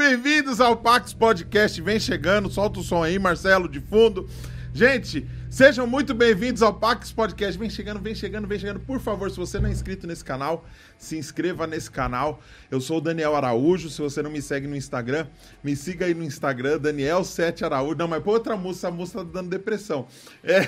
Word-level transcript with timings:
bem-vindos 0.00 0.62
ao 0.62 0.78
Pax 0.78 1.12
Podcast. 1.12 1.78
Vem 1.82 2.00
chegando, 2.00 2.50
solta 2.50 2.80
o 2.80 2.82
som 2.82 3.02
aí, 3.02 3.18
Marcelo, 3.18 3.68
de 3.68 3.80
fundo. 3.80 4.26
Gente, 4.72 5.28
sejam 5.50 5.86
muito 5.86 6.14
bem-vindos 6.14 6.62
ao 6.62 6.72
Pax 6.72 7.12
Podcast. 7.12 7.58
Vem 7.58 7.68
chegando, 7.68 8.00
vem 8.00 8.14
chegando, 8.14 8.48
vem 8.48 8.58
chegando. 8.58 8.80
Por 8.80 8.98
favor, 8.98 9.30
se 9.30 9.36
você 9.36 9.60
não 9.60 9.68
é 9.68 9.72
inscrito 9.72 10.06
nesse 10.06 10.24
canal, 10.24 10.64
se 10.96 11.18
inscreva 11.18 11.66
nesse 11.66 11.90
canal. 11.90 12.40
Eu 12.70 12.80
sou 12.80 12.96
o 12.96 13.00
Daniel 13.02 13.36
Araújo. 13.36 13.90
Se 13.90 14.00
você 14.00 14.22
não 14.22 14.30
me 14.30 14.40
segue 14.40 14.66
no 14.66 14.74
Instagram, 14.74 15.26
me 15.62 15.76
siga 15.76 16.06
aí 16.06 16.14
no 16.14 16.24
Instagram, 16.24 16.78
Daniel7 16.78 17.62
Araújo. 17.62 17.98
Não, 17.98 18.08
mas 18.08 18.22
põe 18.22 18.32
outra 18.32 18.56
música, 18.56 18.88
a 18.88 18.90
música 18.90 19.18
tá 19.18 19.30
dando 19.30 19.50
depressão. 19.50 20.08
É. 20.42 20.62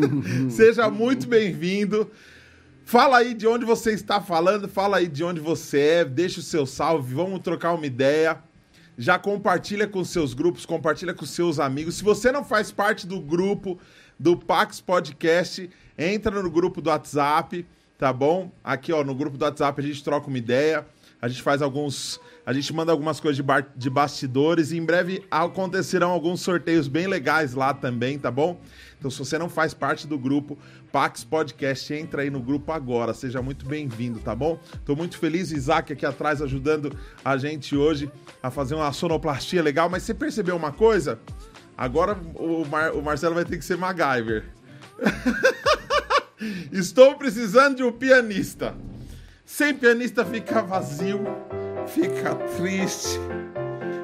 Seja 0.48 0.88
muito 0.88 1.28
bem-vindo. 1.28 2.10
Fala 2.86 3.18
aí 3.18 3.34
de 3.34 3.46
onde 3.46 3.66
você 3.66 3.92
está 3.92 4.18
falando, 4.18 4.66
fala 4.66 4.96
aí 4.96 5.08
de 5.08 5.22
onde 5.22 5.40
você 5.40 5.78
é, 5.78 6.04
deixa 6.06 6.40
o 6.40 6.42
seu 6.42 6.64
salve, 6.64 7.14
vamos 7.14 7.40
trocar 7.40 7.74
uma 7.74 7.84
ideia. 7.84 8.47
Já 9.00 9.16
compartilha 9.16 9.86
com 9.86 10.04
seus 10.04 10.34
grupos, 10.34 10.66
compartilha 10.66 11.14
com 11.14 11.24
seus 11.24 11.60
amigos. 11.60 11.94
Se 11.94 12.02
você 12.02 12.32
não 12.32 12.44
faz 12.44 12.72
parte 12.72 13.06
do 13.06 13.20
grupo 13.20 13.78
do 14.18 14.36
Pax 14.36 14.80
Podcast, 14.80 15.70
entra 15.96 16.42
no 16.42 16.50
grupo 16.50 16.80
do 16.82 16.90
WhatsApp, 16.90 17.64
tá 17.96 18.12
bom? 18.12 18.50
Aqui, 18.64 18.92
ó, 18.92 19.04
no 19.04 19.14
grupo 19.14 19.38
do 19.38 19.44
WhatsApp 19.44 19.80
a 19.80 19.84
gente 19.84 20.02
troca 20.02 20.26
uma 20.26 20.36
ideia, 20.36 20.84
a 21.22 21.28
gente 21.28 21.42
faz 21.42 21.62
alguns, 21.62 22.20
a 22.44 22.52
gente 22.52 22.72
manda 22.72 22.90
algumas 22.90 23.20
coisas 23.20 23.36
de, 23.36 23.42
bar, 23.42 23.68
de 23.76 23.88
bastidores 23.88 24.72
e 24.72 24.76
em 24.76 24.84
breve 24.84 25.24
acontecerão 25.30 26.10
alguns 26.10 26.40
sorteios 26.40 26.88
bem 26.88 27.06
legais 27.06 27.54
lá 27.54 27.72
também, 27.72 28.18
tá 28.18 28.32
bom? 28.32 28.60
Então, 28.98 29.12
se 29.12 29.18
você 29.20 29.38
não 29.38 29.48
faz 29.48 29.72
parte 29.72 30.08
do 30.08 30.18
grupo 30.18 30.58
Pax 30.92 31.24
Podcast, 31.24 31.92
entra 31.92 32.22
aí 32.22 32.30
no 32.30 32.40
grupo 32.40 32.72
agora. 32.72 33.12
Seja 33.14 33.42
muito 33.42 33.66
bem-vindo, 33.66 34.18
tá 34.20 34.34
bom? 34.34 34.58
Tô 34.84 34.96
muito 34.96 35.18
feliz, 35.18 35.50
Isaac 35.50 35.92
aqui 35.92 36.06
atrás 36.06 36.40
ajudando 36.40 36.96
a 37.24 37.36
gente 37.36 37.76
hoje 37.76 38.10
a 38.42 38.50
fazer 38.50 38.74
uma 38.74 38.92
sonoplastia 38.92 39.62
legal. 39.62 39.88
Mas 39.88 40.02
você 40.02 40.14
percebeu 40.14 40.56
uma 40.56 40.72
coisa? 40.72 41.18
Agora 41.76 42.18
o, 42.34 42.66
Mar 42.66 42.92
o 42.92 43.02
Marcelo 43.02 43.34
vai 43.34 43.44
ter 43.44 43.58
que 43.58 43.64
ser 43.64 43.76
MacGyver. 43.76 44.44
Estou 46.72 47.16
precisando 47.16 47.76
de 47.76 47.82
um 47.82 47.92
pianista. 47.92 48.74
Sem 49.44 49.74
pianista 49.74 50.24
fica 50.24 50.62
vazio, 50.62 51.20
fica 51.86 52.34
triste 52.34 53.18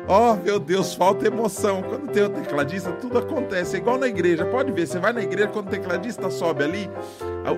Oh, 0.07 0.35
meu 0.35 0.61
Deus, 0.61 0.95
falta 0.95 1.27
emoção. 1.27 1.83
Quando 1.83 2.11
tem 2.13 2.23
o 2.23 2.29
tecladista, 2.29 2.93
tudo 2.93 3.19
acontece. 3.19 3.77
É 3.77 3.79
igual 3.79 3.99
na 3.99 4.07
igreja. 4.07 4.45
Pode 4.45 4.71
ver, 4.71 4.87
você 4.87 4.99
vai 4.99 5.13
na 5.15 5.23
igreja, 5.23 5.49
quando 5.49 5.69
o 5.69 5.71
tecladista 5.71 6.29
sobe 6.31 6.63
ali, 6.63 6.91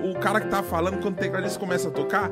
o 0.03 0.17
cara 0.19 0.39
que 0.39 0.47
tá 0.47 0.63
falando, 0.63 1.01
quando 1.01 1.15
o 1.15 1.17
tecladista 1.17 1.59
começa 1.59 1.89
a 1.89 1.91
tocar, 1.91 2.31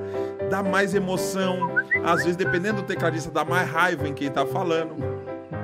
dá 0.50 0.64
mais 0.64 0.96
emoção. 0.96 1.58
Às 2.06 2.22
vezes, 2.22 2.38
dependendo 2.38 2.82
do 2.82 2.88
tecladista, 2.88 3.30
dá 3.30 3.44
mais 3.44 3.70
raiva 3.70 4.08
em 4.08 4.14
quem 4.14 4.32
tá 4.32 4.46
falando. 4.46 4.96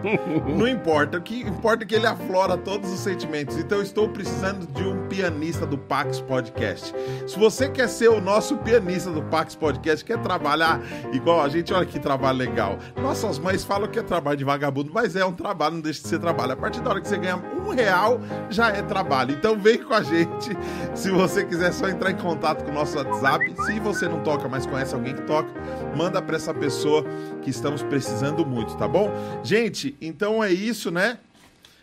Não 0.47 0.67
importa, 0.67 1.17
o 1.17 1.21
que 1.21 1.41
importa 1.41 1.83
é 1.83 1.87
que 1.87 1.95
ele 1.95 2.05
aflora 2.05 2.57
todos 2.57 2.91
os 2.91 2.99
sentimentos. 2.99 3.57
Então 3.57 3.79
eu 3.79 3.83
estou 3.83 4.09
precisando 4.09 4.67
de 4.67 4.83
um 4.83 5.07
pianista 5.07 5.65
do 5.65 5.77
Pax 5.77 6.19
Podcast. 6.21 6.93
Se 7.27 7.39
você 7.39 7.69
quer 7.69 7.87
ser 7.87 8.09
o 8.09 8.21
nosso 8.21 8.57
pianista 8.57 9.09
do 9.09 9.23
Pax 9.23 9.55
Podcast, 9.55 10.03
quer 10.05 10.19
trabalhar 10.19 10.81
igual 11.11 11.41
a 11.41 11.49
gente, 11.49 11.73
olha 11.73 11.85
que 11.85 11.99
trabalho 11.99 12.37
legal. 12.37 12.77
Nossas 13.01 13.39
mães 13.39 13.63
falam 13.63 13.87
que 13.87 13.99
é 13.99 14.03
trabalho 14.03 14.37
de 14.37 14.43
vagabundo, 14.43 14.91
mas 14.93 15.15
é 15.15 15.25
um 15.25 15.33
trabalho, 15.33 15.75
não 15.75 15.81
deixa 15.81 16.01
de 16.01 16.07
ser 16.07 16.19
trabalho. 16.19 16.53
A 16.53 16.57
partir 16.57 16.81
da 16.81 16.89
hora 16.91 17.01
que 17.01 17.07
você 17.07 17.17
ganha 17.17 17.37
um 17.37 17.69
real, 17.69 18.19
já 18.49 18.69
é 18.69 18.81
trabalho. 18.81 19.31
Então 19.31 19.57
vem 19.57 19.77
com 19.77 19.93
a 19.93 20.03
gente. 20.03 20.55
Se 20.93 21.09
você 21.09 21.45
quiser 21.45 21.71
é 21.71 21.73
só 21.73 21.87
entrar 21.87 22.11
em 22.11 22.17
contato 22.17 22.65
com 22.65 22.71
o 22.71 22.73
nosso 22.73 22.97
WhatsApp. 22.97 23.53
Se 23.65 23.79
você 23.79 24.05
não 24.07 24.19
toca, 24.23 24.49
mas 24.49 24.65
conhece 24.65 24.93
alguém 24.93 25.15
que 25.15 25.21
toca, 25.21 25.49
manda 25.95 26.21
para 26.21 26.35
essa 26.35 26.53
pessoa 26.53 27.05
que 27.41 27.49
estamos 27.49 27.81
precisando 27.81 28.45
muito, 28.45 28.77
tá 28.77 28.87
bom? 28.87 29.09
Gente, 29.43 29.95
então 29.99 30.43
é 30.43 30.51
isso, 30.51 30.91
né? 30.91 31.17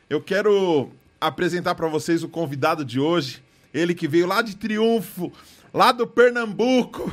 Eu 0.09 0.23
quero 0.23 0.91
apresentar 1.21 1.75
para 1.75 1.89
vocês 1.89 2.23
o 2.23 2.29
convidado 2.29 2.85
de 2.85 3.01
hoje. 3.01 3.43
Ele 3.75 3.95
que 3.95 4.09
veio 4.09 4.27
lá 4.27 4.41
de 4.41 4.57
Triunfo, 4.57 5.33
lá 5.75 5.93
do 5.93 6.07
Pernambuco. 6.07 7.13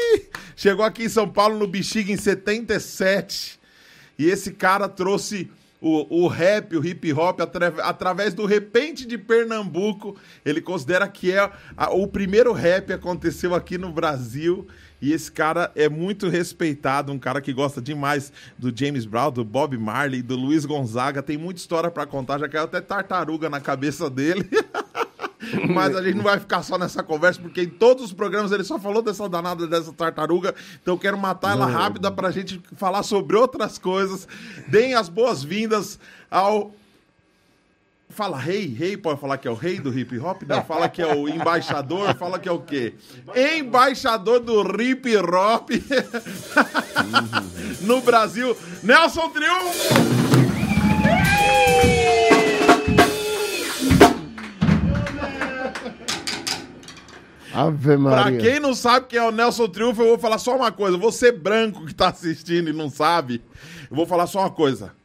Chegou 0.54 0.84
aqui 0.84 1.04
em 1.04 1.08
São 1.08 1.28
Paulo 1.28 1.58
no 1.58 1.66
Bexiga 1.66 2.12
em 2.12 2.16
77. 2.16 3.58
E 4.18 4.26
esse 4.26 4.52
cara 4.52 4.88
trouxe 4.88 5.50
o, 5.80 6.24
o 6.24 6.28
rap, 6.28 6.76
o 6.76 6.84
hip 6.84 7.12
hop, 7.12 7.40
atra, 7.40 7.74
através 7.82 8.34
do 8.34 8.46
Repente 8.46 9.06
de 9.06 9.18
Pernambuco. 9.18 10.16
Ele 10.44 10.60
considera 10.60 11.08
que 11.08 11.32
é 11.32 11.50
a, 11.76 11.90
o 11.90 12.06
primeiro 12.06 12.52
rap 12.52 12.92
aconteceu 12.92 13.54
aqui 13.54 13.78
no 13.78 13.90
Brasil. 13.90 14.66
E 15.00 15.12
esse 15.12 15.30
cara 15.30 15.70
é 15.74 15.88
muito 15.88 16.28
respeitado, 16.28 17.12
um 17.12 17.18
cara 17.18 17.40
que 17.40 17.52
gosta 17.52 17.80
demais 17.80 18.32
do 18.58 18.72
James 18.74 19.04
Brown, 19.04 19.30
do 19.30 19.44
Bob 19.44 19.76
Marley, 19.76 20.22
do 20.22 20.36
Luiz 20.36 20.64
Gonzaga. 20.64 21.22
Tem 21.22 21.36
muita 21.36 21.60
história 21.60 21.90
para 21.90 22.06
contar, 22.06 22.38
já 22.38 22.48
caiu 22.48 22.64
até 22.64 22.80
tartaruga 22.80 23.50
na 23.50 23.60
cabeça 23.60 24.08
dele. 24.08 24.48
Mas 25.68 25.94
a 25.94 26.02
gente 26.02 26.16
não 26.16 26.24
vai 26.24 26.40
ficar 26.40 26.62
só 26.62 26.78
nessa 26.78 27.02
conversa, 27.02 27.40
porque 27.40 27.62
em 27.62 27.68
todos 27.68 28.06
os 28.06 28.12
programas 28.12 28.52
ele 28.52 28.64
só 28.64 28.78
falou 28.78 29.02
dessa 29.02 29.28
danada 29.28 29.66
dessa 29.66 29.92
tartaruga. 29.92 30.54
Então 30.82 30.94
eu 30.94 30.98
quero 30.98 31.16
matar 31.18 31.52
ela 31.52 31.66
rápida 31.66 32.10
pra 32.10 32.30
gente 32.30 32.60
falar 32.74 33.02
sobre 33.02 33.36
outras 33.36 33.78
coisas. 33.78 34.26
Deem 34.66 34.94
as 34.94 35.08
boas-vindas 35.08 36.00
ao 36.30 36.74
Fala 38.16 38.38
rei, 38.38 38.66
rei 38.66 38.96
pode 38.96 39.20
falar 39.20 39.36
que 39.36 39.46
é 39.46 39.50
o 39.50 39.54
rei 39.54 39.78
do 39.78 39.96
hip 39.96 40.18
hop? 40.18 40.40
Não, 40.48 40.64
fala 40.64 40.88
que 40.88 41.02
é 41.02 41.14
o 41.14 41.28
embaixador, 41.28 42.14
fala 42.16 42.38
que 42.38 42.48
é 42.48 42.52
o 42.52 42.60
quê? 42.60 42.94
Embaixador 43.58 44.40
do 44.40 44.62
hip 44.80 45.14
hop 45.18 45.68
no 47.82 48.00
Brasil, 48.00 48.56
Nelson 48.82 49.28
Triunfo! 49.28 49.94
Ave 57.52 57.98
Maria. 57.98 58.22
Pra 58.22 58.50
quem 58.50 58.58
não 58.58 58.74
sabe 58.74 59.08
quem 59.08 59.18
é 59.18 59.28
o 59.28 59.30
Nelson 59.30 59.68
Triunfo, 59.68 60.00
eu 60.00 60.08
vou 60.08 60.18
falar 60.18 60.38
só 60.38 60.56
uma 60.56 60.72
coisa. 60.72 60.96
Você 60.96 61.30
branco 61.30 61.84
que 61.84 61.94
tá 61.94 62.08
assistindo 62.08 62.70
e 62.70 62.72
não 62.72 62.88
sabe, 62.88 63.42
eu 63.90 63.94
vou 63.94 64.06
falar 64.06 64.26
só 64.26 64.40
uma 64.40 64.50
coisa. 64.50 64.95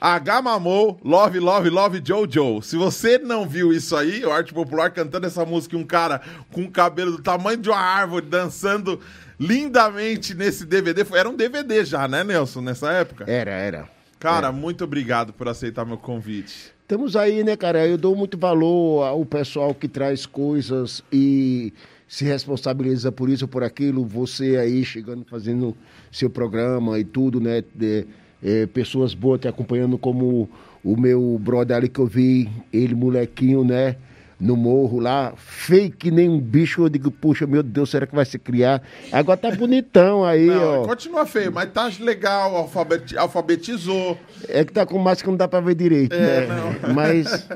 H 0.00 0.42
Mamou, 0.42 1.00
Love, 1.04 1.38
Love, 1.38 1.70
Love 1.70 2.02
Jojo. 2.04 2.62
Se 2.62 2.76
você 2.76 3.18
não 3.18 3.48
viu 3.48 3.72
isso 3.72 3.96
aí, 3.96 4.24
o 4.24 4.30
Arte 4.30 4.52
Popular 4.52 4.90
cantando 4.90 5.26
essa 5.26 5.44
música, 5.44 5.76
um 5.76 5.84
cara 5.84 6.20
com 6.52 6.62
um 6.62 6.70
cabelo 6.70 7.12
do 7.12 7.22
tamanho 7.22 7.58
de 7.58 7.70
uma 7.70 7.78
árvore 7.78 8.26
dançando 8.26 9.00
lindamente 9.40 10.34
nesse 10.34 10.66
DVD. 10.66 11.04
Era 11.14 11.28
um 11.28 11.36
DVD 11.36 11.84
já, 11.84 12.06
né, 12.06 12.22
Nelson, 12.22 12.60
nessa 12.60 12.92
época? 12.92 13.24
Era, 13.26 13.50
era. 13.50 13.88
Cara, 14.18 14.50
muito 14.50 14.84
obrigado 14.84 15.32
por 15.32 15.48
aceitar 15.48 15.84
meu 15.84 15.98
convite. 15.98 16.74
Estamos 16.82 17.16
aí, 17.16 17.42
né, 17.42 17.56
cara? 17.56 17.86
Eu 17.86 17.98
dou 17.98 18.14
muito 18.14 18.38
valor 18.38 19.04
ao 19.04 19.24
pessoal 19.24 19.74
que 19.74 19.88
traz 19.88 20.24
coisas 20.24 21.02
e 21.12 21.72
se 22.06 22.24
responsabiliza 22.24 23.10
por 23.10 23.28
isso, 23.28 23.48
por 23.48 23.62
aquilo. 23.62 24.04
Você 24.06 24.56
aí 24.56 24.84
chegando, 24.84 25.24
fazendo 25.24 25.76
seu 26.12 26.30
programa 26.30 26.98
e 26.98 27.04
tudo, 27.04 27.40
né? 27.40 27.62
De, 27.74 28.06
é, 28.42 28.66
pessoas 28.66 29.14
boas 29.14 29.40
te 29.40 29.48
acompanhando, 29.48 29.98
como 29.98 30.48
o 30.84 30.96
meu 30.96 31.38
brother 31.40 31.76
ali 31.76 31.88
que 31.88 31.98
eu 31.98 32.06
vi, 32.06 32.48
ele 32.72 32.94
molequinho, 32.94 33.64
né? 33.64 33.96
No 34.38 34.54
morro 34.54 35.00
lá, 35.00 35.32
feio 35.36 35.90
que 35.90 36.10
nem 36.10 36.28
um 36.28 36.38
bicho. 36.38 36.82
Eu 36.82 36.88
digo, 36.90 37.10
puxa, 37.10 37.46
meu 37.46 37.62
Deus, 37.62 37.88
será 37.88 38.06
que 38.06 38.14
vai 38.14 38.24
se 38.24 38.38
criar? 38.38 38.82
Agora 39.10 39.38
tá 39.38 39.50
bonitão 39.50 40.24
aí, 40.24 40.46
não, 40.46 40.82
ó. 40.82 40.86
Continua 40.86 41.24
feio, 41.24 41.50
mas 41.50 41.72
tá 41.72 41.90
legal, 41.98 42.54
alfabet, 42.54 43.16
alfabetizou. 43.16 44.18
É 44.46 44.62
que 44.62 44.72
tá 44.72 44.84
com 44.84 44.98
máscara 44.98 45.24
que 45.24 45.30
não 45.30 45.36
dá 45.38 45.48
pra 45.48 45.60
ver 45.60 45.74
direito, 45.74 46.14
é, 46.14 46.46
né? 46.46 46.46
Não. 46.48 46.92
Mas. 46.94 47.48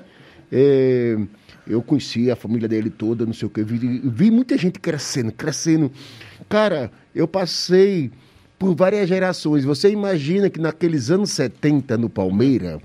É, 0.50 1.16
eu 1.66 1.82
conheci 1.82 2.30
a 2.30 2.36
família 2.36 2.66
dele 2.66 2.90
toda, 2.90 3.24
não 3.24 3.32
sei 3.32 3.46
o 3.46 3.50
que. 3.50 3.62
Vi, 3.62 4.00
vi 4.02 4.30
muita 4.30 4.56
gente 4.58 4.80
crescendo, 4.80 5.30
crescendo. 5.30 5.92
Cara, 6.48 6.90
eu 7.14 7.28
passei 7.28 8.10
por 8.60 8.76
várias 8.76 9.08
gerações. 9.08 9.64
Você 9.64 9.90
imagina 9.90 10.50
que 10.50 10.60
naqueles 10.60 11.10
anos 11.10 11.30
70 11.30 11.96
no 11.96 12.10
Palmeira, 12.10 12.78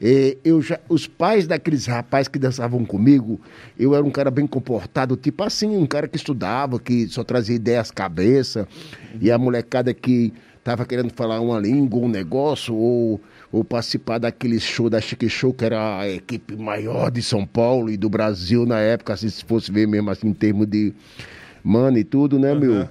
eh, 0.00 0.38
eu 0.42 0.62
já, 0.62 0.80
os 0.88 1.06
pais 1.06 1.46
daqueles 1.46 1.84
rapazes 1.84 2.26
que 2.26 2.38
dançavam 2.38 2.86
comigo, 2.86 3.38
eu 3.78 3.94
era 3.94 4.02
um 4.02 4.10
cara 4.10 4.30
bem 4.30 4.46
comportado, 4.46 5.14
tipo 5.16 5.44
assim, 5.44 5.76
um 5.76 5.84
cara 5.86 6.08
que 6.08 6.16
estudava, 6.16 6.80
que 6.80 7.06
só 7.06 7.22
trazia 7.22 7.54
ideias 7.54 7.90
à 7.90 7.92
cabeça, 7.92 8.66
e 9.20 9.30
a 9.30 9.36
molecada 9.36 9.92
que 9.92 10.32
estava 10.58 10.86
querendo 10.86 11.12
falar 11.12 11.38
uma 11.38 11.60
língua, 11.60 12.00
um 12.00 12.08
negócio, 12.08 12.74
ou, 12.74 13.20
ou 13.52 13.62
participar 13.62 14.16
daquele 14.16 14.58
show 14.58 14.88
da 14.88 15.02
Chique 15.02 15.28
Show, 15.28 15.52
que 15.52 15.66
era 15.66 15.98
a 15.98 16.08
equipe 16.08 16.56
maior 16.56 17.10
de 17.10 17.20
São 17.20 17.44
Paulo 17.44 17.90
e 17.90 17.96
do 17.98 18.08
Brasil 18.08 18.64
na 18.64 18.78
época, 18.78 19.12
assim, 19.12 19.28
se 19.28 19.44
fosse 19.44 19.70
ver 19.70 19.86
mesmo 19.86 20.08
assim, 20.08 20.28
em 20.28 20.32
termos 20.32 20.66
de 20.66 20.94
mano 21.62 21.98
e 21.98 22.04
tudo, 22.04 22.38
né, 22.38 22.54
uhum. 22.54 22.58
meu? 22.58 22.88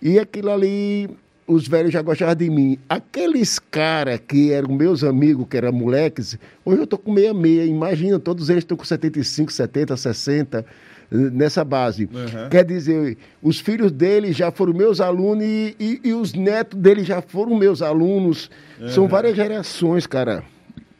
E 0.00 0.16
aquilo 0.16 0.50
ali 0.50 1.10
os 1.50 1.66
velhos 1.66 1.92
já 1.92 2.00
gostavam 2.00 2.34
de 2.34 2.48
mim. 2.48 2.78
Aqueles 2.88 3.58
caras 3.58 4.20
que 4.26 4.52
eram 4.52 4.72
meus 4.72 5.02
amigos, 5.02 5.46
que 5.50 5.56
eram 5.56 5.72
moleques, 5.72 6.38
hoje 6.64 6.80
eu 6.80 6.86
tô 6.86 6.96
com 6.96 7.12
meia-meia. 7.12 7.64
Imagina, 7.64 8.18
todos 8.18 8.48
eles 8.48 8.62
estão 8.62 8.76
com 8.76 8.84
75, 8.84 9.52
70, 9.52 9.96
60. 9.96 10.64
nessa 11.10 11.64
base. 11.64 12.04
Uhum. 12.04 12.48
Quer 12.48 12.64
dizer, 12.64 13.18
os 13.42 13.58
filhos 13.58 13.90
dele 13.90 14.32
já 14.32 14.52
foram 14.52 14.72
meus 14.72 15.00
alunos 15.00 15.44
e, 15.44 15.74
e, 15.80 16.00
e 16.04 16.12
os 16.14 16.32
netos 16.34 16.78
dele 16.78 17.02
já 17.02 17.20
foram 17.20 17.56
meus 17.56 17.82
alunos. 17.82 18.48
Uhum. 18.80 18.88
São 18.88 19.08
várias 19.08 19.34
gerações, 19.34 20.06
cara. 20.06 20.44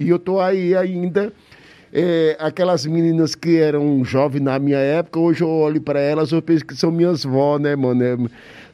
E 0.01 0.09
eu 0.09 0.19
tô 0.19 0.41
aí 0.41 0.75
ainda. 0.75 1.33
É, 1.93 2.37
aquelas 2.39 2.87
meninas 2.87 3.35
que 3.35 3.57
eram 3.57 4.05
jovens 4.05 4.41
na 4.41 4.57
minha 4.61 4.79
época, 4.79 5.19
hoje 5.19 5.43
eu 5.43 5.49
olho 5.49 5.81
para 5.81 5.99
elas, 5.99 6.31
eu 6.31 6.41
penso 6.41 6.65
que 6.65 6.77
são 6.77 6.89
minhas 6.89 7.25
vó, 7.25 7.59
né, 7.59 7.75
mano? 7.75 8.05
É, 8.05 8.17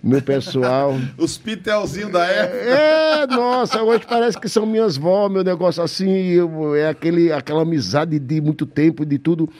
meu 0.07 0.23
pessoal. 0.23 0.95
Os 1.19 1.37
pitelzinhos 1.37 2.13
da 2.13 2.25
época. 2.25 2.57
É, 2.57 3.23
é, 3.23 3.27
nossa, 3.27 3.83
hoje 3.83 4.05
parece 4.09 4.41
que 4.41 4.49
são 4.49 4.65
minhas 4.65 4.97
vó, 4.97 5.29
meu 5.29 5.43
negócio 5.43 5.83
assim, 5.83 6.11
eu, 6.29 6.75
é 6.77 6.89
aquele, 6.89 7.33
aquela 7.33 7.63
amizade 7.63 8.19
de 8.19 8.41
muito 8.41 8.65
tempo, 8.65 9.05
de 9.05 9.19
tudo. 9.19 9.51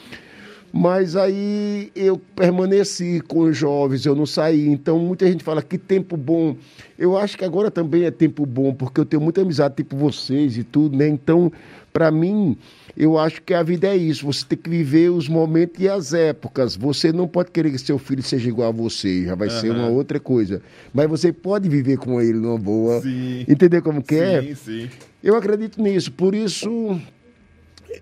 Mas 0.71 1.15
aí 1.15 1.91
eu 1.95 2.21
permaneci 2.35 3.21
com 3.27 3.41
os 3.41 3.57
jovens, 3.57 4.05
eu 4.05 4.15
não 4.15 4.25
saí. 4.25 4.67
Então 4.67 4.99
muita 4.99 5.27
gente 5.27 5.43
fala 5.43 5.61
que 5.61 5.77
tempo 5.77 6.15
bom. 6.15 6.55
Eu 6.97 7.17
acho 7.17 7.37
que 7.37 7.43
agora 7.43 7.69
também 7.69 8.03
é 8.03 8.11
tempo 8.11 8.45
bom, 8.45 8.73
porque 8.73 8.99
eu 8.99 9.05
tenho 9.05 9.21
muita 9.21 9.41
amizade, 9.41 9.75
tipo 9.75 9.97
vocês 9.97 10.57
e 10.57 10.63
tudo, 10.63 10.97
né? 10.97 11.07
Então, 11.07 11.51
para 11.91 12.11
mim, 12.11 12.57
eu 12.97 13.17
acho 13.19 13.43
que 13.43 13.53
a 13.53 13.61
vida 13.61 13.87
é 13.87 13.95
isso. 13.95 14.25
Você 14.25 14.43
tem 14.43 14.57
que 14.57 14.67
viver 14.67 15.11
os 15.11 15.29
momentos 15.29 15.79
e 15.79 15.87
as 15.87 16.15
épocas. 16.15 16.75
Você 16.75 17.11
não 17.11 17.27
pode 17.27 17.51
querer 17.51 17.69
que 17.69 17.77
seu 17.77 17.99
filho 17.99 18.23
seja 18.23 18.49
igual 18.49 18.69
a 18.69 18.71
você, 18.71 19.25
já 19.25 19.35
vai 19.35 19.49
uhum. 19.49 19.61
ser 19.61 19.69
uma 19.69 19.87
outra 19.87 20.19
coisa. 20.19 20.63
Mas 20.91 21.07
você 21.07 21.31
pode 21.31 21.69
viver 21.69 21.97
com 21.97 22.19
ele 22.19 22.39
numa 22.39 22.57
boa. 22.57 22.99
Sim. 23.01 23.45
Entender 23.47 23.81
como 23.83 24.01
que 24.01 24.15
é? 24.15 24.41
Sim, 24.41 24.55
sim. 24.55 24.89
Eu 25.23 25.35
acredito 25.35 25.79
nisso. 25.79 26.11
Por 26.11 26.33
isso, 26.33 26.99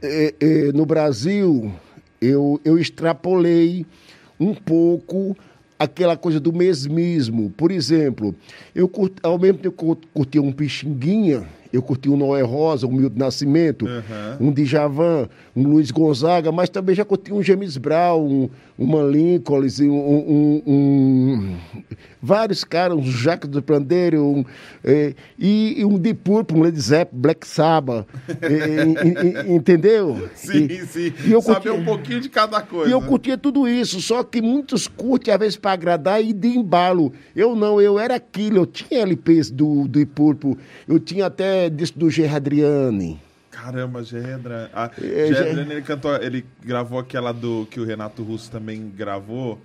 é, 0.02 0.34
é, 0.40 0.72
no 0.72 0.86
Brasil 0.86 1.74
eu, 2.22 2.62
eu 2.64 2.80
extrapolei 2.80 3.86
um 4.40 4.54
pouco 4.54 5.36
aquela 5.78 6.16
coisa 6.16 6.40
do 6.40 6.54
mesmismo. 6.54 7.50
Por 7.58 7.70
exemplo, 7.70 8.34
eu 8.74 8.88
curti, 8.88 9.16
ao 9.22 9.38
mesmo 9.38 9.60
tempo 9.60 9.78
que 9.78 9.84
eu 9.84 9.98
curtia 10.14 10.42
um 10.42 10.54
pixinguinha, 10.54 11.46
eu 11.76 11.82
curti 11.82 12.10
um 12.10 12.18
Noé 12.18 12.42
Rosa, 12.42 12.88
um 12.88 12.92
Milton 12.92 13.20
Nascimento, 13.20 13.86
uhum. 13.86 14.48
um 14.48 14.52
Djavan, 14.54 15.28
um 15.56 15.64
Luiz 15.64 15.92
Gonzaga, 15.92 16.52
mas 16.52 16.70
também 16.70 16.96
já 16.96 17.04
curti 17.04 17.34
um 17.34 17.44
James 17.44 17.78
Brown, 17.78 18.26
um, 18.26 18.50
uma 18.78 19.04
Lincoln, 19.04 19.62
um, 19.82 19.84
um, 19.86 20.64
um, 20.66 21.58
vários 22.22 22.64
caras, 22.64 22.98
um 22.98 23.04
Jacques 23.04 23.50
do 23.50 23.62
Pandeiro, 23.62 24.24
um, 24.24 24.46
é, 24.84 25.14
e, 25.38 25.82
e, 25.82 25.86
um 25.86 25.98
Deep 25.98 26.22
Purple, 26.24 26.58
um 26.58 26.62
Led 26.62 26.80
Zeppelin, 26.80 27.22
Black 27.22 27.46
Sabbath, 27.46 28.08
é, 28.42 29.46
entendeu? 29.54 30.30
Sim, 30.34 30.66
e, 30.66 30.86
sim. 30.86 31.14
E 31.26 31.32
eu 31.32 31.42
Saber 31.42 31.70
curtia, 31.70 31.74
um 31.74 31.86
pouquinho 31.86 32.22
de 32.22 32.30
cada 32.30 32.62
coisa. 32.62 32.90
E 32.90 32.94
eu 32.94 33.02
curtia 33.02 33.38
tudo 33.38 33.68
isso, 33.68 34.02
só 34.02 34.24
que 34.24 34.42
muitos 34.42 34.88
curtem, 34.88 35.34
às 35.34 35.40
vezes, 35.40 35.58
para 35.58 35.72
agradar 35.72 36.24
e 36.24 36.32
de 36.32 36.48
embalo. 36.48 37.14
Eu 37.36 37.56
não, 37.56 37.82
eu 37.82 38.00
era 38.00 38.16
aquilo, 38.16 38.58
eu 38.58 38.66
tinha 38.66 39.02
LPs 39.02 39.52
do, 39.52 39.66
do 39.66 39.88
Deep 39.88 40.12
Purple, 40.14 40.58
eu 40.88 41.00
tinha 41.00 41.26
até 41.26 41.65
disco 41.70 42.00
do 42.00 42.10
Gerardriani. 42.10 43.20
Caramba, 43.52 44.04
Gerardriani. 44.04 44.70
Ah, 44.74 44.92
é, 45.02 45.28
Gerardriani, 45.28 45.72
ele 45.72 45.82
cantou, 45.82 46.16
ele 46.16 46.46
gravou 46.64 47.00
aquela 47.00 47.32
do 47.32 47.68
que 47.70 47.80
o 47.80 47.86
Renato 47.86 48.24
Russo 48.24 48.52
também 48.52 48.92
gravou. 48.96 49.60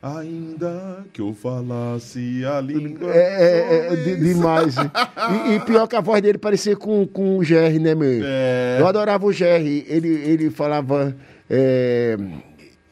Ainda 0.00 1.04
que 1.12 1.20
eu 1.20 1.34
falasse 1.34 2.44
a 2.44 2.60
língua. 2.60 3.12
É, 3.12 3.88
é, 3.88 3.92
é 3.92 3.96
de, 3.96 4.16
demais. 4.16 4.76
e, 4.76 5.54
e, 5.54 5.60
pior 5.60 5.88
que 5.88 5.96
a 5.96 6.00
voz 6.00 6.22
dele 6.22 6.38
parecia 6.38 6.76
com, 6.76 7.04
com 7.04 7.36
o 7.36 7.42
Jerry, 7.42 7.80
né, 7.80 7.96
meu? 7.96 8.20
É. 8.24 8.76
Eu 8.78 8.86
adorava 8.86 9.26
o 9.26 9.32
Jerry. 9.32 9.84
Ele, 9.88 10.08
ele 10.08 10.50
falava. 10.50 11.16
É, 11.50 12.16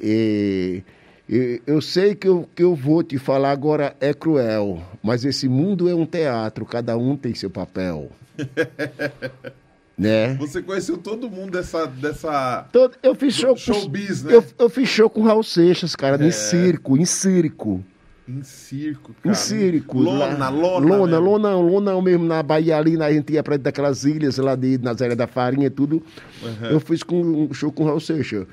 é, 0.03 0.83
eu 1.29 1.81
sei 1.81 2.15
que 2.15 2.29
o 2.29 2.45
que 2.55 2.63
eu 2.63 2.75
vou 2.75 3.03
te 3.03 3.19
falar 3.19 3.51
agora 3.51 3.97
é 4.01 4.15
cruel, 4.15 4.81
mas 5.03 5.25
esse 5.25 5.49
mundo 5.49 5.89
é 5.89 5.95
um 5.95 6.07
teatro, 6.07 6.65
cada 6.65 6.97
um 6.97 7.17
tem 7.17 7.35
seu 7.35 7.51
papel. 7.51 8.11
né? 9.99 10.35
Você 10.35 10.63
conheceu 10.63 10.99
todo 10.99 11.29
mundo 11.31 11.53
dessa. 11.53 11.87
dessa 11.87 12.67
todo, 12.73 12.97
eu 13.03 13.15
fiz 13.15 13.35
show 13.35 13.57
showbiz, 13.57 14.23
com, 14.23 14.29
né? 14.29 14.35
Eu, 14.37 14.45
eu, 14.59 14.69
fiz 14.69 14.89
show 14.89 15.09
com 15.09 15.23
Raul 15.23 15.43
Seixas, 15.43 15.97
cara, 15.97 16.23
é. 16.23 16.29
em 16.29 16.31
circo, 16.31 16.97
em 16.97 17.05
circo. 17.05 17.83
Em 18.29 18.43
circo, 18.43 19.15
cara. 19.23 19.33
Em 19.33 19.39
circo. 19.39 19.99
Lona, 19.99 20.37
lá, 20.37 20.49
lona. 20.49 20.97
Lona, 20.97 21.19
lona, 21.19 21.57
lona 21.57 22.03
mesmo 22.03 22.27
na 22.27 22.43
Bahia 22.43 22.77
ali, 22.77 22.97
na, 22.97 23.07
a 23.07 23.13
gente 23.13 23.33
ia 23.33 23.43
pra 23.43 23.57
daquelas 23.57 24.05
ilhas 24.05 24.37
lá 24.39 24.55
de 24.55 24.79
Nazaré 24.79 25.15
da 25.15 25.27
Farinha 25.27 25.69
e 25.69 25.71
tudo. 25.71 26.03
Uhum. 26.43 26.71
Eu 26.71 26.81
fiz 26.81 27.03
com, 27.03 27.21
um 27.21 27.55
show 27.55 27.73
com 27.73 27.85
o 27.85 27.87
Raul 27.87 28.01
Seixas. 28.01 28.47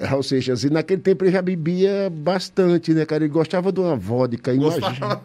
Raul 0.00 0.22
Seixas. 0.22 0.64
E 0.64 0.70
naquele 0.70 1.00
tempo 1.00 1.24
ele 1.24 1.32
já 1.32 1.42
bebia 1.42 2.10
bastante, 2.10 2.92
né, 2.92 3.04
cara? 3.04 3.24
Ele 3.24 3.32
gostava 3.32 3.72
de 3.72 3.80
uma 3.80 3.96
vodka, 3.96 4.52
imagina. 4.52 5.20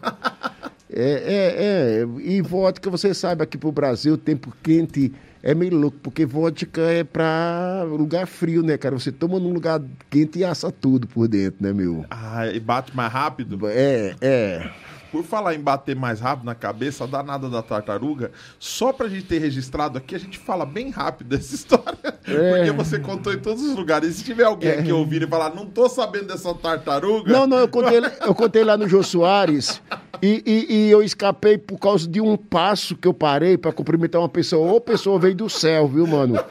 É, 0.94 1.10
é, 1.10 2.02
é. 2.02 2.06
E 2.20 2.42
vodka, 2.42 2.90
você 2.90 3.14
sabe, 3.14 3.42
aqui 3.42 3.56
pro 3.56 3.72
Brasil, 3.72 4.18
tempo 4.18 4.52
quente 4.62 5.12
é 5.42 5.54
meio 5.54 5.76
louco, 5.76 5.96
porque 6.02 6.24
vodka 6.24 6.80
é 6.82 7.02
pra 7.02 7.82
lugar 7.88 8.26
frio, 8.26 8.62
né, 8.62 8.78
cara? 8.78 8.98
Você 8.98 9.10
toma 9.10 9.40
num 9.40 9.52
lugar 9.52 9.80
quente 10.08 10.38
e 10.38 10.44
assa 10.44 10.70
tudo 10.70 11.06
por 11.08 11.26
dentro, 11.26 11.62
né, 11.62 11.72
meu? 11.72 12.04
Ah, 12.10 12.46
e 12.46 12.60
bate 12.60 12.94
mais 12.94 13.12
rápido? 13.12 13.66
É, 13.66 14.14
é. 14.20 14.70
Por 15.12 15.22
falar 15.22 15.54
em 15.54 15.60
bater 15.60 15.94
mais 15.94 16.20
rápido 16.20 16.46
na 16.46 16.54
cabeça, 16.54 17.04
a 17.04 17.06
danada 17.06 17.50
da 17.50 17.60
tartaruga, 17.62 18.32
só 18.58 18.94
pra 18.94 19.08
gente 19.08 19.26
ter 19.26 19.38
registrado 19.38 19.98
aqui, 19.98 20.14
a 20.14 20.18
gente 20.18 20.38
fala 20.38 20.64
bem 20.64 20.90
rápido 20.90 21.28
dessa 21.28 21.54
história. 21.54 21.98
É. 22.26 22.56
Porque 22.56 22.70
você 22.72 22.98
contou 22.98 23.32
em 23.32 23.38
todos 23.38 23.62
os 23.62 23.76
lugares. 23.76 24.08
E 24.08 24.14
se 24.14 24.24
tiver 24.24 24.44
alguém 24.44 24.70
é. 24.70 24.78
aqui 24.78 24.90
ouvir 24.90 25.22
e 25.22 25.26
falar, 25.26 25.54
não 25.54 25.66
tô 25.66 25.86
sabendo 25.86 26.28
dessa 26.28 26.54
tartaruga. 26.54 27.30
Não, 27.30 27.46
não, 27.46 27.58
eu 27.58 27.68
contei, 27.68 28.00
eu 28.22 28.34
contei 28.34 28.64
lá 28.64 28.76
no 28.76 28.88
Jô 28.88 29.02
Soares 29.02 29.82
e, 30.22 30.42
e, 30.46 30.74
e, 30.74 30.90
eu 30.90 31.02
escapei 31.02 31.58
por 31.58 31.78
causa 31.78 32.08
de 32.08 32.20
um 32.20 32.36
passo 32.36 32.96
que 32.96 33.06
eu 33.06 33.12
parei 33.12 33.58
para 33.58 33.72
cumprimentar 33.72 34.20
uma 34.20 34.28
pessoa. 34.28 34.72
Ou 34.72 34.80
pessoa 34.80 35.18
veio 35.18 35.34
do 35.34 35.50
céu, 35.50 35.86
viu, 35.88 36.06
mano? 36.06 36.42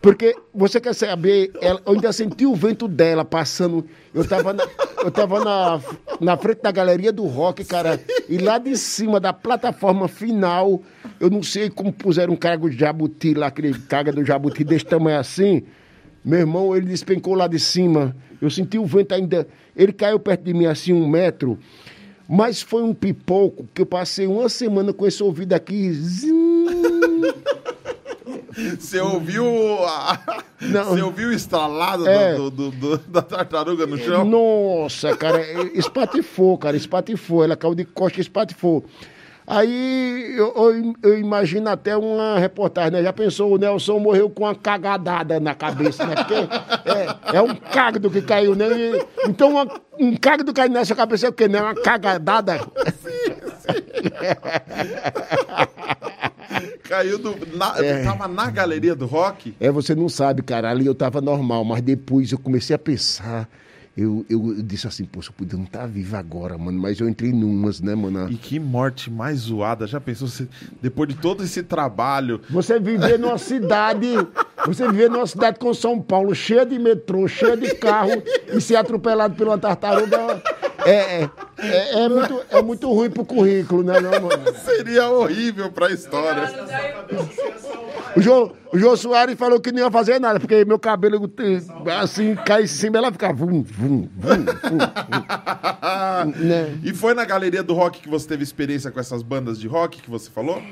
Porque 0.00 0.34
você 0.54 0.80
quer 0.80 0.94
saber, 0.94 1.52
ela, 1.60 1.80
eu 1.84 1.92
ainda 1.92 2.12
senti 2.12 2.46
o 2.46 2.54
vento 2.54 2.88
dela 2.88 3.22
passando. 3.22 3.84
Eu 4.14 4.26
tava 4.26 4.54
na, 4.54 4.66
eu 5.04 5.10
tava 5.10 5.44
na, 5.44 5.80
na 6.18 6.36
frente 6.38 6.62
da 6.62 6.70
galeria 6.70 7.12
do 7.12 7.26
rock, 7.26 7.64
cara, 7.64 8.00
e 8.28 8.38
lá 8.38 8.56
de 8.56 8.76
cima 8.78 9.20
da 9.20 9.32
plataforma 9.32 10.08
final, 10.08 10.82
eu 11.20 11.28
não 11.28 11.42
sei 11.42 11.68
como 11.68 11.92
puseram 11.92 12.32
um 12.32 12.36
cargo 12.36 12.70
de 12.70 12.78
jabuti 12.78 13.34
lá, 13.34 13.48
aquele 13.48 13.78
carga 13.78 14.10
do 14.10 14.24
jabuti 14.24 14.64
desse 14.64 14.86
tamanho 14.86 15.18
assim. 15.18 15.64
Meu 16.24 16.40
irmão, 16.40 16.74
ele 16.74 16.86
despencou 16.86 17.34
lá 17.34 17.46
de 17.46 17.58
cima. 17.58 18.16
Eu 18.40 18.48
senti 18.48 18.78
o 18.78 18.86
vento 18.86 19.12
ainda. 19.14 19.46
Ele 19.76 19.92
caiu 19.92 20.18
perto 20.18 20.44
de 20.44 20.54
mim 20.54 20.66
assim, 20.66 20.92
um 20.92 21.06
metro. 21.06 21.58
Mas 22.28 22.62
foi 22.62 22.82
um 22.82 22.94
pipoco 22.94 23.66
que 23.74 23.82
eu 23.82 23.86
passei 23.86 24.26
uma 24.26 24.48
semana 24.48 24.92
com 24.92 25.06
esse 25.06 25.22
ouvido 25.22 25.52
aqui. 25.52 25.92
Zim, 25.92 26.66
você 28.78 29.00
ouviu 29.00 29.44
a... 29.84 30.18
Você 30.60 31.00
ouviu 31.00 31.30
o 31.30 31.32
estralado 31.32 32.06
é. 32.06 32.34
do, 32.34 32.50
do, 32.50 32.70
do, 32.70 32.98
da 32.98 33.22
tartaruga 33.22 33.86
no 33.86 33.96
chão? 33.96 34.26
Nossa, 34.26 35.16
cara, 35.16 35.40
espatifou, 35.72 36.58
cara, 36.58 36.76
espatifou. 36.76 37.42
Ela 37.42 37.56
caiu 37.56 37.74
de 37.74 37.86
costa 37.86 38.18
e 38.18 38.20
espatifou. 38.20 38.84
Aí 39.50 40.36
eu, 40.36 40.54
eu, 40.54 40.94
eu, 41.02 41.18
imagino 41.18 41.68
até 41.70 41.96
uma 41.96 42.38
reportagem, 42.38 42.92
né? 42.92 43.02
Já 43.02 43.12
pensou, 43.12 43.52
o 43.52 43.58
Nelson 43.58 43.98
morreu 43.98 44.30
com 44.30 44.44
uma 44.44 44.54
cagadada 44.54 45.40
na 45.40 45.56
cabeça, 45.56 46.06
né? 46.06 46.14
Porque 46.14 46.34
é, 46.34 47.36
é 47.36 47.42
um 47.42 47.56
cagdo 47.56 48.08
que 48.08 48.22
caiu, 48.22 48.54
né? 48.54 48.66
E, 48.70 49.06
então, 49.28 49.50
uma, 49.50 49.66
um 49.98 50.14
cagdo 50.14 50.52
caiu 50.52 50.70
nessa 50.70 50.94
cabeça 50.94 51.26
é 51.26 51.30
o 51.30 51.32
quê? 51.32 51.48
Né? 51.48 51.60
Uma 51.60 51.74
cagadada? 51.74 52.60
Sim, 53.02 53.34
sim. 53.58 53.72
Caiu 56.82 57.18
do. 57.18 57.36
Na, 57.56 57.78
é. 57.78 58.02
Tava 58.02 58.26
na 58.26 58.50
galeria 58.50 58.94
do 58.94 59.06
rock? 59.06 59.54
É, 59.60 59.70
você 59.70 59.94
não 59.94 60.08
sabe, 60.08 60.42
cara. 60.42 60.70
Ali 60.70 60.86
eu 60.86 60.94
tava 60.94 61.20
normal, 61.20 61.64
mas 61.64 61.82
depois 61.82 62.32
eu 62.32 62.38
comecei 62.38 62.74
a 62.74 62.78
pensar. 62.78 63.48
Eu, 63.96 64.24
eu, 64.30 64.62
disse 64.62 64.86
assim, 64.86 65.04
poxa, 65.04 65.30
eu 65.30 65.34
podia 65.34 65.58
não 65.58 65.64
estar 65.64 65.80
tá 65.80 65.86
vivo 65.86 66.16
agora, 66.16 66.56
mano. 66.56 66.80
Mas 66.80 67.00
eu 67.00 67.08
entrei 67.08 67.32
numas, 67.32 67.80
né, 67.80 67.94
mano? 67.94 68.30
E 68.30 68.36
que 68.36 68.58
morte 68.58 69.10
mais 69.10 69.40
zoada. 69.40 69.86
Já 69.86 70.00
pensou, 70.00 70.28
você, 70.28 70.48
depois 70.80 71.08
de 71.08 71.16
todo 71.16 71.42
esse 71.42 71.62
trabalho. 71.62 72.40
Você 72.48 72.78
viver 72.78 73.18
numa 73.18 73.36
cidade. 73.36 74.06
Você 74.66 74.86
viver 74.88 75.10
numa 75.10 75.26
cidade 75.26 75.58
com 75.58 75.74
São 75.74 76.00
Paulo, 76.00 76.34
cheia 76.34 76.64
de 76.64 76.78
metrô, 76.78 77.26
cheia 77.26 77.56
de 77.56 77.74
carro, 77.74 78.22
e 78.52 78.60
ser 78.60 78.76
atropelado 78.76 79.42
uma 79.44 79.58
tartaruga. 79.58 80.40
É, 80.84 80.92
é, 80.92 81.30
é, 81.58 82.04
é, 82.04 82.08
muito, 82.08 82.40
é 82.50 82.62
muito 82.62 82.92
ruim 82.92 83.10
pro 83.10 83.24
currículo, 83.24 83.82
né, 83.82 84.00
não, 84.00 84.12
mano? 84.12 84.54
Seria 84.64 85.08
horrível 85.10 85.70
pra 85.70 85.90
história. 85.90 86.50
O 88.16 88.20
João, 88.20 88.52
o 88.72 88.78
João 88.78 88.96
Soares 88.96 89.36
falou 89.36 89.60
que 89.60 89.70
não 89.70 89.80
ia 89.80 89.90
fazer 89.90 90.18
nada, 90.18 90.40
porque 90.40 90.64
meu 90.64 90.78
cabelo 90.78 91.30
assim 92.00 92.34
cai 92.34 92.64
em 92.64 92.66
cima, 92.66 92.98
ela 92.98 93.12
fica 93.12 93.32
vum, 93.32 93.64
vum, 93.80 94.08
vum, 94.16 94.44
vum, 94.68 96.30
né? 96.44 96.78
E 96.84 96.92
foi 96.92 97.14
na 97.14 97.24
galeria 97.24 97.62
do 97.62 97.74
rock 97.74 98.00
que 98.00 98.08
você 98.08 98.28
teve 98.28 98.42
experiência 98.42 98.90
com 98.90 99.00
essas 99.00 99.22
bandas 99.22 99.58
de 99.58 99.66
rock 99.66 100.02
que 100.02 100.10
você 100.10 100.30
falou? 100.30 100.62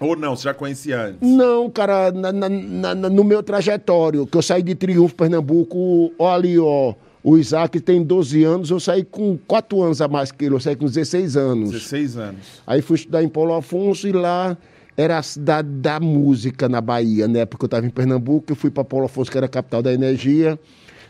Ou 0.00 0.16
não, 0.16 0.34
você 0.34 0.44
já 0.44 0.54
conhecia 0.54 1.00
antes? 1.00 1.18
Não, 1.20 1.70
cara, 1.70 2.10
na, 2.10 2.32
na, 2.32 2.48
na, 2.48 2.94
no 2.94 3.24
meu 3.24 3.42
trajetório, 3.42 4.26
que 4.26 4.36
eu 4.36 4.42
saí 4.42 4.62
de 4.62 4.74
Triunfo, 4.74 5.14
Pernambuco, 5.14 6.12
ó 6.18 6.34
ali, 6.34 6.58
ó, 6.58 6.94
o 7.22 7.38
Isaac 7.38 7.80
tem 7.80 8.02
12 8.02 8.44
anos, 8.44 8.70
eu 8.70 8.80
saí 8.80 9.04
com 9.04 9.38
4 9.46 9.82
anos 9.82 10.00
a 10.00 10.08
mais 10.08 10.32
que 10.32 10.44
ele, 10.44 10.54
eu 10.54 10.60
saí 10.60 10.76
com 10.76 10.86
16 10.86 11.36
anos. 11.36 11.70
16 11.70 12.16
anos. 12.18 12.40
Aí 12.66 12.82
fui 12.82 12.96
estudar 12.96 13.22
em 13.22 13.28
Paulo 13.28 13.54
Afonso 13.54 14.08
e 14.08 14.12
lá 14.12 14.56
era 14.96 15.18
a 15.18 15.22
cidade 15.22 15.68
da 15.68 15.98
música 15.98 16.68
na 16.68 16.80
Bahia, 16.80 17.26
né? 17.26 17.46
Porque 17.46 17.64
eu 17.64 17.66
estava 17.66 17.86
em 17.86 17.90
Pernambuco, 17.90 18.52
eu 18.52 18.56
fui 18.56 18.70
para 18.70 18.84
Paulo 18.84 19.06
Afonso, 19.06 19.30
que 19.30 19.36
era 19.36 19.46
a 19.46 19.48
capital 19.48 19.82
da 19.82 19.92
energia. 19.92 20.58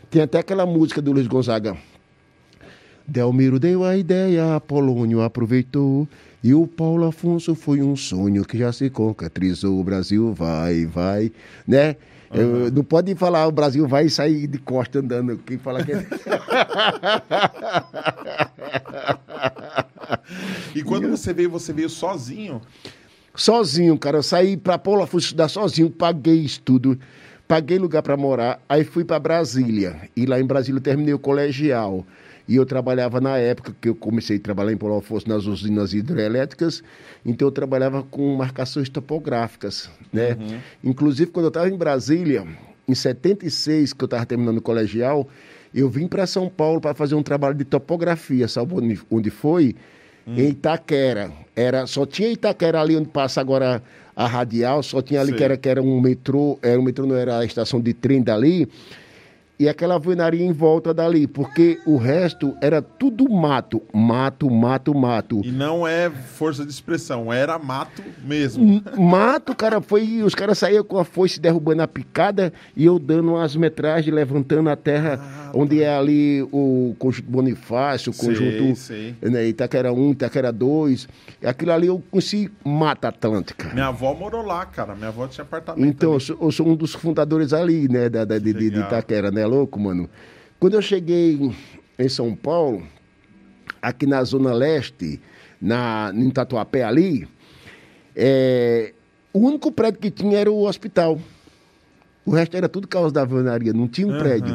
Tem 0.09 0.21
até 0.21 0.39
aquela 0.39 0.65
música 0.65 1.01
do 1.01 1.11
Luiz 1.11 1.27
Gonzaga. 1.27 1.77
Delmiro 3.07 3.59
deu 3.59 3.83
a 3.83 3.95
ideia, 3.95 4.55
Apolônio 4.55 5.21
aproveitou. 5.21 6.07
E 6.43 6.53
o 6.53 6.67
Paulo 6.67 7.05
Afonso 7.05 7.55
foi 7.55 7.81
um 7.81 7.95
sonho 7.95 8.45
que 8.45 8.57
já 8.57 8.71
se 8.71 8.89
concretizou. 8.89 9.79
O 9.79 9.83
Brasil 9.83 10.33
vai, 10.33 10.85
vai, 10.85 11.31
né? 11.67 11.95
Uhum. 12.31 12.65
Eu, 12.65 12.71
não 12.71 12.83
pode 12.83 13.13
falar 13.15 13.47
o 13.47 13.51
Brasil 13.51 13.87
vai 13.87 14.09
sair 14.09 14.47
de 14.47 14.57
costa 14.57 14.99
andando. 14.99 15.37
Quem 15.39 15.57
fala 15.57 15.83
que 15.83 15.91
é... 15.91 16.05
E 20.75 20.83
quando 20.83 21.07
você 21.09 21.33
veio, 21.33 21.49
você 21.49 21.71
veio 21.71 21.89
sozinho? 21.89 22.61
Sozinho, 23.33 23.97
cara. 23.97 24.17
Eu 24.17 24.23
saí 24.23 24.57
para 24.57 24.77
Paulo 24.77 25.03
Afonso 25.03 25.25
estudar 25.25 25.47
sozinho, 25.47 25.89
paguei 25.89 26.41
estudo, 26.41 26.99
paguei 27.47 27.77
lugar 27.77 28.01
para 28.01 28.17
morar, 28.17 28.59
aí 28.67 28.83
fui 28.83 29.03
para 29.03 29.19
Brasília. 29.19 30.09
E 30.15 30.25
lá 30.25 30.39
em 30.39 30.45
Brasília 30.45 30.77
eu 30.79 30.83
terminei 30.83 31.13
o 31.13 31.19
colegial. 31.19 32.05
E 32.47 32.55
eu 32.55 32.65
trabalhava 32.65 33.19
na 33.19 33.37
época 33.37 33.75
que 33.81 33.89
eu 33.89 33.95
comecei 33.95 34.37
a 34.37 34.39
trabalhar 34.39 34.71
em 34.71 34.77
Paulo 34.77 34.97
Afonso 34.97 35.27
nas 35.27 35.45
usinas 35.45 35.93
hidrelétricas, 35.93 36.83
então 37.25 37.47
eu 37.47 37.51
trabalhava 37.51 38.03
com 38.03 38.35
marcações 38.35 38.87
topográficas, 38.87 39.89
né? 40.13 40.37
Uhum. 40.39 40.59
Inclusive, 40.83 41.31
quando 41.31 41.45
eu 41.45 41.49
estava 41.49 41.67
em 41.67 41.75
Brasília, 41.75 42.45
em 42.87 42.93
76, 42.93 43.93
que 43.93 44.03
eu 44.03 44.05
estava 44.05 44.25
terminando 44.27 44.59
o 44.59 44.61
colegial, 44.61 45.27
eu 45.73 45.89
vim 45.89 46.07
para 46.07 46.27
São 46.27 46.47
Paulo 46.47 46.79
para 46.79 46.93
fazer 46.93 47.15
um 47.15 47.23
trabalho 47.23 47.55
de 47.55 47.65
topografia, 47.65 48.47
sabe 48.47 48.75
onde 49.09 49.29
foi? 49.31 49.75
Hum. 50.27 50.35
Em 50.37 50.49
Itaquera. 50.49 51.31
Era, 51.55 51.87
só 51.87 52.05
tinha 52.05 52.29
Itaquera 52.29 52.79
ali 52.79 52.95
onde 52.95 53.09
passa 53.09 53.41
agora 53.41 53.81
a 54.15 54.27
radial, 54.27 54.81
só 54.81 55.01
tinha 55.01 55.19
ali 55.19 55.33
que 55.33 55.43
era, 55.43 55.57
que 55.57 55.67
era 55.67 55.81
um 55.81 55.99
metrô, 55.99 56.57
era 56.61 56.79
um 56.79 56.83
metrô, 56.83 57.05
não 57.05 57.15
era 57.15 57.39
a 57.39 57.45
estação 57.45 57.81
de 57.81 57.93
trem 57.93 58.23
dali 58.23 58.67
e 59.57 59.69
aquela 59.69 59.93
alvenaria 59.93 60.43
em 60.43 60.51
volta 60.51 60.93
dali, 60.93 61.27
porque 61.27 61.79
o 61.85 61.97
resto 61.97 62.55
era 62.61 62.81
tudo 62.81 63.29
mato, 63.29 63.81
mato, 63.93 64.49
mato, 64.49 64.93
mato. 64.93 65.41
E 65.43 65.51
não 65.51 65.87
é 65.87 66.09
força 66.09 66.65
de 66.65 66.71
expressão, 66.71 67.31
era 67.31 67.57
mato 67.57 68.03
mesmo. 68.23 68.83
Mato, 68.97 69.55
cara, 69.55 69.79
foi. 69.79 70.21
Os 70.23 70.35
caras 70.35 70.57
saíam 70.57 70.83
com 70.83 70.97
a 70.97 71.05
foice 71.05 71.39
derrubando 71.39 71.81
a 71.81 71.87
picada 71.87 72.51
e 72.75 72.85
eu 72.85 72.99
dando 72.99 73.33
umas 73.33 73.55
metragens, 73.55 74.13
levantando 74.13 74.69
a 74.69 74.75
terra, 74.75 75.19
ah, 75.21 75.51
onde 75.53 75.79
tá. 75.79 75.83
é 75.83 75.97
ali 75.97 76.41
o 76.51 76.95
conjunto 76.99 77.29
Bonifácio, 77.29 78.11
o 78.11 78.15
conjunto 78.15 78.75
sei, 78.75 79.15
sei. 79.21 79.29
Né, 79.29 79.47
Itaquera 79.47 79.93
1, 79.93 80.11
Itaquera 80.11 80.51
2. 80.51 81.07
Aquilo 81.43 81.71
ali 81.71 81.87
eu 81.87 82.03
conheci 82.11 82.51
Mata 82.63 83.07
Atlântica. 83.07 83.69
Minha 83.73 83.87
avó 83.87 84.13
morou 84.13 84.45
lá, 84.45 84.65
cara. 84.65 84.95
Minha 84.95 85.09
avó 85.09 85.27
tinha 85.27 85.43
apartamento. 85.43 85.87
Então, 85.87 86.13
eu 86.13 86.19
sou, 86.19 86.37
eu 86.41 86.51
sou, 86.51 86.67
um 86.67 86.75
dos 86.75 86.93
fundadores 86.93 87.53
ali, 87.53 87.87
né, 87.87 88.09
da, 88.09 88.25
da 88.25 88.37
de, 88.37 88.53
de 88.53 88.79
Itaquera, 88.79 89.31
né? 89.31 89.44
Louco, 89.45 89.79
mano? 89.79 90.09
Quando 90.59 90.75
eu 90.75 90.81
cheguei 90.81 91.51
em 91.97 92.09
São 92.09 92.35
Paulo, 92.35 92.85
aqui 93.81 94.05
na 94.05 94.23
Zona 94.23 94.53
Leste, 94.53 95.21
na, 95.61 96.11
em 96.13 96.29
Tatuapé 96.29 96.83
ali, 96.83 97.27
é, 98.15 98.93
o 99.33 99.39
único 99.39 99.71
prédio 99.71 99.99
que 99.99 100.09
tinha 100.09 100.39
era 100.39 100.51
o 100.51 100.67
hospital. 100.67 101.19
O 102.25 102.31
resto 102.31 102.57
era 102.57 102.67
tudo 102.67 102.87
causa 102.87 103.13
da 103.13 103.21
alvenaria, 103.21 103.73
não 103.73 103.87
tinha 103.87 104.07
um 104.07 104.11
uhum. 104.11 104.19
prédio. 104.19 104.53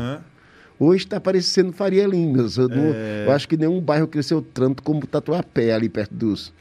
Hoje 0.79 1.05
está 1.05 1.21
parecendo 1.21 1.73
Faria 1.73 2.07
Limas. 2.07 2.57
Eu, 2.57 2.69
é... 2.73 3.27
eu, 3.27 3.33
acho 3.33 3.47
que 3.47 3.57
nenhum 3.57 3.81
bairro 3.81 4.09
cresceu 4.09 4.41
tanto 4.41 4.83
como 4.83 5.07
Tatuapé, 5.07 5.73
ali 5.73 5.89
perto 5.89 6.15
dos. 6.15 6.53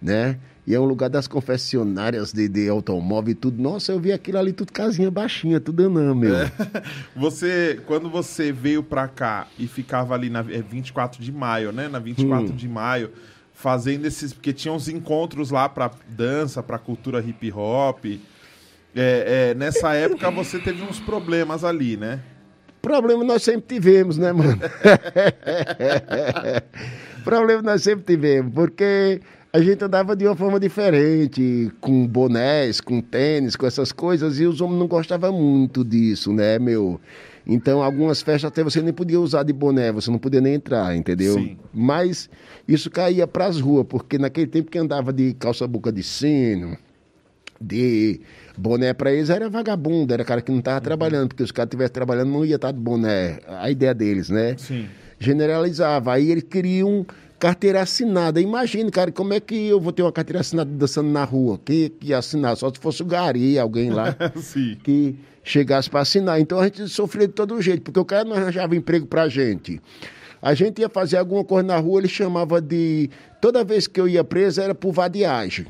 Né? 0.00 0.38
E 0.66 0.74
é 0.74 0.80
um 0.80 0.84
lugar 0.84 1.10
das 1.10 1.28
confessionárias 1.28 2.32
de, 2.32 2.48
de 2.48 2.68
automóvel 2.68 3.32
e 3.32 3.34
tudo. 3.34 3.62
Nossa, 3.62 3.92
eu 3.92 4.00
vi 4.00 4.12
aquilo 4.12 4.38
ali, 4.38 4.52
tudo 4.52 4.72
casinha 4.72 5.10
baixinha, 5.10 5.60
tudo 5.60 5.84
anã, 5.84 6.14
meu. 6.14 6.34
É. 6.34 6.50
Você, 7.14 7.80
quando 7.86 8.08
você 8.08 8.50
veio 8.50 8.82
pra 8.82 9.06
cá 9.06 9.46
e 9.58 9.66
ficava 9.66 10.14
ali 10.14 10.30
na 10.30 10.40
24 10.40 11.20
é, 11.20 11.24
de 11.24 11.30
maio, 11.30 11.70
né? 11.70 11.88
Na 11.88 11.98
24 11.98 12.52
hum. 12.52 12.56
de 12.56 12.68
maio, 12.68 13.10
fazendo 13.52 14.06
esses. 14.06 14.32
Porque 14.32 14.52
tinha 14.52 14.72
uns 14.72 14.88
encontros 14.88 15.50
lá 15.50 15.68
pra 15.68 15.90
dança, 16.08 16.62
pra 16.62 16.78
cultura 16.78 17.20
hip 17.20 17.52
hop. 17.52 18.06
É, 18.06 19.50
é, 19.50 19.54
nessa 19.54 19.92
época 19.94 20.30
você 20.30 20.58
teve 20.58 20.82
uns 20.82 20.98
problemas 20.98 21.62
ali, 21.62 21.96
né? 21.96 22.20
Problema 22.80 23.24
nós 23.24 23.42
sempre 23.42 23.76
tivemos, 23.76 24.18
né, 24.18 24.32
mano? 24.32 24.58
Problema 27.24 27.62
nós 27.62 27.82
sempre 27.82 28.04
tivemos, 28.04 28.52
porque 28.52 29.22
a 29.54 29.60
gente 29.60 29.84
andava 29.84 30.16
de 30.16 30.26
uma 30.26 30.34
forma 30.34 30.58
diferente, 30.58 31.70
com 31.80 32.08
bonés, 32.08 32.80
com 32.80 33.00
tênis, 33.00 33.54
com 33.54 33.64
essas 33.64 33.92
coisas, 33.92 34.40
e 34.40 34.46
os 34.46 34.60
homens 34.60 34.80
não 34.80 34.88
gostavam 34.88 35.32
muito 35.32 35.84
disso, 35.84 36.32
né, 36.32 36.58
meu? 36.58 37.00
Então, 37.46 37.80
algumas 37.80 38.20
festas 38.20 38.48
até 38.48 38.64
você 38.64 38.82
nem 38.82 38.92
podia 38.92 39.20
usar 39.20 39.44
de 39.44 39.52
boné, 39.52 39.92
você 39.92 40.10
não 40.10 40.18
podia 40.18 40.40
nem 40.40 40.54
entrar, 40.54 40.96
entendeu? 40.96 41.34
Sim. 41.34 41.56
Mas 41.72 42.28
isso 42.66 42.90
caía 42.90 43.28
para 43.28 43.46
as 43.46 43.60
ruas, 43.60 43.86
porque 43.88 44.18
naquele 44.18 44.48
tempo 44.48 44.72
que 44.72 44.78
andava 44.78 45.12
de 45.12 45.34
calça-boca 45.34 45.92
de 45.92 46.02
sino, 46.02 46.76
de 47.60 48.22
boné 48.58 48.92
para 48.92 49.12
eles 49.12 49.30
era 49.30 49.48
vagabundo, 49.48 50.12
era 50.12 50.24
cara 50.24 50.42
que 50.42 50.50
não 50.50 50.58
estava 50.58 50.78
uhum. 50.78 50.82
trabalhando, 50.82 51.28
porque 51.28 51.44
se 51.44 51.46
os 51.46 51.52
caras 51.52 51.68
estivessem 51.68 51.92
trabalhando 51.92 52.32
não 52.32 52.44
ia 52.44 52.56
estar 52.56 52.72
de 52.72 52.80
boné, 52.80 53.38
a 53.46 53.70
ideia 53.70 53.94
deles, 53.94 54.30
né? 54.30 54.56
Sim. 54.58 54.88
Generalizava. 55.16 56.12
Aí 56.12 56.28
eles 56.28 56.42
queriam 56.42 57.06
carteira 57.38 57.82
assinada. 57.82 58.40
Imagine, 58.40 58.90
cara, 58.90 59.12
como 59.12 59.34
é 59.34 59.40
que 59.40 59.54
eu 59.66 59.80
vou 59.80 59.92
ter 59.92 60.02
uma 60.02 60.12
carteira 60.12 60.40
assinada 60.40 60.70
dançando 60.70 61.08
na 61.10 61.24
rua? 61.24 61.58
Que, 61.64 61.90
que 61.90 62.14
assinar? 62.14 62.56
Só 62.56 62.70
se 62.72 62.78
fosse 62.78 63.02
o 63.02 63.06
Gari, 63.06 63.58
alguém 63.58 63.90
lá 63.90 64.16
que 64.82 65.16
chegasse 65.42 65.90
para 65.90 66.00
assinar. 66.00 66.40
Então 66.40 66.58
a 66.58 66.64
gente 66.64 66.88
sofria 66.88 67.28
de 67.28 67.34
todo 67.34 67.60
jeito, 67.60 67.82
porque 67.82 68.00
o 68.00 68.04
cara 68.04 68.24
não 68.24 68.34
arranjava 68.34 68.74
emprego 68.74 69.06
pra 69.06 69.28
gente. 69.28 69.80
A 70.40 70.54
gente 70.54 70.80
ia 70.80 70.88
fazer 70.88 71.16
alguma 71.16 71.44
coisa 71.44 71.66
na 71.66 71.78
rua, 71.78 72.00
ele 72.00 72.08
chamava 72.08 72.60
de. 72.60 73.10
Toda 73.40 73.64
vez 73.64 73.86
que 73.86 74.00
eu 74.00 74.08
ia 74.08 74.22
preso 74.22 74.60
era 74.60 74.74
por 74.74 74.92
vadiagem. 74.92 75.66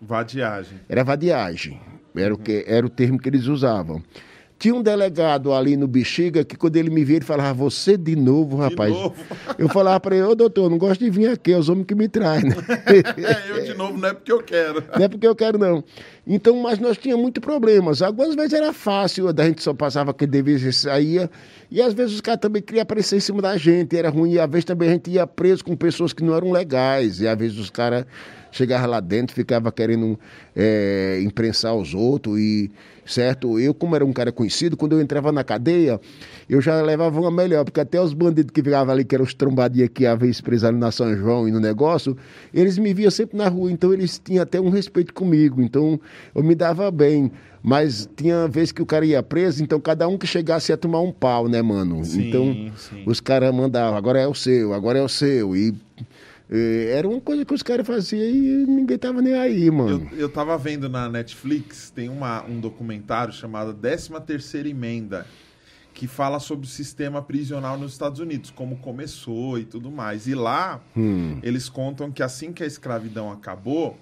Vadiagem. 0.00 0.80
Era 0.88 1.04
vadiagem. 1.04 1.80
Era, 2.16 2.34
o 2.34 2.38
que, 2.38 2.64
era 2.66 2.84
o 2.84 2.88
termo 2.88 3.18
que 3.18 3.28
eles 3.28 3.46
usavam. 3.46 4.02
Tinha 4.60 4.74
um 4.74 4.82
delegado 4.82 5.54
ali 5.54 5.74
no 5.74 5.88
Bexiga 5.88 6.44
que 6.44 6.54
quando 6.54 6.76
ele 6.76 6.90
me 6.90 7.02
via, 7.02 7.16
ele 7.16 7.24
falava, 7.24 7.54
você 7.54 7.96
de 7.96 8.14
novo, 8.14 8.58
rapaz. 8.58 8.92
De 8.92 9.00
novo. 9.00 9.16
Eu 9.56 9.70
falava 9.70 9.98
para 9.98 10.14
ele, 10.14 10.26
ô 10.26 10.34
doutor, 10.34 10.68
não 10.68 10.76
gosto 10.76 11.02
de 11.02 11.08
vir 11.08 11.30
aqui, 11.30 11.54
é 11.54 11.56
os 11.56 11.70
homens 11.70 11.86
que 11.86 11.94
me 11.94 12.06
trazem. 12.08 12.50
É, 12.90 13.50
eu 13.50 13.64
de 13.64 13.74
novo 13.74 13.96
não 13.96 14.08
é 14.08 14.12
porque 14.12 14.30
eu 14.30 14.42
quero. 14.42 14.84
Não 14.94 15.04
é 15.04 15.08
porque 15.08 15.26
eu 15.26 15.34
quero, 15.34 15.58
não. 15.58 15.82
Então, 16.26 16.60
mas 16.60 16.78
nós 16.78 16.98
tínhamos 16.98 17.22
muitos 17.22 17.40
problemas. 17.40 18.02
Algumas 18.02 18.34
vezes 18.34 18.52
era 18.52 18.72
fácil, 18.72 19.28
a 19.28 19.44
gente 19.44 19.62
só 19.62 19.72
passava 19.72 20.12
que 20.12 20.26
devia 20.26 20.56
e 20.56 20.72
saía. 20.72 21.30
E 21.70 21.80
às 21.80 21.94
vezes 21.94 22.16
os 22.16 22.20
caras 22.20 22.40
também 22.40 22.60
queriam 22.60 22.82
aparecer 22.82 23.16
em 23.16 23.20
cima 23.20 23.40
da 23.40 23.56
gente, 23.56 23.96
era 23.96 24.10
ruim. 24.10 24.32
E 24.32 24.38
às 24.38 24.50
vezes 24.50 24.66
também 24.66 24.90
a 24.90 24.92
gente 24.92 25.10
ia 25.10 25.26
preso 25.26 25.64
com 25.64 25.74
pessoas 25.74 26.12
que 26.12 26.22
não 26.22 26.34
eram 26.34 26.52
legais. 26.52 27.20
E 27.20 27.26
às 27.26 27.38
vezes 27.38 27.58
os 27.58 27.70
caras 27.70 28.04
chegava 28.52 28.86
lá 28.86 29.00
dentro, 29.00 29.34
ficava 29.34 29.70
querendo 29.72 30.18
é, 30.54 31.20
imprensar 31.22 31.74
os 31.74 31.94
outros 31.94 32.38
e 32.38 32.70
certo? 33.10 33.58
Eu, 33.58 33.74
como 33.74 33.96
era 33.96 34.04
um 34.04 34.12
cara 34.12 34.30
conhecido, 34.32 34.76
quando 34.76 34.92
eu 34.92 35.00
entrava 35.00 35.32
na 35.32 35.42
cadeia, 35.42 36.00
eu 36.48 36.60
já 36.60 36.80
levava 36.80 37.20
uma 37.20 37.30
melhor, 37.30 37.64
porque 37.64 37.80
até 37.80 38.00
os 38.00 38.12
bandidos 38.12 38.52
que 38.52 38.62
ficavam 38.62 38.94
ali, 38.94 39.04
que 39.04 39.14
eram 39.14 39.24
os 39.24 39.34
trombadinhos 39.34 39.90
que 39.92 40.06
havia 40.06 40.30
preso 40.42 40.70
na 40.72 40.90
São 40.90 41.14
João 41.16 41.48
e 41.48 41.50
no 41.50 41.60
negócio, 41.60 42.16
eles 42.54 42.78
me 42.78 42.94
viam 42.94 43.10
sempre 43.10 43.36
na 43.36 43.48
rua, 43.48 43.70
então 43.70 43.92
eles 43.92 44.20
tinham 44.22 44.42
até 44.42 44.60
um 44.60 44.70
respeito 44.70 45.12
comigo, 45.12 45.60
então 45.60 46.00
eu 46.34 46.42
me 46.42 46.54
dava 46.54 46.90
bem. 46.90 47.30
Mas 47.62 48.08
tinha 48.16 48.48
vez 48.48 48.72
que 48.72 48.80
o 48.80 48.86
cara 48.86 49.04
ia 49.04 49.22
preso, 49.22 49.62
então 49.62 49.78
cada 49.78 50.08
um 50.08 50.16
que 50.16 50.26
chegasse 50.26 50.72
ia 50.72 50.78
tomar 50.78 51.02
um 51.02 51.12
pau, 51.12 51.46
né, 51.46 51.60
mano? 51.60 52.02
Sim, 52.02 52.28
então 52.28 52.72
sim. 52.74 53.02
os 53.04 53.20
caras 53.20 53.54
mandavam, 53.54 53.98
agora 53.98 54.18
é 54.18 54.26
o 54.26 54.34
seu, 54.34 54.72
agora 54.72 54.98
é 54.98 55.02
o 55.02 55.08
seu. 55.08 55.54
E 55.54 55.74
era 56.50 57.08
uma 57.08 57.20
coisa 57.20 57.44
que 57.44 57.54
os 57.54 57.62
caras 57.62 57.86
faziam 57.86 58.22
e 58.22 58.66
ninguém 58.66 58.98
tava 58.98 59.22
nem 59.22 59.34
aí, 59.34 59.70
mano. 59.70 60.08
Eu, 60.12 60.18
eu 60.18 60.28
tava 60.28 60.58
vendo 60.58 60.88
na 60.88 61.08
Netflix, 61.08 61.90
tem 61.90 62.08
uma, 62.08 62.44
um 62.44 62.58
documentário 62.58 63.32
chamado 63.32 63.72
13 63.72 64.20
Terceira 64.26 64.68
Emenda, 64.68 65.26
que 65.94 66.08
fala 66.08 66.40
sobre 66.40 66.66
o 66.66 66.68
sistema 66.68 67.22
prisional 67.22 67.78
nos 67.78 67.92
Estados 67.92 68.18
Unidos, 68.18 68.50
como 68.50 68.78
começou 68.78 69.58
e 69.60 69.64
tudo 69.64 69.92
mais. 69.92 70.26
E 70.26 70.34
lá, 70.34 70.80
hum. 70.96 71.38
eles 71.40 71.68
contam 71.68 72.10
que 72.10 72.22
assim 72.22 72.52
que 72.52 72.64
a 72.64 72.66
escravidão 72.66 73.30
acabou, 73.30 73.96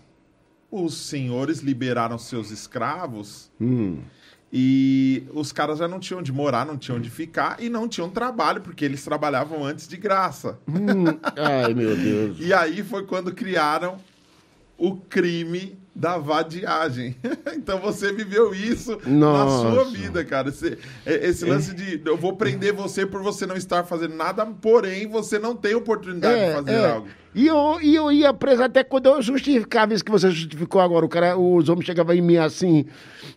os 0.71 0.95
senhores 0.97 1.61
liberaram 1.61 2.17
seus 2.17 2.51
escravos 2.51 3.51
hum. 3.61 3.99
E 4.53 5.27
os 5.35 5.53
caras 5.53 5.79
já 5.79 5.87
não 5.87 6.01
tinham 6.01 6.21
onde 6.21 6.33
morar, 6.33 6.65
não 6.65 6.79
tinham 6.79 6.99
onde 6.99 7.11
ficar 7.11 7.63
e 7.63 7.69
não 7.69 7.87
tinham 7.87 8.09
trabalho, 8.09 8.63
porque 8.63 8.85
eles 8.85 9.05
trabalhavam 9.05 9.63
antes 9.65 9.87
de 9.87 9.97
graça. 9.97 10.59
Hum, 10.67 11.05
ai, 11.37 11.75
meu 11.75 11.95
Deus. 11.95 12.39
e 12.41 12.53
aí 12.53 12.83
foi 12.83 13.05
quando 13.05 13.35
criaram 13.35 13.99
o 14.79 14.97
crime 14.97 15.78
da 15.99 16.17
vadiagem. 16.17 17.17
então 17.57 17.81
você 17.81 18.13
viveu 18.13 18.55
isso 18.55 18.97
Nossa. 19.05 19.65
na 19.65 19.75
sua 19.75 19.85
vida, 19.91 20.25
cara. 20.25 20.49
Esse, 20.49 20.79
esse 21.05 21.45
lance 21.45 21.75
de 21.75 22.01
eu 22.05 22.17
vou 22.17 22.37
prender 22.37 22.73
você 22.73 23.05
por 23.05 23.21
você 23.21 23.45
não 23.47 23.57
estar 23.57 23.83
fazendo 23.83 24.15
nada, 24.15 24.47
porém 24.47 25.09
você 25.09 25.41
não 25.41 25.57
tem 25.57 25.75
oportunidade 25.75 26.47
de 26.47 26.53
fazer 26.53 26.85
algo. 26.87 27.09
E 27.35 27.47
eu, 27.49 27.79
e 27.83 27.97
eu 27.97 28.13
ia 28.13 28.33
preso 28.33 28.63
até 28.63 28.85
quando 28.85 29.07
eu 29.07 29.21
justificava 29.21 29.93
isso 29.93 30.05
que 30.05 30.11
você 30.11 30.31
justificou 30.31 30.81
agora. 30.81 31.05
O 31.05 31.09
cara, 31.09 31.37
os 31.37 31.69
homens 31.69 31.85
chegavam 31.85 32.15
em 32.15 32.23
mim 32.23 32.37
assim: 32.37 32.87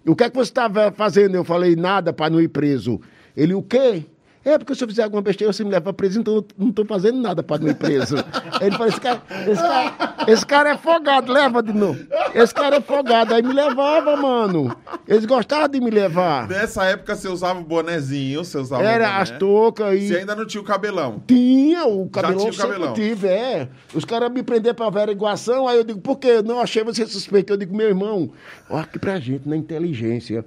o 0.06 0.16
que 0.16 0.24
é 0.24 0.30
que 0.30 0.36
você 0.36 0.52
estava 0.52 0.92
fazendo? 0.92 1.36
Eu 1.36 1.44
falei: 1.44 1.76
nada 1.76 2.14
para 2.14 2.30
não 2.30 2.40
ir 2.40 2.48
preso. 2.48 3.02
Ele, 3.36 3.56
o 3.56 3.64
quê? 3.64 4.06
É, 4.44 4.58
porque 4.58 4.74
se 4.74 4.84
eu 4.84 4.88
fizer 4.88 5.04
alguma 5.04 5.22
besteira, 5.22 5.54
você 5.54 5.64
me 5.64 5.70
leva 5.70 5.94
preso, 5.94 6.20
então 6.20 6.36
eu 6.36 6.46
não 6.58 6.70
estou 6.70 6.84
fazendo 6.86 7.22
nada 7.22 7.44
para 7.44 7.64
ir 7.64 7.76
preso. 7.76 8.16
Ele 8.60 8.72
falou, 8.72 8.88
esse 8.88 9.00
cara, 9.00 9.22
esse, 9.48 9.62
cara, 9.62 10.16
esse 10.28 10.46
cara 10.46 10.70
é 10.72 10.78
folgado, 10.78 11.32
leva 11.32 11.62
de 11.62 11.72
novo. 11.74 12.00
Esse 12.34 12.54
cara 12.54 12.78
é 12.78 12.82
folgado. 12.82 13.36
Aí 13.36 13.44
me 13.44 13.54
levava, 13.54 14.16
mano. 14.18 14.76
Eles 15.08 15.26
gostavam 15.26 15.68
de 15.68 15.80
me 15.80 15.92
levar. 15.92 16.48
Nessa 16.48 16.86
época 16.86 17.16
você 17.16 17.28
usava 17.28 17.60
o 17.60 17.64
bonezinho, 17.64 18.44
você 18.44 18.58
usava 18.58 18.84
Era 18.84 19.08
boné. 19.08 19.22
as 19.22 19.32
toucas 19.32 19.94
e... 20.00 20.08
Você 20.08 20.18
ainda 20.18 20.36
não 20.36 20.46
tinha 20.46 20.62
o 20.62 20.66
cabelão. 20.66 21.22
Tinha 21.28 21.86
o 21.86 22.10
cabelão, 22.10 22.38
tinha 22.38 22.52
o 22.52 22.58
cabelão. 22.58 22.94
tive, 22.94 23.28
é. 23.28 23.70
Os 23.94 24.06
caras 24.06 24.32
me 24.32 24.42
prenderam 24.42 24.76
pra 24.76 24.88
averiguação, 24.88 25.68
aí 25.68 25.78
eu 25.78 25.84
digo, 25.84 26.02
por 26.02 26.18
quê? 26.18 26.28
Eu 26.28 26.44
Não 26.44 26.60
achei 26.60 26.84
você 26.84 27.06
suspeito. 27.06 27.54
Eu 27.54 27.58
digo, 27.58 27.76
meu 27.76 27.88
irmão, 27.90 28.32
olha 28.70 28.84
aqui 28.84 28.98
pra 28.98 29.20
gente, 29.20 29.48
na 29.48 29.56
inteligência. 29.56 30.44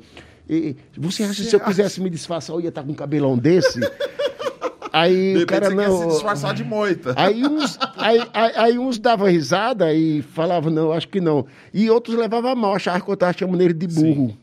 E, 0.48 0.76
você 0.96 1.24
acha 1.24 1.42
que 1.42 1.48
se 1.48 1.56
eu 1.56 1.60
quisesse 1.60 2.00
me 2.00 2.10
disfarçar, 2.10 2.54
eu 2.56 2.60
ia 2.60 2.68
estar 2.68 2.82
com 2.82 2.92
um 2.92 2.94
cabelão 2.94 3.36
desse? 3.38 3.80
Aí 4.92 5.34
De 5.38 5.42
o 5.42 5.46
cara 5.46 5.70
não. 5.70 6.02
se 6.02 6.06
disfarçar 6.08 6.54
de 6.54 6.62
moita. 6.62 7.14
Aí 7.16 7.44
uns, 7.44 7.76
aí, 7.96 8.22
aí, 8.32 8.52
aí 8.54 8.78
uns 8.78 8.96
davam 8.96 9.26
risada 9.26 9.92
e 9.92 10.22
falavam, 10.22 10.70
não, 10.72 10.92
acho 10.92 11.08
que 11.08 11.20
não. 11.20 11.46
E 11.72 11.90
outros 11.90 12.16
levavam 12.16 12.52
a 12.52 12.54
mal, 12.54 12.76
achavam 12.76 13.00
que 13.00 13.10
eu 13.10 13.14
estava 13.14 13.32
chamando 13.36 13.60
ele 13.60 13.74
de 13.74 13.88
burro. 13.88 14.38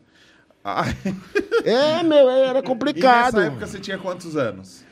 Ai. 0.63 0.93
É, 1.63 2.03
meu, 2.03 2.29
era 2.29 2.59
E 2.59 2.63
complicado. 2.63 3.35
nessa 3.35 3.47
época 3.47 3.65
você 3.67 3.79
tinha 3.79 3.97
quantos 3.97 4.35
anos? 4.35 4.83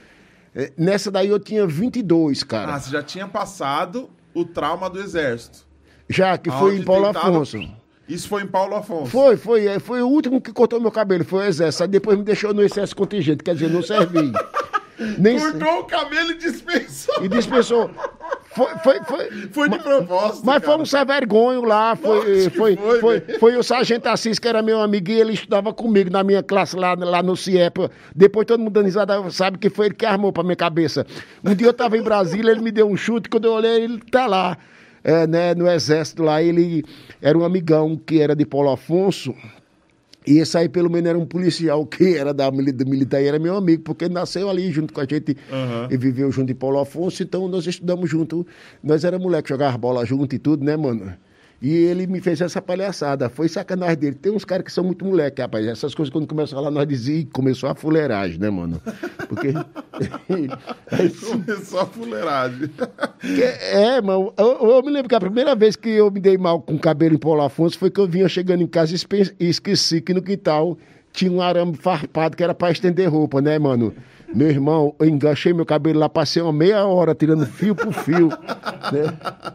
É, 0.55 0.71
Nessa 0.77 1.11
daí 1.11 1.27
eu 1.27 1.39
tinha 1.39 1.67
22, 1.67 2.41
cara. 2.43 2.75
Ah, 2.75 2.79
você 2.79 2.89
já 2.91 3.03
tinha 3.03 3.27
passado 3.27 4.09
o 4.33 4.45
trauma 4.45 4.89
do 4.89 4.99
exército. 5.01 5.67
já 6.07 6.37
que 6.37 6.49
foi 6.49 6.77
em 6.77 6.83
Paulo 6.83 7.07
tentado- 7.07 7.27
Afonso. 7.35 7.59
Isso 8.09 8.27
foi 8.27 8.41
em 8.41 8.47
Paulo 8.47 8.75
Afonso. 8.75 9.11
Foi, 9.11 9.37
foi. 9.37 9.67
é, 9.67 9.79
Foi 9.79 10.01
o 10.01 10.07
último 10.07 10.41
que 10.41 10.51
cortou 10.51 10.81
meu 10.81 10.91
cabelo, 10.91 11.23
foi 11.23 11.45
o 11.45 11.47
exército. 11.47 11.83
Aí 11.83 11.89
depois 11.89 12.17
me 12.17 12.23
deixou 12.23 12.53
no 12.53 12.63
excesso 12.63 12.95
contingente, 12.95 13.43
quer 13.43 13.53
dizer, 13.53 13.69
não 13.69 13.83
servi. 13.83 14.33
Nem. 15.17 15.39
Cortou 15.39 15.79
o 15.79 15.83
cabelo 15.85 16.31
e 16.31 16.37
dispensou. 16.37 17.23
E 17.23 17.29
dispensou. 17.29 17.89
Foi, 18.51 18.67
foi, 18.83 18.99
foi. 19.03 19.29
Foi 19.51 19.69
de 19.69 19.79
propósito. 19.79 20.45
Mas 20.45 20.63
foi 20.65 20.75
um 20.77 20.85
sem 20.85 21.05
vergonho 21.05 21.63
lá, 21.63 21.95
foi, 21.95 22.49
foi, 22.49 22.75
foi, 22.75 22.99
foi, 22.99 23.19
velho. 23.19 23.39
foi, 23.39 23.55
o 23.55 23.63
sargento 23.63 24.09
Assis, 24.09 24.39
que 24.39 24.47
era 24.47 24.61
meu 24.61 24.81
amigo, 24.81 25.09
e 25.11 25.21
ele 25.21 25.33
estudava 25.33 25.71
comigo 25.73 26.09
na 26.09 26.23
minha 26.23 26.43
classe 26.43 26.75
lá, 26.75 26.95
lá 26.95 27.23
no 27.23 27.37
CIEP. 27.37 27.89
Depois 28.13 28.45
todo 28.45 28.59
mundo 28.59 28.71
dando 28.73 28.85
risada 28.85 29.29
sabe 29.29 29.57
que 29.57 29.69
foi 29.69 29.85
ele 29.85 29.95
que 29.95 30.05
armou 30.05 30.33
pra 30.33 30.43
minha 30.43 30.55
cabeça. 30.55 31.05
Um 31.45 31.53
dia 31.53 31.67
eu 31.67 31.73
tava 31.73 31.97
em 31.97 32.01
Brasília, 32.01 32.51
ele 32.51 32.61
me 32.61 32.71
deu 32.71 32.89
um 32.89 32.97
chute, 32.97 33.29
quando 33.29 33.45
eu 33.45 33.53
olhei, 33.53 33.83
ele 33.83 34.01
tá 34.11 34.25
lá, 34.25 34.57
é, 35.03 35.27
né, 35.27 35.55
no 35.55 35.67
exército 35.67 36.23
lá, 36.23 36.41
ele 36.41 36.83
era 37.21 37.37
um 37.37 37.43
amigão 37.43 37.95
que 37.95 38.21
era 38.21 38.35
de 38.35 38.45
Paulo 38.45 38.69
Afonso, 38.69 39.33
e 40.27 40.37
esse 40.37 40.57
aí, 40.57 40.69
pelo 40.69 40.89
menos, 40.91 41.09
era 41.09 41.17
um 41.17 41.25
policial 41.25 41.85
que 41.85 42.15
era 42.15 42.33
da 42.33 42.51
militar 42.51 43.21
e 43.21 43.25
era 43.25 43.39
meu 43.39 43.55
amigo, 43.55 43.83
porque 43.83 44.07
nasceu 44.07 44.49
ali 44.49 44.71
junto 44.71 44.93
com 44.93 45.01
a 45.01 45.05
gente 45.05 45.35
e 45.89 45.97
viveu 45.97 46.31
junto 46.31 46.51
em 46.51 46.55
Paulo 46.55 46.79
Afonso, 46.79 47.23
então 47.23 47.47
nós 47.47 47.65
estudamos 47.65 48.09
junto. 48.09 48.45
Nós 48.83 49.03
era 49.03 49.17
moleque, 49.17 49.49
jogava 49.49 49.77
bola 49.77 50.05
junto 50.05 50.35
e 50.35 50.37
tudo, 50.39 50.63
né, 50.63 50.77
mano? 50.77 51.13
E 51.61 51.73
ele 51.75 52.07
me 52.07 52.21
fez 52.21 52.39
essa 52.39 52.61
palhaçada, 52.61 53.27
foi 53.29 53.49
sacanagem 53.49 53.97
dele. 53.97 54.15
Tem 54.15 54.31
uns 54.31 54.45
caras 54.45 54.63
que 54.63 54.71
são 54.71 54.81
muito 54.83 55.03
moleque, 55.03 55.41
rapaz. 55.41 55.67
Essas 55.67 55.93
coisas, 55.93 56.09
quando 56.11 56.25
começam 56.25 56.57
a 56.57 56.61
falar, 56.61 56.71
nós 56.71 56.87
dizíamos, 56.87 57.23
"Ih, 57.23 57.29
começou 57.33 57.69
a 57.69 57.75
fuleiragem, 57.75 58.39
né, 58.39 58.49
mano? 58.49 58.81
Porque. 59.27 59.49
Aí, 60.91 61.09
Começou 61.09 61.79
a 61.81 61.85
fuleiragem. 61.85 62.69
que- 63.19 63.43
é, 63.43 64.01
mano, 64.01 64.33
eu, 64.37 64.57
eu 64.77 64.83
me 64.83 64.89
lembro 64.91 65.09
que 65.09 65.15
a 65.15 65.19
primeira 65.19 65.53
vez 65.53 65.75
que 65.75 65.89
eu 65.89 66.09
me 66.09 66.21
dei 66.21 66.37
mal 66.37 66.61
com 66.61 66.75
o 66.75 66.79
cabelo 66.79 67.15
em 67.15 67.19
Paulo 67.19 67.41
Afonso 67.41 67.77
foi 67.77 67.91
que 67.91 67.99
eu 67.99 68.07
vinha 68.07 68.29
chegando 68.29 68.63
em 68.63 68.67
casa 68.67 68.95
e 69.39 69.49
esqueci 69.49 69.99
que 69.99 70.13
no 70.13 70.21
quintal 70.21 70.77
tinha 71.11 71.29
um 71.31 71.41
arame 71.41 71.75
farpado 71.75 72.37
que 72.37 72.43
era 72.43 72.53
pra 72.53 72.71
estender 72.71 73.09
roupa, 73.09 73.41
né, 73.41 73.59
mano? 73.59 73.93
Meu 74.33 74.47
irmão, 74.47 74.95
eu 74.99 75.07
enganchei 75.07 75.51
meu 75.51 75.65
cabelo 75.65 75.99
lá, 75.99 76.07
passei 76.07 76.41
uma 76.41 76.53
meia 76.53 76.85
hora 76.85 77.13
tirando 77.13 77.45
fio 77.45 77.75
por 77.75 77.91
fio, 77.91 78.29
né? 78.29 79.53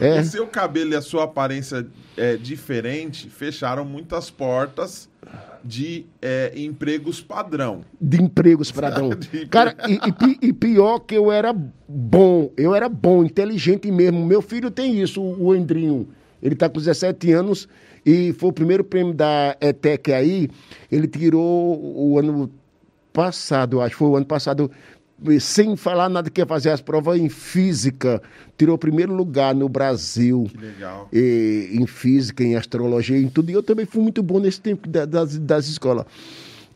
É. 0.00 0.20
O 0.20 0.24
seu 0.24 0.46
cabelo 0.46 0.92
e 0.92 0.96
a 0.96 1.02
sua 1.02 1.24
aparência 1.24 1.86
é, 2.16 2.36
diferente 2.36 3.28
fecharam 3.28 3.84
muitas 3.84 4.30
portas 4.30 5.08
de 5.66 6.06
é, 6.22 6.52
empregos 6.56 7.20
padrão. 7.20 7.84
de 8.00 8.22
empregos 8.22 8.70
para 8.70 8.88
Adão. 8.88 9.10
De 9.18 9.46
Cara, 9.46 9.76
e, 9.88 9.94
e 9.94 10.48
e 10.48 10.52
pior 10.52 11.00
que 11.00 11.16
eu 11.16 11.32
era 11.32 11.52
bom, 11.52 12.52
eu 12.56 12.74
era 12.74 12.88
bom, 12.88 13.24
inteligente 13.24 13.90
mesmo. 13.90 14.24
Meu 14.24 14.40
filho 14.40 14.70
tem 14.70 15.00
isso, 15.00 15.20
o 15.20 15.46
o 15.46 15.54
Endrinho. 15.54 16.08
Ele 16.42 16.54
tá 16.54 16.68
com 16.68 16.78
17 16.78 17.32
anos 17.32 17.68
e 18.04 18.32
foi 18.34 18.50
o 18.50 18.52
primeiro 18.52 18.84
prêmio 18.84 19.12
da 19.12 19.56
ETEC 19.60 20.12
aí. 20.12 20.48
Ele 20.90 21.08
tirou 21.08 21.80
o 21.96 22.18
ano 22.18 22.50
passado, 23.12 23.80
acho, 23.80 23.96
foi 23.96 24.08
o 24.08 24.16
ano 24.16 24.26
passado, 24.26 24.70
sem 25.40 25.76
falar 25.76 26.08
nada 26.08 26.28
que 26.30 26.40
ia 26.40 26.46
fazer 26.46 26.70
as 26.70 26.80
provas 26.80 27.18
em 27.18 27.28
física. 27.28 28.22
Tirou 28.58 28.74
o 28.74 28.78
primeiro 28.78 29.14
lugar 29.14 29.54
no 29.54 29.68
Brasil 29.68 30.46
Que 30.50 30.58
legal. 30.58 31.08
e- 31.12 31.70
em 31.72 31.86
física, 31.86 32.42
em 32.44 32.54
astrologia, 32.56 33.18
em 33.18 33.28
tudo. 33.28 33.50
E 33.50 33.54
eu 33.54 33.62
também 33.62 33.86
fui 33.86 34.02
muito 34.02 34.22
bom 34.22 34.38
nesse 34.40 34.60
tempo 34.60 34.88
da- 34.88 35.04
das, 35.06 35.38
das 35.38 35.66
escolas. 35.68 36.04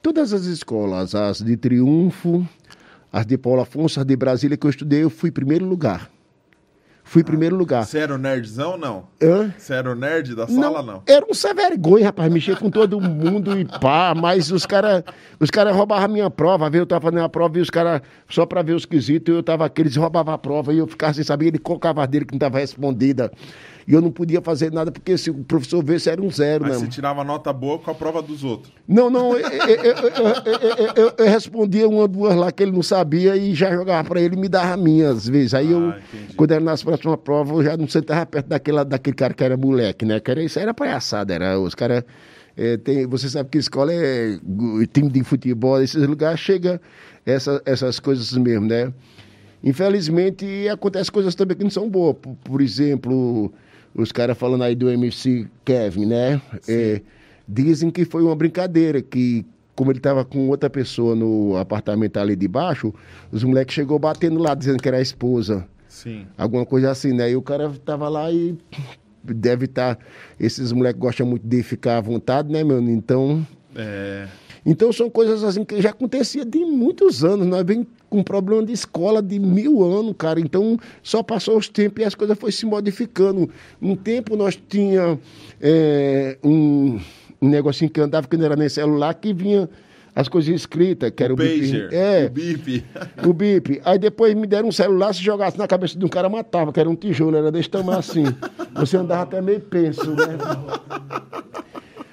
Todas 0.02 0.32
as 0.32 0.44
escolas, 0.46 1.14
as 1.14 1.38
de 1.42 1.56
Triunfo, 1.56 2.46
as 3.12 3.26
de 3.26 3.36
Paulo 3.36 3.60
Afonso, 3.60 4.00
as 4.00 4.06
de 4.06 4.16
Brasília 4.16 4.56
que 4.56 4.66
eu 4.66 4.70
estudei, 4.70 5.02
eu 5.02 5.10
fui 5.10 5.30
primeiro 5.30 5.66
lugar. 5.66 6.10
Fui 7.10 7.24
primeiro 7.24 7.56
lugar. 7.56 7.84
Você 7.84 7.98
era 7.98 8.14
o 8.14 8.18
nerdzão, 8.18 8.76
não? 8.76 9.08
Hã? 9.20 9.52
Você 9.58 9.74
era 9.74 9.90
o 9.90 9.96
nerd 9.96 10.32
da 10.36 10.46
sala, 10.46 10.80
não? 10.80 11.02
Era 11.08 11.26
um 11.28 11.34
sem 11.34 11.52
vergonha, 11.52 12.04
rapaz, 12.04 12.32
mexer 12.32 12.56
com 12.56 12.70
todo 12.70 13.00
mundo 13.00 13.58
e 13.58 13.64
pá, 13.64 14.14
mas 14.14 14.52
os 14.52 14.64
caras 14.64 15.02
os 15.40 15.50
cara 15.50 15.72
roubavam 15.72 16.04
a 16.04 16.08
minha 16.08 16.30
prova, 16.30 16.70
viu? 16.70 16.82
Eu 16.82 16.86
tava 16.86 17.10
fazendo 17.10 17.24
a 17.24 17.28
prova 17.28 17.58
e 17.58 17.60
os 17.60 17.68
caras, 17.68 18.00
só 18.28 18.46
pra 18.46 18.62
ver 18.62 18.74
os 18.74 18.86
quesitos, 18.86 19.34
eu 19.34 19.42
tava 19.42 19.66
aqui, 19.66 19.82
eles 19.82 19.96
roubavam 19.96 20.32
a 20.32 20.38
prova 20.38 20.72
e 20.72 20.78
eu 20.78 20.86
ficava 20.86 21.12
sem 21.12 21.24
saber, 21.24 21.48
ele 21.48 21.58
colocava 21.58 22.00
a 22.00 22.06
dele 22.06 22.26
que 22.26 22.32
não 22.32 22.38
tava 22.38 22.60
respondida. 22.60 23.32
E 23.88 23.92
eu 23.94 24.00
não 24.00 24.10
podia 24.10 24.40
fazer 24.40 24.70
nada, 24.72 24.90
porque 24.92 25.16
se 25.18 25.30
o 25.30 25.34
professor 25.44 25.82
visse, 25.84 26.08
era 26.10 26.20
um 26.22 26.30
zero, 26.30 26.64
Aí 26.64 26.70
né? 26.72 26.76
você 26.78 26.86
tirava 26.86 27.24
nota 27.24 27.52
boa 27.52 27.78
com 27.78 27.90
a 27.90 27.94
prova 27.94 28.20
dos 28.22 28.44
outros. 28.44 28.72
Não, 28.86 29.08
não, 29.10 29.32
eu, 29.36 29.40
eu, 29.48 29.74
eu, 29.76 29.94
eu- 29.94 30.60
eu- 30.78 31.04
eu- 31.06 31.12
eu 31.18 31.26
respondia 31.26 31.88
uma, 31.88 32.06
duas 32.06 32.34
lá 32.36 32.52
que 32.52 32.62
ele 32.62 32.72
não 32.72 32.82
sabia 32.82 33.36
e 33.36 33.54
já 33.54 33.72
jogava 33.72 34.06
pra 34.08 34.20
ele 34.20 34.36
e 34.36 34.38
me 34.38 34.48
dava 34.48 34.74
a 34.74 34.76
minha 34.76 35.10
às 35.10 35.28
vezes. 35.28 35.54
Aí 35.54 35.70
eu, 35.70 35.90
Ah, 35.90 35.98
entendi. 36.12 36.34
quando 36.34 36.52
era 36.52 36.62
nas 36.64 36.82
próximas 36.82 37.18
provas, 37.20 37.56
eu 37.56 37.64
já 37.64 37.76
não 37.76 37.88
sentava 37.88 38.24
perto 38.26 38.46
daquela, 38.46 38.84
daquele 38.84 39.16
cara 39.16 39.34
que 39.34 39.42
era 39.42 39.56
moleque, 39.56 40.04
né? 40.04 40.20
Que 40.20 40.30
era, 40.30 40.42
isso 40.42 40.58
era 40.58 40.72
palhaçada, 40.74 41.34
era 41.34 41.58
os 41.58 41.74
caras. 41.74 42.04
é, 42.56 42.76
tem, 42.76 43.06
você 43.06 43.28
sabe 43.28 43.48
que 43.48 43.58
escola 43.58 43.92
é 43.92 44.38
time 44.92 45.08
de 45.08 45.22
futebol, 45.24 45.80
esses 45.80 46.06
lugares 46.06 46.38
chega 46.40 46.80
essa, 47.24 47.62
essas 47.64 47.98
coisas 47.98 48.30
mesmo, 48.36 48.66
né? 48.66 48.92
Infelizmente, 49.62 50.68
acontecem 50.68 51.12
coisas 51.12 51.34
também 51.34 51.56
que 51.56 51.62
não 51.62 51.70
são 51.70 51.88
boas. 51.88 52.16
Por, 52.20 52.34
por 52.42 52.60
exemplo, 52.60 53.52
os 53.94 54.12
caras 54.12 54.36
falando 54.36 54.62
aí 54.62 54.74
do 54.74 54.90
MC 54.90 55.48
Kevin, 55.64 56.06
né? 56.06 56.40
É, 56.68 57.00
dizem 57.46 57.90
que 57.90 58.04
foi 58.04 58.22
uma 58.22 58.36
brincadeira, 58.36 59.02
que 59.02 59.44
como 59.74 59.90
ele 59.90 59.98
estava 59.98 60.24
com 60.24 60.48
outra 60.48 60.68
pessoa 60.68 61.14
no 61.14 61.56
apartamento 61.56 62.18
ali 62.18 62.36
de 62.36 62.46
baixo, 62.46 62.92
os 63.32 63.42
moleques 63.42 63.74
chegou 63.74 63.98
batendo 63.98 64.38
lá, 64.38 64.54
dizendo 64.54 64.82
que 64.82 64.86
era 64.86 64.98
a 64.98 65.00
esposa. 65.00 65.66
Sim. 65.88 66.26
Alguma 66.36 66.66
coisa 66.66 66.90
assim, 66.90 67.12
né? 67.12 67.30
E 67.30 67.36
o 67.36 67.42
cara 67.42 67.70
tava 67.84 68.08
lá 68.08 68.30
e 68.30 68.56
deve 69.24 69.64
estar. 69.64 69.98
esses 70.38 70.70
moleques 70.72 71.00
gostam 71.00 71.26
muito 71.26 71.46
de 71.46 71.62
ficar 71.62 71.98
à 71.98 72.00
vontade, 72.00 72.52
né, 72.52 72.62
meu? 72.62 72.78
Então. 72.80 73.46
É, 73.74 74.28
Então 74.64 74.92
são 74.92 75.08
coisas 75.08 75.42
assim 75.42 75.64
que 75.64 75.80
já 75.80 75.90
acontecia 75.90 76.44
de 76.44 76.58
muitos 76.64 77.24
anos. 77.24 77.46
Nós 77.46 77.64
vem 77.64 77.86
com 78.08 78.22
problema 78.22 78.64
de 78.64 78.72
escola 78.72 79.22
de 79.22 79.38
mil 79.38 79.82
anos, 79.82 80.14
cara. 80.18 80.40
Então 80.40 80.78
só 81.02 81.22
passou 81.22 81.56
os 81.56 81.68
tempos 81.68 82.02
e 82.02 82.04
as 82.04 82.14
coisas 82.14 82.38
foram 82.38 82.52
se 82.52 82.66
modificando. 82.66 83.48
Um 83.80 83.96
tempo 83.96 84.36
nós 84.36 84.60
tinha 84.68 85.18
é, 85.60 86.38
um, 86.44 86.98
um 87.40 87.48
negocinho 87.48 87.90
que 87.90 88.00
andava 88.00 88.26
que 88.26 88.36
não 88.36 88.44
era 88.44 88.56
nem 88.56 88.68
celular, 88.68 89.14
que 89.14 89.32
vinha 89.32 89.68
as 90.14 90.28
coisas 90.28 90.54
escritas, 90.54 91.10
que 91.10 91.22
era 91.22 91.32
o, 91.32 91.36
bip. 91.36 91.60
pager, 91.60 91.92
É, 91.92 92.26
o 92.26 92.30
bip. 92.30 92.84
o 93.26 93.32
bip. 93.32 93.80
Aí 93.84 93.98
depois 93.98 94.34
me 94.34 94.46
deram 94.46 94.68
um 94.68 94.72
celular, 94.72 95.14
se 95.14 95.22
jogasse 95.22 95.58
na 95.58 95.66
cabeça 95.66 95.98
de 95.98 96.04
um 96.04 96.08
cara, 96.08 96.28
matava, 96.28 96.72
que 96.72 96.80
era 96.80 96.88
um 96.88 96.96
tijolo, 96.96 97.36
era 97.36 97.50
desse 97.50 97.70
tamanho 97.70 97.98
assim. 97.98 98.24
Você 98.74 98.96
andava 98.96 99.22
até 99.22 99.40
meio 99.40 99.60
penso, 99.60 100.10
né? 100.10 100.38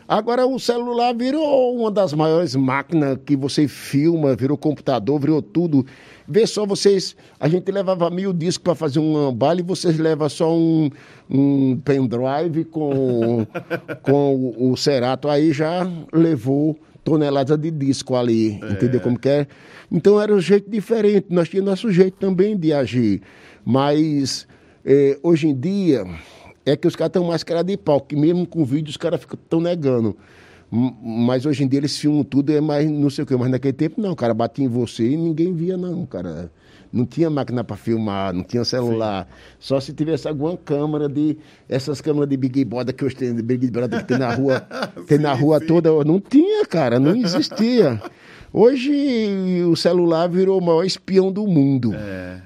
Agora 0.07 0.47
o 0.47 0.57
celular 0.57 1.13
virou 1.13 1.75
uma 1.75 1.91
das 1.91 2.13
maiores 2.13 2.55
máquinas 2.55 3.17
que 3.25 3.35
você 3.35 3.67
filma, 3.67 4.33
virou 4.37 4.57
computador, 4.57 5.19
virou 5.19 5.41
tudo. 5.41 5.85
Vê 6.25 6.47
só 6.47 6.65
vocês, 6.65 7.13
a 7.37 7.49
gente 7.49 7.69
levava 7.69 8.09
mil 8.09 8.31
discos 8.31 8.63
para 8.63 8.73
fazer 8.73 8.99
um 8.99 9.33
baile 9.33 9.61
e 9.61 9.65
vocês 9.65 9.97
levam 9.97 10.29
só 10.29 10.55
um, 10.55 10.89
um 11.29 11.77
pendrive 11.83 12.63
com, 12.71 13.45
com 14.01 14.35
o, 14.35 14.71
o 14.71 14.77
Cerato. 14.77 15.27
Aí 15.27 15.51
já 15.51 15.85
levou 16.13 16.79
toneladas 17.07 17.57
de 17.57 17.71
disco 17.71 18.17
ali, 18.17 18.59
é. 18.61 18.73
entendeu 18.73 18.99
como 18.99 19.17
que 19.17 19.29
é? 19.29 19.47
Então 19.89 20.21
era 20.21 20.35
um 20.35 20.41
jeito 20.41 20.69
diferente, 20.69 21.27
nós 21.29 21.47
tínhamos 21.47 21.69
nosso 21.69 21.89
jeito 21.89 22.17
também 22.19 22.57
de 22.57 22.73
agir. 22.73 23.21
Mas 23.65 24.45
eh, 24.83 25.17
hoje 25.23 25.47
em 25.47 25.57
dia 25.57 26.03
é 26.65 26.75
que 26.75 26.85
os 26.85 26.97
caras 26.97 27.11
estão 27.11 27.23
mais 27.23 27.45
cara 27.45 27.63
de 27.63 27.77
pau, 27.77 28.01
que 28.01 28.13
mesmo 28.13 28.45
com 28.45 28.65
vídeo 28.65 28.89
os 28.89 28.97
caras 28.97 29.21
estão 29.21 29.61
negando. 29.61 30.17
Mas 30.69 31.45
hoje 31.45 31.63
em 31.63 31.67
dia 31.67 31.79
eles 31.79 31.97
filmam 31.97 32.25
tudo, 32.25 32.51
é 32.51 32.59
mais 32.59 32.91
não 32.91 33.09
sei 33.09 33.23
o 33.23 33.25
que, 33.25 33.33
mas 33.37 33.49
naquele 33.49 33.71
tempo 33.71 34.01
não, 34.01 34.11
o 34.11 34.15
cara 34.15 34.33
batia 34.33 34.65
em 34.65 34.67
você 34.67 35.07
e 35.07 35.15
ninguém 35.15 35.53
via, 35.53 35.77
não, 35.77 36.05
cara. 36.05 36.51
Não 36.91 37.05
tinha 37.05 37.29
máquina 37.29 37.63
para 37.63 37.75
filmar, 37.75 38.33
não 38.33 38.43
tinha 38.43 38.63
celular. 38.63 39.25
Sim. 39.25 39.55
Só 39.59 39.79
se 39.79 39.93
tivesse 39.93 40.27
alguma 40.27 40.55
câmera 40.57 41.07
de. 41.07 41.37
Essas 41.67 42.01
câmeras 42.01 42.29
de 42.29 42.37
Big 42.37 42.63
Brother 42.65 42.95
que 42.95 43.03
hoje 43.03 43.15
tem, 43.15 43.33
Big 43.33 43.69
Brother 43.69 43.99
que 43.99 44.07
tem 44.07 44.17
na 44.17 44.33
rua, 44.33 44.61
tem 45.07 45.17
sim, 45.17 45.23
na 45.23 45.33
rua 45.33 45.59
sim. 45.59 45.67
toda. 45.67 45.89
Não 46.03 46.19
tinha, 46.19 46.65
cara, 46.65 46.99
não 46.99 47.15
existia. 47.15 48.01
Hoje 48.51 49.63
o 49.69 49.75
celular 49.75 50.27
virou 50.27 50.59
o 50.59 50.63
maior 50.63 50.83
espião 50.83 51.31
do 51.31 51.45
mundo. 51.45 51.93
É. 51.93 52.41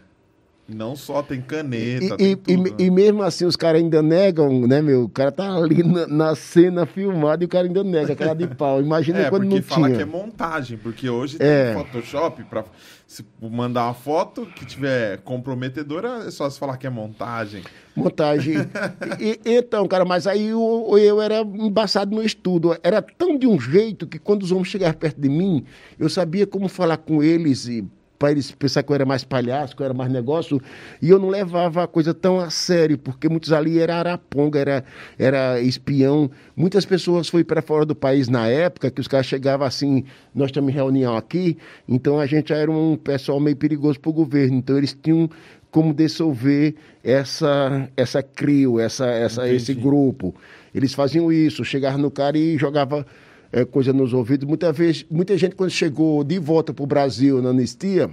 Não 0.73 0.95
só 0.95 1.21
tem 1.21 1.41
caneta. 1.41 2.15
E, 2.17 2.35
tem 2.35 2.37
e, 2.47 2.53
e, 2.53 2.57
né? 2.57 2.69
e 2.79 2.91
mesmo 2.91 3.21
assim 3.23 3.45
os 3.45 3.55
caras 3.55 3.81
ainda 3.81 4.01
negam, 4.01 4.67
né, 4.67 4.81
meu? 4.81 5.03
O 5.03 5.09
cara 5.09 5.31
tá 5.31 5.53
ali 5.53 5.83
na, 5.83 6.07
na, 6.07 6.35
cena 6.35 6.85
filmado 6.85 7.43
e 7.43 7.45
o 7.45 7.49
cara 7.49 7.67
ainda 7.67 7.83
nega, 7.83 8.13
aquela 8.13 8.33
de 8.33 8.47
pau. 8.47 8.81
Imagina 8.81 9.19
é, 9.27 9.29
quando 9.29 9.45
não 9.45 9.61
fala 9.61 9.87
tinha. 9.87 9.97
que 9.97 10.03
é 10.03 10.05
montagem, 10.05 10.77
porque 10.77 11.09
hoje 11.09 11.37
tem 11.37 11.47
é. 11.47 11.73
Photoshop 11.73 12.43
para 12.45 12.63
se 13.11 13.25
mandar 13.41 13.87
uma 13.87 13.93
foto 13.93 14.45
que 14.45 14.65
tiver 14.65 15.17
comprometedora, 15.17 16.23
é 16.25 16.31
só 16.31 16.49
se 16.49 16.57
falar 16.57 16.77
que 16.77 16.87
é 16.87 16.89
montagem. 16.89 17.61
Montagem. 17.93 18.55
e, 19.19 19.37
então, 19.45 19.85
cara, 19.85 20.05
mas 20.05 20.25
aí 20.25 20.47
eu, 20.47 20.95
eu 20.97 21.21
era 21.21 21.41
embaçado 21.41 22.15
no 22.15 22.23
estudo. 22.23 22.73
Era 22.81 23.01
tão 23.01 23.37
de 23.37 23.45
um 23.45 23.59
jeito 23.59 24.07
que 24.07 24.17
quando 24.17 24.43
os 24.43 24.51
homens 24.53 24.69
chegavam 24.69 24.97
perto 24.97 25.19
de 25.19 25.27
mim, 25.27 25.65
eu 25.99 26.07
sabia 26.07 26.47
como 26.47 26.69
falar 26.69 26.95
com 26.95 27.21
eles 27.21 27.67
e 27.67 27.83
para 28.21 28.33
eles 28.33 28.51
pensar 28.51 28.83
que 28.83 28.91
eu 28.91 28.93
era 28.93 29.03
mais 29.03 29.23
palhaço, 29.23 29.75
que 29.75 29.81
eu 29.81 29.85
era 29.85 29.95
mais 29.95 30.11
negócio, 30.11 30.61
e 31.01 31.09
eu 31.09 31.17
não 31.17 31.27
levava 31.27 31.83
a 31.83 31.87
coisa 31.87 32.13
tão 32.13 32.39
a 32.39 32.51
sério, 32.51 32.95
porque 32.95 33.27
muitos 33.27 33.51
ali 33.51 33.79
era 33.79 33.95
araponga, 33.95 34.59
era, 34.59 34.85
era 35.17 35.59
espião. 35.59 36.29
Muitas 36.55 36.85
pessoas 36.85 37.27
foram 37.27 37.43
para 37.43 37.63
fora 37.63 37.83
do 37.83 37.95
país 37.95 38.27
na 38.27 38.47
época, 38.47 38.91
que 38.91 39.01
os 39.01 39.07
caras 39.07 39.25
chegavam 39.25 39.65
assim, 39.65 40.03
nós 40.35 40.49
estamos 40.49 40.69
em 40.69 40.75
reunião 40.75 41.17
aqui, 41.17 41.57
então 41.89 42.19
a 42.19 42.27
gente 42.27 42.53
era 42.53 42.69
um 42.69 42.95
pessoal 42.95 43.39
meio 43.39 43.55
perigoso 43.55 43.99
para 43.99 44.11
o 44.11 44.13
governo, 44.13 44.57
então 44.57 44.77
eles 44.77 44.95
tinham 45.01 45.27
como 45.71 45.91
dissolver 45.91 46.75
essa, 47.03 47.89
essa 47.97 48.21
CRIO, 48.21 48.79
essa, 48.79 49.07
essa, 49.07 49.49
esse 49.49 49.73
grupo. 49.73 50.35
Eles 50.75 50.93
faziam 50.93 51.31
isso, 51.31 51.65
chegavam 51.65 51.97
no 51.97 52.11
cara 52.11 52.37
e 52.37 52.55
jogavam 52.55 53.03
é, 53.51 53.65
coisa 53.65 53.91
nos 53.91 54.13
ouvidos. 54.13 54.47
Muita, 54.47 54.71
vez, 54.71 55.05
muita 55.09 55.37
gente, 55.37 55.55
quando 55.55 55.69
chegou 55.69 56.23
de 56.23 56.39
volta 56.39 56.73
para 56.73 56.83
o 56.83 56.87
Brasil 56.87 57.41
na 57.41 57.49
anistia, 57.49 58.09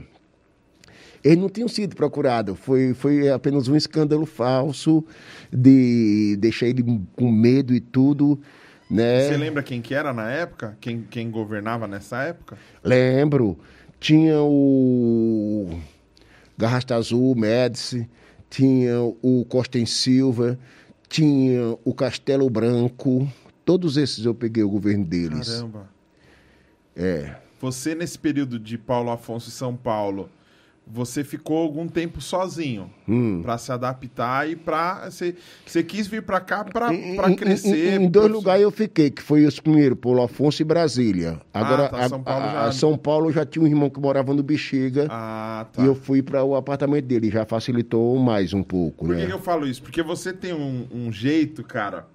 eles 1.22 1.38
não 1.38 1.48
tinham 1.48 1.68
sido 1.68 1.94
procurados. 1.94 2.58
Foi, 2.58 2.94
foi 2.94 3.28
apenas 3.28 3.68
um 3.68 3.76
escândalo 3.76 4.26
falso 4.26 5.04
de 5.52 6.36
deixar 6.38 6.66
ele 6.66 6.84
com 7.14 7.30
medo 7.30 7.74
e 7.74 7.80
tudo. 7.80 8.40
Né? 8.90 9.28
Você 9.28 9.36
lembra 9.36 9.62
quem 9.62 9.82
que 9.82 9.94
era 9.94 10.12
na 10.12 10.30
época? 10.30 10.76
Quem, 10.80 11.06
quem 11.08 11.30
governava 11.30 11.86
nessa 11.86 12.22
época? 12.22 12.56
Lembro. 12.82 13.58
Tinha 14.00 14.40
o 14.40 15.76
Garrasta 16.56 16.94
Azul, 16.94 17.34
Médici, 17.34 18.08
tinha 18.48 19.00
o 19.00 19.44
Costa 19.48 19.76
em 19.76 19.86
Silva, 19.86 20.56
tinha 21.08 21.76
o 21.84 21.92
Castelo 21.92 22.48
Branco, 22.48 23.28
Todos 23.68 23.98
esses 23.98 24.24
eu 24.24 24.34
peguei 24.34 24.62
o 24.62 24.70
governo 24.70 25.04
deles. 25.04 25.50
Caramba. 25.50 25.90
É. 26.96 27.34
Você, 27.60 27.94
nesse 27.94 28.18
período 28.18 28.58
de 28.58 28.78
Paulo 28.78 29.10
Afonso 29.10 29.50
e 29.50 29.52
São 29.52 29.76
Paulo, 29.76 30.30
você 30.86 31.22
ficou 31.22 31.58
algum 31.58 31.86
tempo 31.86 32.18
sozinho 32.18 32.90
hum. 33.06 33.42
para 33.42 33.58
se 33.58 33.70
adaptar 33.70 34.48
e 34.48 34.56
para 34.56 35.10
você, 35.10 35.36
você 35.66 35.82
quis 35.82 36.06
vir 36.06 36.22
para 36.22 36.40
cá 36.40 36.64
para 36.64 36.88
crescer. 37.36 37.98
Em, 37.98 38.00
em, 38.00 38.04
em 38.06 38.08
dois 38.08 38.32
lugares 38.32 38.62
eu 38.62 38.70
fiquei, 38.70 39.10
que 39.10 39.20
foi 39.20 39.44
os 39.44 39.60
primeiros, 39.60 39.98
Paulo 39.98 40.22
Afonso 40.22 40.62
e 40.62 40.64
Brasília. 40.64 41.38
Agora, 41.52 41.84
ah, 41.84 41.88
tá, 41.90 42.08
São 42.08 42.22
Paulo, 42.22 42.44
a, 42.46 42.50
já... 42.50 42.64
a 42.64 42.72
São 42.72 42.96
Paulo 42.96 43.30
já 43.30 43.44
tinha 43.44 43.62
um 43.62 43.68
irmão 43.68 43.90
que 43.90 44.00
morava 44.00 44.32
no 44.32 44.42
Bexiga. 44.42 45.08
Ah, 45.10 45.66
tá. 45.70 45.82
E 45.82 45.84
eu 45.84 45.94
fui 45.94 46.22
para 46.22 46.42
o 46.42 46.56
apartamento 46.56 47.04
dele, 47.04 47.30
já 47.30 47.44
facilitou 47.44 48.18
mais 48.18 48.54
um 48.54 48.62
pouco. 48.62 49.04
Por 49.04 49.14
né? 49.14 49.26
que 49.26 49.30
eu 49.30 49.40
falo 49.40 49.66
isso? 49.66 49.82
Porque 49.82 50.02
você 50.02 50.32
tem 50.32 50.54
um, 50.54 50.86
um 50.90 51.12
jeito, 51.12 51.62
cara 51.62 52.06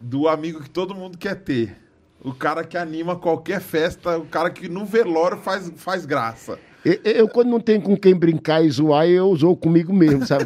do 0.00 0.28
amigo 0.28 0.62
que 0.62 0.70
todo 0.70 0.94
mundo 0.94 1.18
quer 1.18 1.36
ter. 1.36 1.76
O 2.20 2.32
cara 2.32 2.64
que 2.64 2.76
anima 2.76 3.16
qualquer 3.16 3.60
festa, 3.60 4.18
o 4.18 4.26
cara 4.26 4.50
que 4.50 4.68
no 4.68 4.84
velório 4.84 5.38
faz, 5.38 5.72
faz 5.76 6.04
graça. 6.04 6.58
Eu, 6.84 7.00
eu, 7.04 7.28
quando 7.28 7.50
não 7.50 7.58
tenho 7.58 7.82
com 7.82 7.96
quem 7.96 8.14
brincar 8.14 8.64
e 8.64 8.70
zoar, 8.70 9.06
eu 9.06 9.34
zoo 9.34 9.56
comigo 9.56 9.92
mesmo, 9.92 10.24
sabe? 10.24 10.44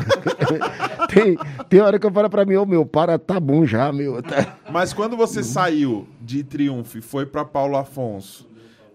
tem, 1.13 1.37
tem 1.69 1.81
hora 1.81 1.99
que 1.99 2.07
eu 2.07 2.11
falo 2.11 2.31
pra 2.31 2.47
mim, 2.47 2.57
ô 2.57 2.63
oh, 2.63 2.67
meu, 2.67 2.87
para, 2.87 3.19
tá 3.19 3.39
bom 3.39 3.67
já, 3.67 3.93
meu. 3.93 4.23
Tá... 4.23 4.57
Mas 4.71 4.93
quando 4.95 5.17
você 5.19 5.43
saiu 5.43 6.09
de 6.21 6.43
Triunfo 6.43 6.97
e 6.97 7.03
foi 7.03 7.27
pra 7.27 7.45
Paulo 7.45 7.77
Afonso, 7.77 8.49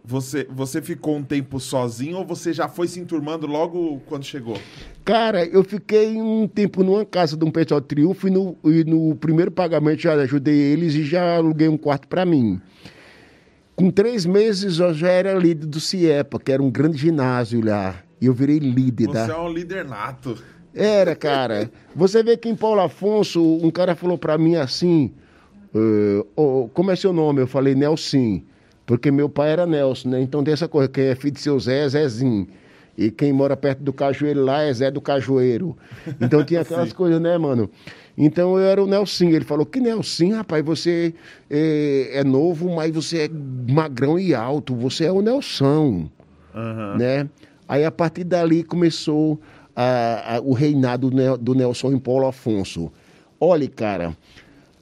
você, 0.08 0.48
você 0.50 0.82
ficou 0.82 1.16
um 1.18 1.24
tempo 1.24 1.60
sozinho 1.60 2.18
ou 2.18 2.26
você 2.26 2.54
já 2.54 2.68
foi 2.68 2.88
se 2.88 3.00
enturmando 3.00 3.48
logo 3.48 4.02
quando 4.06 4.24
chegou? 4.24 4.58
Cara, 5.04 5.44
eu 5.46 5.64
fiquei 5.64 6.16
um 6.16 6.48
tempo 6.48 6.84
numa 6.84 7.04
casa 7.04 7.36
de 7.36 7.44
um 7.44 7.52
pessoal 7.52 7.82
de 7.82 7.88
Triunfo 7.88 8.28
e 8.28 8.32
no, 8.32 8.56
e 8.64 8.84
no 8.84 9.16
primeiro 9.16 9.52
pagamento 9.52 10.02
já 10.02 10.14
ajudei 10.14 10.56
eles 10.56 10.94
e 10.94 11.04
já 11.04 11.36
aluguei 11.38 11.68
um 11.68 11.78
quarto 11.78 12.08
para 12.08 12.26
mim. 12.26 12.62
Com 13.76 13.90
três 13.90 14.26
meses 14.26 14.80
eu 14.80 14.94
já 14.94 15.10
era 15.10 15.34
líder 15.34 15.66
do 15.66 15.80
CIEPA, 15.80 16.40
que 16.40 16.52
era 16.52 16.62
um 16.62 16.70
grande 16.70 16.98
ginásio 16.98 17.64
lá. 17.66 17.96
E 18.22 18.28
eu 18.28 18.34
virei 18.34 18.60
líder. 18.60 19.08
Você 19.08 19.28
da... 19.28 19.34
é 19.34 19.38
um 19.38 19.52
líder 19.52 19.86
nato. 19.86 20.38
Era, 20.74 21.16
cara. 21.16 21.70
Você 21.96 22.24
vê 22.24 22.38
que 22.38 22.48
em 22.48 22.56
Paulo 22.56 22.82
Afonso, 22.82 23.42
um 23.42 23.72
cara 23.72 23.96
falou 23.96 24.18
para 24.18 24.38
mim 24.38 24.56
assim: 24.56 25.14
uh, 25.74 26.26
oh, 26.36 26.70
como 26.74 26.92
é 26.92 26.96
seu 26.96 27.12
nome? 27.12 27.42
Eu 27.42 27.48
falei, 27.48 27.76
Nelson. 27.76 28.42
Porque 28.86 29.10
meu 29.10 29.28
pai 29.28 29.52
era 29.52 29.66
Nelson, 29.66 30.10
né? 30.10 30.22
Então 30.22 30.44
tem 30.44 30.54
essa 30.54 30.68
coisa, 30.68 30.88
quem 30.88 31.06
é 31.06 31.16
filho 31.16 31.34
de 31.34 31.40
seu 31.40 31.60
Zé 31.60 31.86
é 31.86 31.90
Zezinho. 31.90 32.48
E 32.98 33.12
quem 33.12 33.34
mora 33.34 33.58
perto 33.58 33.84
do 33.84 33.92
cajueiro 33.92 34.44
lá 34.44 34.64
é 34.64 34.72
Zé 34.72 34.90
do 34.90 35.02
Cajueiro. 35.02 35.76
Então 36.22 36.44
tinha 36.46 36.62
aquelas 36.62 36.94
coisas, 36.94 37.20
né, 37.20 37.38
mano? 37.38 37.70
Então 38.18 38.58
eu 38.58 38.66
era 38.66 38.82
o 38.82 38.88
Nelson. 38.88 39.26
Ele 39.26 39.44
falou: 39.44 39.66
Que 39.66 39.82
Nelson, 39.82 40.34
rapaz, 40.34 40.64
você 40.64 41.14
é, 41.50 42.12
é, 42.14 42.24
novo, 42.24 42.74
mas 42.74 42.94
você 42.94 43.24
é 43.24 43.30
magrão 43.30 44.18
e 44.18 44.34
alto. 44.34 44.74
Você 44.76 45.06
é 45.06 45.12
o 45.12 45.22
Nelson. 45.22 46.10
Uhum. 46.54 46.98
Né? 46.98 47.30
Aí 47.68 47.84
a 47.84 47.92
partir 47.92 48.24
dali 48.24 48.64
começou 48.64 49.40
a, 49.76 50.36
a, 50.36 50.40
o 50.40 50.54
reinado 50.54 51.10
do 51.38 51.54
Nelson 51.54 51.92
em 51.92 52.00
Paulo 52.00 52.28
Afonso. 52.28 52.92
Olha, 53.40 53.68
cara, 53.68 54.16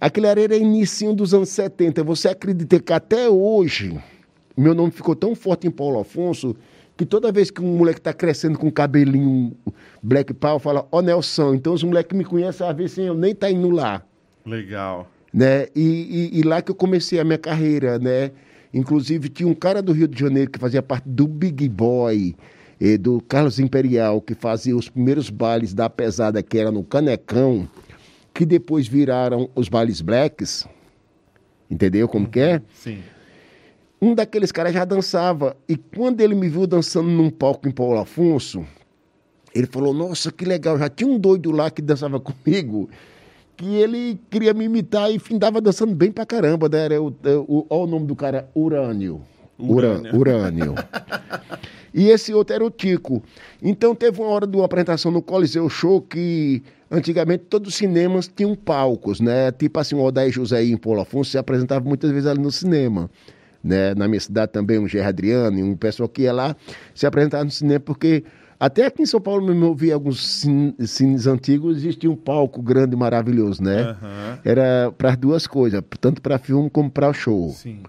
Aquele 0.04 0.28
era 0.28 0.58
início 0.58 1.14
dos 1.14 1.34
anos 1.34 1.48
70. 1.48 2.04
Você 2.04 2.28
acredita 2.28 2.78
que 2.78 2.92
até 2.92 3.30
hoje 3.30 3.98
meu 4.58 4.76
nome 4.76 4.92
ficou 4.92 5.16
tão 5.16 5.34
forte 5.34 5.66
em 5.66 5.72
Paulo 5.72 5.98
Afonso 5.98 6.58
que 6.98 7.06
toda 7.06 7.32
vez 7.32 7.50
que 7.50 7.62
um 7.62 7.78
moleque 7.78 8.02
está 8.02 8.12
crescendo 8.12 8.60
com 8.60 8.70
cabelinho 8.70 9.56
black 10.02 10.34
power, 10.34 10.60
fala, 10.60 10.86
ó 10.92 10.98
oh, 10.98 11.02
Nelson. 11.02 11.56
Então 11.56 11.72
os 11.72 11.86
moleques 11.86 12.18
me 12.18 12.26
conhecem, 12.26 12.68
às 12.68 12.76
vezes 12.76 12.98
eu 12.98 13.16
nem 13.16 13.34
tá 13.34 13.50
indo 13.50 13.70
lá. 13.70 14.04
Legal. 14.46 15.10
Né? 15.34 15.68
E, 15.74 16.32
e, 16.34 16.40
e, 16.40 16.44
lá 16.44 16.62
que 16.62 16.70
eu 16.70 16.76
comecei 16.76 17.18
a 17.18 17.24
minha 17.24 17.38
carreira, 17.38 17.98
né? 17.98 18.32
Inclusive 18.74 19.30
tinha 19.30 19.48
um 19.48 19.56
cara 19.56 19.82
do 19.82 19.94
Rio 19.94 20.10
de 20.10 20.20
Janeiro 20.20 20.52
que 20.52 20.60
fazia 20.60 20.84
parte 20.84 21.08
do 21.08 21.26
Big 21.30 21.70
Boy, 21.70 22.36
eh, 22.82 22.98
do 22.98 23.22
Carlos 23.22 23.58
Imperial, 23.58 24.20
que 24.20 24.36
fazia 24.36 24.76
os 24.76 24.90
primeiros 24.90 25.30
bailes 25.30 25.74
da 25.74 25.90
pesada, 25.90 26.44
que 26.44 26.58
era 26.58 26.74
no 26.74 26.84
Canecão 26.84 27.70
que 28.34 28.46
depois 28.46 28.88
viraram 28.88 29.50
os 29.56 29.70
bailes 29.70 30.02
blacks. 30.02 30.68
Entendeu 31.70 32.08
como 32.08 32.28
que 32.28 32.40
é? 32.40 32.62
Sim. 32.74 33.00
Um 34.02 34.14
daqueles 34.14 34.52
caras 34.52 34.74
já 34.74 34.84
dançava. 34.84 35.56
E 35.68 35.78
quando 35.78 36.20
ele 36.22 36.36
me 36.36 36.50
viu 36.50 36.68
dançando 36.68 37.08
num 37.10 37.30
palco 37.30 37.68
em 37.68 37.72
Paulo 37.72 38.00
Afonso, 38.00 38.66
ele 39.56 39.68
falou: 39.68 39.94
Nossa, 39.94 40.32
que 40.32 40.44
legal. 40.44 40.78
Já 40.78 40.90
tinha 40.90 41.10
um 41.10 41.18
doido 41.18 41.52
lá 41.52 41.70
que 41.72 41.82
dançava 41.82 42.20
comigo, 42.20 42.90
que 43.56 43.76
ele 43.76 44.20
queria 44.30 44.54
me 44.54 44.66
imitar 44.66 45.12
e 45.12 45.20
findava 45.20 45.62
dançando 45.62 45.96
bem 45.96 46.12
pra 46.12 46.26
caramba. 46.26 46.68
Né? 46.68 46.86
Era 46.86 47.02
o, 47.02 47.16
é, 47.24 47.36
o, 47.36 47.66
o, 47.70 47.84
o 47.84 47.88
nome 47.88 48.06
do 48.06 48.16
cara: 48.16 48.50
Urânio. 48.54 49.22
Urânio. 49.58 50.16
Urânio. 50.16 50.76
e 51.94 52.10
esse 52.10 52.34
outro 52.34 52.56
era 52.56 52.66
o 52.66 52.72
Tico. 52.72 53.24
Então 53.62 53.96
teve 53.96 54.20
uma 54.20 54.30
hora 54.30 54.48
de 54.48 54.58
uma 54.58 54.66
apresentação 54.66 55.12
no 55.12 55.22
Coliseu 55.22 55.70
Show 55.70 56.02
que 56.02 56.62
Antigamente 56.96 57.46
todos 57.50 57.70
os 57.70 57.76
cinemas 57.76 58.28
tinham 58.28 58.56
palcos, 58.56 59.20
né? 59.20 59.52
Tipo 59.52 59.80
assim, 59.80 59.96
o 59.96 60.04
Odair 60.04 60.32
José 60.32 60.64
em 60.64 60.78
Paulo 60.78 61.02
Afonso 61.02 61.32
se 61.32 61.40
apresentava 61.40 61.84
muitas 61.84 62.12
vezes 62.12 62.28
ali 62.28 62.40
no 62.40 62.52
cinema. 62.52 63.10
Né? 63.64 63.96
Na 63.96 64.08
minha 64.08 64.20
cidade 64.20 64.52
também, 64.52 64.78
um 64.78 64.88
Gerard 64.88 65.10
Adriano 65.10 65.58
e 65.58 65.64
um 65.64 65.76
pessoal 65.76 66.08
que 66.08 66.22
ia 66.22 66.32
lá 66.32 66.56
se 66.94 67.08
apresentava 67.08 67.46
no 67.46 67.50
cinema 67.50 67.80
porque 67.80 68.24
Até 68.64 68.86
aqui 68.86 69.02
em 69.02 69.06
São 69.06 69.20
Paulo 69.20 69.46
mesmo 69.46 69.66
eu 69.66 69.76
vi 69.76 69.92
alguns 69.92 70.46
cines 70.80 71.28
antigos, 71.28 71.78
existia 71.78 72.10
um 72.10 72.16
palco 72.16 72.62
grande, 72.62 72.96
maravilhoso, 72.96 73.62
né? 73.62 73.90
Uhum. 74.02 74.38
Era 74.46 74.90
para 74.98 75.10
as 75.10 75.18
duas 75.18 75.46
coisas, 75.46 75.82
tanto 76.00 76.22
para 76.22 76.38
filme 76.38 76.70
como 76.70 76.90
para 76.90 77.12
show. 77.12 77.50
Sim. 77.50 77.80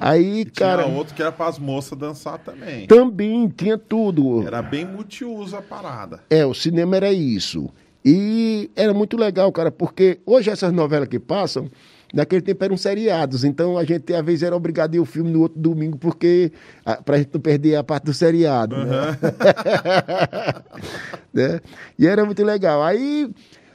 Aí, 0.00 0.40
e 0.40 0.44
cara. 0.46 0.84
Tinha 0.84 0.96
outro 0.96 1.14
que 1.14 1.20
era 1.20 1.30
para 1.30 1.48
as 1.48 1.58
moças 1.58 1.98
dançar 1.98 2.38
também. 2.38 2.86
Também, 2.86 3.48
tinha 3.48 3.76
tudo. 3.76 4.46
Era 4.46 4.62
bem 4.62 4.86
multiuso 4.86 5.54
a 5.56 5.60
parada. 5.60 6.20
É, 6.30 6.46
o 6.46 6.54
cinema 6.54 6.96
era 6.96 7.12
isso. 7.12 7.68
E 8.10 8.70
era 8.74 8.94
muito 8.94 9.18
legal, 9.18 9.52
cara, 9.52 9.70
porque 9.70 10.18
hoje 10.24 10.48
essas 10.48 10.72
novelas 10.72 11.08
que 11.08 11.18
passam, 11.18 11.70
naquele 12.14 12.40
tempo 12.40 12.64
eram 12.64 12.74
seriados, 12.74 13.44
então 13.44 13.76
a 13.76 13.84
gente 13.84 14.14
às 14.14 14.24
vezes 14.24 14.42
era 14.42 14.56
obrigado 14.56 14.94
a 14.94 14.96
ir 14.96 14.98
ao 14.98 15.04
filme 15.04 15.30
no 15.30 15.42
outro 15.42 15.60
domingo, 15.60 15.98
porque 15.98 16.50
a, 16.86 16.96
pra 17.02 17.18
gente 17.18 17.28
não 17.34 17.40
perder 17.42 17.76
a 17.76 17.84
parte 17.84 18.04
do 18.04 18.14
seriado. 18.14 18.76
Uhum. 18.76 18.86
Né? 18.86 19.18
né? 21.52 21.60
E 21.98 22.06
era 22.06 22.24
muito 22.24 22.42
legal. 22.42 22.82
Aí, 22.82 23.30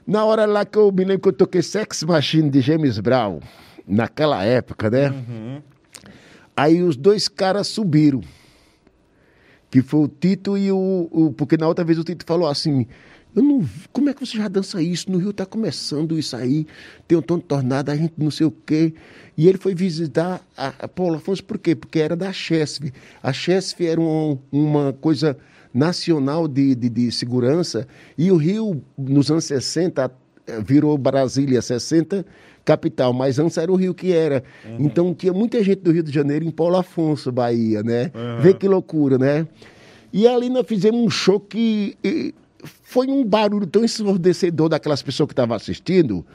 na 0.08 0.26
hora 0.26 0.48
lá 0.48 0.65
que 0.65 0.80
eu 0.80 0.91
me 0.91 1.04
lembro 1.06 1.22
que 1.22 1.30
eu 1.30 1.34
toquei 1.34 1.62
Sex 1.62 2.02
Machine 2.02 2.50
de 2.50 2.60
James 2.60 2.98
Brown, 2.98 3.39
naquela 3.88 4.43
época, 4.43 4.89
né? 4.89 5.12
Uhum. 5.12 5.62
Aí 6.58 6.82
os 6.82 6.96
dois 6.96 7.28
caras 7.28 7.67
subiram. 7.67 8.22
Que 9.69 9.84
foi 9.84 10.00
o 10.00 10.08
Tito 10.08 10.58
e 10.58 10.72
o, 10.72 11.08
o. 11.12 11.34
Porque 11.34 11.56
na 11.56 11.67
outra 11.67 11.86
vez 11.86 12.00
o 12.00 12.04
Tito 12.04 12.26
falou 12.26 12.48
assim: 12.48 12.88
não, 13.41 13.67
como 13.91 14.10
é 14.10 14.13
que 14.13 14.26
você 14.26 14.38
já 14.38 14.48
dança 14.48 14.82
isso? 14.82 15.12
No 15.12 15.17
Rio 15.17 15.32
está 15.32 15.46
começando 15.46 16.17
isso 16.17 16.36
aí, 16.36 16.67
tem 17.08 17.17
um 17.17 17.22
tom 17.22 17.38
de 17.38 17.46
tornado, 17.46 17.89
a 17.89 17.96
gente 17.96 18.13
não 18.17 18.30
sei 18.30 18.46
o 18.46 18.52
quê. 18.52 18.93
E 19.36 19.48
ele 19.48 19.58
foi 19.58 19.74
visitar 19.74 20.41
a, 20.56 20.74
a 20.80 20.88
Paulo 20.88 21.15
Afonso, 21.15 21.43
por 21.43 21.58
quê? 21.58 21.76
Porque 21.76 22.00
era 22.00 22.15
da 22.15 22.32
Chesf. 22.32 22.91
A 23.22 23.34
Chesf 23.34 23.82
era 23.82 24.00
um, 24.00 24.38
uma 24.52 24.93
coisa 24.93 25.38
nacional 25.74 26.48
de, 26.48 26.76
de, 26.76 26.88
de, 26.88 27.12
segurança, 27.12 27.88
e 28.15 28.32
o 28.32 28.38
Rio, 28.38 28.84
nos 28.96 29.32
anos 29.32 29.46
60, 29.46 30.12
virou 30.63 30.96
Brasília 30.98 31.62
60, 31.62 32.24
capital, 32.63 33.12
mas 33.12 33.39
antes 33.39 33.58
era 33.58 33.72
o 33.72 33.76
Rio 33.76 33.93
que 33.93 34.13
era. 34.13 34.43
Uhum. 34.65 34.78
Então 34.80 35.13
tinha 35.13 35.34
muita 35.34 35.63
gente 35.63 35.82
do 35.82 35.91
Rio 35.91 36.04
de 36.04 36.12
Janeiro 36.12 36.46
em 36.46 36.52
Paulo 36.52 36.78
Afonso, 36.78 37.32
Bahia, 37.32 37.82
né? 37.82 38.12
Uhum. 38.13 38.41
Vê 38.41 38.54
que 38.54 38.67
loucura, 38.67 39.17
né? 39.17 39.48
E 40.12 40.28
ali 40.28 40.48
nós 40.48 40.67
fizemos 40.67 41.02
um 41.02 41.10
show 41.10 41.39
que 41.39 41.98
foi 42.63 43.08
um 43.08 43.23
barulho 43.23 43.67
tão 43.67 43.84
ensurdecedor 43.84 44.69
daquelas 44.69 45.02
pessoas 45.02 45.28
que 45.28 45.34
estavam 45.34 45.56
assistindo, 45.56 46.26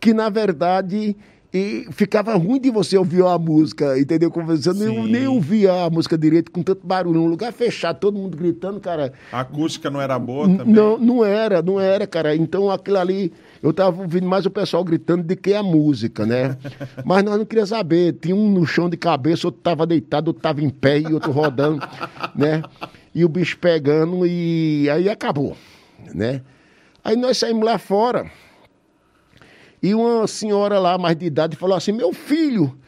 que 0.00 0.12
na 0.12 0.28
verdade 0.28 1.16
e 1.56 1.86
ficava 1.90 2.34
ruim 2.34 2.60
de 2.60 2.70
você 2.70 2.98
ouvir 2.98 3.24
a 3.24 3.38
música, 3.38 3.98
entendeu? 3.98 4.30
Conversando, 4.30 4.84
nem, 4.84 5.06
nem 5.06 5.26
ouvia 5.26 5.84
a 5.84 5.90
música 5.90 6.18
direito 6.18 6.50
com 6.50 6.62
tanto 6.62 6.86
barulho. 6.86 7.22
Um 7.22 7.26
lugar 7.26 7.52
fechado, 7.52 7.98
todo 7.98 8.18
mundo 8.18 8.36
gritando, 8.36 8.78
cara. 8.78 9.12
A 9.32 9.40
acústica 9.40 9.88
não 9.88 10.00
era 10.00 10.18
boa 10.18 10.46
também? 10.48 10.74
Não, 10.74 10.98
não 10.98 11.24
era, 11.24 11.62
não 11.62 11.80
era, 11.80 12.06
cara. 12.06 12.36
Então 12.36 12.70
aquilo 12.70 12.98
ali, 12.98 13.32
eu 13.62 13.72
tava 13.72 14.02
ouvindo 14.02 14.26
mais 14.26 14.44
o 14.44 14.50
pessoal 14.50 14.84
gritando 14.84 15.22
do 15.22 15.36
que 15.36 15.54
a 15.54 15.62
música, 15.62 16.26
né? 16.26 16.58
Mas 17.04 17.24
nós 17.24 17.38
não 17.38 17.46
queríamos 17.46 17.70
saber. 17.70 18.12
Tinha 18.20 18.36
um 18.36 18.50
no 18.50 18.66
chão 18.66 18.90
de 18.90 18.96
cabeça, 18.96 19.46
outro 19.46 19.62
tava 19.62 19.86
deitado, 19.86 20.28
outro 20.28 20.42
tava 20.42 20.62
em 20.62 20.68
pé 20.68 21.00
e 21.00 21.14
outro 21.14 21.32
rodando, 21.32 21.80
né? 22.34 22.62
E 23.16 23.24
o 23.24 23.28
bicho 23.30 23.56
pegando 23.56 24.26
e 24.26 24.90
aí 24.90 25.08
acabou, 25.08 25.56
né? 26.14 26.42
Aí 27.02 27.16
nós 27.16 27.38
saímos 27.38 27.64
lá 27.64 27.78
fora 27.78 28.30
e 29.82 29.94
uma 29.94 30.26
senhora 30.26 30.78
lá, 30.78 30.98
mais 30.98 31.16
de 31.16 31.24
idade, 31.24 31.56
falou 31.56 31.74
assim: 31.74 31.92
Meu 31.92 32.12
filho, 32.12 32.78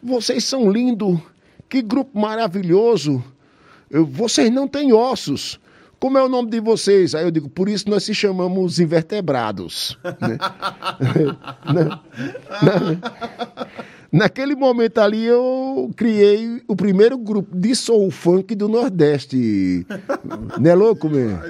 vocês 0.00 0.44
são 0.44 0.70
lindos, 0.70 1.18
que 1.68 1.82
grupo 1.82 2.16
maravilhoso, 2.16 3.24
vocês 3.90 4.52
não 4.52 4.68
têm 4.68 4.92
ossos. 4.92 5.58
Como 5.98 6.16
é 6.16 6.22
o 6.22 6.28
nome 6.28 6.48
de 6.50 6.60
vocês? 6.60 7.12
Aí 7.14 7.24
eu 7.24 7.30
digo, 7.30 7.48
por 7.48 7.68
isso 7.68 7.88
nós 7.88 8.04
se 8.04 8.14
chamamos 8.14 8.78
invertebrados. 8.80 9.96
né? 10.20 10.38
Naquele 14.12 14.54
momento 14.54 14.98
ali 14.98 15.24
eu 15.24 15.90
criei 15.96 16.62
o 16.68 16.76
primeiro 16.76 17.16
grupo 17.16 17.56
de 17.56 17.74
soul 17.74 18.10
funk 18.10 18.54
do 18.54 18.68
Nordeste. 18.68 19.86
Não 20.60 20.70
é 20.70 20.74
louco 20.74 21.08
mesmo? 21.08 21.40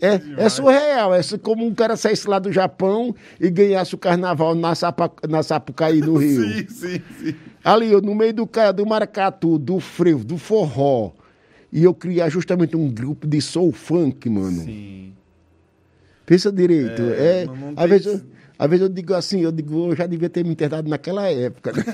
É, 0.00 0.14
é, 0.14 0.22
é 0.44 0.48
surreal. 0.48 1.12
É 1.12 1.20
como 1.42 1.66
um 1.66 1.74
cara 1.74 1.96
saísse 1.96 2.28
lá 2.28 2.38
do 2.38 2.52
Japão 2.52 3.12
e 3.40 3.50
ganhasse 3.50 3.96
o 3.96 3.98
carnaval 3.98 4.54
na, 4.54 4.76
Sapa, 4.76 5.10
na 5.28 5.42
Sapucaí, 5.42 5.98
no 5.98 6.14
Rio. 6.18 6.42
Sim, 6.42 6.66
sim, 6.68 7.02
sim. 7.18 7.34
Ali, 7.64 7.90
eu, 7.90 8.00
no 8.00 8.14
meio 8.14 8.32
do, 8.32 8.48
do 8.76 8.86
maracatu, 8.86 9.58
do 9.58 9.80
frevo, 9.80 10.24
do 10.24 10.38
forró. 10.38 11.10
E 11.72 11.82
eu 11.82 11.92
criei 11.92 12.30
justamente 12.30 12.76
um 12.76 12.88
grupo 12.88 13.26
de 13.26 13.40
soul 13.40 13.72
funk, 13.72 14.30
mano. 14.30 14.62
Sim. 14.62 15.14
Pensa 16.24 16.52
direito. 16.52 17.02
É, 17.02 17.42
é 17.42 17.46
às 17.74 17.90
vezes 17.90 18.06
eu, 18.06 18.20
às 18.58 18.70
vezes 18.70 18.82
eu 18.82 18.88
digo 18.88 19.14
assim, 19.14 19.40
eu 19.40 19.52
digo, 19.52 19.90
eu 19.90 19.96
já 19.96 20.06
devia 20.06 20.28
ter 20.28 20.44
me 20.44 20.50
internado 20.50 20.88
naquela 20.88 21.28
época. 21.30 21.72
Né? 21.72 21.84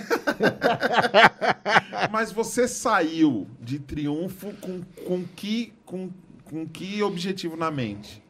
Mas 2.10 2.32
você 2.32 2.66
saiu 2.66 3.46
de 3.60 3.78
triunfo 3.78 4.52
com, 4.60 4.80
com, 5.06 5.24
que, 5.36 5.72
com, 5.84 6.10
com 6.44 6.66
que 6.66 7.02
objetivo 7.02 7.56
na 7.56 7.70
mente? 7.70 8.22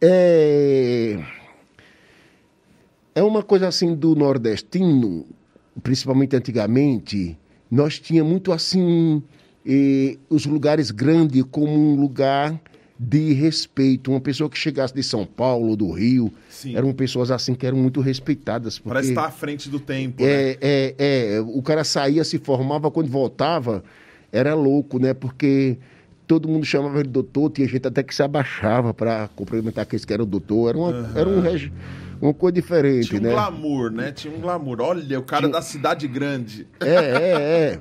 É... 0.00 1.22
é 3.14 3.22
uma 3.22 3.42
coisa 3.42 3.68
assim 3.68 3.94
do 3.94 4.14
nordestino, 4.14 5.26
principalmente 5.82 6.34
antigamente, 6.36 7.38
nós 7.70 7.98
tínhamos 7.98 8.30
muito 8.30 8.52
assim 8.52 9.22
eh, 9.64 10.16
os 10.28 10.46
lugares 10.46 10.90
grandes 10.90 11.44
como 11.50 11.72
um 11.72 12.00
lugar 12.00 12.60
de 13.02 13.32
respeito. 13.32 14.10
Uma 14.10 14.20
pessoa 14.20 14.50
que 14.50 14.58
chegasse 14.58 14.92
de 14.92 15.02
São 15.02 15.24
Paulo, 15.24 15.74
do 15.74 15.90
Rio, 15.90 16.30
Sim. 16.50 16.76
eram 16.76 16.92
pessoas 16.92 17.30
assim 17.30 17.54
que 17.54 17.66
eram 17.66 17.78
muito 17.78 18.02
respeitadas. 18.02 18.78
Para 18.78 19.00
estar 19.00 19.24
à 19.24 19.30
frente 19.30 19.70
do 19.70 19.80
tempo. 19.80 20.22
É, 20.22 20.26
né? 20.26 20.56
é, 20.60 20.94
é, 20.98 21.40
o 21.40 21.62
cara 21.62 21.82
saía, 21.82 22.22
se 22.24 22.38
formava, 22.38 22.90
quando 22.90 23.08
voltava, 23.08 23.82
era 24.30 24.54
louco, 24.54 24.98
né? 24.98 25.14
Porque 25.14 25.78
todo 26.26 26.46
mundo 26.46 26.66
chamava 26.66 27.00
ele 27.00 27.08
doutor, 27.08 27.50
tinha 27.50 27.66
gente 27.66 27.88
até 27.88 28.02
que 28.02 28.14
se 28.14 28.22
abaixava 28.22 28.92
para 28.92 29.28
cumprimentar 29.34 29.82
aqueles 29.84 30.04
que 30.04 30.12
eram 30.12 30.26
doutor. 30.26 30.68
Era, 30.68 30.78
uma, 30.78 30.90
uhum. 30.90 31.16
era 31.16 31.28
um 31.30 31.40
regi... 31.40 31.72
uma 32.20 32.34
coisa 32.34 32.52
diferente, 32.52 33.08
Tinha 33.08 33.20
um 33.20 33.24
né? 33.24 33.30
glamour, 33.30 33.90
né? 33.90 34.12
Tinha 34.12 34.36
um 34.36 34.40
glamour. 34.40 34.82
Olha, 34.82 35.18
o 35.18 35.22
cara 35.22 35.44
Tinha... 35.44 35.52
da 35.52 35.62
cidade 35.62 36.06
grande. 36.06 36.68
É, 36.78 36.94
é, 36.94 37.30
é. 37.32 37.80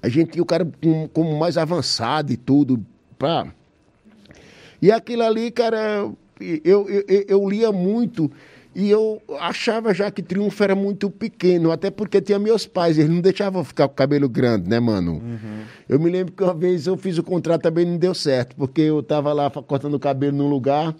A 0.00 0.08
gente 0.08 0.30
tinha 0.30 0.42
o 0.42 0.46
cara 0.46 0.64
como, 1.12 1.36
mais 1.36 1.58
avançado 1.58 2.32
e 2.32 2.36
tudo, 2.36 2.86
pá. 3.18 3.52
E 4.80 4.92
aquilo 4.92 5.22
ali, 5.22 5.50
cara, 5.50 6.10
eu, 6.40 6.88
eu, 6.88 7.04
eu 7.28 7.48
lia 7.48 7.72
muito 7.72 8.30
e 8.74 8.90
eu 8.90 9.20
achava 9.40 9.92
já 9.92 10.10
que 10.10 10.22
Triunfo 10.22 10.62
era 10.62 10.74
muito 10.74 11.10
pequeno, 11.10 11.72
até 11.72 11.90
porque 11.90 12.20
tinha 12.20 12.38
meus 12.38 12.64
pais, 12.64 12.96
eles 12.96 13.10
não 13.10 13.20
deixavam 13.20 13.64
ficar 13.64 13.88
com 13.88 13.94
o 13.94 13.96
cabelo 13.96 14.28
grande, 14.28 14.68
né, 14.68 14.78
mano? 14.78 15.14
Uhum. 15.14 15.62
Eu 15.88 15.98
me 15.98 16.08
lembro 16.08 16.32
que 16.32 16.44
uma 16.44 16.54
vez 16.54 16.86
eu 16.86 16.96
fiz 16.96 17.18
o 17.18 17.22
contrato 17.24 17.62
também 17.62 17.84
não 17.84 17.96
deu 17.96 18.14
certo, 18.14 18.54
porque 18.54 18.82
eu 18.82 19.02
tava 19.02 19.32
lá 19.32 19.50
cortando 19.50 19.94
o 19.94 19.98
cabelo 19.98 20.36
num 20.36 20.48
lugar, 20.48 20.94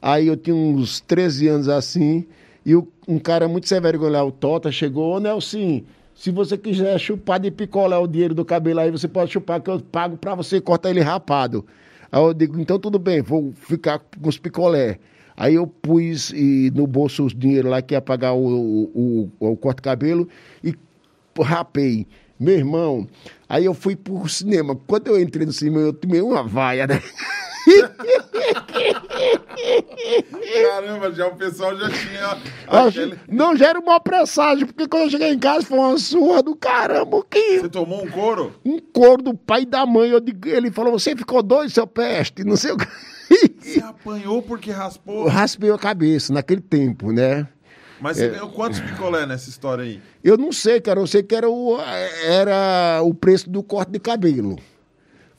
aí 0.00 0.28
eu 0.28 0.36
tinha 0.36 0.56
uns 0.56 1.00
13 1.00 1.48
anos 1.48 1.68
assim, 1.68 2.24
e 2.64 2.74
um 2.74 3.18
cara 3.18 3.46
muito 3.46 3.68
sem 3.68 3.78
vergonha, 3.78 4.24
o 4.24 4.32
Tota, 4.32 4.72
chegou, 4.72 5.16
ô 5.16 5.20
Nelson, 5.20 5.82
se 6.14 6.30
você 6.30 6.56
quiser 6.56 6.98
chupar 6.98 7.40
de 7.40 7.50
picolé 7.50 7.98
o 7.98 8.06
dinheiro 8.06 8.34
do 8.34 8.44
cabelo 8.44 8.80
aí, 8.80 8.90
você 8.90 9.08
pode 9.08 9.32
chupar 9.32 9.60
que 9.60 9.68
eu 9.68 9.80
pago 9.80 10.16
pra 10.16 10.34
você 10.34 10.60
cortar 10.62 10.88
ele 10.90 11.00
rapado. 11.00 11.66
Aí 12.12 12.20
eu 12.20 12.34
digo, 12.34 12.60
então 12.60 12.78
tudo 12.78 12.98
bem, 12.98 13.22
vou 13.22 13.54
ficar 13.56 13.98
com 13.98 14.28
os 14.28 14.36
picolé. 14.36 14.98
Aí 15.34 15.54
eu 15.54 15.66
pus 15.66 16.30
e, 16.30 16.70
no 16.74 16.86
bolso 16.86 17.24
os 17.24 17.34
dinheiro 17.34 17.70
lá 17.70 17.80
que 17.80 17.94
ia 17.94 18.02
pagar 18.02 18.34
o, 18.34 18.46
o, 18.46 19.30
o, 19.40 19.52
o 19.52 19.56
corte-cabelo 19.56 20.28
e 20.62 20.74
rapei. 21.40 22.06
Meu 22.38 22.54
irmão, 22.54 23.08
aí 23.48 23.64
eu 23.64 23.72
fui 23.72 23.96
pro 23.96 24.28
cinema. 24.28 24.76
Quando 24.86 25.08
eu 25.08 25.18
entrei 25.18 25.46
no 25.46 25.52
cinema, 25.52 25.80
eu 25.80 25.92
tomei 25.92 26.20
uma 26.20 26.42
vaia, 26.42 26.86
né? 26.86 27.00
Caramba, 30.64 31.12
já 31.12 31.26
o 31.26 31.36
pessoal 31.36 31.76
já 31.76 31.90
tinha. 31.90 32.38
Aquele... 32.66 33.18
Não, 33.28 33.56
já 33.56 33.68
era 33.68 33.78
uma 33.78 34.00
presságio, 34.00 34.66
porque 34.66 34.88
quando 34.88 35.04
eu 35.04 35.10
cheguei 35.10 35.32
em 35.32 35.38
casa 35.38 35.66
foi 35.66 35.78
uma 35.78 35.98
surra 35.98 36.42
do 36.42 36.56
caramba. 36.56 37.24
Que... 37.30 37.60
Você 37.60 37.68
tomou 37.68 38.04
um 38.04 38.10
couro? 38.10 38.52
Um 38.64 38.78
couro 38.78 39.22
do 39.22 39.34
pai 39.34 39.62
e 39.62 39.66
da 39.66 39.86
mãe. 39.86 40.10
Eu 40.10 40.20
digo, 40.20 40.48
ele 40.48 40.70
falou: 40.70 40.92
Você 40.92 41.16
ficou 41.16 41.42
doido, 41.42 41.70
seu 41.70 41.86
peste? 41.86 42.44
Não 42.44 42.56
sei 42.56 42.72
o 42.72 42.76
que. 42.76 42.86
Você 43.58 43.80
apanhou 43.80 44.42
porque 44.42 44.70
raspou? 44.70 45.24
Eu 45.24 45.28
raspei 45.28 45.70
a 45.70 45.78
cabeça 45.78 46.32
naquele 46.32 46.60
tempo, 46.60 47.12
né? 47.12 47.48
Mas 48.00 48.16
você 48.16 48.26
é... 48.26 48.28
ganhou 48.30 48.50
quantos 48.50 48.80
picolé 48.80 49.24
nessa 49.24 49.48
história 49.48 49.84
aí? 49.84 50.02
Eu 50.24 50.36
não 50.36 50.50
sei, 50.50 50.80
cara. 50.80 50.98
Eu 50.98 51.06
sei 51.06 51.22
que 51.22 51.34
era 51.34 51.48
o, 51.48 51.78
era 52.26 53.00
o 53.02 53.14
preço 53.14 53.48
do 53.48 53.62
corte 53.62 53.92
de 53.92 54.00
cabelo. 54.00 54.58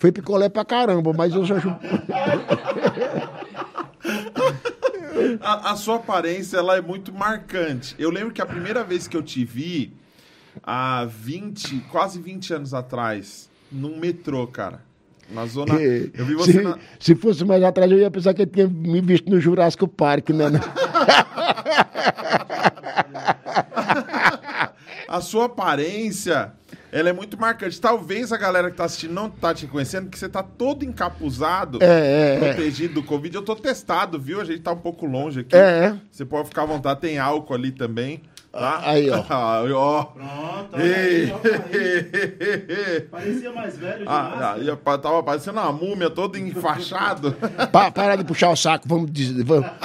Foi 0.04 0.12
picolé 0.12 0.50
pra 0.50 0.66
caramba, 0.66 1.14
mas 1.14 1.34
eu 1.34 1.46
já. 1.46 1.56
a, 5.40 5.72
a, 5.72 5.76
sua 5.78 5.96
aparência 5.96 6.58
ela 6.58 6.76
é 6.76 6.82
muito 6.82 7.14
marcante. 7.14 7.96
Eu 7.98 8.10
lembro 8.10 8.34
que 8.34 8.42
a 8.42 8.46
primeira 8.46 8.84
vez 8.84 9.08
que 9.08 9.16
eu 9.16 9.24
te 9.24 9.46
vi, 9.46 9.94
há 10.62 11.06
20, 11.06 11.86
quase 11.90 12.20
20 12.20 12.54
anos 12.54 12.74
atrás, 12.74 13.50
num 13.72 13.98
metrô, 13.98 14.46
cara. 14.46 14.82
Na 15.30 15.46
zona. 15.46 15.76
Eu 15.76 16.26
vi 16.26 16.36
você 16.36 16.52
se, 16.52 16.60
na... 16.62 16.78
se 17.00 17.16
fosse 17.16 17.46
mais 17.46 17.64
atrás, 17.64 17.90
eu 17.90 17.98
ia 17.98 18.12
pensar 18.12 18.34
que 18.34 18.42
ele 18.42 18.52
tinha 18.52 18.68
me 18.68 19.00
visto 19.00 19.30
no 19.30 19.40
Jurássico 19.40 19.88
Park, 19.88 20.32
né? 20.32 20.48
a 25.08 25.22
sua 25.22 25.46
aparência, 25.46 26.52
ela 26.94 27.10
é 27.10 27.14
muito 27.14 27.40
marcante. 27.40 27.82
Talvez 27.82 28.32
a 28.32 28.38
galera 28.38 28.70
que 28.72 28.78
tá 28.78 28.86
assistindo 28.86 29.14
não 29.14 29.30
tá 29.30 29.54
te 29.54 29.66
conhecendo, 29.68 30.06
porque 30.06 30.18
você 30.20 30.30
tá 30.30 30.44
todo 30.44 30.86
encapuzado, 30.86 31.80
É, 31.82 31.86
é, 31.88 32.36
é. 32.36 32.54
protegido 32.54 32.94
do 32.96 33.04
Covid. 33.04 33.36
Eu 33.36 33.42
tô 33.42 33.56
testado, 33.56 34.20
viu? 34.20 34.40
A 34.40 34.46
gente 34.46 34.60
tá 34.62 34.72
um 34.72 34.78
pouco 34.78 35.06
longe 35.06 35.40
aqui. 35.42 35.56
É. 35.56 35.96
Você 36.12 36.24
pode 36.24 36.48
ficar 36.50 36.62
à 36.64 36.66
vontade, 36.66 37.02
tem 37.02 37.18
álcool 37.20 37.54
ali 37.56 37.72
também. 37.72 38.22
Tá? 38.52 38.82
Aí, 38.84 39.10
ó. 39.10 39.16
Aí, 39.64 39.72
ó. 39.72 40.04
Pronto, 40.04 40.76
aí, 40.76 41.34
Parecia 43.10 43.52
mais 43.52 43.76
velho 43.78 44.00
de 44.00 44.08
Ah, 44.08 44.24
máscara. 44.36 44.60
ia- 44.60 44.76
tava 45.00 45.24
parecendo 45.24 45.60
uma 45.60 45.72
múmia 45.72 46.10
todo 46.12 46.38
enfaixado. 46.38 47.36
Pa, 47.72 47.90
para 47.90 48.16
de 48.16 48.24
puxar 48.24 48.50
o 48.52 48.56
saco, 48.56 48.88
vamos 48.88 49.12
dizer. 49.12 49.44
Vamos, 49.44 49.66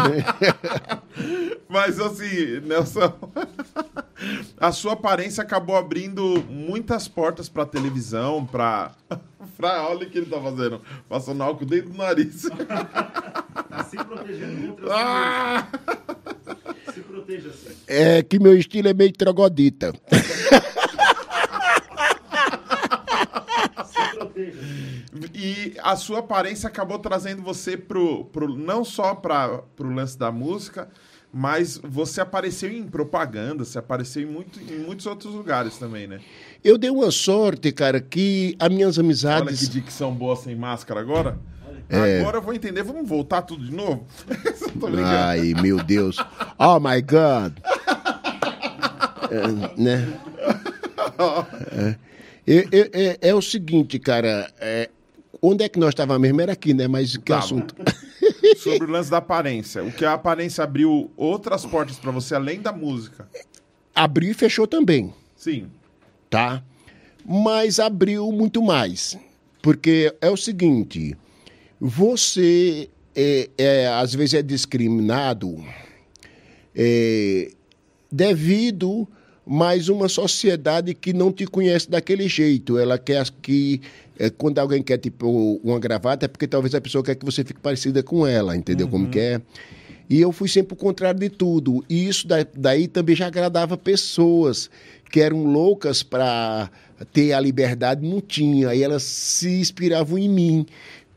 Mas 1.68 2.00
assim, 2.00 2.60
Nelson, 2.60 3.12
a 4.58 4.72
sua 4.72 4.94
aparência 4.94 5.42
acabou 5.42 5.76
abrindo 5.76 6.44
muitas 6.48 7.06
portas 7.06 7.48
pra 7.48 7.64
televisão, 7.64 8.44
pra. 8.44 8.92
pra 9.56 9.88
olha 9.88 10.06
o 10.06 10.10
que 10.10 10.18
ele 10.18 10.26
tá 10.26 10.40
fazendo. 10.40 10.80
Passando 11.08 11.42
álcool 11.42 11.66
dentro 11.66 11.90
do 11.90 11.98
nariz. 11.98 12.48
Tá 13.68 13.84
se 13.84 13.96
protegendo 13.96 14.68
contra 14.68 14.94
Ah! 14.94 15.68
Se 16.92 17.00
proteja 17.00 17.50
assim. 17.50 17.76
é 17.86 18.22
que 18.22 18.38
meu 18.40 18.56
estilo 18.58 18.88
é 18.88 18.94
meio 18.94 19.12
trogodita. 19.12 19.92
Se 23.84 24.16
proteja. 24.16 24.89
E 25.34 25.74
a 25.82 25.96
sua 25.96 26.20
aparência 26.20 26.68
acabou 26.68 26.98
trazendo 26.98 27.42
você 27.42 27.76
pro, 27.76 28.24
pro 28.26 28.48
não 28.56 28.84
só 28.84 29.14
para 29.14 29.58
pro 29.76 29.92
lance 29.92 30.18
da 30.18 30.30
música, 30.32 30.88
mas 31.32 31.78
você 31.82 32.20
apareceu 32.20 32.70
em 32.72 32.84
propaganda, 32.84 33.64
você 33.64 33.78
apareceu 33.78 34.22
em, 34.22 34.26
muito, 34.26 34.58
em 34.60 34.78
muitos 34.78 35.06
outros 35.06 35.32
lugares 35.34 35.76
também, 35.78 36.06
né? 36.06 36.20
Eu 36.64 36.76
dei 36.76 36.90
uma 36.90 37.10
sorte, 37.10 37.70
cara, 37.72 38.00
que 38.00 38.56
as 38.58 38.68
minhas 38.68 38.96
Olha 38.98 39.04
que 39.04 39.06
amizades. 39.06 39.68
dicção 39.68 40.12
boa 40.14 40.36
sem 40.36 40.54
máscara 40.56 41.00
agora. 41.00 41.38
É. 41.88 42.20
Agora 42.20 42.36
eu 42.38 42.42
vou 42.42 42.54
entender. 42.54 42.82
Vamos 42.84 43.08
voltar 43.08 43.42
tudo 43.42 43.64
de 43.64 43.72
novo? 43.74 44.06
Ai, 45.04 45.54
meu 45.60 45.82
Deus. 45.82 46.16
Oh, 46.58 46.78
my 46.78 47.00
God. 47.02 47.58
É, 49.30 49.80
né? 49.80 50.20
É. 51.72 51.96
É, 52.46 52.56
é- 52.72 52.90
é- 52.92 53.18
é 53.28 53.34
o 53.34 53.42
seguinte, 53.42 53.98
cara. 53.98 54.50
Onde 55.42 55.64
é 55.64 55.68
que 55.68 55.78
nós 55.78 55.90
estávamos 55.90 56.20
mesmo? 56.22 56.40
Era 56.40 56.52
aqui, 56.52 56.74
né? 56.74 56.86
Mas 56.88 57.16
que 57.16 57.24
Tava. 57.24 57.44
assunto? 57.44 57.74
Sobre 58.58 58.88
o 58.88 58.90
lance 58.90 59.10
da 59.10 59.18
aparência. 59.18 59.82
O 59.82 59.92
que 59.92 60.04
a 60.04 60.14
aparência 60.14 60.64
abriu 60.64 61.10
outras 61.16 61.64
portas 61.64 61.98
pra 61.98 62.10
você 62.10 62.34
além 62.34 62.60
da 62.60 62.72
música. 62.72 63.28
Abriu 63.94 64.30
e 64.30 64.34
fechou 64.34 64.66
também. 64.66 65.12
Sim. 65.36 65.68
tá? 66.28 66.62
Mas 67.24 67.80
abriu 67.80 68.30
muito 68.30 68.62
mais. 68.62 69.18
Porque 69.62 70.14
é 70.20 70.30
o 70.30 70.36
seguinte, 70.36 71.16
você 71.80 72.88
é, 73.14 73.48
é, 73.58 73.88
às 73.88 74.14
vezes 74.14 74.34
é 74.34 74.42
discriminado 74.42 75.64
é, 76.74 77.50
devido 78.10 79.08
mais 79.44 79.88
uma 79.88 80.08
sociedade 80.08 80.94
que 80.94 81.12
não 81.12 81.32
te 81.32 81.46
conhece 81.46 81.90
daquele 81.90 82.28
jeito. 82.28 82.78
Ela 82.78 82.98
quer 82.98 83.28
que 83.42 83.80
é, 84.20 84.30
quando 84.30 84.58
alguém 84.58 84.82
quer 84.82 84.98
tipo 84.98 85.60
uma 85.64 85.78
gravata 85.80 86.26
é 86.26 86.28
porque 86.28 86.46
talvez 86.46 86.74
a 86.74 86.80
pessoa 86.80 87.02
quer 87.02 87.14
que 87.14 87.24
você 87.24 87.42
fique 87.42 87.58
parecida 87.60 88.02
com 88.02 88.26
ela, 88.26 88.54
entendeu 88.56 88.86
como 88.86 89.08
que 89.08 89.18
é? 89.18 89.40
E 90.08 90.20
eu 90.20 90.30
fui 90.32 90.48
sempre 90.48 90.74
o 90.74 90.76
contrário 90.76 91.18
de 91.18 91.28
tudo. 91.30 91.84
E 91.88 92.06
isso 92.08 92.26
da- 92.28 92.44
daí 92.54 92.86
também 92.88 93.14
já 93.16 93.28
agradava 93.28 93.76
pessoas 93.76 94.68
que 95.10 95.20
eram 95.20 95.44
loucas 95.44 96.02
para 96.02 96.70
ter 97.12 97.32
a 97.32 97.40
liberdade, 97.40 98.06
não 98.06 98.20
tinha. 98.20 98.74
E 98.74 98.82
elas 98.82 99.02
se 99.04 99.48
inspiravam 99.60 100.18
em 100.18 100.28
mim. 100.28 100.66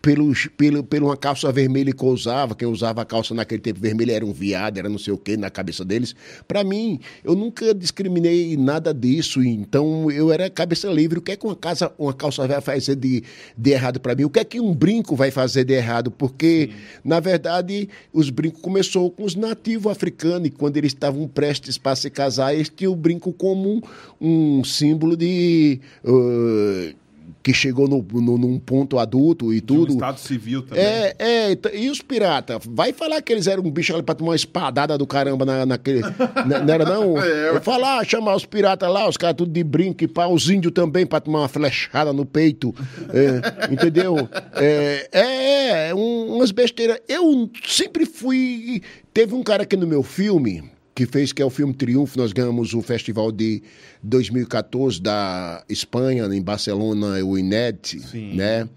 Pelo, 0.04 0.34
pelo, 0.58 0.84
pelo 0.84 1.06
uma 1.06 1.16
calça 1.16 1.50
vermelha 1.50 1.94
que 1.94 2.04
eu 2.04 2.10
usava, 2.10 2.54
quem 2.54 2.68
usava 2.68 3.02
a 3.02 3.06
calça 3.06 3.34
naquele 3.34 3.62
tempo 3.62 3.80
vermelha 3.80 4.12
era 4.12 4.26
um 4.26 4.34
viado, 4.34 4.78
era 4.78 4.90
não 4.90 4.98
sei 4.98 5.14
o 5.14 5.18
que 5.18 5.38
na 5.38 5.50
cabeça 5.50 5.86
deles. 5.86 6.14
Para 6.46 6.62
mim, 6.62 7.00
eu 7.24 7.34
nunca 7.38 7.74
discriminei 7.74 8.58
nada 8.58 8.94
disso, 8.94 9.42
então 9.42 10.12
eu 10.12 10.30
era 10.30 10.50
cabeça 10.50 10.90
livre. 10.90 11.20
O 11.20 11.22
que 11.22 11.32
é 11.32 11.38
que 11.38 11.46
uma, 11.46 11.56
casa, 11.56 11.90
uma 11.98 12.14
calça 12.14 12.46
vai 12.46 12.60
fazer 12.60 12.98
de, 12.98 13.24
de 13.58 13.72
errado 13.72 14.02
para 14.02 14.14
mim? 14.14 14.26
O 14.26 14.30
que 14.30 14.42
é 14.42 14.44
que 14.44 14.60
um 14.60 14.74
brinco 14.76 15.16
vai 15.16 15.32
fazer 15.32 15.64
de 15.64 15.74
errado? 15.74 16.12
Porque, 16.12 16.72
na 17.02 17.22
verdade, 17.22 17.88
os 18.12 18.30
brincos 18.30 18.62
começou 18.62 19.10
com 19.10 19.24
os 19.24 19.36
nativos 19.36 19.90
africanos, 19.90 20.50
e 20.50 20.52
quando 20.52 20.76
eles 20.76 20.92
estavam 20.92 21.30
prestes 21.30 21.78
para 21.78 21.96
se 21.96 22.10
casar, 22.10 22.54
eles 22.54 22.68
tinham 22.68 22.92
o 22.92 22.96
brinco 22.98 23.32
como 23.32 23.82
um, 24.20 24.60
um 24.60 24.64
símbolo 24.66 25.16
de. 25.16 25.80
uh, 26.04 27.03
que 27.44 27.54
chegou 27.54 27.90
no, 27.90 28.02
no- 28.22 28.38
num 28.38 28.58
ponto 28.58 28.98
adulto 28.98 29.54
e 29.54 29.60
De 29.60 29.74
um 29.74 29.76
tudo. 29.76 29.94
estado 29.94 30.18
civil 30.18 30.62
também. 30.62 30.82
É, 30.82 31.16
é, 31.20 31.52
e 31.52 31.56
t- 31.58 31.76
e 31.78 31.90
os 31.90 32.02
piratas? 32.02 32.60
Vai 32.66 32.94
falar 32.94 33.22
que 33.22 33.34
eles 33.34 33.48
eram 33.48 33.62
um 33.64 33.70
bicho 33.70 33.94
ali 33.94 34.02
pra 34.02 34.16
tomar 34.16 34.30
uma 34.30 34.36
espadada 34.36 34.98
do 34.98 35.06
caramba 35.06 35.44
na, 35.46 35.66
naquele. 35.66 36.00
na- 36.48 36.60
não 36.60 36.74
era 36.74 36.86
não? 36.86 37.18
É, 37.22 37.50
Eu 37.50 37.62
falar, 37.62 38.04
chamar 38.06 38.36
os 38.36 38.46
piratas 38.46 38.90
lá, 38.90 39.10
os 39.10 39.18
caras 39.18 39.36
tudo 39.36 39.52
de 39.52 39.64
brinco 39.64 40.04
e 40.06 40.08
pá, 40.08 40.26
os 40.28 40.50
índios 40.50 40.74
também 40.74 41.06
pra 41.06 41.20
tomar 41.20 41.40
uma 41.42 41.48
flechada 41.50 42.14
no 42.14 42.26
peito. 42.26 42.74
é, 43.14 43.68
entendeu? 43.74 44.16
É, 44.56 45.10
é, 45.12 45.90
é, 45.90 45.96
um- 45.96 46.36
umas 46.38 46.52
besteiras. 46.52 47.00
Eu 47.10 47.50
sempre 47.68 48.06
fui. 48.06 48.82
Teve 49.14 49.36
um 49.36 49.44
cara 49.44 49.64
aqui 49.64 49.76
no 49.76 49.86
meu 49.86 50.02
filme 50.02 50.64
que 50.96 51.06
fez, 51.06 51.32
que 51.32 51.42
é 51.42 51.46
o 51.46 51.50
filme 51.50 51.74
Triunfo, 51.74 52.18
nós 52.18 52.32
ganhamos 52.32 52.74
o 52.74 52.82
festival 52.82 53.32
de 53.32 53.64
2014 54.04 55.02
da 55.02 55.64
Espanha, 55.68 56.26
em 56.26 56.42
Barcelona, 56.42 57.24
o 57.24 57.38
INET, 57.38 58.00
Sim. 58.00 58.36
né? 58.36 58.70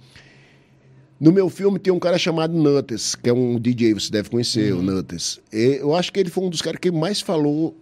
No 1.18 1.32
meu 1.32 1.48
filme 1.48 1.78
tem 1.78 1.92
um 1.92 1.98
cara 1.98 2.18
chamado 2.18 2.54
Nuttes, 2.54 3.14
que 3.14 3.30
é 3.30 3.32
um 3.32 3.58
DJ, 3.58 3.94
você 3.94 4.10
deve 4.10 4.28
conhecer 4.28 4.72
o 4.74 4.82
Nuttes. 4.82 5.40
E 5.52 5.78
Eu 5.80 5.94
acho 5.94 6.12
que 6.12 6.20
ele 6.20 6.28
foi 6.28 6.44
um 6.44 6.50
dos 6.50 6.60
caras 6.60 6.78
que 6.78 6.90
mais 6.90 7.20
falou 7.20 7.74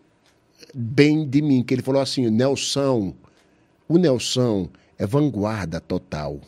bem 0.72 1.28
de 1.28 1.42
mim, 1.42 1.62
que 1.62 1.74
ele 1.74 1.82
falou 1.82 2.00
assim, 2.00 2.30
Nelson, 2.30 3.12
o 3.88 3.98
Nelson 3.98 4.68
é 4.98 5.06
vanguarda 5.06 5.80
total. 5.80 6.40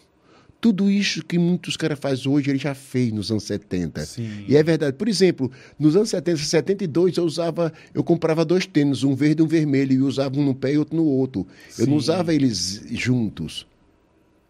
Tudo 0.67 0.91
isso 0.91 1.25
que 1.25 1.39
muitos 1.39 1.77
caras 1.77 1.97
fazem 1.97 2.29
hoje, 2.29 2.51
ele 2.51 2.59
já 2.59 2.75
fez 2.75 3.13
nos 3.13 3.31
anos 3.31 3.45
70. 3.45 4.05
Sim. 4.05 4.45
E 4.49 4.57
é 4.57 4.63
verdade. 4.65 4.97
Por 4.97 5.09
exemplo, 5.09 5.49
nos 5.79 5.95
anos 5.95 6.11
70, 6.11 6.39
72, 6.39 7.17
eu 7.17 7.25
usava, 7.25 7.73
eu 7.95 8.03
comprava 8.03 8.45
dois 8.45 8.67
tênis, 8.67 9.05
um 9.05 9.15
verde 9.15 9.43
e 9.43 9.45
um 9.45 9.47
vermelho, 9.47 9.93
e 9.93 10.03
usava 10.03 10.37
um 10.37 10.45
no 10.45 10.57
pé 10.57 10.73
e 10.73 10.79
outro 10.79 10.97
no 10.97 11.05
outro. 11.05 11.47
Eu 11.79 11.87
não 11.87 11.93
Sim. 11.93 11.99
usava 11.99 12.35
eles 12.35 12.83
juntos. 12.91 13.65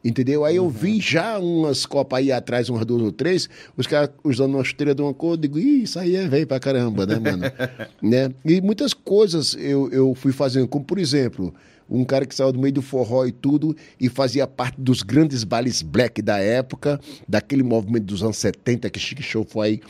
Entendeu? 0.03 0.43
Aí 0.43 0.57
eu 0.57 0.71
vi 0.71 1.03
já 1.03 1.39
umas 1.39 1.85
copas 1.85 2.21
aí 2.21 2.33
atrás, 2.33 2.71
umas 2.71 2.87
duas 2.87 3.03
ou 3.03 3.13
três, 3.13 3.47
os 3.77 3.87
caras 3.87 4.09
usando 4.25 4.55
uma 4.55 4.65
chuteira 4.65 4.95
de 4.95 5.03
uma 5.03 5.13
cor, 5.13 5.33
eu 5.33 5.37
digo, 5.37 5.59
Ih, 5.59 5.83
isso 5.83 5.99
aí 5.99 6.17
é 6.17 6.27
velho 6.27 6.47
pra 6.47 6.59
caramba, 6.59 7.05
né, 7.05 7.19
mano? 7.19 7.43
né? 8.01 8.33
E 8.43 8.63
muitas 8.63 8.95
coisas 8.95 9.55
eu, 9.61 9.91
eu 9.91 10.15
fui 10.15 10.33
fazendo, 10.33 10.67
como 10.67 10.83
por 10.83 10.99
exemplo, 10.99 11.53
um 11.89 12.05
cara 12.05 12.27
que 12.27 12.35
saiu 12.35 12.53
do 12.53 12.59
meio 12.59 12.75
do 12.75 12.83
forró 12.83 13.27
e 13.27 13.33
tudo, 13.33 13.77
e 14.01 14.09
fazia 14.09 14.47
parte 14.47 14.81
dos 14.81 15.03
grandes 15.03 15.45
bailes 15.45 15.83
black 15.83 16.21
da 16.21 16.39
época, 16.39 17.01
daquele 17.29 17.63
movimento 17.63 18.05
dos 18.05 18.23
anos 18.23 18.37
70, 18.39 18.91
que 18.91 18.99
Chique 18.99 19.23
Show 19.23 19.45
foi 19.45 19.81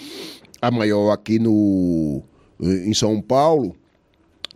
a 0.60 0.70
maior 0.70 1.10
aqui 1.10 1.38
no, 1.38 2.22
em 2.60 2.94
São 2.94 3.20
Paulo. 3.20 3.74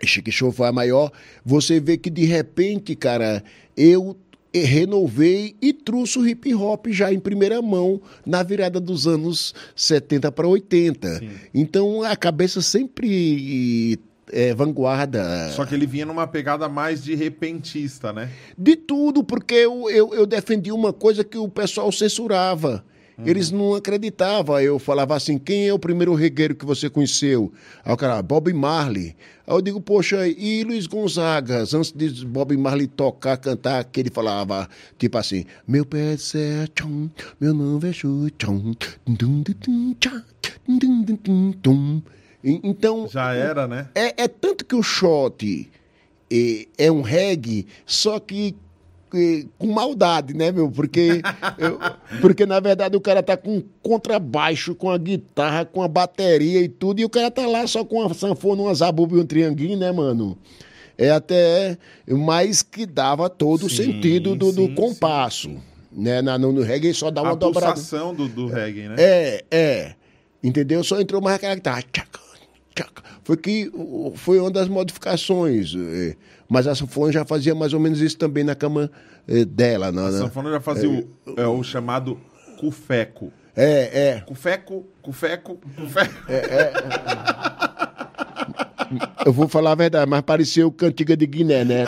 Chique 0.03 0.32
Show 0.32 0.53
foi 0.53 0.68
a 0.68 0.72
maior. 0.72 1.11
Você 1.45 1.80
vê 1.80 1.97
que 1.97 2.11
de 2.11 2.24
repente, 2.24 2.95
cara, 2.95 3.43
eu 3.76 4.16
renovei 4.53 5.55
e 5.62 5.72
trouxe 5.72 6.18
o 6.18 6.26
hip 6.26 6.53
hop 6.55 6.86
já 6.88 7.12
em 7.12 7.20
primeira 7.20 7.62
mão 7.62 8.01
na 8.26 8.43
virada 8.43 8.80
dos 8.80 9.07
anos 9.07 9.55
70 9.76 10.32
para 10.32 10.49
80. 10.49 11.22
Então 11.55 12.03
a 12.03 12.16
cabeça 12.16 12.61
sempre 12.61 13.99
é 14.33 14.55
vanguarda. 14.55 15.51
Só 15.53 15.64
que 15.64 15.74
ele 15.74 15.87
vinha 15.87 16.07
numa 16.07 16.26
pegada 16.26 16.68
mais 16.68 17.03
de 17.03 17.14
repentista, 17.14 18.12
né? 18.12 18.31
De 18.57 18.76
tudo, 18.76 19.22
porque 19.24 19.55
eu, 19.55 19.89
eu, 19.91 20.14
eu 20.14 20.26
defendi 20.26 20.72
uma 20.72 20.93
coisa 20.93 21.22
que 21.24 21.39
o 21.39 21.49
pessoal 21.49 21.91
censurava. 21.93 22.85
Eles 23.24 23.51
não 23.51 23.74
acreditavam. 23.74 24.59
Eu 24.61 24.78
falava 24.78 25.14
assim: 25.14 25.37
quem 25.39 25.68
é 25.68 25.74
o 25.74 25.78
primeiro 25.78 26.14
regueiro 26.14 26.55
que 26.55 26.64
você 26.64 26.89
conheceu? 26.89 27.53
Aí 27.85 27.93
o 27.93 27.97
cara, 27.97 28.22
Bob 28.22 28.51
Marley. 28.53 29.14
Aí 29.47 29.55
eu 29.55 29.61
digo, 29.61 29.81
poxa, 29.81 30.26
e 30.26 30.64
Luiz 30.64 30.87
Gonzaga? 30.87 31.61
Antes 31.61 31.93
de 31.93 32.24
Bob 32.24 32.57
Marley 32.57 32.87
tocar, 32.87 33.37
cantar, 33.37 33.85
que 33.85 34.01
ele 34.01 34.11
falava, 34.11 34.68
tipo 34.99 35.18
assim: 35.18 35.45
meu 35.68 35.85
pé 35.85 36.14
é 36.14 36.16
certo, 36.16 36.89
meu 37.39 37.53
nome 37.53 37.91
é 37.91 37.93
chutão. 37.93 38.74
dum, 39.07 39.43
dum, 39.43 39.55
dum, 39.66 39.95
tchá, 40.01 40.22
dum, 40.66 40.78
dum, 40.78 41.18
dum, 41.22 41.55
dum. 41.62 42.03
E- 42.03 42.19
Então, 42.43 43.07
Já 43.09 43.34
era, 43.34 43.66
né? 43.68 43.88
é, 43.95 44.22
é 44.24 44.28
tanto 44.28 44.64
que 44.64 44.74
o 44.74 44.82
shot 44.82 45.70
é, 46.32 46.66
é 46.78 46.91
um 46.93 47.03
reggae, 47.03 47.66
só 47.84 48.18
que 48.18 48.57
com 49.59 49.66
maldade, 49.66 50.34
né, 50.34 50.53
meu? 50.53 50.70
Porque, 50.70 51.20
eu- 51.59 51.78
porque 52.20 52.47
na 52.47 52.61
verdade 52.61 52.97
o 52.97 53.01
cara 53.01 53.22
tá 53.22 53.36
com 53.36 53.61
contrabaixo, 53.82 54.72
com 54.74 54.88
a 54.88 54.97
guitarra, 54.97 55.64
com 55.64 55.82
a 55.82 55.88
bateria 55.88 56.61
e 56.62 56.68
tudo, 56.68 57.01
e 57.01 57.05
o 57.05 57.09
cara 57.11 57.28
tá 57.30 57.45
lá 57.47 57.66
só 57.66 57.84
com 57.84 58.01
a 58.07 58.14
sanfona, 58.14 58.62
uma 58.62 58.74
zabumba 58.74 59.16
e 59.16 59.20
um 59.20 59.26
trianguinho, 59.26 59.76
né, 59.76 59.91
mano? 59.91 60.38
É 60.97 61.11
até 61.11 61.76
mais 62.07 62.62
que 62.62 62.86
dava 62.86 63.28
todo 63.28 63.66
o 63.66 63.70
sentido 63.70 64.36
do, 64.36 64.53
do 64.53 64.66
sim, 64.66 64.74
compasso. 64.74 65.51
Né? 65.91 66.22
Na, 66.22 66.38
no, 66.38 66.53
no 66.53 66.62
reggae 66.62 66.95
só 66.95 67.11
dá 67.11 67.22
uma 67.22 67.32
A 67.32 67.34
dobrada. 67.34 67.72
pulsação 67.72 68.14
do, 68.14 68.28
do 68.28 68.47
reggae, 68.47 68.86
né? 68.88 68.95
É, 68.99 69.45
é. 69.51 69.95
Entendeu? 70.45 70.84
Só 70.84 71.01
entrou 71.01 71.20
mais 71.20 71.36
aquela 71.36 71.55
guitarra. 71.55 71.82
Foi 73.24 73.36
que 73.36 73.70
foi 74.16 74.38
uma 74.40 74.50
das 74.50 74.68
modificações. 74.68 75.74
eh, 75.76 76.16
Mas 76.48 76.66
a 76.66 76.74
sanfona 76.74 77.12
já 77.12 77.24
fazia 77.24 77.54
mais 77.54 77.72
ou 77.72 77.80
menos 77.80 78.00
isso 78.00 78.16
também 78.18 78.42
na 78.44 78.54
cama 78.54 78.90
eh, 79.28 79.44
dela. 79.44 79.92
Na, 79.92 80.06
A 80.06 80.10
na- 80.10 80.18
sanfona 80.18 80.50
já 80.50 80.60
fazia 80.60 80.88
o, 80.88 81.08
é, 81.36 81.46
o 81.46 81.62
chamado 81.62 82.18
cufeco. 82.58 83.32
É, 83.56 84.08
é. 84.08 84.20
Cufeco, 84.20 84.86
cufeco, 85.02 85.58
cufeco. 85.76 86.14
Eu 89.24 89.32
vou 89.32 89.48
falar 89.48 89.72
a 89.72 89.74
verdade, 89.76 90.08
mas 90.10 90.20
pareceu 90.22 90.70
cantiga 90.72 91.16
de 91.16 91.26
Guiné, 91.26 91.64
né? 91.64 91.84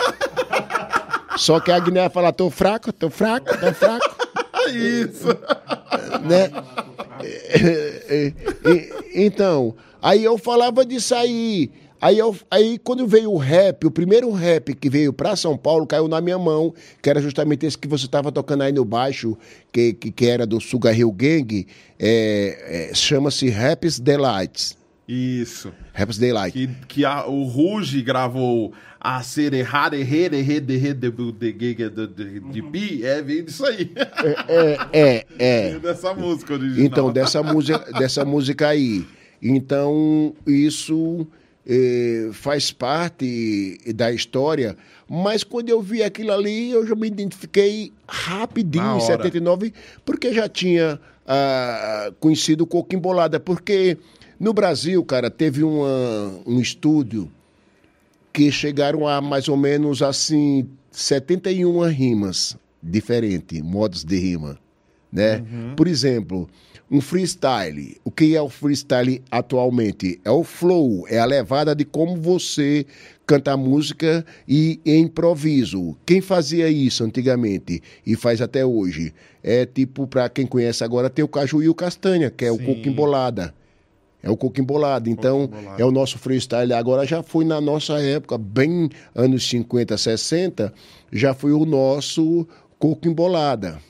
Só 1.37 1.59
que 1.61 1.73
a 1.73 1.79
Guiné 1.81 2.09
fala, 2.09 2.33
tô 2.33 2.51
fraco, 2.51 2.93
tô 2.93 3.09
fraco, 3.11 3.47
tô 3.59 3.73
fraco. 3.73 4.17
Isso. 4.73 5.27
né? 6.29 6.51
É, 7.21 8.05
é, 8.09 8.33
é, 8.71 8.89
então, 9.25 9.75
aí 10.03 10.23
eu 10.25 10.37
falava 10.37 10.85
disso 10.85 11.15
aí. 11.15 11.71
Aí, 12.01 12.19
eu, 12.19 12.35
aí 12.51 12.79
quando 12.83 13.07
veio 13.07 13.31
o 13.31 13.37
rap, 13.37 13.87
o 13.87 13.91
primeiro 13.91 14.29
rap 14.33 14.75
que 14.75 14.91
veio 14.91 15.13
pra 15.13 15.37
São 15.37 15.57
Paulo 15.57 15.87
caiu 15.87 16.09
na 16.09 16.21
minha 16.21 16.37
mão, 16.37 16.75
que 17.01 17.09
era 17.09 17.23
justamente 17.23 17.65
esse 17.65 17.79
que 17.79 17.87
você 17.87 18.07
estava 18.07 18.33
tocando 18.33 18.63
aí 18.63 18.73
no 18.73 18.85
baixo, 18.85 19.39
que, 19.71 19.93
que, 19.93 20.11
que 20.11 20.27
era 20.27 20.45
do 20.45 20.61
Sugar 20.61 20.99
Hill 20.99 21.13
Gang, 21.13 21.65
é, 22.01 22.89
é, 22.91 22.95
chama-se 22.95 23.49
Raps 23.51 24.01
Delights. 24.01 24.77
Isso. 25.07 25.73
Raps 25.93 26.19
Delight. 26.19 26.53
Que, 26.53 26.67
que 26.89 27.05
a- 27.05 27.27
o 27.27 27.45
Ruge 27.45 28.03
gravou 28.03 28.73
a 29.01 29.23
ser 29.23 29.55
errado, 29.55 29.95
errado, 29.95 30.35
errado, 30.35 30.71
errado, 30.71 31.05
de 32.51 32.63
pi, 32.63 33.05
é, 33.05 33.23
veio 33.23 33.45
disso 33.45 33.65
aí. 33.65 33.93
É, 34.49 34.79
é, 34.93 35.27
é. 35.39 35.69
Veio 35.71 35.81
dessa 35.81 36.15
música 36.15 36.55
original. 36.55 36.85
Então, 36.87 37.13
dessa 37.13 37.43
música, 37.43 37.79
dessa 37.99 38.25
música 38.25 38.69
aí. 38.69 39.05
Então, 39.43 40.35
isso 40.47 41.27
eh, 41.67 42.31
faz 42.33 42.71
parte 42.71 43.79
da 43.95 44.13
história. 44.13 44.77
Mas 45.09 45.43
quando 45.43 45.69
eu 45.69 45.83
vi 45.83 46.03
aquilo 46.03 46.33
ali, 46.33 46.71
eu 46.71 46.87
já 46.87 46.95
me 46.95 47.07
identifiquei 47.07 47.93
rapidinho, 48.07 48.85
em 48.85 48.89
hora. 48.89 49.01
79, 49.01 49.73
porque 50.05 50.33
já 50.33 50.49
tinha 50.49 51.01
ah, 51.27 52.13
conhecido 52.21 52.65
o 52.65 52.67
Coco 52.67 52.95
Embolada. 52.95 53.41
Porque 53.41 53.99
no 54.39 54.53
Brasil, 54.53 55.05
cara, 55.05 55.31
teve 55.31 55.63
uma, 55.63 56.41
um 56.47 56.61
estúdio 56.61 57.31
que 58.33 58.51
chegaram 58.51 59.07
a 59.07 59.21
mais 59.21 59.49
ou 59.49 59.57
menos 59.57 60.03
assim 60.03 60.67
71 60.91 61.87
rimas 61.89 62.57
diferentes, 62.83 63.61
modos 63.61 64.03
de 64.03 64.17
rima, 64.19 64.59
né? 65.13 65.45
Por 65.77 65.87
exemplo, 65.87 66.49
um 66.93 67.01
freestyle. 67.01 67.97
O 68.05 68.11
que 68.11 68.37
é 68.37 68.43
o 68.43 68.51
freestyle 68.51 69.23
atualmente? 69.31 70.21
É 70.23 70.31
o 70.31 70.45
flow, 70.45 71.07
é 71.09 71.19
a 71.19 71.25
levada 71.25 71.75
de 71.75 71.87
como 71.87 72.17
você 72.17 72.85
canta 73.25 73.57
música 73.57 74.27
e 74.47 74.79
improviso. 74.85 75.97
Quem 76.05 76.21
fazia 76.21 76.69
isso 76.69 77.03
antigamente 77.03 77.83
e 78.07 78.15
faz 78.15 78.43
até 78.43 78.67
hoje? 78.67 79.15
É 79.43 79.65
tipo, 79.65 80.07
para 80.07 80.29
quem 80.29 80.47
conhece 80.47 80.85
agora, 80.85 81.09
tem 81.09 81.25
o 81.25 81.29
Caju 81.29 81.63
e 81.63 81.69
o 81.71 81.75
Castanha, 81.75 82.31
que 82.31 82.45
é 82.45 82.53
o 82.53 82.59
Sim. 82.59 82.67
coco 82.67 82.87
embolada. 82.87 83.55
É 84.23 84.31
o 84.31 84.37
coco 84.37 84.61
embolado. 84.61 85.09
Então, 85.09 85.45
embolado. 85.45 85.83
é 85.83 85.85
o 85.87 85.91
nosso 85.91 86.19
freestyle. 86.19 86.75
Agora 86.75 87.07
já 87.07 87.23
foi 87.23 87.47
na 87.47 87.59
nossa 87.59 88.03
época, 88.03 88.37
bem 88.37 88.91
anos 89.15 89.49
50, 89.49 89.97
60, 89.97 90.73
já 91.11 91.33
foi 91.33 91.53
o 91.53 91.65
nosso 91.65 92.47
coco 92.79 93.09
embolada. 93.09 93.81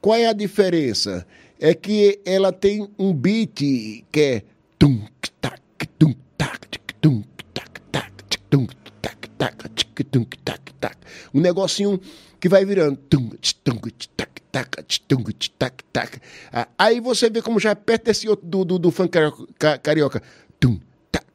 Qual 0.00 0.16
é 0.16 0.26
a 0.26 0.32
diferença? 0.32 1.24
É 1.60 1.74
que 1.74 2.20
ela 2.24 2.52
tem 2.52 2.88
um 2.98 3.12
beat 3.12 3.54
que 3.54 4.04
é 4.16 4.42
tum 4.78 5.02
tac 5.40 5.60
tum 5.98 6.14
tac 6.38 6.66
tum 7.00 7.22
tac 7.52 7.80
tac 7.92 8.12
tum 8.48 8.66
tac 9.02 9.28
tac 9.36 10.04
tum 10.10 10.24
tac 10.44 10.72
tac. 10.80 10.96
Um 11.34 11.40
negocinho 11.40 12.00
que 12.40 12.48
vai 12.48 12.64
virando 12.64 12.96
tum 12.96 13.28
tum 13.62 13.78
tac 14.16 14.40
tac 14.50 14.82
tum 15.06 15.22
tac 15.58 15.84
tac. 15.92 16.18
Ah, 16.50 16.66
Aí 16.78 16.98
você 16.98 17.28
vê 17.28 17.42
como 17.42 17.60
já 17.60 17.76
perto 17.76 18.04
desse 18.06 18.26
outro 18.26 18.46
do, 18.48 18.64
do, 18.64 18.78
do 18.78 18.90
funk 18.90 19.10
cario- 19.10 19.48
ca- 19.58 19.76
carioca. 19.78 20.22
Tum 20.58 20.80
tac 21.12 21.26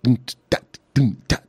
tum 0.00 0.14
tac 0.48 0.64
tum 0.94 1.12
tac. 1.26 1.42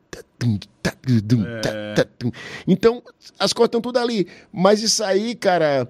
Então, 2.68 3.04
as 3.38 3.52
coisas 3.54 3.68
estão 3.68 3.82
tudo 3.82 4.00
ali. 4.00 4.28
Mas 4.52 4.82
isso 4.82 5.04
aí, 5.04 5.36
cara, 5.36 5.88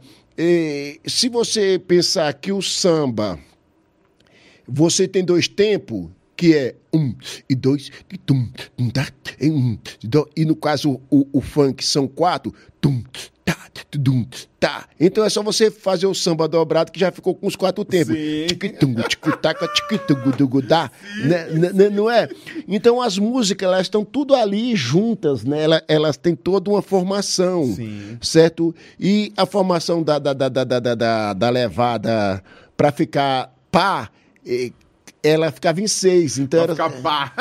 se 1.05 1.27
você 1.27 1.77
pensar 1.77 2.33
que 2.33 2.51
o 2.51 2.61
samba 2.61 3.37
você 4.65 5.07
tem 5.07 5.25
dois 5.25 5.47
tempos, 5.47 6.07
que 6.39 6.55
é 6.55 6.73
um 6.93 7.13
e 7.49 7.53
dois, 7.53 7.91
e 8.13 8.17
tum, 8.17 8.47
tum, 8.77 8.89
tá, 8.89 9.05
e 9.41 9.51
um, 9.51 9.77
e 10.01 10.07
do- 10.07 10.29
e 10.37 10.45
no 10.45 10.55
caso 10.55 11.01
o, 11.11 11.27
o 11.33 11.41
funk 11.41 11.83
são 11.83 12.07
quatro, 12.07 12.53
tum, 12.79 13.03
tá, 13.43 13.57
tudum, 13.91 14.25
tá. 14.57 14.87
Então 14.97 15.25
é 15.25 15.29
só 15.29 15.43
você 15.43 15.69
fazer 15.69 16.07
o 16.07 16.15
samba 16.15 16.47
dobrado 16.47 16.93
que 16.93 16.99
já 16.99 17.11
ficou 17.11 17.35
com 17.35 17.45
os 17.45 17.57
quatro 17.57 17.83
tempos. 17.83 18.15
Sim. 18.15 18.45
Tiquitungu, 18.47 19.03
ticutaca, 19.09 19.67
tiquitungu, 19.67 20.31
dugu, 20.31 20.61
dá. 20.61 20.89
Né, 21.25 21.45
né, 21.49 21.73
né, 21.73 21.89
Não 21.89 22.09
é? 22.09 22.29
Então 22.69 23.01
as 23.01 23.17
músicas, 23.17 23.67
elas 23.67 23.81
estão 23.81 24.05
tudo 24.05 24.33
ali 24.33 24.77
juntas, 24.77 25.43
né? 25.43 25.61
Elas, 25.63 25.81
elas 25.89 26.15
têm 26.17 26.35
toda 26.37 26.69
uma 26.69 26.81
formação 26.81 27.65
Sim. 27.75 28.17
certo? 28.21 28.73
E 28.97 29.33
a 29.35 29.45
formação 29.45 30.01
da, 30.01 30.17
da, 30.19 30.31
da, 30.31 30.47
da, 30.47 30.63
da, 30.63 30.79
da- 30.79 30.95
da, 30.95 31.33
da 31.33 31.49
levada 31.49 32.41
para 32.77 32.93
ficar 32.93 33.53
pá, 33.69 34.09
eh, 34.47 34.71
ela 35.23 35.51
ficava 35.51 35.81
em 35.81 35.87
seis. 35.87 36.37
Então 36.37 36.63
Pra 36.65 36.73
era 36.73 36.89
ficar 36.89 37.01
pá. 37.01 37.31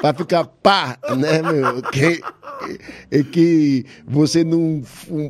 para 0.00 0.14
ficar 0.16 0.44
pá, 0.44 0.98
né, 1.16 1.42
meu? 1.42 1.82
Que, 1.82 2.20
é 3.10 3.22
que 3.22 3.84
você 4.06 4.44
não, 4.44 4.82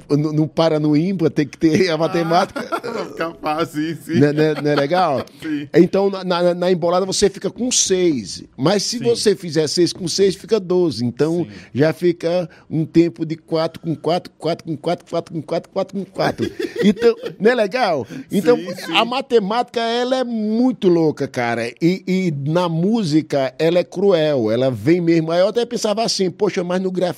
não, 0.09 0.47
para 0.47 0.79
no 0.79 0.97
ímpar, 0.97 1.31
tem 1.31 1.47
que 1.47 1.57
ter 1.59 1.91
a 1.91 1.97
matemática. 1.97 2.62
Pra 2.83 3.05
ficar 3.07 3.31
pá, 3.35 3.64
sim, 3.64 3.97
sim. 4.05 4.18
Não, 4.20 4.29
é- 4.29 4.33
não 4.55 4.62
não 4.62 4.70
é 4.70 4.75
legal? 4.75 5.25
Sim. 5.41 5.68
Então, 5.75 6.11
na, 6.11 6.23
na, 6.25 6.55
na 6.55 6.70
embolada 6.70 7.07
você 7.07 7.31
fica 7.31 7.51
com 7.51 7.70
seis. 7.70 8.45
Mas 8.57 8.83
se 8.83 8.99
Sim. 8.99 9.05
você 9.05 9.35
fizer 9.35 9.66
seis 9.68 9.93
com 9.93 10.07
seis, 10.07 10.35
fica 10.35 10.61
12. 10.61 11.05
Então, 11.05 11.45
Sim. 11.45 11.51
já 11.75 11.93
fica 11.93 12.49
um 12.70 12.85
tempo 12.85 13.25
de 13.25 13.37
quatro 13.37 13.81
com 13.81 13.95
quatro, 13.95 14.33
quatro 14.39 14.64
com 14.66 14.77
quatro, 14.77 15.07
quatro 15.09 15.35
com 15.35 15.43
quatro, 15.43 15.70
quatro 15.70 15.99
com 15.99 16.05
quatro. 16.05 16.51
Então, 16.85 17.14
não 17.41 17.51
é 17.51 17.55
legal? 17.55 18.07
Então, 18.31 18.59
a 18.95 19.05
matemática, 19.05 19.81
ela 19.81 20.16
é 20.18 20.25
muito 20.25 20.89
louca, 20.89 21.27
cara. 21.27 21.68
E, 21.81 22.03
e 22.07 22.35
na 22.51 22.68
música, 22.68 23.55
ela 23.59 23.79
é 23.79 23.85
cruel. 23.85 24.51
Ela 24.51 24.70
vem 24.70 25.01
mesmo. 25.01 25.31
Aí 25.33 25.41
eu 25.41 25.49
até 25.49 25.64
pensava 25.64 26.03
assim, 26.05 26.31
poxa, 26.31 26.62
mas 26.62 26.81
no 26.83 26.91
grafite 26.91 27.12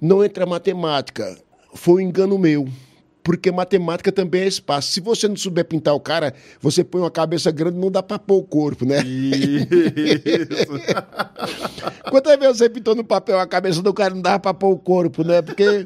não 0.00 0.24
entra 0.24 0.46
matemática. 0.46 1.36
Foi 1.74 2.02
um 2.02 2.08
engano 2.08 2.38
meu. 2.38 2.68
Porque 3.28 3.52
matemática 3.52 4.10
também 4.10 4.40
é 4.40 4.46
espaço. 4.46 4.90
Se 4.90 5.00
você 5.00 5.28
não 5.28 5.36
souber 5.36 5.62
pintar 5.66 5.94
o 5.94 6.00
cara, 6.00 6.32
você 6.62 6.82
põe 6.82 7.02
uma 7.02 7.10
cabeça 7.10 7.50
grande, 7.50 7.76
não 7.76 7.90
dá 7.90 8.02
pra 8.02 8.18
pôr 8.18 8.38
o 8.38 8.42
corpo, 8.42 8.86
né? 8.86 9.02
Isso. 9.04 9.68
Quantas 12.10 12.38
vezes 12.38 12.56
você 12.56 12.70
pintou 12.70 12.94
no 12.94 13.04
papel 13.04 13.38
a 13.38 13.46
cabeça 13.46 13.82
do 13.82 13.92
cara, 13.92 14.14
não 14.14 14.22
dava 14.22 14.38
pra 14.38 14.54
pôr 14.54 14.70
o 14.70 14.78
corpo, 14.78 15.22
né? 15.22 15.42
Porque 15.42 15.84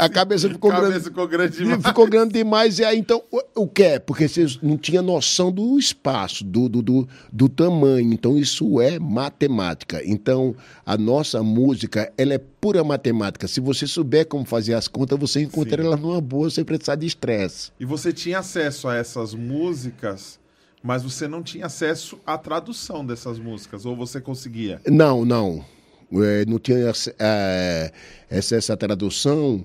a 0.00 0.08
cabeça 0.08 0.48
ficou 0.48 0.70
A 0.70 0.74
cabeça 0.74 0.90
grande. 0.92 1.04
ficou 1.04 1.28
grande 1.28 1.56
demais. 1.58 1.82
Ficou 1.82 2.06
grande 2.08 2.32
demais, 2.32 2.78
e 2.78 2.84
aí 2.84 2.98
então, 2.98 3.22
o, 3.30 3.62
o 3.62 3.68
que 3.68 3.82
é? 3.82 3.98
Porque 3.98 4.26
vocês 4.28 4.58
não 4.62 4.76
tinham 4.76 5.02
noção 5.02 5.52
do 5.52 5.78
espaço, 5.78 6.44
do, 6.44 6.68
do, 6.68 6.82
do, 6.82 7.08
do 7.32 7.48
tamanho. 7.48 8.12
Então, 8.12 8.36
isso 8.38 8.80
é 8.80 8.98
matemática. 8.98 10.00
Então, 10.04 10.54
a 10.84 10.96
nossa 10.96 11.42
música, 11.42 12.12
ela 12.18 12.34
é 12.34 12.38
pura 12.38 12.82
matemática. 12.84 13.46
Se 13.46 13.60
você 13.60 13.86
souber 13.86 14.26
como 14.26 14.44
fazer 14.44 14.74
as 14.74 14.88
contas, 14.88 15.18
você 15.18 15.42
encontra 15.42 15.80
Sim. 15.80 15.86
ela 15.88 15.96
numa 15.96 16.20
boa 16.20 16.50
sem 16.50 16.64
precisar 16.64 16.96
de 16.96 17.06
estresse. 17.06 17.70
E 17.78 17.84
você 17.84 18.12
tinha 18.12 18.38
acesso 18.40 18.88
a 18.88 18.96
essas 18.96 19.34
músicas, 19.34 20.38
mas 20.82 21.02
você 21.02 21.28
não 21.28 21.42
tinha 21.42 21.66
acesso 21.66 22.18
à 22.26 22.36
tradução 22.38 23.04
dessas 23.04 23.38
músicas, 23.38 23.84
ou 23.84 23.94
você 23.94 24.20
conseguia? 24.20 24.80
Não, 24.86 25.24
não. 25.24 25.64
É, 26.12 26.44
não 26.44 26.58
tinha 26.58 26.90
ace- 26.90 27.14
é, 27.18 27.92
essa, 28.28 28.56
essa 28.56 28.76
tradução. 28.76 29.64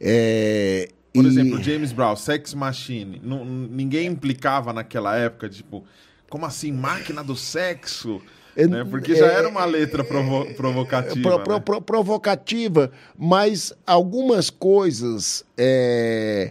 É, 0.00 0.88
Por 1.12 1.24
e- 1.24 1.28
exemplo, 1.28 1.62
James 1.62 1.92
Brown, 1.92 2.16
Sex 2.16 2.54
Machine. 2.54 3.20
Não- 3.22 3.44
ninguém 3.44 4.06
implicava 4.06 4.72
naquela 4.72 5.16
época, 5.16 5.48
tipo, 5.48 5.84
como 6.28 6.46
assim, 6.46 6.72
máquina 6.72 7.22
do 7.24 7.34
sexo? 7.36 8.20
né? 8.56 8.84
Porque 8.84 9.14
já 9.14 9.26
era 9.26 9.48
uma 9.48 9.64
letra 9.64 10.02
provo 10.02 10.46
provocativa. 10.54 11.22
Pro, 11.22 11.38
né? 11.38 11.44
pro, 11.44 11.60
pro, 11.60 11.80
provocativa, 11.80 12.90
mas 13.16 13.72
algumas 13.86 14.50
coisas 14.50 15.44
é, 15.56 16.50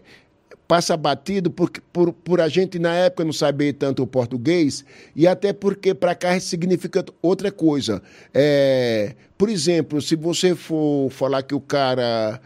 passa 0.68 0.96
batido 0.96 1.50
por, 1.52 1.70
por, 1.92 2.14
por 2.14 2.40
a 2.40 2.48
gente 2.48 2.80
na 2.80 2.94
época 2.94 3.26
não 3.26 3.34
saber 3.34 3.74
tanto 3.74 4.04
o 4.04 4.08
português 4.08 4.86
e 5.16 5.28
até 5.28 5.52
porque 5.52 5.94
para 5.94 6.16
cá 6.16 6.40
significa 6.40 7.04
outra 7.22 7.52
coisa. 7.52 8.02
É, 8.34 9.16
por 9.38 9.50
exemplo, 9.50 10.02
se 10.02 10.16
você 10.16 10.56
for 10.56 11.10
falar 11.12 11.44
que 11.44 11.56
o 11.56 11.60
cara, 11.62 12.40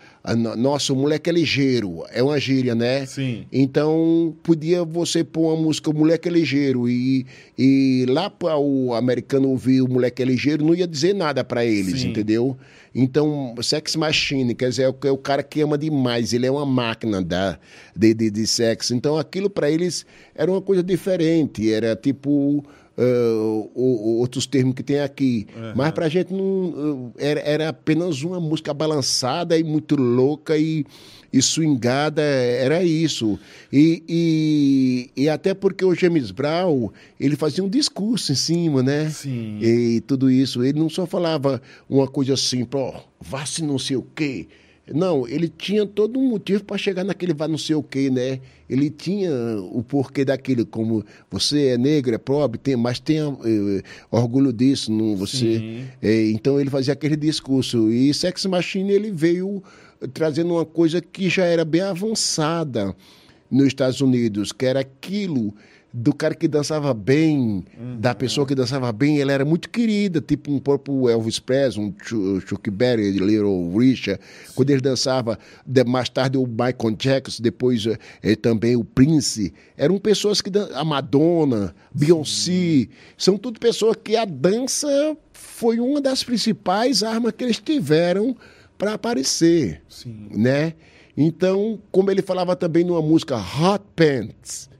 nossa, 0.57 0.93
o 0.93 0.95
moleque 0.95 1.29
é 1.29 1.33
ligeiro, 1.33 2.03
é 2.11 2.21
uma 2.21 2.39
gíria, 2.39 2.75
né? 2.75 3.05
Sim. 3.05 3.45
Então 3.51 4.35
podia 4.43 4.83
você 4.83 5.23
pôr 5.23 5.53
uma 5.53 5.61
música 5.61 5.89
o 5.89 5.93
moleque 5.93 6.29
é 6.29 6.31
ligeiro 6.31 6.87
e, 6.87 7.25
e 7.57 8.05
lá 8.07 8.29
para 8.29 8.55
o 8.57 8.93
americano 8.93 9.49
ouvir 9.49 9.81
o 9.81 9.87
moleque 9.87 10.21
é 10.21 10.25
ligeiro 10.25 10.63
não 10.63 10.75
ia 10.75 10.87
dizer 10.87 11.13
nada 11.13 11.43
para 11.43 11.65
eles, 11.65 12.01
Sim. 12.01 12.09
entendeu? 12.09 12.55
Então, 12.93 13.55
Sex 13.61 13.95
Machine, 13.95 14.53
quer 14.53 14.69
dizer, 14.69 14.83
é 14.83 14.89
o, 14.89 14.95
é 15.05 15.11
o 15.11 15.17
cara 15.17 15.41
que 15.41 15.61
ama 15.61 15.77
demais, 15.77 16.33
ele 16.33 16.45
é 16.45 16.51
uma 16.51 16.65
máquina 16.65 17.21
da, 17.21 17.57
de, 17.95 18.13
de, 18.13 18.29
de 18.29 18.45
sexo. 18.45 18.93
Então, 18.93 19.17
aquilo 19.17 19.49
para 19.49 19.71
eles 19.71 20.05
era 20.35 20.51
uma 20.51 20.61
coisa 20.61 20.83
diferente, 20.83 21.71
era 21.71 21.95
tipo. 21.95 22.63
Uh, 23.03 23.71
outros 24.19 24.45
termos 24.45 24.75
que 24.75 24.83
tem 24.83 24.99
aqui. 24.99 25.47
Uhum. 25.55 25.73
Mas 25.75 25.91
pra 25.91 26.07
gente 26.07 26.31
não. 26.31 27.11
Era, 27.17 27.39
era 27.39 27.69
apenas 27.69 28.21
uma 28.21 28.39
música 28.39 28.73
balançada 28.75 29.57
e 29.57 29.63
muito 29.63 29.95
louca 29.95 30.55
e, 30.55 30.85
e 31.33 31.41
swingada, 31.41 32.21
era 32.21 32.83
isso. 32.83 33.39
E, 33.73 34.03
e, 34.07 35.23
e, 35.23 35.29
até 35.29 35.55
porque 35.55 35.83
o 35.83 35.95
James 35.95 36.29
Brown, 36.29 36.89
ele 37.19 37.35
fazia 37.35 37.63
um 37.63 37.69
discurso 37.69 38.33
em 38.33 38.35
cima, 38.35 38.83
né? 38.83 39.09
Sim. 39.09 39.57
E 39.59 40.01
tudo 40.01 40.29
isso. 40.29 40.63
Ele 40.63 40.77
não 40.77 40.89
só 40.89 41.07
falava 41.07 41.59
uma 41.89 42.07
coisa 42.07 42.35
assim, 42.35 42.67
ó, 42.71 43.01
vá 43.19 43.45
se 43.47 43.63
não 43.63 43.79
sei 43.79 43.97
o 43.97 44.05
quê. 44.13 44.47
Não, 44.93 45.27
ele 45.27 45.47
tinha 45.47 45.85
todo 45.85 46.19
um 46.19 46.29
motivo 46.29 46.63
para 46.63 46.77
chegar 46.77 47.03
naquele 47.03 47.33
vá 47.33 47.47
não 47.47 47.57
sei 47.57 47.75
o 47.75 47.83
quê, 47.83 48.09
né? 48.09 48.39
Ele 48.71 48.89
tinha 48.89 49.29
o 49.73 49.83
porquê 49.83 50.23
daquilo, 50.23 50.65
como 50.65 51.03
você 51.29 51.67
é 51.67 51.77
negro, 51.77 52.15
é 52.15 52.17
pobre, 52.17 52.57
tem, 52.57 52.77
mas 52.77 53.01
tenha 53.01 53.25
eh, 53.43 53.83
orgulho 54.09 54.53
disso, 54.53 54.89
não 54.89 55.13
você. 55.17 55.83
Eh, 56.01 56.31
então 56.31 56.57
ele 56.57 56.69
fazia 56.69 56.93
aquele 56.93 57.17
discurso. 57.17 57.91
E 57.91 58.13
Sex 58.13 58.45
Machine 58.45 58.89
ele 58.89 59.11
veio 59.11 59.61
trazendo 60.13 60.53
uma 60.53 60.65
coisa 60.65 61.01
que 61.01 61.29
já 61.29 61.43
era 61.43 61.65
bem 61.65 61.81
avançada 61.81 62.95
nos 63.51 63.67
Estados 63.67 63.99
Unidos, 63.99 64.53
que 64.53 64.65
era 64.65 64.79
aquilo 64.79 65.53
do 65.93 66.13
cara 66.13 66.33
que 66.33 66.47
dançava 66.47 66.93
bem, 66.93 67.65
uhum. 67.77 67.99
da 67.99 68.15
pessoa 68.15 68.47
que 68.47 68.55
dançava 68.55 68.91
bem, 68.93 69.19
ela 69.19 69.31
era 69.31 69.43
muito 69.43 69.69
querida, 69.69 70.21
tipo 70.21 70.51
um 70.51 70.57
próprio 70.57 71.09
Elvis 71.09 71.39
Presley, 71.39 71.85
um 71.85 72.39
Chuck 72.39 72.71
Berry, 72.71 73.11
Little 73.11 73.77
Richard, 73.77 74.21
quando 74.55 74.69
ele 74.69 74.81
dançava, 74.81 75.37
mais 75.85 76.07
tarde 76.07 76.37
o 76.37 76.47
Michael 76.47 76.95
Jackson, 76.97 77.43
depois 77.43 77.85
eh, 78.23 78.35
também 78.35 78.75
o 78.75 78.85
Prince, 78.85 79.53
eram 79.77 79.97
pessoas 79.97 80.39
que 80.39 80.49
a 80.73 80.83
Madonna, 80.85 81.75
Beyoncé, 81.93 82.87
são 83.17 83.37
tudo 83.37 83.59
pessoas 83.59 83.97
que 84.01 84.15
a 84.15 84.23
dança 84.23 85.17
foi 85.33 85.79
uma 85.79 85.99
das 85.99 86.23
principais 86.23 87.03
armas 87.03 87.33
que 87.37 87.43
eles 87.43 87.59
tiveram 87.59 88.35
para 88.77 88.93
aparecer, 88.93 89.81
Sim. 89.89 90.29
né? 90.31 90.73
Então, 91.15 91.77
como 91.91 92.09
ele 92.09 92.21
falava 92.21 92.55
também 92.55 92.83
numa 92.83 93.01
música 93.01 93.35
Hot 93.37 93.83
Pants, 93.95 94.70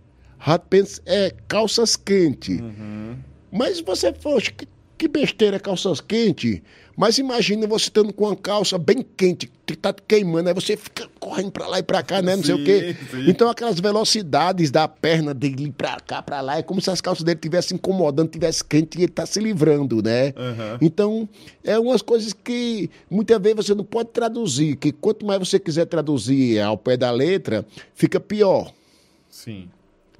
Hot 0.46 0.66
pants 0.70 1.02
é 1.06 1.34
calças 1.48 1.96
quentes. 1.96 2.60
Uhum. 2.60 3.18
Mas 3.52 3.80
você, 3.82 4.12
poxa, 4.12 4.52
que, 4.52 4.68
que 4.98 5.08
besteira 5.08 5.60
calças 5.60 6.02
quentes. 6.02 6.62
Mas 6.98 7.18
imagina 7.18 7.66
você 7.68 7.86
estando 7.86 8.14
com 8.14 8.26
uma 8.26 8.36
calça 8.36 8.78
bem 8.78 9.02
quente, 9.02 9.52
que 9.66 9.76
tá 9.76 9.94
queimando, 9.94 10.50
aí 10.50 10.54
você 10.54 10.76
fica 10.76 11.10
correndo 11.20 11.52
para 11.52 11.68
lá 11.68 11.80
e 11.80 11.84
para 11.84 12.04
cá, 12.04 12.22
né? 12.22 12.36
Não 12.36 12.44
sim, 12.44 12.48
sei 12.48 12.56
o 12.56 12.64
quê. 12.64 12.96
Sim. 13.10 13.30
Então 13.30 13.50
aquelas 13.50 13.80
velocidades 13.80 14.70
da 14.70 14.88
perna 14.88 15.34
dele 15.34 15.74
para 15.76 16.00
cá, 16.00 16.22
para 16.22 16.42
lá, 16.42 16.58
é 16.58 16.64
como 16.64 16.82
se 16.82 16.92
as 16.92 17.02
calças 17.02 17.24
dele 17.24 17.38
estivessem 17.38 17.76
incomodando, 17.76 18.30
tivesse 18.30 18.64
quente 18.64 19.00
e 19.00 19.04
ele 19.04 19.12
tá 19.12 19.26
se 19.26 19.39
livrando, 19.39 20.02
né? 20.04 20.28
Uhum. 20.28 20.78
Então, 20.82 21.30
é 21.64 21.80
umas 21.80 22.02
coisas 22.02 22.34
que 22.34 22.89
muitas 23.10 23.42
vezes 23.42 23.66
você 23.66 23.76
não 23.76 23.86
pode 23.86 24.10
traduzir, 24.10 24.76
que 24.76 24.92
quanto 24.92 25.26
mais 25.26 25.39
você 25.39 25.60
quiser 25.60 25.86
traduzir 25.86 26.60
ao 26.60 26.78
pé 26.78 26.98
da 26.98 27.10
letra, 27.10 27.66
fica 27.96 28.20
pior. 28.20 28.72
Sim. 29.30 29.70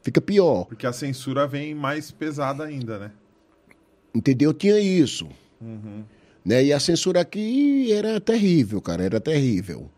Fica 0.02 0.20
pior. 0.20 0.66
Porque 0.66 0.88
a 0.88 0.94
censura 0.94 1.48
vem 1.48 1.76
mais 1.76 2.12
pesada 2.12 2.64
ainda, 2.64 2.98
né? 2.98 3.12
Entendeu? 4.14 4.54
Tinha 4.54 4.80
isso. 4.80 5.30
Uhum. 5.62 6.04
Né? 6.44 6.66
E 6.66 6.74
a 6.74 6.80
censura 6.80 7.22
aqui 7.22 7.92
era 7.94 8.20
terrível, 8.20 8.82
cara, 8.82 9.04
era 9.04 9.20
terrível. 9.20 9.90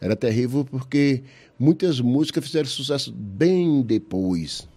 Era 0.00 0.14
terrível 0.14 0.64
porque 0.64 1.24
muitas 1.58 2.00
músicas 2.00 2.44
fizeram 2.44 2.68
sucesso 2.68 3.12
bem 3.12 3.82
depois, 3.82 4.68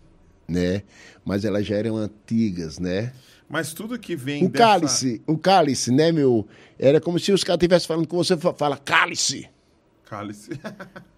né? 0.47 0.81
Mas 1.23 1.45
elas 1.45 1.65
já 1.65 1.75
eram 1.75 1.95
antigas, 1.95 2.79
né? 2.79 3.13
Mas 3.47 3.73
tudo 3.73 3.99
que 3.99 4.15
vem 4.15 4.45
o 4.45 4.49
dessa... 4.49 4.65
cálice, 4.65 5.21
o 5.27 5.37
cálice, 5.37 5.91
né, 5.91 6.11
meu? 6.11 6.47
Era 6.79 6.99
como 6.99 7.19
se 7.19 7.31
os 7.31 7.43
caras 7.43 7.57
estivessem 7.57 7.87
falando 7.87 8.07
com 8.07 8.17
você, 8.17 8.35
fala 8.35 8.77
cálice. 8.77 9.47
Cálice. 10.05 10.51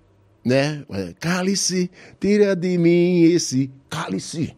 né? 0.43 0.83
Cálice, 1.19 1.89
tira 2.19 2.55
de 2.55 2.77
mim 2.77 3.23
esse 3.23 3.71
cálice. 3.89 4.55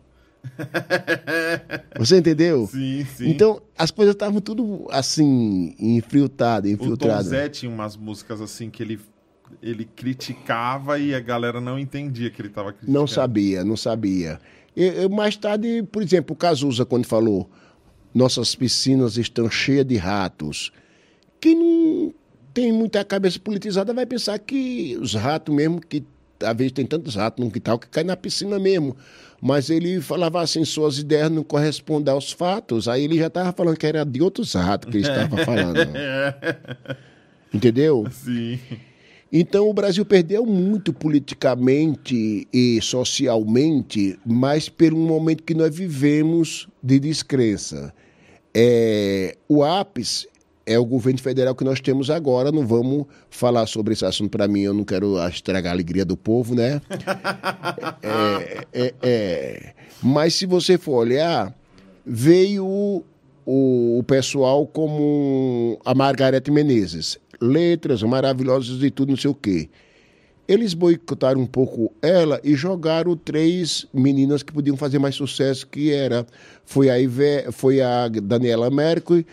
Você 1.97 2.17
entendeu? 2.17 2.67
Sim, 2.67 3.05
sim. 3.05 3.29
Então, 3.29 3.61
as 3.77 3.91
coisas 3.91 4.13
estavam 4.13 4.39
tudo 4.39 4.87
assim, 4.89 5.75
infiltradas, 5.79 6.71
infiltradas. 6.71 7.27
O 7.27 7.29
Tom 7.29 7.35
Zé 7.35 7.49
tinha 7.49 7.71
umas 7.71 7.95
músicas 7.95 8.41
assim 8.41 8.69
que 8.69 8.81
ele, 8.81 8.99
ele 9.61 9.85
criticava 9.85 10.99
e 10.99 11.13
a 11.13 11.19
galera 11.19 11.59
não 11.59 11.77
entendia 11.79 12.29
que 12.29 12.41
ele 12.41 12.49
estava 12.49 12.71
criticando. 12.71 12.97
Não 12.97 13.07
sabia, 13.07 13.63
não 13.63 13.77
sabia. 13.77 14.39
Eu, 14.75 14.91
eu, 14.93 15.09
mais 15.09 15.35
tarde, 15.35 15.83
por 15.91 16.01
exemplo, 16.01 16.33
o 16.33 16.37
Cazuza, 16.37 16.85
quando 16.85 17.05
falou 17.05 17.49
nossas 18.13 18.55
piscinas 18.55 19.17
estão 19.17 19.49
cheias 19.49 19.85
de 19.85 19.97
ratos, 19.97 20.71
quem 21.39 21.55
não 21.55 22.13
tem 22.55 22.71
muita 22.71 23.03
cabeça 23.03 23.37
politizada 23.37 23.93
vai 23.93 24.05
pensar 24.05 24.39
que 24.39 24.97
os 25.01 25.13
ratos 25.13 25.53
mesmo, 25.53 25.81
que 25.81 26.01
às 26.41 26.55
vezes 26.55 26.71
tem 26.71 26.85
tantos 26.85 27.15
ratos 27.15 27.43
no 27.43 27.51
quintal 27.51 27.77
que 27.77 27.87
cai 27.89 28.05
na 28.05 28.15
piscina 28.15 28.57
mesmo. 28.57 28.95
Mas 29.41 29.69
ele 29.69 29.99
falava 29.99 30.41
assim, 30.41 30.63
suas 30.63 30.97
ideias 30.97 31.29
não 31.29 31.43
correspondem 31.43 32.13
aos 32.13 32.31
fatos. 32.31 32.87
Aí 32.87 33.03
ele 33.03 33.17
já 33.17 33.27
estava 33.27 33.51
falando 33.51 33.75
que 33.77 33.85
era 33.85 34.05
de 34.05 34.21
outros 34.21 34.53
ratos 34.53 34.89
que 34.89 34.97
ele 34.97 35.05
estava 35.05 35.37
falando. 35.43 35.79
Entendeu? 37.53 38.07
Sim. 38.09 38.57
Então 39.29 39.69
o 39.69 39.73
Brasil 39.73 40.05
perdeu 40.05 40.45
muito 40.45 40.93
politicamente 40.93 42.47
e 42.53 42.81
socialmente, 42.81 44.17
mas 44.25 44.69
pelo 44.69 44.97
momento 44.97 45.43
que 45.43 45.53
nós 45.53 45.75
vivemos 45.75 46.69
de 46.81 46.99
descrença. 46.99 47.93
É, 48.53 49.35
o 49.49 49.61
ápice 49.61 50.29
é 50.65 50.79
o 50.79 50.85
governo 50.85 51.19
federal 51.19 51.53
que 51.53 51.63
nós 51.63 51.79
temos 51.79 52.09
agora. 52.09 52.51
Não 52.51 52.65
vamos 52.65 53.05
falar 53.29 53.67
sobre 53.67 53.93
esse 53.93 54.05
assunto 54.05 54.31
para 54.31 54.47
mim, 54.47 54.61
eu 54.61 54.73
não 54.73 54.83
quero 54.83 55.17
estragar 55.27 55.71
a 55.71 55.75
alegria 55.75 56.03
do 56.03 56.17
povo, 56.17 56.55
né? 56.55 56.81
é, 58.01 58.65
é, 58.73 58.93
é, 59.01 59.73
Mas 60.01 60.33
se 60.33 60.45
você 60.45 60.77
for 60.77 60.93
olhar, 60.93 61.55
veio 62.05 62.65
o, 62.65 63.03
o, 63.45 64.03
pessoal 64.03 64.65
como 64.65 65.79
a 65.85 65.93
Margarete 65.93 66.51
Menezes. 66.51 67.19
Letras 67.39 68.01
maravilhosas 68.01 68.81
e 68.81 68.89
tudo, 68.89 69.09
não 69.09 69.17
sei 69.17 69.29
o 69.29 69.35
quê. 69.35 69.69
Eles 70.47 70.73
boicotaram 70.73 71.41
um 71.41 71.45
pouco 71.45 71.91
ela 72.01 72.39
e 72.43 72.53
jogaram 72.55 73.17
três 73.17 73.87
meninas 73.91 74.43
que 74.43 74.53
podiam 74.53 74.77
fazer 74.77 74.99
mais 74.99 75.15
sucesso, 75.15 75.65
que 75.67 75.91
era 75.91 76.25
foi 76.63 76.89
a, 76.89 76.99
Ive, 76.99 77.51
foi 77.51 77.81
a 77.81 78.07
Daniela 78.07 78.69
Mercury, 78.69 79.25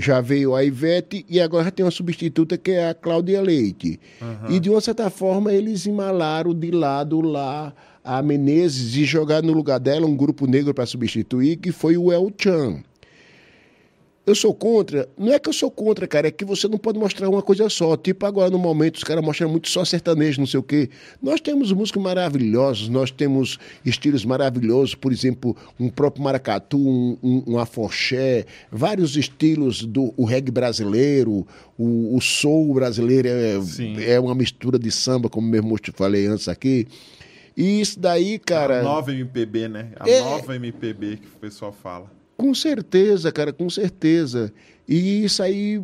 já 0.00 0.20
veio 0.20 0.54
a 0.54 0.64
Ivete 0.64 1.24
e 1.28 1.40
agora 1.40 1.70
tem 1.70 1.84
uma 1.84 1.90
substituta 1.90 2.56
que 2.56 2.70
é 2.70 2.88
a 2.88 2.94
Cláudia 2.94 3.40
Leite. 3.40 4.00
Uhum. 4.20 4.56
E 4.56 4.58
de 4.58 4.70
uma 4.70 4.80
certa 4.80 5.10
forma 5.10 5.52
eles 5.52 5.86
emalaram 5.86 6.54
de 6.54 6.70
lado 6.70 7.20
lá 7.20 7.72
a 8.02 8.22
Menezes 8.22 8.96
e 8.96 9.04
jogaram 9.04 9.46
no 9.46 9.52
lugar 9.52 9.78
dela 9.78 10.06
um 10.06 10.16
grupo 10.16 10.46
negro 10.46 10.72
para 10.72 10.86
substituir, 10.86 11.56
que 11.56 11.70
foi 11.70 11.96
o 11.96 12.10
El 12.10 12.32
Chan. 12.36 12.82
Eu 14.30 14.34
sou 14.36 14.54
contra. 14.54 15.08
Não 15.18 15.32
é 15.32 15.40
que 15.40 15.48
eu 15.48 15.52
sou 15.52 15.68
contra, 15.72 16.06
cara, 16.06 16.28
é 16.28 16.30
que 16.30 16.44
você 16.44 16.68
não 16.68 16.78
pode 16.78 16.96
mostrar 16.96 17.28
uma 17.28 17.42
coisa 17.42 17.68
só. 17.68 17.96
Tipo, 17.96 18.26
agora 18.26 18.48
no 18.48 18.60
momento 18.60 18.94
os 18.94 19.02
caras 19.02 19.24
mostram 19.24 19.50
muito 19.50 19.68
só 19.68 19.84
sertanejo, 19.84 20.38
não 20.38 20.46
sei 20.46 20.60
o 20.60 20.62
quê. 20.62 20.88
Nós 21.20 21.40
temos 21.40 21.72
músicos 21.72 22.00
maravilhosos, 22.00 22.88
nós 22.88 23.10
temos 23.10 23.58
estilos 23.84 24.24
maravilhosos, 24.24 24.94
por 24.94 25.10
exemplo, 25.10 25.56
um 25.80 25.88
próprio 25.88 26.22
maracatu, 26.22 26.78
um, 26.78 27.18
um, 27.20 27.42
um 27.48 27.58
afoxé, 27.58 28.46
vários 28.70 29.16
estilos 29.16 29.82
do 29.82 30.14
o 30.16 30.24
reggae 30.24 30.52
brasileiro, 30.52 31.44
o, 31.76 32.16
o 32.16 32.20
soul 32.20 32.74
brasileiro 32.74 33.26
é, 33.26 34.12
é 34.12 34.20
uma 34.20 34.36
mistura 34.36 34.78
de 34.78 34.92
samba, 34.92 35.28
como 35.28 35.48
mesmo 35.48 35.76
te 35.76 35.90
falei 35.90 36.28
antes 36.28 36.46
aqui. 36.46 36.86
E 37.56 37.80
isso 37.80 37.98
daí, 37.98 38.38
cara. 38.38 38.78
A 38.78 38.82
nova 38.84 39.12
MPB, 39.12 39.66
né? 39.66 39.88
A 39.98 40.08
é... 40.08 40.20
nova 40.20 40.54
MPB 40.54 41.16
que 41.16 41.26
o 41.26 41.40
pessoal 41.40 41.72
fala 41.72 42.19
Com 42.40 42.54
certeza, 42.54 43.30
cara, 43.30 43.52
com 43.52 43.68
certeza. 43.68 44.52
E 44.88 45.24
isso 45.24 45.42
aí, 45.42 45.80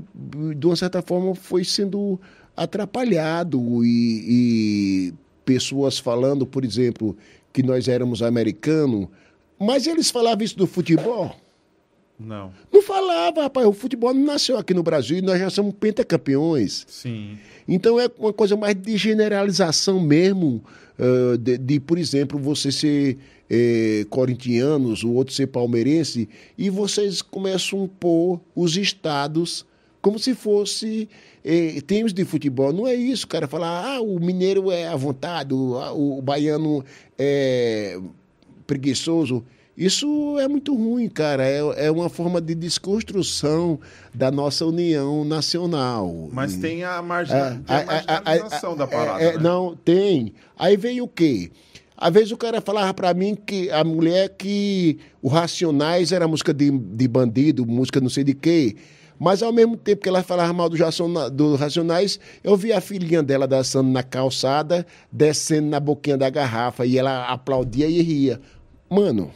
de 0.56 0.66
uma 0.66 0.74
certa 0.74 1.02
forma, 1.02 1.34
foi 1.34 1.64
sendo 1.64 2.18
atrapalhado 2.56 3.84
e, 3.84 4.24
e 4.26 5.14
pessoas 5.44 5.98
falando, 5.98 6.46
por 6.46 6.64
exemplo, 6.64 7.16
que 7.52 7.62
nós 7.62 7.88
éramos 7.88 8.22
americanos, 8.22 9.08
mas 9.58 9.86
eles 9.86 10.10
falavam 10.10 10.44
isso 10.44 10.56
do 10.56 10.66
futebol. 10.66 11.36
Não. 12.18 12.50
Não 12.72 12.82
falava, 12.82 13.42
rapaz. 13.42 13.66
O 13.66 13.72
futebol 13.72 14.12
não 14.14 14.24
nasceu 14.24 14.56
aqui 14.56 14.72
no 14.72 14.82
Brasil 14.82 15.18
e 15.18 15.22
nós 15.22 15.38
já 15.38 15.50
somos 15.50 15.74
pentacampeões. 15.74 16.84
Sim. 16.88 17.38
Então 17.68 18.00
é 18.00 18.10
uma 18.18 18.32
coisa 18.32 18.56
mais 18.56 18.74
de 18.74 18.96
generalização 18.96 20.00
mesmo, 20.00 20.64
uh, 20.98 21.36
de, 21.36 21.58
de, 21.58 21.78
por 21.78 21.98
exemplo, 21.98 22.38
você 22.38 22.72
ser 22.72 23.18
eh, 23.50 24.06
corintianos, 24.10 25.02
o 25.02 25.12
outro 25.12 25.34
ser 25.34 25.46
palmeirense, 25.46 26.28
e 26.56 26.70
vocês 26.70 27.22
começam 27.22 27.84
a 27.84 27.88
pôr 28.00 28.40
os 28.54 28.76
estados 28.76 29.64
como 30.00 30.18
se 30.18 30.34
fosse 30.34 31.08
eh, 31.44 31.80
times 31.86 32.12
de 32.12 32.24
futebol. 32.24 32.72
Não 32.72 32.86
é 32.86 32.94
isso, 32.94 33.26
cara. 33.26 33.48
Falar, 33.48 33.96
ah, 33.96 34.00
o 34.00 34.18
mineiro 34.20 34.70
é 34.70 34.86
à 34.86 34.96
vontade, 34.96 35.52
o, 35.52 36.18
o 36.18 36.22
baiano 36.22 36.84
é 37.18 37.98
preguiçoso. 38.66 39.44
Isso 39.76 40.38
é 40.38 40.48
muito 40.48 40.74
ruim, 40.74 41.06
cara. 41.06 41.44
É, 41.44 41.86
é 41.86 41.90
uma 41.90 42.08
forma 42.08 42.40
de 42.40 42.54
desconstrução 42.54 43.78
da 44.14 44.30
nossa 44.30 44.64
união 44.64 45.22
nacional. 45.22 46.30
Mas 46.32 46.56
tem 46.56 46.82
a, 46.82 47.02
margem, 47.02 47.36
é, 47.36 47.50
tem 47.50 47.76
a, 47.76 47.80
a 47.80 47.84
marginalização 47.84 48.72
a, 48.72 48.76
da 48.76 48.86
parada. 48.86 49.22
É, 49.22 49.34
né? 49.34 49.38
Não, 49.38 49.76
tem. 49.76 50.32
Aí 50.58 50.78
veio 50.78 51.04
o 51.04 51.08
quê? 51.08 51.50
Às 51.96 52.12
vezes 52.12 52.30
o 52.30 52.36
cara 52.36 52.60
falava 52.60 52.92
para 52.92 53.14
mim 53.14 53.34
que 53.34 53.70
a 53.70 53.82
mulher 53.82 54.28
que 54.30 54.98
o 55.22 55.28
Racionais 55.28 56.12
era 56.12 56.28
música 56.28 56.52
de, 56.52 56.70
de 56.70 57.08
bandido, 57.08 57.64
música 57.64 58.00
não 58.00 58.10
sei 58.10 58.22
de 58.22 58.34
quê. 58.34 58.76
Mas 59.18 59.42
ao 59.42 59.50
mesmo 59.50 59.76
tempo 59.76 60.02
que 60.02 60.08
ela 60.08 60.22
falava 60.22 60.52
mal 60.52 60.68
do, 60.68 60.76
do 61.30 61.56
Racionais, 61.56 62.20
eu 62.44 62.54
vi 62.54 62.72
a 62.72 62.82
filhinha 62.82 63.22
dela 63.22 63.46
dançando 63.46 63.88
na 63.88 64.02
calçada, 64.02 64.86
descendo 65.10 65.68
na 65.68 65.80
boquinha 65.80 66.18
da 66.18 66.28
garrafa, 66.28 66.84
e 66.84 66.98
ela 66.98 67.26
aplaudia 67.26 67.86
e 67.86 68.02
ria. 68.02 68.38
Mano, 68.90 69.32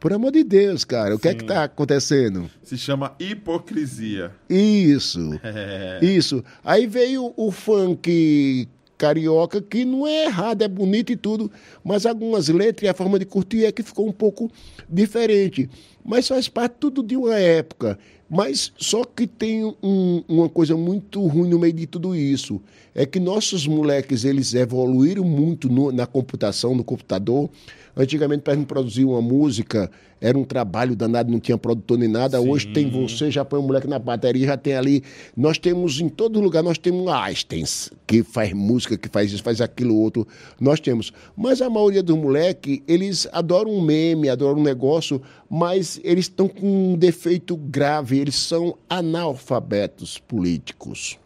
por 0.00 0.12
amor 0.12 0.32
de 0.32 0.42
Deus, 0.42 0.84
cara, 0.84 1.14
o 1.14 1.16
Sim. 1.16 1.22
que 1.22 1.28
é 1.28 1.34
que 1.34 1.44
tá 1.44 1.62
acontecendo? 1.62 2.50
Se 2.64 2.76
chama 2.76 3.14
hipocrisia. 3.20 4.32
Isso. 4.50 5.38
É. 5.44 6.00
Isso. 6.02 6.42
Aí 6.64 6.88
veio 6.88 7.32
o 7.36 7.52
funk 7.52 8.68
carioca, 9.02 9.60
que 9.60 9.84
não 9.84 10.06
é 10.06 10.26
errado, 10.26 10.62
é 10.62 10.68
bonito 10.68 11.10
e 11.10 11.16
tudo, 11.16 11.50
mas 11.82 12.06
algumas 12.06 12.48
letras 12.48 12.86
e 12.86 12.88
a 12.88 12.94
forma 12.94 13.18
de 13.18 13.24
curtir 13.24 13.64
é 13.64 13.72
que 13.72 13.82
ficou 13.82 14.06
um 14.08 14.12
pouco 14.12 14.48
diferente. 14.88 15.68
Mas 16.04 16.28
faz 16.28 16.48
parte 16.48 16.76
tudo 16.78 17.02
de 17.02 17.16
uma 17.16 17.36
época. 17.36 17.98
Mas 18.30 18.72
só 18.78 19.04
que 19.04 19.26
tem 19.26 19.64
um, 19.82 20.22
uma 20.28 20.48
coisa 20.48 20.76
muito 20.76 21.26
ruim 21.26 21.48
no 21.48 21.58
meio 21.58 21.72
de 21.72 21.84
tudo 21.84 22.14
isso. 22.14 22.60
É 22.94 23.04
que 23.04 23.18
nossos 23.18 23.66
moleques, 23.66 24.24
eles 24.24 24.54
evoluíram 24.54 25.24
muito 25.24 25.68
no, 25.68 25.90
na 25.90 26.06
computação, 26.06 26.72
no 26.72 26.84
computador, 26.84 27.50
Antigamente, 27.96 28.42
para 28.42 28.54
a 28.54 28.56
gente 28.56 28.66
produzir 28.66 29.04
uma 29.04 29.20
música, 29.20 29.90
era 30.18 30.38
um 30.38 30.44
trabalho 30.44 30.96
danado, 30.96 31.30
não 31.30 31.38
tinha 31.38 31.58
produtor 31.58 31.98
nem 31.98 32.08
nada. 32.08 32.40
Sim. 32.40 32.48
Hoje 32.48 32.68
tem 32.68 32.88
você, 32.88 33.30
já 33.30 33.44
põe 33.44 33.58
o 33.58 33.62
um 33.62 33.66
moleque 33.66 33.86
na 33.86 33.98
bateria, 33.98 34.46
já 34.46 34.56
tem 34.56 34.74
ali. 34.74 35.02
Nós 35.36 35.58
temos 35.58 36.00
em 36.00 36.08
todo 36.08 36.40
lugar, 36.40 36.62
nós 36.62 36.78
temos 36.78 37.06
Einstein, 37.08 37.64
que 38.06 38.22
faz 38.22 38.52
música, 38.52 38.96
que 38.96 39.08
faz 39.08 39.32
isso, 39.32 39.42
faz 39.42 39.60
aquilo 39.60 39.94
outro. 39.96 40.26
Nós 40.58 40.80
temos. 40.80 41.12
Mas 41.36 41.60
a 41.60 41.68
maioria 41.68 42.02
dos 42.02 42.16
moleques, 42.16 42.80
eles 42.88 43.28
adoram 43.32 43.70
um 43.70 43.82
meme, 43.82 44.30
adoram 44.30 44.60
um 44.60 44.62
negócio, 44.64 45.20
mas 45.50 46.00
eles 46.02 46.26
estão 46.26 46.48
com 46.48 46.92
um 46.92 46.96
defeito 46.96 47.56
grave, 47.56 48.18
eles 48.18 48.36
são 48.36 48.78
analfabetos 48.88 50.18
políticos. 50.18 51.18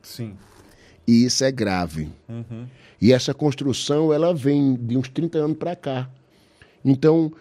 Sim. 0.00 0.32
E 1.06 1.24
isso 1.24 1.44
é 1.44 1.52
grave. 1.52 2.08
Uhum. 2.28 2.66
E 3.00 3.12
essa 3.12 3.34
construção 3.34 4.12
ela 4.12 4.34
vem 4.34 4.74
de 4.76 4.96
uns 4.96 5.08
30 5.08 5.38
anos 5.38 5.56
para 5.58 5.76
cá. 5.76 6.10
Então, 6.84 7.32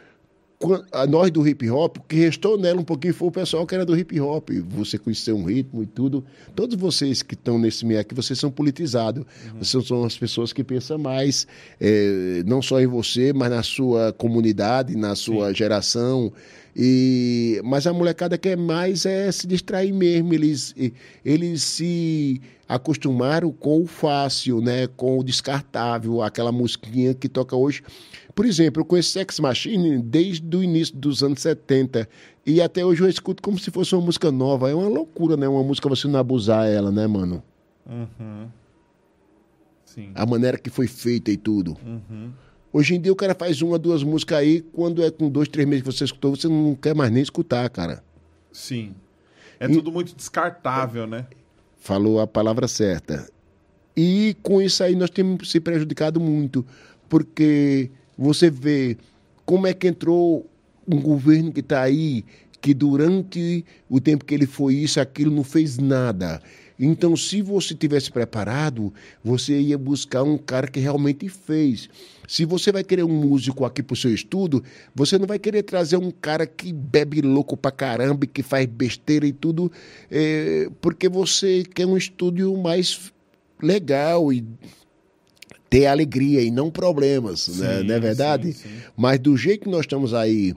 a 0.92 1.06
nós 1.06 1.30
do 1.32 1.46
hip 1.48 1.70
hop, 1.70 1.98
o 1.98 2.02
que 2.02 2.16
restou 2.16 2.58
nela 2.58 2.80
um 2.80 2.84
pouquinho 2.84 3.14
foi 3.14 3.28
o 3.28 3.32
pessoal 3.32 3.66
que 3.66 3.76
era 3.76 3.86
do 3.86 3.98
hip 3.98 4.20
hop. 4.20 4.50
Você 4.70 4.98
conheceu 4.98 5.36
um 5.36 5.44
ritmo 5.44 5.84
e 5.84 5.86
tudo. 5.86 6.24
Todos 6.56 6.76
vocês 6.78 7.22
que 7.22 7.34
estão 7.34 7.58
nesse 7.58 7.86
meio 7.86 8.00
aqui, 8.00 8.14
vocês 8.14 8.40
são 8.40 8.50
politizados. 8.50 9.26
Uhum. 9.46 9.60
Vocês 9.60 9.86
são 9.88 10.04
as 10.04 10.18
pessoas 10.18 10.54
que 10.54 10.64
pensam 10.64 10.98
mais, 10.98 11.48
é, 11.80 12.44
não 12.46 12.62
só 12.62 12.80
em 12.80 12.88
você, 12.88 13.34
mas 13.34 13.50
na 13.50 13.64
sua 13.64 14.14
comunidade, 14.14 14.96
na 14.96 15.16
sua 15.16 15.50
Sim. 15.50 15.56
geração. 15.56 16.34
E, 16.76 17.62
mas 17.64 17.86
a 17.86 17.94
molecada 17.94 18.38
quer 18.38 18.58
mais 18.58 19.06
é 19.06 19.32
se 19.32 19.46
distrair 19.46 19.94
mesmo. 19.94 20.34
Eles, 20.34 20.76
eles 21.24 21.62
se 21.62 22.42
acostumaram 22.68 23.52
com 23.52 23.84
o 23.84 23.86
fácil, 23.86 24.60
né? 24.62 24.88
com 24.88 25.20
o 25.20 25.24
descartável, 25.24 26.22
aquela 26.22 26.52
musiquinha 26.52 27.14
que 27.14 27.30
toca 27.30 27.56
hoje. 27.56 27.84
Por 28.34 28.46
exemplo, 28.46 28.82
eu 28.82 28.86
conheço 28.86 29.12
Sex 29.12 29.40
Machine 29.40 30.02
desde 30.02 30.58
o 30.58 30.64
início 30.64 30.96
dos 30.96 31.22
anos 31.22 31.40
70 31.42 32.10
e 32.46 32.62
até 32.62 32.84
hoje 32.84 33.02
eu 33.02 33.10
escuto 33.10 33.44
como 33.44 33.60
se 33.60 33.70
fosse 33.70 33.94
uma 33.94 34.06
música 34.06 34.32
nova. 34.32 34.70
É 34.70 34.74
uma 34.74 34.88
loucura, 34.88 35.38
né? 35.38 35.48
Uma 35.48 35.64
música 35.64 35.88
você 35.88 36.08
não 36.08 36.20
abusar 36.20 36.68
ela, 36.68 36.92
né, 36.92 37.06
mano? 37.06 37.44
Uhum. 37.86 38.48
Sim. 39.86 40.12
A 40.16 40.26
maneira 40.26 40.58
que 40.58 40.72
foi 40.72 40.88
feita 40.88 41.30
e 41.30 41.38
tudo. 41.38 41.78
Uhum. 41.86 42.32
Hoje 42.74 42.96
em 42.96 43.00
dia 43.00 43.14
o 43.14 43.16
cara 43.16 43.36
faz 43.36 43.62
uma, 43.62 43.78
duas 43.78 44.02
músicas 44.02 44.40
aí, 44.40 44.62
quando 44.74 45.04
é 45.04 45.12
com 45.12 45.30
dois, 45.30 45.48
três 45.48 45.68
meses 45.68 45.84
que 45.84 45.92
você 45.92 46.06
escutou, 46.06 46.36
você 46.36 46.48
não 46.48 46.74
quer 46.74 46.96
mais 46.96 47.12
nem 47.12 47.22
escutar, 47.22 47.70
cara. 47.70 48.04
Sim. 48.52 48.96
É 49.60 49.68
e... 49.68 49.74
tudo 49.74 49.92
muito 49.92 50.16
descartável, 50.16 51.06
né? 51.06 51.28
Falou 51.78 52.20
a 52.20 52.26
palavra 52.26 52.68
certa. 52.68 53.30
E 53.96 54.36
com 54.42 54.60
isso 54.60 54.84
aí 54.84 54.96
nós 54.96 55.12
temos 55.12 55.52
se 55.52 55.60
prejudicado 55.60 56.20
muito, 56.20 56.66
porque 57.08 57.92
você 58.18 58.50
vê 58.50 58.98
como 59.46 59.68
é 59.68 59.74
que 59.74 59.88
entrou 59.88 60.50
um 60.88 61.00
governo 61.00 61.52
que 61.52 61.60
está 61.60 61.82
aí, 61.82 62.26
que 62.60 62.74
durante 62.74 63.64
o 63.88 64.02
tempo 64.02 64.26
que 64.26 64.34
ele 64.34 64.48
foi 64.48 64.76
isso, 64.76 65.00
aquilo 65.00 65.30
não 65.30 65.44
fez 65.44 65.78
nada. 65.78 66.42
Então, 66.86 67.16
se 67.16 67.42
você 67.42 67.74
tivesse 67.74 68.12
preparado, 68.12 68.94
você 69.24 69.58
ia 69.58 69.78
buscar 69.78 70.22
um 70.24 70.38
cara 70.38 70.68
que 70.68 70.82
realmente 70.82 71.30
fez. 71.30 71.90
Se 72.28 72.44
você 72.44 72.74
vai 72.74 72.84
querer 72.84 73.04
um 73.04 73.10
músico 73.10 73.64
aqui 73.64 73.82
para 73.82 73.94
o 73.94 73.98
seu 73.98 74.14
estudo, 74.14 74.62
você 74.94 75.18
não 75.18 75.26
vai 75.26 75.40
querer 75.40 75.64
trazer 75.64 75.96
um 75.96 76.12
cara 76.12 76.46
que 76.46 76.74
bebe 76.74 77.22
louco 77.22 77.56
pra 77.56 77.72
caramba, 77.72 78.26
que 78.26 78.44
faz 78.44 78.66
besteira 78.66 79.26
e 79.26 79.32
tudo, 79.32 79.72
é, 80.12 80.70
porque 80.82 81.08
você 81.08 81.64
quer 81.64 81.86
um 81.86 81.96
estúdio 81.96 82.56
mais 82.58 83.14
legal 83.62 84.34
e 84.34 84.44
ter 85.74 85.88
alegria 85.88 86.40
e 86.44 86.52
não 86.52 86.70
problemas, 86.70 87.48
né? 87.48 87.54
sim, 87.56 87.62
né? 87.62 87.84
não 87.84 87.96
é 87.96 88.00
verdade? 88.00 88.54
Sim, 88.54 88.70
sim. 88.70 88.76
Mas 88.96 89.18
do 89.18 89.36
jeito 89.36 89.64
que 89.64 89.70
nós 89.72 89.82
estamos 89.82 90.14
aí, 90.14 90.54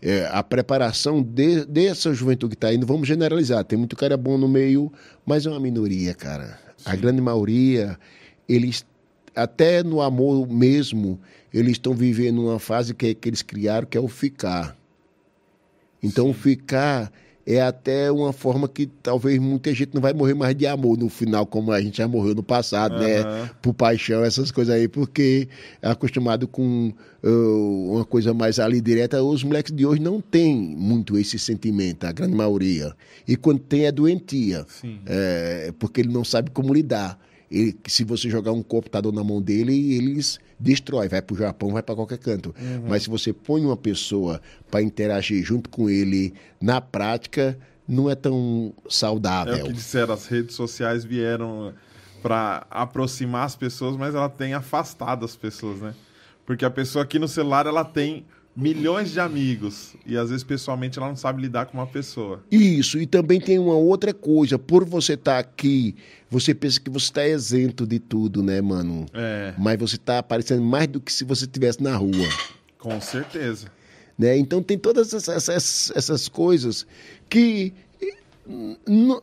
é, 0.00 0.28
a 0.30 0.44
preparação 0.44 1.20
de, 1.20 1.64
dessa 1.64 2.14
juventude 2.14 2.50
que 2.50 2.56
está 2.56 2.72
indo, 2.72 2.86
vamos 2.86 3.08
generalizar, 3.08 3.64
tem 3.64 3.76
muito 3.76 3.96
cara 3.96 4.16
bom 4.16 4.38
no 4.38 4.46
meio, 4.46 4.92
mas 5.26 5.44
é 5.44 5.50
uma 5.50 5.58
minoria, 5.58 6.14
cara. 6.14 6.56
A 6.84 6.94
grande 6.94 7.20
maioria, 7.20 7.98
eles, 8.48 8.86
até 9.34 9.82
no 9.82 10.00
amor 10.00 10.48
mesmo, 10.48 11.18
eles 11.52 11.72
estão 11.72 11.92
vivendo 11.92 12.40
uma 12.40 12.60
fase 12.60 12.94
que, 12.94 13.12
que 13.12 13.28
eles 13.28 13.42
criaram, 13.42 13.88
que 13.88 13.98
é 13.98 14.00
o 14.00 14.06
ficar. 14.06 14.76
Então, 16.00 16.32
ficar 16.32 17.10
é 17.46 17.60
até 17.60 18.10
uma 18.12 18.32
forma 18.32 18.68
que 18.68 18.86
talvez 18.86 19.38
muita 19.38 19.74
gente 19.74 19.94
não 19.94 20.00
vai 20.00 20.12
morrer 20.12 20.34
mais 20.34 20.54
de 20.54 20.66
amor 20.66 20.98
no 20.98 21.08
final, 21.08 21.46
como 21.46 21.72
a 21.72 21.80
gente 21.80 21.98
já 21.98 22.06
morreu 22.06 22.34
no 22.34 22.42
passado, 22.42 22.94
uhum. 22.94 23.00
né? 23.00 23.50
Por 23.62 23.74
paixão, 23.74 24.22
essas 24.24 24.50
coisas 24.50 24.74
aí, 24.74 24.86
porque 24.86 25.48
é 25.80 25.88
acostumado 25.88 26.46
com 26.46 26.92
uh, 27.22 27.92
uma 27.92 28.04
coisa 28.04 28.34
mais 28.34 28.58
ali 28.58 28.80
direta. 28.80 29.22
Os 29.22 29.42
moleques 29.42 29.74
de 29.74 29.86
hoje 29.86 30.00
não 30.00 30.20
têm 30.20 30.54
muito 30.56 31.18
esse 31.18 31.38
sentimento, 31.38 32.04
a 32.04 32.12
grande 32.12 32.34
maioria. 32.34 32.94
E 33.26 33.36
quando 33.36 33.60
tem, 33.60 33.86
é 33.86 33.92
doentia. 33.92 34.66
É, 35.06 35.72
porque 35.78 36.00
ele 36.02 36.12
não 36.12 36.24
sabe 36.24 36.50
como 36.50 36.72
lidar. 36.72 37.18
Ele, 37.50 37.76
se 37.88 38.04
você 38.04 38.30
jogar 38.30 38.52
um 38.52 38.62
computador 38.62 39.12
na 39.12 39.24
mão 39.24 39.42
dele, 39.42 39.94
eles 39.94 40.38
destrói, 40.60 41.08
vai 41.08 41.22
para 41.22 41.34
o 41.34 41.36
Japão, 41.36 41.72
vai 41.72 41.82
para 41.82 41.94
qualquer 41.94 42.18
canto. 42.18 42.54
Uhum. 42.60 42.84
Mas 42.88 43.04
se 43.04 43.10
você 43.10 43.32
põe 43.32 43.64
uma 43.64 43.76
pessoa 43.76 44.40
para 44.70 44.82
interagir 44.82 45.42
junto 45.42 45.70
com 45.70 45.88
ele 45.88 46.34
na 46.60 46.80
prática, 46.80 47.58
não 47.88 48.10
é 48.10 48.14
tão 48.14 48.72
saudável. 48.88 49.54
É 49.54 49.62
o 49.62 49.66
que 49.66 49.72
disseram, 49.72 50.14
as 50.14 50.26
redes 50.26 50.54
sociais 50.54 51.04
vieram 51.04 51.72
para 52.22 52.66
aproximar 52.70 53.46
as 53.46 53.56
pessoas, 53.56 53.96
mas 53.96 54.14
ela 54.14 54.28
tem 54.28 54.52
afastado 54.52 55.24
as 55.24 55.34
pessoas, 55.34 55.80
né? 55.80 55.94
Porque 56.44 56.64
a 56.64 56.70
pessoa 56.70 57.04
aqui 57.04 57.18
no 57.18 57.26
celular, 57.26 57.66
ela 57.66 57.84
tem 57.84 58.26
milhões 58.54 59.12
de 59.12 59.20
amigos 59.20 59.94
e 60.04 60.16
às 60.16 60.28
vezes 60.30 60.44
pessoalmente 60.44 60.98
ela 60.98 61.08
não 61.08 61.16
sabe 61.16 61.40
lidar 61.40 61.66
com 61.66 61.78
uma 61.78 61.86
pessoa. 61.86 62.42
Isso, 62.50 62.98
e 62.98 63.06
também 63.06 63.40
tem 63.40 63.58
uma 63.58 63.74
outra 63.74 64.12
coisa, 64.12 64.58
por 64.58 64.84
você 64.84 65.14
estar 65.14 65.34
tá 65.34 65.38
aqui, 65.38 65.94
você 66.28 66.54
pensa 66.54 66.80
que 66.80 66.90
você 66.90 67.06
está 67.06 67.26
isento 67.26 67.86
de 67.86 67.98
tudo, 67.98 68.42
né, 68.42 68.60
mano? 68.60 69.06
É. 69.14 69.54
Mas 69.58 69.78
você 69.78 69.96
está 69.96 70.18
aparecendo 70.18 70.62
mais 70.62 70.88
do 70.88 71.00
que 71.00 71.12
se 71.12 71.24
você 71.24 71.44
estivesse 71.44 71.82
na 71.82 71.96
rua. 71.96 72.28
Com 72.78 73.00
certeza. 73.00 73.70
Né? 74.18 74.36
Então 74.36 74.62
tem 74.62 74.78
todas 74.78 75.14
essas, 75.14 75.48
essas, 75.48 75.92
essas 75.96 76.28
coisas 76.28 76.86
que 77.28 77.72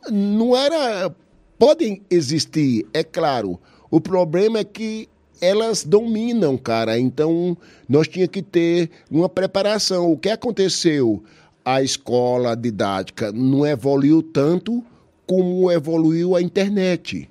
não 0.04 0.56
era. 0.56 1.14
Podem 1.58 2.02
existir, 2.08 2.86
é 2.94 3.02
claro. 3.02 3.60
O 3.90 4.00
problema 4.00 4.60
é 4.60 4.64
que 4.64 5.08
elas 5.40 5.84
dominam, 5.84 6.56
cara. 6.56 6.98
Então 6.98 7.56
nós 7.88 8.08
tínhamos 8.08 8.32
que 8.32 8.42
ter 8.42 8.90
uma 9.10 9.28
preparação. 9.28 10.10
O 10.12 10.18
que 10.18 10.28
aconteceu? 10.28 11.22
A 11.64 11.82
escola 11.82 12.56
didática 12.56 13.30
não 13.32 13.66
evoluiu 13.66 14.22
tanto 14.22 14.84
como 15.26 15.70
evoluiu 15.70 16.34
a 16.34 16.40
internet. 16.40 17.28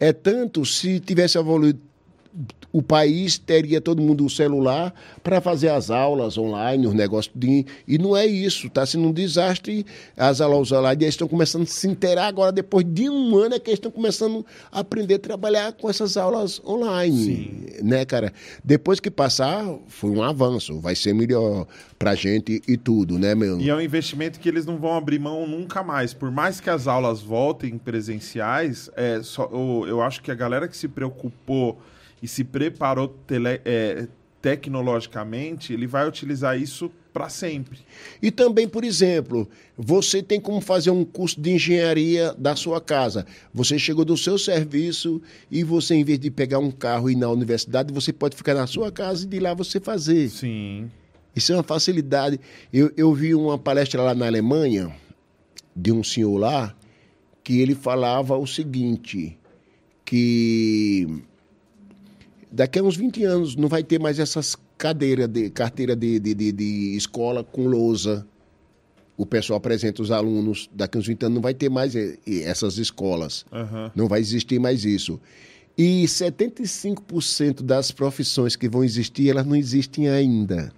É 0.00 0.12
tanto, 0.12 0.64
se 0.64 0.98
tivesse 0.98 1.38
evoluído 1.38 1.80
o 2.72 2.82
país 2.82 3.38
teria 3.38 3.80
todo 3.80 4.00
mundo 4.00 4.24
o 4.24 4.30
celular 4.30 4.94
para 5.22 5.40
fazer 5.40 5.68
as 5.68 5.90
aulas 5.90 6.38
online, 6.38 6.86
os 6.86 6.94
negócios 6.94 7.32
de. 7.36 7.66
E 7.86 7.98
não 7.98 8.16
é 8.16 8.26
isso, 8.26 8.66
está 8.66 8.86
sendo 8.86 9.08
um 9.08 9.12
desastre. 9.12 9.84
As 10.16 10.40
aulas 10.40 10.72
online 10.72 11.04
eles 11.04 11.14
estão 11.14 11.28
começando 11.28 11.62
a 11.62 11.66
se 11.66 11.86
inteirar 11.86 12.26
agora, 12.26 12.50
depois 12.50 12.86
de 12.88 13.10
um 13.10 13.36
ano, 13.36 13.54
é 13.54 13.58
que 13.58 13.68
eles 13.68 13.78
estão 13.78 13.90
começando 13.90 14.44
a 14.70 14.80
aprender 14.80 15.14
a 15.14 15.18
trabalhar 15.18 15.72
com 15.74 15.88
essas 15.90 16.16
aulas 16.16 16.60
online. 16.64 17.76
Né, 17.82 18.04
cara? 18.06 18.32
Depois 18.64 18.98
que 18.98 19.10
passar, 19.10 19.66
foi 19.88 20.10
um 20.10 20.22
avanço, 20.22 20.80
vai 20.80 20.94
ser 20.94 21.12
melhor 21.12 21.66
pra 21.98 22.14
gente 22.14 22.62
e 22.66 22.76
tudo, 22.76 23.18
né, 23.18 23.34
meu? 23.34 23.60
E 23.60 23.68
é 23.68 23.74
um 23.74 23.80
investimento 23.80 24.40
que 24.40 24.48
eles 24.48 24.64
não 24.64 24.78
vão 24.78 24.96
abrir 24.96 25.18
mão 25.18 25.46
nunca 25.46 25.82
mais. 25.82 26.14
Por 26.14 26.30
mais 26.30 26.60
que 26.60 26.70
as 26.70 26.86
aulas 26.86 27.20
voltem 27.20 27.76
presenciais, 27.76 28.90
é, 28.96 29.20
só, 29.22 29.48
eu, 29.52 29.84
eu 29.86 30.02
acho 30.02 30.22
que 30.22 30.30
a 30.30 30.34
galera 30.34 30.66
que 30.66 30.76
se 30.76 30.88
preocupou 30.88 31.78
e 32.22 32.28
se 32.28 32.44
preparou 32.44 33.08
tele, 33.08 33.60
é, 33.64 34.06
tecnologicamente, 34.40 35.72
ele 35.72 35.86
vai 35.86 36.06
utilizar 36.06 36.60
isso 36.60 36.90
para 37.12 37.28
sempre. 37.28 37.78
E 38.20 38.30
também, 38.30 38.66
por 38.66 38.84
exemplo, 38.84 39.48
você 39.76 40.22
tem 40.22 40.40
como 40.40 40.60
fazer 40.60 40.90
um 40.90 41.04
curso 41.04 41.40
de 41.40 41.50
engenharia 41.50 42.34
da 42.38 42.56
sua 42.56 42.80
casa. 42.80 43.26
Você 43.52 43.78
chegou 43.78 44.04
do 44.04 44.16
seu 44.16 44.38
serviço 44.38 45.20
e 45.50 45.62
você, 45.62 45.94
em 45.94 46.04
vez 46.04 46.18
de 46.18 46.30
pegar 46.30 46.58
um 46.58 46.70
carro 46.70 47.10
e 47.10 47.12
ir 47.12 47.16
na 47.16 47.28
universidade, 47.28 47.92
você 47.92 48.12
pode 48.12 48.34
ficar 48.34 48.54
na 48.54 48.66
sua 48.66 48.90
casa 48.90 49.24
e 49.24 49.28
de 49.28 49.38
lá 49.38 49.54
você 49.54 49.78
fazer. 49.78 50.28
Sim. 50.30 50.90
Isso 51.36 51.52
é 51.52 51.56
uma 51.56 51.62
facilidade. 51.62 52.40
Eu, 52.72 52.90
eu 52.96 53.12
vi 53.14 53.34
uma 53.34 53.58
palestra 53.58 54.02
lá 54.02 54.14
na 54.14 54.26
Alemanha 54.26 54.94
de 55.74 55.92
um 55.92 56.02
senhor 56.02 56.36
lá 56.36 56.74
que 57.44 57.60
ele 57.60 57.74
falava 57.74 58.36
o 58.36 58.46
seguinte, 58.46 59.38
que 60.04 61.22
daqui 62.52 62.78
a 62.78 62.82
uns 62.82 62.96
20 62.96 63.24
anos 63.24 63.56
não 63.56 63.68
vai 63.68 63.82
ter 63.82 63.98
mais 63.98 64.18
essas 64.18 64.56
cadeiras 64.78 65.28
de 65.28 65.50
carteira 65.50 65.94
de, 65.96 66.18
de, 66.20 66.34
de, 66.34 66.52
de 66.52 66.96
escola 66.96 67.42
com 67.42 67.66
lousa. 67.66 68.26
O 69.16 69.26
pessoal 69.26 69.58
apresenta 69.58 70.02
os 70.02 70.10
alunos, 70.10 70.68
daqui 70.74 70.96
a 70.96 71.00
uns 71.00 71.06
20 71.06 71.24
anos 71.24 71.34
não 71.36 71.42
vai 71.42 71.54
ter 71.54 71.68
mais 71.68 71.94
essas 72.26 72.78
escolas. 72.78 73.44
Aham. 73.52 73.90
Não 73.94 74.08
vai 74.08 74.20
existir 74.20 74.58
mais 74.58 74.84
isso. 74.84 75.20
E 75.78 76.04
75% 76.04 77.62
das 77.62 77.90
profissões 77.90 78.56
que 78.56 78.68
vão 78.68 78.84
existir, 78.84 79.30
elas 79.30 79.46
não 79.46 79.56
existem 79.56 80.08
ainda. 80.08 80.72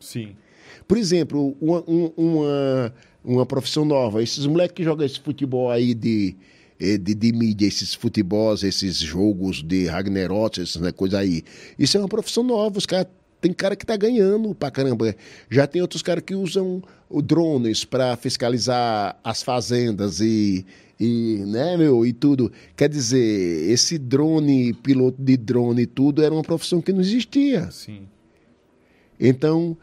Sim. 0.00 0.34
Por 0.86 0.96
exemplo, 0.96 1.56
uma, 1.60 1.82
um- 1.88 2.12
uma, 2.16 2.94
uma 3.24 3.46
profissão 3.46 3.84
nova. 3.84 4.22
Esses 4.22 4.46
moleques 4.46 4.74
que 4.76 4.84
jogam 4.84 5.04
esse 5.04 5.20
futebol 5.20 5.70
aí 5.70 5.94
de, 5.94 6.36
de, 6.78 7.14
de 7.14 7.32
mídia, 7.32 7.66
esses 7.66 7.94
futebols, 7.94 8.62
esses 8.62 8.96
jogos 8.98 9.62
de 9.62 9.86
Ragnarok, 9.86 10.60
essas 10.60 10.80
né, 10.82 10.92
coisas 10.92 11.18
aí. 11.18 11.42
Isso 11.78 11.96
é 11.96 12.00
uma 12.00 12.08
profissão 12.08 12.42
nova. 12.42 12.78
Os 12.78 12.86
caras. 12.86 13.06
Tem 13.38 13.52
cara 13.52 13.76
que 13.76 13.84
tá 13.84 13.96
ganhando 13.98 14.54
pra 14.54 14.70
caramba. 14.70 15.14
Já 15.50 15.66
tem 15.66 15.82
outros 15.82 16.00
caras 16.02 16.24
que 16.24 16.34
usam 16.34 16.82
o 17.08 17.20
drones 17.20 17.84
para 17.84 18.16
fiscalizar 18.16 19.20
as 19.22 19.42
fazendas 19.42 20.20
e, 20.20 20.64
e, 20.98 21.44
né, 21.46 21.76
meu, 21.76 22.04
e 22.06 22.14
tudo. 22.14 22.50
Quer 22.74 22.88
dizer, 22.88 23.70
esse 23.70 23.98
drone, 23.98 24.72
piloto 24.72 25.22
de 25.22 25.36
drone 25.36 25.82
e 25.82 25.86
tudo, 25.86 26.22
era 26.24 26.32
uma 26.34 26.42
profissão 26.42 26.80
que 26.80 26.92
não 26.92 27.00
existia. 27.00 27.70
Sim. 27.70 28.08
Então, 29.20 29.76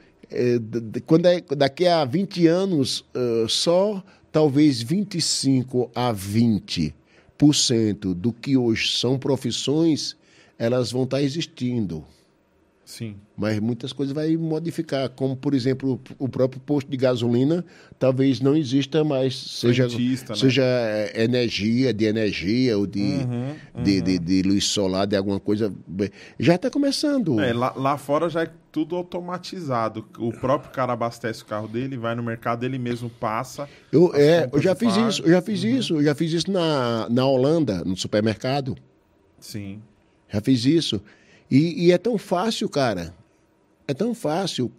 d- 0.60 1.02
quando 1.02 1.28
é, 1.28 1.41
daqui 1.56 1.86
a 1.88 2.04
20 2.06 2.48
anos, 2.48 3.06
eh, 3.14 3.46
só 3.48 4.04
talvez 4.34 4.81
25 4.81 5.91
a 5.93 6.11
20% 6.11 8.15
do 8.15 8.34
que 8.34 8.57
hoje 8.57 8.97
são 8.97 9.19
profissões, 9.19 10.17
elas 10.57 10.91
vão 10.91 11.03
estar 11.03 11.21
existindo. 11.21 12.03
Sim. 12.86 13.15
Mas 13.38 13.59
muitas 13.59 13.93
coisas 13.93 14.13
vai 14.13 14.36
modificar, 14.36 15.07
como 15.09 15.38
por 15.38 15.53
exemplo 15.53 15.99
o 16.19 16.27
próprio 16.27 16.59
posto 16.59 16.91
de 16.91 16.97
gasolina, 16.97 17.63
talvez 17.97 18.41
não 18.41 18.55
exista 18.55 19.03
mais, 19.03 19.36
seja, 19.36 19.88
Frentista, 19.88 20.34
né? 20.34 20.39
seja 20.39 20.63
eh, 20.63 21.23
energia, 21.23 21.93
de 21.93 22.05
energia 22.05 22.77
ou 22.77 22.86
de, 22.86 22.99
Uhum, 22.99 23.84
de, 23.84 24.01
de, 24.01 24.19
de 24.19 24.41
luz 24.41 24.65
solar, 24.65 25.07
de 25.07 25.15
alguma 25.15 25.39
coisa. 25.39 25.73
Já 26.38 26.55
está 26.55 26.69
começando. 26.69 27.39
É, 27.39 27.53
lá, 27.53 27.73
lá 27.75 27.97
fora 27.97 28.29
já 28.29 28.43
é 28.43 28.49
tudo 28.71 28.95
automatizado. 28.97 30.05
O 30.17 30.31
próprio 30.34 30.71
cara 30.71 30.91
abastece 30.93 31.41
o 31.43 31.45
carro 31.45 31.67
dele, 31.67 31.95
vai 31.95 32.15
no 32.15 32.23
mercado, 32.23 32.65
ele 32.65 32.77
mesmo 32.77 33.09
passa. 33.09 33.67
Eu, 33.91 34.11
é, 34.13 34.49
eu 34.51 34.61
já 34.61 34.75
fiz 34.75 34.93
faz. 34.93 35.13
isso, 35.15 35.23
eu 35.23 35.31
já 35.31 35.41
fiz 35.41 35.63
isso, 35.63 35.95
eu 35.95 36.03
já 36.03 36.13
fiz 36.15 36.34
isso 36.34 36.51
na, 36.51 37.07
na 37.09 37.25
Holanda, 37.25 37.84
no 37.86 37.95
supermercado. 37.95 38.75
Sim. 39.39 39.81
Já 40.27 40.41
fiz 40.41 40.65
isso. 40.65 41.01
E, 41.54 41.86
e 41.86 41.91
é 41.91 41.99
tão 41.99 42.18
fácil, 42.18 42.68
cara. 42.68 43.14
É 43.88 43.93
tão 43.93 44.16
fácil. 44.16 44.72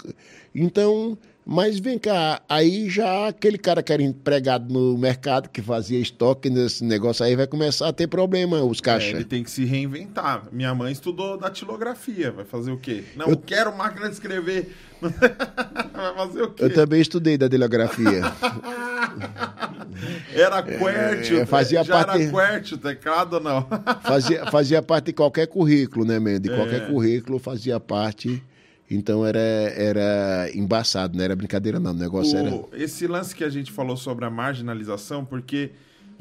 Então, 0.52 1.16
mas 1.46 1.78
vem 1.78 1.98
cá, 1.98 2.40
aí 2.48 2.88
já 2.88 3.28
aquele 3.28 3.58
cara 3.58 3.82
que 3.82 3.92
era 3.92 4.02
empregado 4.02 4.72
no 4.72 4.96
mercado, 4.96 5.48
que 5.50 5.60
fazia 5.60 5.98
estoque 5.98 6.48
nesse 6.48 6.82
negócio 6.84 7.24
aí, 7.24 7.36
vai 7.36 7.46
começar 7.46 7.88
a 7.88 7.92
ter 7.92 8.06
problema, 8.06 8.62
os 8.62 8.78
É, 8.78 8.82
caixas. 8.82 9.14
ele 9.14 9.24
tem 9.24 9.42
que 9.44 9.50
se 9.50 9.64
reinventar. 9.64 10.44
Minha 10.50 10.74
mãe 10.74 10.92
estudou 10.92 11.36
datilografia. 11.36 12.32
Vai 12.32 12.44
fazer 12.44 12.70
o 12.70 12.78
quê? 12.78 13.04
Não, 13.16 13.28
Eu- 13.28 13.36
quero 13.36 13.76
máquina 13.76 14.06
de 14.08 14.14
escrever. 14.14 14.74
vai 15.02 16.14
fazer 16.16 16.42
o 16.42 16.50
quê? 16.50 16.64
Eu 16.64 16.72
também 16.72 17.00
estudei 17.00 17.36
da 17.36 17.46
datilografia. 17.46 18.22
Era 20.34 20.62
QWERTY. 20.62 21.36
É, 21.40 21.46
fazia 21.46 21.84
já 21.84 22.04
parte- 22.04 22.22
era 22.22 22.30
QWERTY 22.30 22.74
o 22.74 22.78
teclado 22.78 23.38
não? 23.40 23.66
fazia, 24.02 24.46
fazia 24.50 24.82
parte 24.82 25.06
de 25.06 25.12
qualquer 25.12 25.46
currículo, 25.46 26.04
né, 26.04 26.18
man? 26.18 26.40
De 26.40 26.50
É. 26.50 26.56
qualquer 26.56 26.86
currículo 26.88 27.38
fazia 27.38 27.78
parte. 27.78 28.42
Então 28.90 29.24
era, 29.24 29.38
era 29.38 30.50
embaçado, 30.54 31.16
não 31.16 31.24
era 31.24 31.34
brincadeira, 31.34 31.80
não. 31.80 31.92
O 31.92 31.94
negócio 31.94 32.36
era. 32.36 32.54
O- 32.54 32.68
esse 32.74 33.06
lance 33.06 33.34
que 33.34 33.42
a 33.44 33.48
gente 33.50 33.72
falou 33.72 33.96
sobre 33.96 34.24
a 34.24 34.30
marginalização, 34.30 35.24
porque 35.24 35.70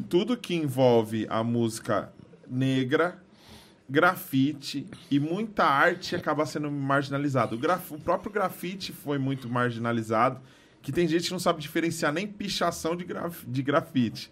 tudo 0.10 0.38
que 0.38 0.56
envolve 0.56 1.28
a 1.30 1.44
música 1.44 2.12
negra, 2.50 3.18
grafite 3.90 4.88
e 5.12 5.20
muita 5.20 5.66
arte 5.66 6.16
acaba 6.16 6.46
sendo 6.46 6.72
marginalizado. 6.72 7.56
O, 7.56 7.60
graf- 7.60 7.92
o 7.92 7.98
próprio 8.00 8.32
grafite 8.32 8.92
foi 8.92 9.18
muito 9.18 9.50
marginalizado, 9.50 10.40
que 10.82 10.92
tem 10.92 11.08
gente 11.08 11.26
que 11.26 11.32
não 11.32 11.40
sabe 11.40 11.62
diferenciar 11.62 12.12
nem 12.14 12.26
pichação 12.26 12.96
de, 12.96 13.04
graf- 13.04 13.44
de 13.46 13.62
grafite. 13.62 14.32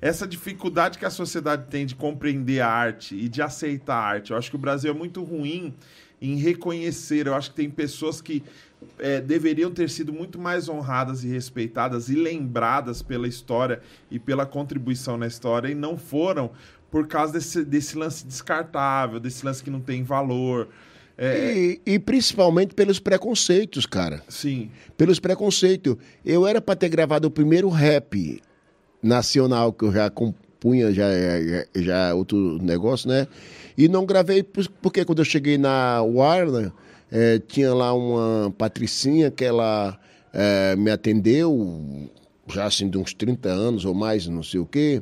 Essa 0.00 0.26
dificuldade 0.28 0.98
que 0.98 1.04
a 1.04 1.10
sociedade 1.10 1.66
tem 1.70 1.84
de 1.86 1.94
compreender 1.94 2.60
a 2.60 2.68
arte 2.68 3.16
e 3.16 3.28
de 3.28 3.40
aceitar 3.42 3.96
a 3.96 4.04
arte. 4.04 4.30
Eu 4.30 4.36
acho 4.36 4.50
que 4.50 4.56
o 4.56 4.58
Brasil 4.58 4.90
é 4.90 4.94
muito 4.94 5.24
ruim 5.24 5.74
em 6.20 6.36
reconhecer. 6.36 7.26
Eu 7.26 7.34
acho 7.34 7.50
que 7.50 7.56
tem 7.56 7.70
pessoas 7.70 8.20
que 8.20 8.42
é, 8.98 9.20
deveriam 9.20 9.70
ter 9.70 9.90
sido 9.90 10.12
muito 10.12 10.38
mais 10.38 10.68
honradas 10.68 11.24
e 11.24 11.28
respeitadas 11.28 12.08
e 12.08 12.14
lembradas 12.14 13.02
pela 13.02 13.26
história 13.26 13.80
e 14.10 14.18
pela 14.18 14.46
contribuição 14.46 15.16
na 15.16 15.26
história 15.26 15.68
e 15.68 15.74
não 15.74 15.96
foram 15.96 16.50
por 16.90 17.06
causa 17.06 17.34
desse, 17.34 17.64
desse 17.64 17.96
lance 17.96 18.26
descartável, 18.26 19.20
desse 19.20 19.44
lance 19.44 19.62
que 19.62 19.70
não 19.70 19.80
tem 19.80 20.02
valor. 20.02 20.68
É, 21.16 21.52
E, 21.56 21.80
e 21.84 21.98
principalmente 21.98 22.74
pelos 22.74 23.00
preconceitos, 23.00 23.84
cara. 23.84 24.22
sim, 24.28 24.70
Pelos 24.96 25.18
preconceitos. 25.18 25.96
Eu 26.24 26.46
era 26.46 26.60
para 26.60 26.76
ter 26.76 26.88
gravado 26.88 27.26
o 27.26 27.30
primeiro 27.30 27.68
rap 27.68 28.40
nacional 29.02 29.72
que 29.72 29.84
eu 29.84 29.92
já 29.92 30.08
compunha, 30.08 30.92
já, 30.92 31.08
já, 31.12 31.66
já 31.74 32.14
outro 32.14 32.58
negócio, 32.62 33.08
né? 33.08 33.26
E 33.78 33.88
não 33.88 34.04
gravei 34.04 34.42
por- 34.42 34.68
porque 34.82 35.04
quando 35.04 35.20
eu 35.20 35.24
cheguei 35.24 35.56
na 35.56 36.02
Warner, 36.02 36.72
eh, 37.12 37.40
tinha 37.46 37.72
lá 37.72 37.94
uma 37.94 38.52
patricinha 38.58 39.30
que 39.30 39.44
ela 39.44 39.96
eh, 40.34 40.74
me 40.76 40.90
atendeu, 40.90 42.10
já 42.52 42.66
assim 42.66 42.90
de 42.90 42.98
uns 42.98 43.14
30 43.14 43.48
anos 43.48 43.84
ou 43.84 43.94
mais, 43.94 44.26
não 44.26 44.42
sei 44.42 44.58
o 44.60 44.66
quê. 44.66 45.00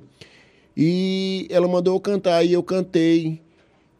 E 0.76 1.46
ela 1.50 1.66
mandou 1.66 1.94
eu 1.94 2.00
cantar 2.00 2.44
e 2.44 2.52
eu 2.52 2.62
cantei. 2.62 3.40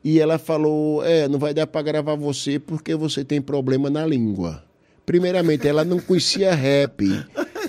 E 0.05 0.20
ela 0.20 0.39
falou: 0.39 1.03
É, 1.05 1.27
não 1.27 1.39
vai 1.39 1.55
dar 1.55 1.66
para 1.66 1.83
gravar 1.83 2.14
você 2.14 2.59
porque 2.59 2.95
você 2.95 3.24
tem 3.24 3.41
problema 3.41 3.89
na 3.91 4.07
língua. 4.07 4.62
Primeiramente, 5.05 5.66
ela 5.66 5.85
não 5.85 5.99
conhecia 5.99 6.55
rap 6.55 7.03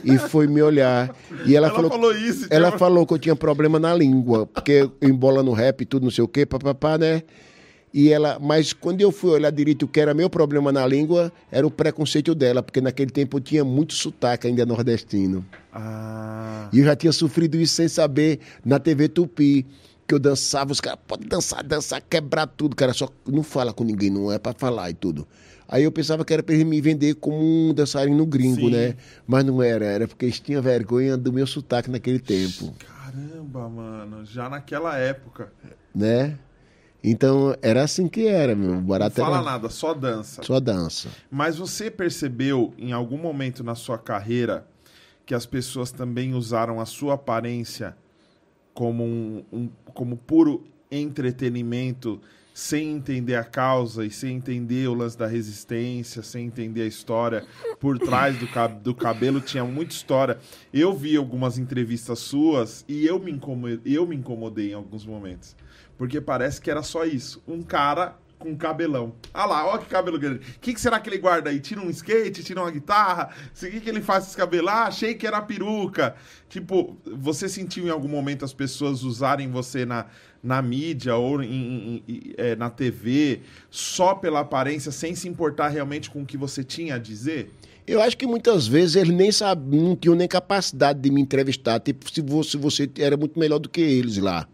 e 0.04 0.18
foi 0.18 0.48
me 0.48 0.62
olhar. 0.62 1.16
E 1.45 1.56
ela, 1.56 1.68
Ela 1.68 1.76
falou, 1.76 1.89
falou 1.91 2.12
isso, 2.16 2.48
Ela 2.50 2.68
tinha- 2.70 2.80
falou 2.80 3.06
que 3.06 3.14
eu 3.14 3.20
tinha 3.20 3.36
problema 3.36 3.80
na 3.80 3.93
língua, 3.93 4.45
porque 4.48 4.89
embola 5.02 5.41
no 5.43 5.54
rap 5.54 5.82
e 5.82 5.86
tudo, 5.86 6.04
não 6.04 6.12
sei 6.12 6.24
o 6.24 6.28
quê, 6.28 6.45
papapá, 6.45 6.98
né? 6.98 7.24
E 7.93 8.12
ela, 8.12 8.38
mas 8.39 8.74
quando 8.74 9.02
eu 9.02 9.12
fui 9.12 9.32
olhar 9.32 9.50
direito 9.50 9.84
o 9.84 9.88
que 9.88 10.00
era 10.00 10.14
meu 10.14 10.30
problema 10.30 10.72
na 10.72 10.86
língua, 10.86 11.32
era 11.52 11.66
o 11.66 11.72
preconceito 11.72 12.36
dela, 12.36 12.62
porque 12.62 12.82
naquele 12.82 13.10
tempo 13.10 13.38
eu 13.38 13.41
tinha 13.41 13.64
muito 13.64 13.93
sotaque 13.93 14.45
ainda 14.45 14.66
nordestino. 14.66 15.43
Ah. 15.74 16.70
E 16.74 16.80
eu 16.80 16.86
já 16.86 16.95
tinha 16.95 17.12
sofrido 17.14 17.56
isso 17.58 17.74
sem 17.76 17.88
saber 17.88 18.39
na 18.64 18.78
TV 18.78 19.08
Tupi, 19.08 19.66
que 20.08 20.14
eu 20.14 20.20
dançava, 20.20 20.72
os 20.72 20.82
caras 20.82 21.00
podem 21.08 21.28
dançar, 21.28 21.64
dançar, 21.64 22.02
quebrar 22.02 22.45
tudo, 22.48 22.76
cara, 22.76 22.93
só 22.93 23.10
não 23.26 23.41
fala 23.41 23.74
com 23.74 23.84
ninguém, 23.84 24.10
não 24.10 24.32
é 24.32 24.38
pra 24.38 24.54
falar 24.54 24.89
e 24.89 24.93
tudo. 24.93 25.28
Aí 25.68 25.84
eu 25.84 25.91
pensava 25.91 26.24
que 26.24 26.34
era 26.34 26.41
pra 26.41 26.55
eles 26.55 26.65
me 26.65 26.80
vender 26.80 27.15
como 27.15 27.38
um 27.38 27.74
dançarino 27.74 28.26
gringo, 28.26 28.55
Sim. 28.68 28.72
né? 28.72 28.95
Mas 29.28 29.43
não 29.43 29.61
era, 29.61 29.86
era 29.86 30.07
porque 30.07 30.26
eles 30.26 30.39
tinham 30.39 30.61
vergonha 30.61 31.18
do 31.18 31.32
meu 31.34 31.45
sotaque 31.45 31.89
naquele 31.91 32.20
tempo, 32.20 32.74
Caramba, 32.80 33.68
mano. 33.70 34.26
Já 34.26 34.49
naquela 34.49 34.97
época. 34.97 35.51
né? 35.93 36.38
Então 37.03 37.55
era 37.61 37.84
assim 37.84 38.07
que 38.07 38.28
era, 38.28 38.55
meu. 38.55 38.72
O 38.72 38.76
Não 38.76 38.82
barato 38.82 39.15
fala 39.15 39.38
era 39.38 39.45
nada, 39.45 39.70
só 39.70 39.93
dança. 39.93 40.41
só 40.43 40.59
dança. 40.59 41.09
Mas 41.30 41.57
você 41.57 41.89
percebeu 41.91 42.74
em 42.78 42.91
algum 42.91 43.18
momento 43.18 43.63
na 43.63 43.76
sua 43.76 43.97
carreira 43.97 44.65
que 45.26 45.34
as 45.36 45.45
pessoas 45.45 45.91
também 45.91 46.34
usaram 46.34 46.80
a 46.82 46.86
sua 46.86 47.13
aparência 47.15 47.95
como 48.74 49.03
um, 49.03 49.43
um- 49.51 49.70
como 49.93 50.15
puro 50.18 50.65
entretenimento, 50.91 52.22
sem 52.58 52.89
entender 52.89 53.36
a 53.36 53.43
causa 53.43 54.03
e 54.03 54.10
sem 54.10 54.36
entender 54.38 54.88
o 54.88 54.95
lance 54.95 55.16
da 55.16 55.28
resistência, 55.28 56.24
sem 56.24 56.47
entender 56.47 56.82
a 56.82 56.88
história 56.88 57.45
por 57.80 57.99
trás 57.99 58.36
do, 58.39 58.47
cab- 58.47 58.82
do 58.82 58.95
cabelo 58.95 59.39
tinha 59.39 59.64
muita 59.64 59.93
história. 59.93 60.39
Eu 60.74 60.91
vi 60.91 61.16
algumas 61.16 61.60
entrevistas 61.60 62.18
suas 62.18 62.84
e 62.88 63.05
eu 63.05 63.20
me 63.20 63.32
incomodei, 63.32 63.80
eu 63.86 64.08
me 64.08 64.16
incomodei 64.16 64.72
em 64.72 64.74
alguns 64.74 65.05
momentos. 65.05 65.55
Porque 65.99 66.20
parece 66.20 66.60
que 66.60 66.72
era 66.72 66.82
só 66.82 67.05
isso. 67.05 67.43
Um 67.47 67.62
cara 67.62 68.18
com 68.39 68.55
cabelão. 68.55 69.14
Ah 69.34 69.45
lá, 69.45 69.68
olha 69.68 69.80
que 69.80 69.86
cabelo 69.89 70.18
grande. 70.20 70.39
O 70.39 70.60
que, 70.60 70.74
que 70.74 70.82
será 70.82 70.99
que 70.99 71.10
ele 71.10 71.18
guarda 71.18 71.49
aí? 71.49 71.60
Tira 71.60 71.82
um 71.82 71.89
skate, 71.89 72.43
tira 72.43 72.62
uma 72.62 72.70
guitarra? 72.72 73.30
O 73.55 73.60
que, 73.60 73.80
que 73.82 73.89
ele 73.89 74.01
faz 74.01 74.24
com 74.24 74.30
esse 74.30 74.38
cabelo? 74.38 74.70
Ah, 74.70 74.84
achei 74.86 75.16
que 75.16 75.26
era 75.26 75.41
peruca. 75.41 76.16
Tipo, 76.47 76.97
você 77.03 77.49
sentiu 77.49 77.86
em 77.88 77.89
algum 77.89 78.08
momento 78.08 78.45
as 78.45 78.53
pessoas 78.53 79.01
usarem 79.03 79.49
você 79.49 79.86
na, 79.88 80.05
na 80.44 80.62
mídia 80.62 81.16
ou 81.16 81.42
em- 81.42 81.48
em- 81.48 82.04
em- 82.08 82.22
é, 82.38 82.56
na 82.56 82.70
TV 82.70 83.40
só 83.70 84.14
pela 84.16 84.40
aparência, 84.42 84.92
sem 84.92 85.14
se 85.16 85.28
importar 85.28 85.70
realmente 85.70 86.10
com 86.10 86.22
o 86.22 86.26
que 86.26 86.38
você 86.38 86.64
tinha 86.64 86.96
a 86.96 86.98
dizer? 86.98 87.52
Eu 87.86 88.02
acho 88.02 88.18
que 88.18 88.28
muitas 88.28 88.68
vezes 88.68 88.96
eles 88.98 89.16
nem 89.16 89.32
sabiam, 89.32 89.82
não 89.84 89.96
tinham 89.96 90.14
nem 90.16 90.28
capacidade 90.28 91.00
de 91.00 91.10
me 91.10 91.22
entrevistar. 91.22 91.80
Tipo, 91.80 92.12
se 92.12 92.22
você, 92.22 92.58
você 92.58 92.90
era 93.00 93.16
muito 93.16 93.40
melhor 93.40 93.60
do 93.60 93.70
que 93.70 93.80
eles 93.82 94.18
lá. 94.18 94.46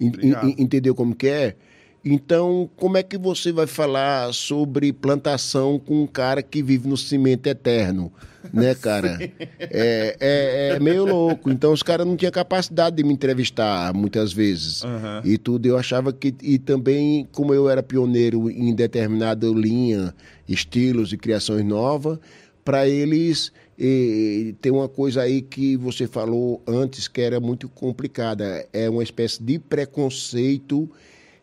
En- 0.00 0.54
entendeu 0.58 0.94
como 0.94 1.14
que 1.14 1.26
é? 1.28 1.56
Então, 2.04 2.68
como 2.76 2.96
é 2.96 3.02
que 3.02 3.16
você 3.16 3.52
vai 3.52 3.66
falar 3.66 4.32
sobre 4.34 4.92
plantação 4.92 5.78
com 5.78 6.02
um 6.02 6.06
cara 6.06 6.42
que 6.42 6.62
vive 6.62 6.88
no 6.88 6.96
cimento 6.96 7.46
eterno? 7.46 8.12
Né, 8.52 8.74
cara? 8.80 9.18
É, 9.60 10.16
é, 10.18 10.68
é 10.74 10.80
meio 10.80 11.04
louco. 11.04 11.48
Então, 11.48 11.72
os 11.72 11.82
caras 11.82 12.04
não 12.04 12.16
tinham 12.16 12.32
capacidade 12.32 12.96
de 12.96 13.04
me 13.04 13.12
entrevistar 13.12 13.94
muitas 13.94 14.32
vezes. 14.32 14.84
Aham. 14.84 15.22
E 15.24 15.38
tudo. 15.38 15.66
Eu 15.66 15.78
achava 15.78 16.12
que. 16.12 16.34
E 16.42 16.58
também, 16.58 17.28
como 17.30 17.54
eu 17.54 17.70
era 17.70 17.82
pioneiro 17.84 18.50
em 18.50 18.74
determinada 18.74 19.46
linha, 19.46 20.12
estilos 20.48 21.12
e 21.12 21.16
criações 21.16 21.64
novas, 21.64 22.18
para 22.64 22.88
eles. 22.88 23.52
eh, 23.78 24.54
tem 24.60 24.72
uma 24.72 24.88
coisa 24.88 25.22
aí 25.22 25.40
que 25.40 25.76
você 25.76 26.08
falou 26.08 26.60
antes 26.66 27.06
que 27.06 27.20
era 27.20 27.38
muito 27.38 27.68
complicada. 27.68 28.66
É 28.72 28.90
uma 28.90 29.04
espécie 29.04 29.40
de 29.40 29.60
preconceito 29.60 30.90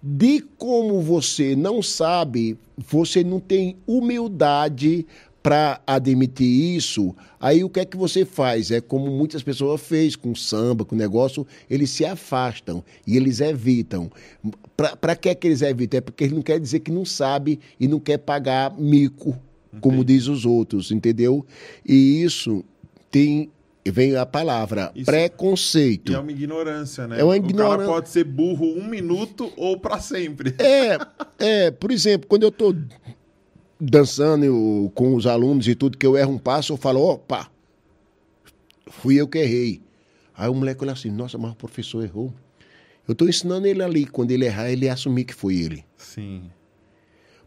de 0.01 0.41
como 0.57 1.01
você 1.01 1.55
não 1.55 1.81
sabe, 1.81 2.57
você 2.77 3.23
não 3.23 3.39
tem 3.39 3.77
humildade 3.85 5.05
para 5.41 5.81
admitir 5.87 6.75
isso, 6.75 7.15
aí 7.39 7.63
o 7.63 7.69
que 7.69 7.79
é 7.79 7.85
que 7.85 7.95
você 7.95 8.25
faz? 8.25 8.71
É 8.71 8.81
como 8.81 9.09
muitas 9.09 9.41
pessoas 9.41 9.81
fez 9.81 10.15
com 10.15 10.35
samba, 10.35 10.83
com 10.83 10.95
negócio, 10.95 11.47
eles 11.69 11.89
se 11.89 12.05
afastam 12.05 12.83
e 13.07 13.15
eles 13.15 13.39
evitam. 13.39 14.11
Para 14.75 15.15
que 15.15 15.29
é 15.29 15.35
que 15.35 15.47
eles 15.47 15.61
evitam? 15.61 15.97
É 15.97 16.01
porque 16.01 16.25
eles 16.25 16.35
não 16.35 16.41
querem 16.41 16.61
dizer 16.61 16.81
que 16.81 16.91
não 16.91 17.05
sabe 17.05 17.59
e 17.79 17.87
não 17.87 17.99
quer 17.99 18.17
pagar 18.17 18.77
mico, 18.77 19.37
como 19.79 20.03
diz 20.03 20.27
os 20.27 20.45
outros, 20.45 20.91
entendeu? 20.91 21.45
E 21.87 22.21
isso 22.21 22.63
tem 23.09 23.49
vem 23.91 24.15
a 24.15 24.25
palavra 24.25 24.91
Isso- 24.95 25.05
preconceito. 25.05 26.11
E 26.11 26.15
é 26.15 26.19
uma 26.19 26.31
ignorância, 26.31 27.07
né? 27.07 27.19
É 27.19 27.23
uma 27.23 27.35
O 27.35 27.39
cara 27.39 27.49
ignorância. 27.49 27.85
pode 27.93 28.09
ser 28.09 28.23
burro 28.23 28.65
um 28.77 28.87
minuto 28.87 29.51
ou 29.57 29.77
pra 29.79 29.99
sempre. 29.99 30.55
É, 30.59 30.97
é, 31.37 31.71
por 31.71 31.91
exemplo, 31.91 32.27
quando 32.27 32.43
eu 32.43 32.51
tô 32.51 32.75
dançando 33.79 34.43
eu- 34.45 34.91
com 34.93 35.15
os 35.15 35.25
alunos 35.25 35.67
e 35.67 35.75
tudo, 35.75 35.97
que 35.97 36.05
eu 36.05 36.17
erro 36.17 36.33
um 36.33 36.37
passo, 36.37 36.73
eu 36.73 36.77
falo, 36.77 37.01
opa, 37.01 37.49
fui 38.87 39.15
eu 39.19 39.27
que 39.27 39.37
errei. 39.37 39.81
Aí 40.35 40.49
o 40.49 40.53
moleque 40.53 40.83
olha 40.83 40.93
assim, 40.93 41.11
nossa, 41.11 41.37
mas 41.37 41.51
o 41.51 41.55
professor 41.55 42.03
errou. 42.03 42.33
Eu 43.07 43.15
tô 43.15 43.27
ensinando 43.27 43.65
ele 43.67 43.81
ali, 43.81 44.05
quando 44.05 44.31
ele 44.31 44.45
errar, 44.45 44.69
ele 44.71 44.87
assumir 44.87 45.23
que 45.25 45.33
foi 45.33 45.55
ele. 45.55 45.83
Sim. 45.97 46.43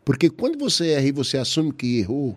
Porque 0.04 0.28
quando 0.28 0.58
você 0.58 0.88
erra 0.90 1.06
e 1.06 1.12
você 1.12 1.38
assume 1.38 1.72
que 1.72 2.00
errou, 2.00 2.36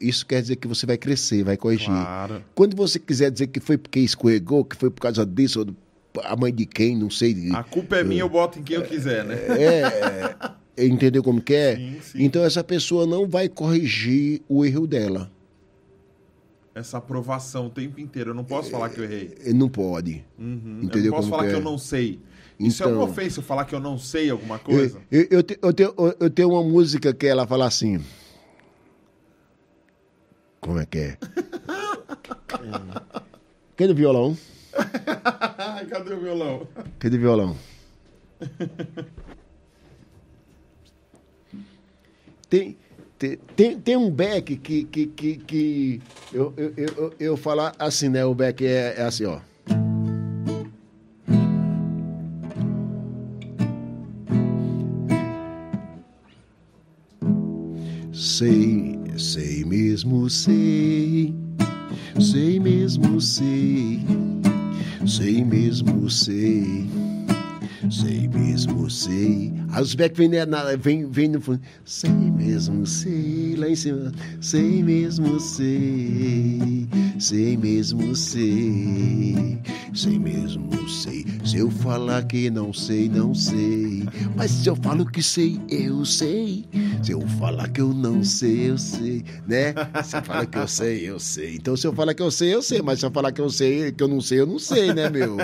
isso 0.00 0.24
quer 0.26 0.40
dizer 0.42 0.56
que 0.56 0.66
você 0.66 0.86
vai 0.86 0.96
crescer, 0.96 1.44
vai 1.44 1.56
corrigir. 1.56 1.86
Claro. 1.88 2.42
Quando 2.54 2.76
você 2.76 2.98
quiser 2.98 3.30
dizer 3.30 3.46
que 3.48 3.60
foi 3.60 3.76
porque 3.76 4.00
escorregou, 4.00 4.64
que 4.64 4.76
foi 4.76 4.90
por 4.90 5.00
causa 5.02 5.24
disso, 5.26 5.60
ou 5.60 6.22
a 6.24 6.34
mãe 6.36 6.52
de 6.54 6.64
quem, 6.66 6.96
não 6.96 7.10
sei. 7.10 7.50
A 7.52 7.62
culpa 7.62 7.96
é 7.96 8.04
minha, 8.04 8.22
eu 8.22 8.28
boto 8.28 8.58
em 8.58 8.62
quem 8.62 8.76
eu 8.76 8.82
quiser, 8.84 9.24
né? 9.24 9.34
É, 10.78 10.86
entendeu 10.86 11.22
como 11.22 11.40
que 11.42 11.54
é? 11.54 11.76
Sim, 11.76 11.96
sim. 12.02 12.22
Então 12.24 12.42
essa 12.44 12.62
pessoa 12.64 13.06
não 13.06 13.28
vai 13.28 13.48
corrigir 13.48 14.40
o 14.48 14.64
erro 14.64 14.86
dela. 14.86 15.30
Essa 16.74 16.98
aprovação 16.98 17.66
o 17.66 17.70
tempo 17.70 17.98
inteiro. 18.00 18.30
Eu 18.30 18.34
não 18.34 18.44
posso 18.44 18.70
falar 18.70 18.90
que 18.90 18.98
eu 19.00 19.04
errei. 19.04 19.34
Ele 19.42 19.54
Não 19.54 19.68
pode. 19.68 20.22
Uhum. 20.38 20.80
Entendeu 20.82 21.06
eu 21.06 21.10
não 21.10 21.16
posso 21.16 21.22
como 21.30 21.30
falar 21.30 21.42
que 21.44 21.48
que, 21.48 21.54
é? 21.54 21.58
eu 21.58 21.64
não 21.64 21.78
sei. 21.78 22.20
Isso 22.60 22.82
é 22.82 22.86
uma 22.86 22.96
Então- 22.96 23.10
ofensa, 23.10 23.38
eu 23.40 23.44
falar 23.44 23.64
que 23.64 23.74
eu 23.74 23.80
não 23.80 23.98
sei 23.98 24.28
alguma 24.30 24.56
Eu, 24.56 24.60
coisa. 24.60 24.98
eu, 25.10 25.26
eu, 25.30 25.42
te- 25.42 25.58
eu 25.60 25.72
tenho, 25.72 25.94
eu 26.20 26.30
tenho 26.30 26.50
uma 26.50 26.62
música 26.62 27.14
que 27.14 27.26
ela 27.26 27.46
fala 27.46 27.66
assim. 27.66 28.00
Como 30.66 30.80
é 30.80 30.84
que 30.86 30.98
é? 30.98 31.16
Cadê 33.76 33.92
o 33.92 33.94
violão? 33.94 34.36
Cadê 35.88 36.12
o 36.12 36.20
violão? 36.20 36.66
Cadê 36.98 37.16
o 37.16 37.20
violão? 37.20 37.56
Tem, 42.50 42.76
tem, 43.54 43.78
tem, 43.78 43.96
um 43.96 44.10
back 44.10 44.56
que, 44.56 44.84
que, 44.84 45.06
que, 45.06 45.36
que 45.36 46.02
eu, 46.32 46.52
eu, 46.56 46.74
eu, 46.76 46.88
eu, 46.96 47.14
eu 47.20 47.36
falar 47.36 47.72
assim, 47.78 48.08
né? 48.08 48.24
O 48.24 48.34
back 48.34 48.66
é, 48.66 48.94
é 48.98 49.02
assim, 49.02 49.24
ó. 49.24 49.38
Sei, 58.12 58.98
sei 59.16 59.45
mesmo, 59.96 60.28
sei, 60.28 61.34
sei 62.20 62.60
mesmo, 62.60 63.18
sei, 63.18 64.04
sei 65.06 65.42
mesmo, 65.42 66.10
sei. 66.10 66.86
Sei 67.90 68.28
mesmo, 68.28 68.90
sei. 68.90 69.52
Aí 69.70 69.82
os 69.82 69.94
back 69.94 70.16
vem, 70.16 70.28
na, 70.28 70.76
vem, 70.76 71.08
vem 71.08 71.28
no 71.28 71.40
fundo. 71.40 71.60
Sei 71.84 72.10
mesmo, 72.10 72.86
sei. 72.86 73.54
Lá 73.56 73.68
em 73.68 73.76
cima. 73.76 74.12
Sei 74.40 74.82
mesmo, 74.82 75.38
sei. 75.38 76.88
Sei 77.18 77.56
mesmo, 77.56 78.14
sei. 78.16 79.58
Sei 79.94 80.18
mesmo, 80.18 80.88
sei. 80.88 81.24
Se 81.44 81.58
eu 81.58 81.70
falar 81.70 82.24
que 82.24 82.50
não 82.50 82.72
sei, 82.72 83.08
não 83.08 83.34
sei. 83.34 84.04
Mas 84.34 84.50
se 84.50 84.68
eu 84.68 84.76
falo 84.76 85.06
que 85.06 85.22
sei, 85.22 85.60
eu 85.68 86.04
sei. 86.04 86.64
Se 87.02 87.12
eu 87.12 87.20
falar 87.38 87.68
que 87.68 87.80
eu 87.80 87.94
não 87.94 88.22
sei, 88.22 88.70
eu 88.70 88.78
sei. 88.78 89.24
Né? 89.46 89.74
Se 90.04 90.16
eu 90.16 90.22
falar 90.22 90.46
que 90.46 90.58
eu 90.58 90.68
sei, 90.68 91.08
eu 91.08 91.18
sei. 91.18 91.54
Então 91.54 91.76
se 91.76 91.86
eu 91.86 91.92
falar 91.92 92.14
que 92.14 92.22
eu 92.22 92.30
sei, 92.30 92.54
eu 92.54 92.62
sei. 92.62 92.82
Mas 92.82 93.00
se 93.00 93.06
eu 93.06 93.10
falar 93.10 93.32
que 93.32 93.40
eu 93.40 93.48
sei, 93.48 93.92
que 93.92 94.02
eu 94.02 94.08
não 94.08 94.20
sei, 94.20 94.40
eu 94.40 94.46
não 94.46 94.58
sei, 94.58 94.92
né, 94.92 95.08
meu? 95.08 95.36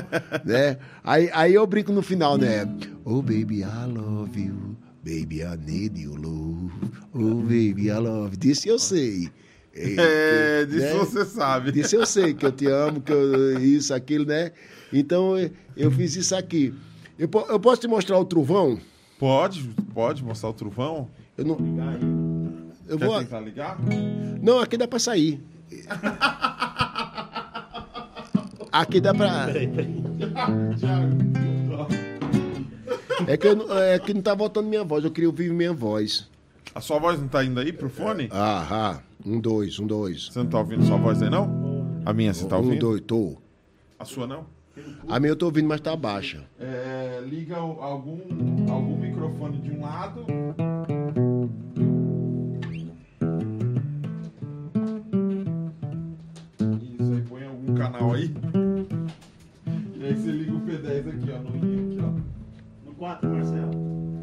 né? 0.45 0.77
Aí, 1.05 1.31
aí 1.33 1.55
eu 1.55 1.67
brinco 1.67 1.93
no 1.93 2.03
final, 2.03 2.32
né? 2.37 2.67
Oh, 3.05 3.23
baby, 3.23 3.61
I 3.63 3.87
love 3.87 4.39
you. 4.39 4.77
Baby, 5.05 5.41
I 5.43 5.57
need 5.57 5.99
you, 6.01 6.15
love. 6.15 6.73
Oh, 7.15 7.43
baby, 7.43 7.89
I 7.89 7.99
love. 7.99 8.37
Disse 8.37 8.69
eu 8.69 8.79
sei. 8.79 9.31
É, 9.75 10.65
disso 10.67 10.79
né? 10.87 10.93
você 10.99 11.25
sabe. 11.25 11.73
Disse 11.73 11.97
eu 11.97 12.05
sei 12.07 12.35
que 12.35 12.45
eu 12.45 12.53
te 12.53 12.67
amo, 12.67 13.01
que 13.01 13.11
eu, 13.13 13.59
isso, 13.61 13.95
aquilo, 13.95 14.27
né? 14.27 14.53
Então 14.93 15.35
eu- 15.77 15.91
fiz 15.91 16.15
isso 16.15 16.37
aqui. 16.37 16.75
Eu, 17.19 17.29
eu 17.49 17.59
posso 17.59 17.81
te 17.81 17.89
mostrar 17.89 18.19
o 18.19 18.25
trovão? 18.25 18.79
Pode, 19.19 19.63
pode 19.95 20.23
mostrar 20.23 20.51
o 20.51 20.53
trovão? 20.53 21.09
Eu 21.39 21.45
não. 21.47 21.57
Eu 22.87 22.99
Quer 22.99 23.07
vou. 23.07 23.19
tentar 23.21 23.41
ligar? 23.41 23.79
Não, 24.43 24.61
aqui 24.61 24.77
dá 24.77 24.87
pra 24.87 24.99
sair. 24.99 25.41
Aqui 28.73 29.03
dá 29.03 29.13
pra. 29.13 29.49
É 33.27 33.37
que, 33.37 33.47
eu 33.47 33.57
não- 33.57 33.79
é 33.79 33.99
que 33.99 34.13
não 34.15 34.23
tá 34.23 34.35
voltando 34.35 34.69
minha 34.69 34.85
voz, 34.85 35.05
eu 35.05 35.11
queria 35.11 35.29
ouvir 35.29 35.51
minha 35.53 35.73
voz. 35.73 36.29
A 36.75 36.81
sua 36.81 36.99
voz 36.99 37.21
não 37.21 37.29
tá 37.29 37.45
indo 37.45 37.61
aí 37.61 37.73
pro 37.73 37.89
fone? 37.89 38.29
Ah, 38.31 38.67
ah, 38.71 39.03
um, 39.25 39.39
dois, 39.41 39.79
um, 39.79 39.87
dois. 39.87 40.27
Você 40.29 40.39
não 40.39 40.47
tá 40.47 40.59
ouvindo 40.59 40.85
sua 40.85 40.97
voz 40.97 41.23
aí, 41.23 41.31
não? 41.31 42.01
A 42.05 42.13
minha 42.13 42.33
você 42.33 42.47
tá 42.47 42.57
Um, 42.57 42.65
ouvindo? 42.65 42.81
dois, 42.81 43.01
tô. 43.03 43.37
A 43.99 44.05
sua 44.05 44.27
não? 44.27 44.47
A 45.09 45.21
minha 45.21 45.33
eu 45.33 45.37
tô 45.37 45.47
ouvindo, 45.47 45.69
mas 45.69 45.81
tá 45.81 45.95
baixa. 45.95 46.45
É, 46.59 47.21
liga 47.27 47.57
algum, 47.57 48.19
algum 48.73 48.97
microfone 48.99 49.59
de 49.59 49.71
um 49.71 49.83
lado. 49.83 50.25
Isso 57.01 57.13
aí, 57.13 57.23
põe 57.23 57.45
algum 57.45 57.75
canal 57.75 58.13
aí. 58.13 58.35
E 59.97 60.05
aí 60.05 60.15
você 60.15 60.31
liga 60.33 60.53
o 60.53 60.61
P10 60.61 61.09
aqui, 61.09 61.31
ó, 61.33 61.39
no 61.41 61.57
I 61.57 61.97
4, 63.03 63.29
Marcelo. 63.29 64.23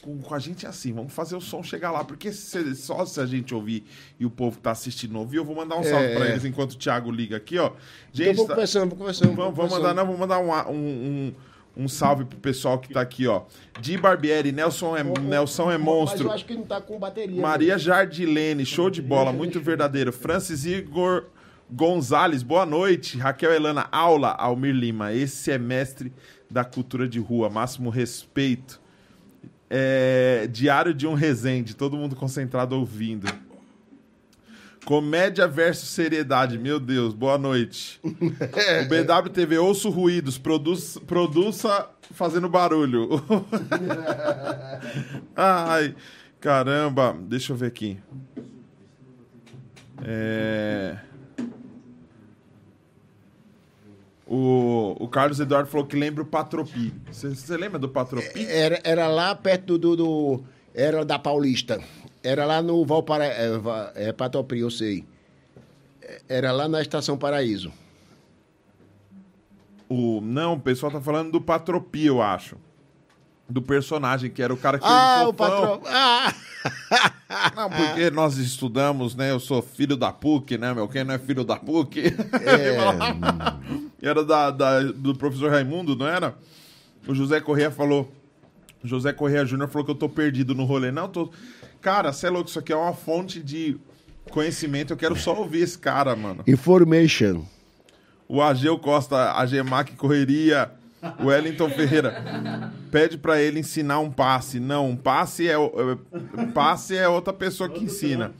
Com, 0.00 0.18
com 0.20 0.32
a 0.34 0.38
gente 0.38 0.64
é 0.64 0.68
assim, 0.68 0.92
vamos 0.92 1.12
fazer 1.12 1.34
o 1.34 1.40
som 1.40 1.60
chegar 1.62 1.90
lá, 1.90 2.04
porque 2.04 2.30
se- 2.30 2.76
só 2.76 3.04
se 3.04 3.18
a 3.20 3.26
gente 3.26 3.52
ouvir 3.52 3.84
e 4.20 4.24
o 4.24 4.30
povo 4.30 4.58
que 4.58 4.62
tá 4.62 4.70
assistindo 4.70 5.18
ouvir, 5.18 5.38
eu 5.38 5.44
vou 5.44 5.56
mandar 5.56 5.76
um 5.76 5.82
salve 5.82 6.04
É. 6.04 6.14
pra 6.14 6.28
eles 6.28 6.44
enquanto 6.44 6.72
o 6.72 6.76
Thiago 6.76 7.10
liga 7.10 7.36
aqui, 7.36 7.58
ó. 7.58 7.68
Então 7.68 7.78
Gente, 8.12 8.36
vou 8.36 8.46
tá- 8.46 8.54
conversando, 8.54 8.90
vou 8.90 8.98
conversando. 8.98 9.28
Vamos, 9.34 9.56
vou 9.56 9.66
vamos 9.66 9.72
mandar, 9.72 9.88
conversando. 9.88 9.96
não, 9.96 10.04
vamos 10.06 10.20
mandar 10.20 10.68
um, 10.70 10.72
um, 10.72 11.32
um, 11.78 11.84
um 11.84 11.88
salve 11.88 12.24
pro 12.26 12.38
pessoal 12.38 12.78
que 12.78 12.92
tá 12.92 13.00
aqui, 13.00 13.26
ó. 13.26 13.42
Di 13.80 13.96
Barbieri, 13.98 14.52
Nelson 14.52 14.96
é, 14.96 15.02
Nelson 15.02 15.70
é 15.72 15.78
Mas 15.78 15.84
monstro. 15.84 16.28
eu 16.28 16.32
acho 16.32 16.44
que 16.44 16.54
não 16.54 16.62
tá 16.64 16.80
com 16.80 16.96
bateria. 16.96 17.40
Maria 17.42 17.76
Jardilene, 17.76 18.64
show 18.64 18.88
de 18.88 19.02
bola, 19.02 19.32
muito 19.32 19.58
verdadeiro. 19.58 20.12
Francis 20.12 20.64
Igor 20.64 21.24
Gonzalez, 21.70 22.42
boa 22.42 22.66
noite. 22.66 23.18
Raquel 23.18 23.52
Elana, 23.52 23.88
aula. 23.90 24.30
Almir 24.30 24.74
Lima, 24.74 25.12
esse 25.12 25.50
é 25.50 25.58
mestre 25.58 26.12
da 26.50 26.64
cultura 26.64 27.08
de 27.08 27.18
rua, 27.18 27.48
máximo 27.50 27.90
respeito. 27.90 28.80
É, 29.68 30.48
Diário 30.52 30.94
de 30.94 31.06
um 31.06 31.14
Resende, 31.14 31.74
todo 31.74 31.96
mundo 31.96 32.14
concentrado 32.14 32.76
ouvindo. 32.76 33.26
Comédia 34.84 35.48
versus 35.48 35.88
seriedade, 35.88 36.58
meu 36.58 36.78
Deus, 36.78 37.14
boa 37.14 37.38
noite. 37.38 38.00
O 38.04 38.88
BWTV, 38.88 39.58
ouço 39.58 39.88
ruídos, 39.88 40.36
produz, 40.36 40.98
produza 41.06 41.88
fazendo 42.12 42.48
barulho. 42.48 43.08
Ai, 45.34 45.94
caramba, 46.38 47.16
deixa 47.18 47.52
eu 47.52 47.56
ver 47.56 47.66
aqui. 47.66 47.98
É... 50.02 50.98
O, 54.26 54.96
o 54.98 55.08
Carlos 55.08 55.38
Eduardo 55.38 55.68
falou 55.68 55.86
que 55.86 55.96
lembra 55.96 56.22
o 56.22 56.26
Patropi. 56.26 56.92
Você 57.10 57.56
lembra 57.56 57.78
do 57.78 57.88
Patropi? 57.88 58.46
Era, 58.46 58.80
era 58.82 59.06
lá 59.06 59.34
perto 59.34 59.76
do, 59.76 59.94
do- 59.94 60.42
Era 60.74 61.04
da 61.04 61.18
Paulista. 61.18 61.78
Era 62.22 62.46
lá 62.46 62.62
no 62.62 62.84
Valpara... 62.86 63.26
É, 63.26 63.50
é 64.08 64.12
Patopri, 64.12 64.60
eu 64.60 64.70
sei. 64.70 65.04
Era 66.28 66.52
lá 66.52 66.66
na 66.68 66.80
Estação 66.80 67.18
Paraíso. 67.18 67.70
O, 69.88 70.20
não, 70.22 70.54
o 70.54 70.60
pessoal 70.60 70.90
tá 70.90 71.00
falando 71.00 71.30
do 71.32 71.40
Patropi, 71.40 72.06
eu 72.06 72.22
acho. 72.22 72.56
Do 73.48 73.60
personagem, 73.60 74.30
que 74.30 74.42
era 74.42 74.52
o 74.54 74.56
cara 74.56 74.78
que 74.78 74.84
Ah, 74.88 75.18
era 75.20 75.28
o 75.28 75.34
patrão. 75.34 75.82
Ah! 75.86 76.32
Não, 77.54 77.68
porque 77.68 78.08
nós 78.10 78.38
estudamos, 78.38 79.14
né? 79.14 79.30
Eu 79.30 79.38
sou 79.38 79.60
filho 79.60 79.96
da 79.96 80.10
PUC, 80.12 80.56
né, 80.56 80.72
meu? 80.72 80.88
Quem 80.88 81.04
não 81.04 81.14
é 81.14 81.18
filho 81.18 81.44
da 81.44 81.56
PUC? 81.56 82.00
É, 82.42 82.76
era 84.00 84.24
da, 84.24 84.50
da- 84.50 84.80
do 84.82 85.14
professor 85.14 85.50
Raimundo, 85.50 85.94
não 85.94 86.06
era? 86.06 86.34
O 87.06 87.14
José 87.14 87.38
Corrêa 87.40 87.70
falou. 87.70 88.10
José 88.82 89.12
Corrêa 89.12 89.44
Júnior 89.44 89.68
falou 89.68 89.84
que 89.84 89.90
eu 89.90 89.94
tô 89.94 90.08
perdido 90.08 90.54
no 90.54 90.64
rolê. 90.64 90.90
Não, 90.90 91.08
tô. 91.08 91.30
Cara, 91.82 92.12
você 92.12 92.26
é 92.28 92.30
louco, 92.30 92.48
isso 92.48 92.58
aqui 92.58 92.72
é 92.72 92.76
uma 92.76 92.94
fonte 92.94 93.42
de 93.42 93.76
conhecimento. 94.30 94.92
Eu 94.92 94.96
quero 94.96 95.16
só 95.16 95.34
ouvir 95.36 95.60
esse 95.60 95.78
cara, 95.78 96.16
mano. 96.16 96.42
information. 96.46 97.42
O 98.26 98.40
Ageu 98.40 98.78
Costa, 98.78 99.32
a 99.34 99.44
Gemac 99.44 99.92
Correria, 99.96 100.70
o 101.20 101.26
Wellington 101.26 101.68
Ferreira. 101.70 102.72
Pede 102.90 103.18
pra 103.18 103.40
ele 103.40 103.60
ensinar 103.60 104.00
um 104.00 104.10
passe. 104.10 104.60
Não, 104.60 104.90
um 104.90 104.96
passe 104.96 105.48
é, 105.48 105.54
é- 105.54 106.46
passe 106.52 106.96
é 106.96 107.08
outra 107.08 107.32
pessoa 107.32 107.68
que 107.68 107.84
ensina. 107.84 108.32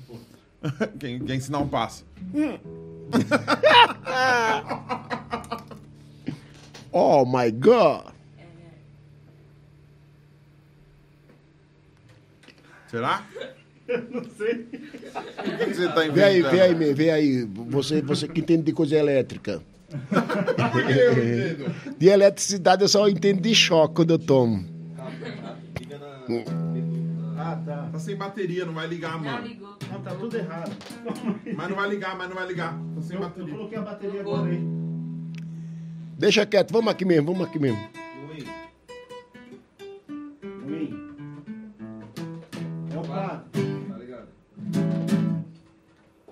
Quem 0.98 1.18
quer 1.18 1.34
ensinar 1.34 1.58
um 1.58 1.68
passe? 1.68 2.04
Oh 6.96 7.24
my 7.26 7.50
God! 7.50 8.12
Será? 12.86 13.24
Não 14.10 14.22
sei. 14.38 14.62
O 14.62 15.58
que, 15.58 15.74
você 15.74 15.88
tá 15.88 16.06
inventando? 16.06 16.14
Vê 16.14 16.22
aí, 16.22 16.42
vê 16.42 16.60
aí, 16.60 16.94
vê 16.94 17.10
aí. 17.10 17.44
Você, 17.44 18.00
você 18.00 18.28
que 18.28 18.40
entende 18.40 18.62
de 18.62 18.72
coisa 18.72 18.94
elétrica. 18.94 19.60
Eu 19.94 21.12
entendo. 21.12 21.96
De 21.98 22.08
eletricidade 22.08 22.82
eu 22.82 22.88
só 22.88 23.08
entendo 23.08 23.40
de 23.40 23.54
choque 23.54 23.94
quando 23.96 24.10
eu 24.10 24.18
tomo. 24.18 24.64
Ah, 27.36 27.60
tá. 27.64 27.88
Tá 27.92 27.98
sem 27.98 28.16
bateria, 28.16 28.64
não 28.64 28.72
vai 28.74 28.86
ligar, 28.86 29.12
Não, 29.12 29.20
mano. 29.20 29.46
ligou. 29.46 29.76
Não, 29.92 30.00
tá 30.00 30.14
tudo 30.14 30.36
errado. 30.36 30.72
Mas 31.56 31.68
não 31.68 31.76
vai 31.76 31.88
ligar, 31.88 32.16
mas 32.16 32.28
não 32.28 32.34
vai 32.36 32.46
ligar. 32.46 32.72
Tá 32.94 33.02
sem 33.02 33.16
Eu, 33.16 33.22
eu 33.22 33.28
bateria. 33.28 33.54
coloquei 33.54 33.78
a 33.78 33.82
bateria 33.82 34.20
agora 34.20 34.50
aí. 34.50 34.60
Deixa 36.18 36.46
quieto, 36.46 36.72
vamos 36.72 36.90
aqui 36.90 37.04
mesmo, 37.04 37.32
vamos 37.32 37.46
aqui 37.46 37.58
mesmo. 37.58 37.78
É 42.92 42.98
o 42.98 43.02
prato. 43.02 43.50
Tá 43.88 43.98
ligado? 43.98 44.28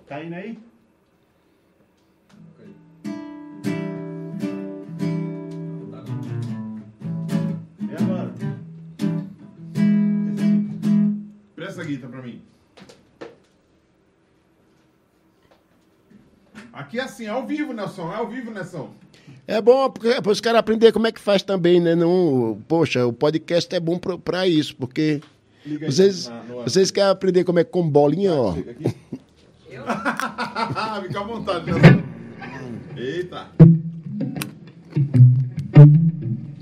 Tá 0.07 0.25
indo 0.25 0.35
aí? 0.35 0.59
Presta 11.83 11.85
a 11.85 11.85
guita 11.85 12.07
pra 12.09 12.23
mim. 12.23 12.41
Aqui 16.73 16.99
é 16.99 17.03
assim, 17.03 17.25
é 17.27 17.29
ao 17.29 17.47
vivo, 17.47 17.73
Nelson. 17.73 18.11
É 18.13 18.17
ao 18.17 18.29
vivo, 18.29 18.51
Nelson. 18.51 18.91
É 19.47 19.61
bom 19.61 19.91
porque 19.91 20.21
para 20.23 20.33
os 20.33 20.41
caras 20.41 20.61
aprender 20.61 20.93
como 20.93 21.07
é 21.07 21.13
que 21.13 21.21
faz 21.21 21.43
também, 21.43 21.81
né? 21.81 21.95
Não, 21.95 22.59
poxa, 22.69 23.07
o 23.07 23.13
podcast 23.13 23.75
é 23.75 23.81
bom 23.81 23.99
pra- 23.99 24.17
pra 24.19 24.47
isso, 24.49 24.75
porque 24.77 25.21
Liga 25.67 25.87
aí 25.87 25.93
vocês, 25.93 26.29
na- 26.29 26.43
no- 26.45 26.63
vocês 26.63 26.91
querem 26.91 27.11
aprender 27.11 27.45
como 27.45 27.59
é 27.59 27.65
que 27.65 27.71
com 27.71 27.89
bolinha, 27.89 28.33
ó. 28.35 28.55
Chega 28.55 28.71
aqui. 28.73 28.97
Eu? 29.71 29.83
Fica 31.03 31.21
à 31.21 31.25
vontade, 31.25 31.67
Nelson. 31.67 32.03
Eita. 32.97 33.49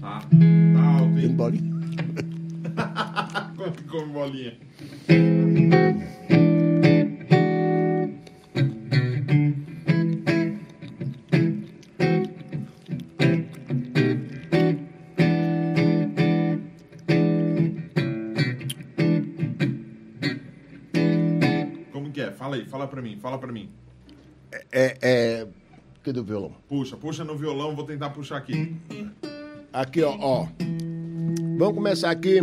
Tá, 0.01 0.21
tá 0.21 0.83
alto, 0.99 1.15
Tem 1.15 1.25
hein? 1.25 1.35
bolinha. 1.37 1.80
Como 3.61 3.73
que 3.73 3.85
come 3.85 4.11
bolinha? 4.11 4.57
Como 21.93 22.11
que 22.13 22.23
é? 22.23 22.31
Fala 22.31 22.57
aí, 22.57 22.65
fala 22.65 22.87
pra 22.89 23.03
mim, 23.03 23.19
fala 23.21 23.37
pra 23.37 23.53
mim. 23.53 23.69
É, 24.73 24.97
é. 25.03 25.47
Cadê 26.03 26.19
o 26.19 26.25
violão? 26.25 26.55
Puxa, 26.67 26.97
puxa 26.97 27.25
no 27.25 27.37
violão, 27.37 27.77
vou 27.77 27.85
tentar 27.85 28.09
puxar 28.09 28.39
aqui. 28.39 28.75
Aqui, 29.71 30.03
ó, 30.03 30.17
ó. 30.19 30.47
Vamos 31.59 31.75
começar 31.75 32.11
aqui. 32.11 32.41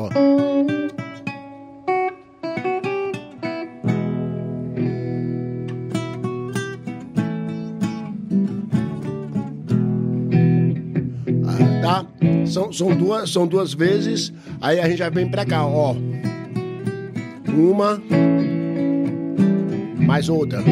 Ó. 0.00 0.08
Ah, 11.46 11.82
tá? 11.82 12.06
São, 12.46 12.72
são, 12.72 12.96
duas, 12.96 13.30
são 13.30 13.46
duas 13.46 13.74
vezes, 13.74 14.32
aí 14.60 14.80
a 14.80 14.88
gente 14.88 14.98
já 14.98 15.10
vem 15.10 15.30
pra 15.30 15.44
cá, 15.44 15.66
ó. 15.66 15.94
Uma, 17.48 18.00
mais 19.98 20.28
outra. 20.30 20.62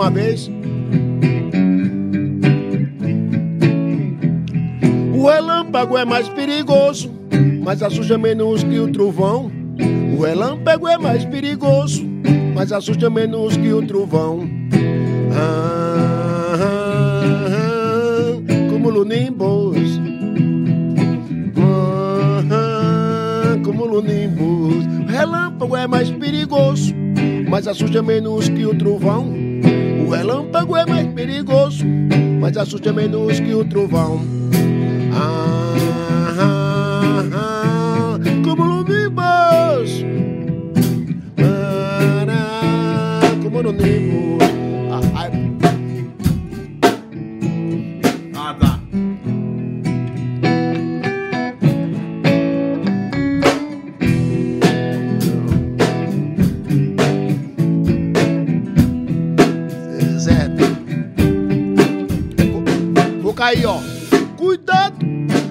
Uma 0.00 0.10
vez. 0.10 0.50
O 5.14 5.26
relâmpago 5.26 5.98
é 5.98 6.06
mais 6.06 6.26
perigoso, 6.30 7.10
mas 7.62 7.82
assusta 7.82 8.16
menos 8.16 8.64
que 8.64 8.78
o 8.78 8.90
trovão. 8.90 9.52
O 10.16 10.22
relâmpago 10.22 10.88
é 10.88 10.96
mais 10.96 11.26
perigoso, 11.26 12.02
mas 12.54 12.72
assusta 12.72 13.10
menos 13.10 13.58
que 13.58 13.70
o 13.74 13.86
trovão. 13.86 14.48
Ah, 15.34 16.56
ah, 16.58 17.46
ah, 17.50 18.70
como 18.70 19.04
nimbus. 19.04 20.00
Ah, 22.50 23.58
como 23.62 24.00
nimbus. 24.00 24.86
O 24.86 25.06
relâmpago 25.06 25.76
é 25.76 25.86
mais 25.86 26.10
perigoso, 26.10 26.94
mas 27.50 27.68
assusta 27.68 28.02
menos 28.02 28.48
que 28.48 28.64
o 28.64 28.74
trovão. 28.74 29.39
Relâmpago 30.10 30.76
é 30.76 30.84
mais 30.84 31.06
perigoso, 31.14 31.84
mas 32.40 32.56
assusta 32.56 32.92
menos 32.92 33.38
que 33.38 33.54
o 33.54 33.64
trovão. 33.64 34.20
Cair, 63.60 63.66
ó. 63.66 63.80
Cuidado 64.36 64.96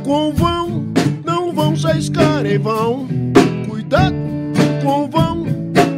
com 0.04 0.30
o 0.30 0.34
vão, 0.34 0.86
não 1.24 1.54
vão 1.54 1.76
se 1.76 1.98
escar 1.98 2.46
em 2.46 2.58
vão. 2.58 3.08
Cuidado 3.68 4.16
com 4.84 5.06
o 5.06 5.08
vão, 5.08 5.46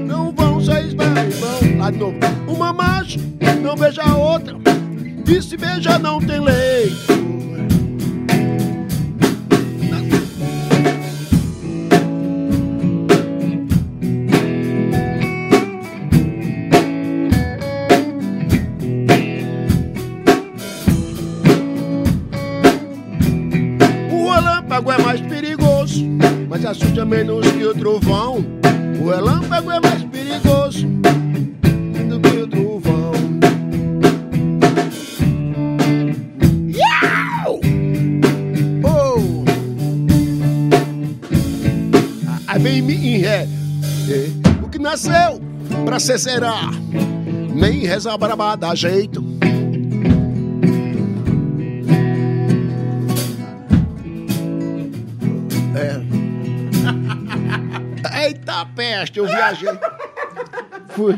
não 0.06 0.32
vão 0.32 0.60
se 0.60 0.72
escar 0.72 1.26
em 1.26 1.30
vão. 1.30 1.78
Lá 1.80 1.92
de 1.92 1.98
novo. 1.98 2.18
Uma 2.48 2.74
marcha, 2.74 3.20
não 3.62 3.76
beija 3.76 4.04
a 4.04 4.16
outra. 4.16 4.56
E 5.28 5.42
se 5.42 5.56
beija, 5.56 5.98
não 5.98 6.20
tem 6.20 6.40
leito. 6.40 7.31
Menos 27.12 27.46
que 27.52 27.66
o 27.66 27.74
trovão. 27.76 28.38
O 29.02 29.10
relâmpago 29.10 29.70
é 29.70 29.82
mais 29.82 30.02
perigoso 30.06 30.88
do 32.08 32.20
que 32.22 32.38
o 32.38 32.48
trovão. 32.48 33.12
Oh! 38.86 39.44
Aí 42.48 42.60
vem 42.82 43.16
em 43.16 43.18
ré. 43.18 43.46
É, 44.10 44.30
O 44.64 44.70
que 44.70 44.80
nasceu 44.80 45.42
pra 45.84 46.00
ser 46.00 46.18
será, 46.18 46.70
nem 47.54 47.86
reza 47.86 48.18
braba 48.18 48.56
dá 48.56 48.74
jeito. 48.74 49.21
Peste, 59.02 59.18
eu 59.18 59.26
viajei. 59.26 59.68
Fui, 60.90 61.16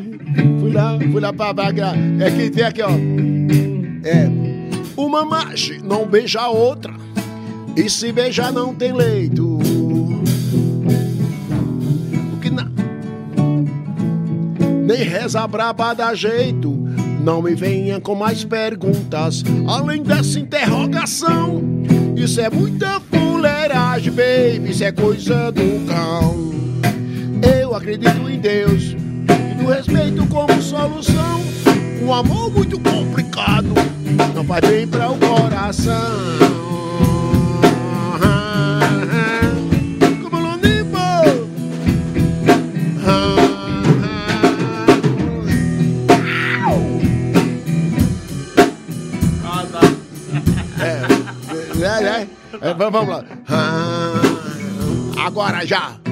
fui 0.61 0.71
lá, 0.71 0.97
fui 1.11 1.19
lá 1.19 1.33
pra 1.33 1.51
Bagra. 1.51 1.91
É 2.17 2.31
que 2.31 2.49
tem 2.49 2.63
aqui, 2.63 2.81
ó. 2.81 2.91
É. 4.05 4.29
Uma 4.95 5.25
macho 5.25 5.83
não 5.83 6.05
beija 6.05 6.39
a 6.39 6.49
outra. 6.49 6.93
E 7.75 7.89
se 7.89 8.13
beijar 8.13 8.53
não 8.53 8.73
tem 8.73 8.93
leito. 8.93 9.57
O 12.31 12.39
que 12.39 12.49
na... 12.49 12.71
Nem 14.85 15.03
reza 15.03 15.45
braba 15.45 15.93
dá 15.93 16.13
jeito. 16.13 16.71
Não 17.19 17.41
me 17.41 17.53
venha 17.53 17.99
com 17.99 18.15
mais 18.15 18.45
perguntas. 18.45 19.43
Além 19.67 20.03
dessa 20.03 20.39
interrogação. 20.39 21.61
Isso 22.15 22.39
é 22.39 22.49
muita 22.49 23.01
fuleiragem, 23.01 24.13
baby. 24.13 24.71
Isso 24.71 24.85
é 24.85 24.91
coisa 24.93 25.51
do 25.51 25.85
cão. 25.85 26.62
Acredito 27.75 28.29
em 28.29 28.39
Deus 28.39 28.95
e 28.95 29.55
no 29.55 29.67
respeito 29.67 30.27
como 30.27 30.61
solução. 30.61 31.41
Um 32.03 32.13
amor 32.13 32.51
muito 32.51 32.79
complicado 32.79 33.73
não 34.35 34.43
faz 34.43 34.61
bem 34.69 34.87
para 34.87 35.09
o 35.09 35.17
coração. 35.17 35.93
Como 40.21 40.47
tá. 49.71 49.81
É, 50.79 52.03
é, 52.03 52.27
é. 52.61 52.69
É, 52.69 52.73
vamos 52.75 53.07
lá. 53.09 53.25
Agora 55.25 55.65
já. 55.65 56.02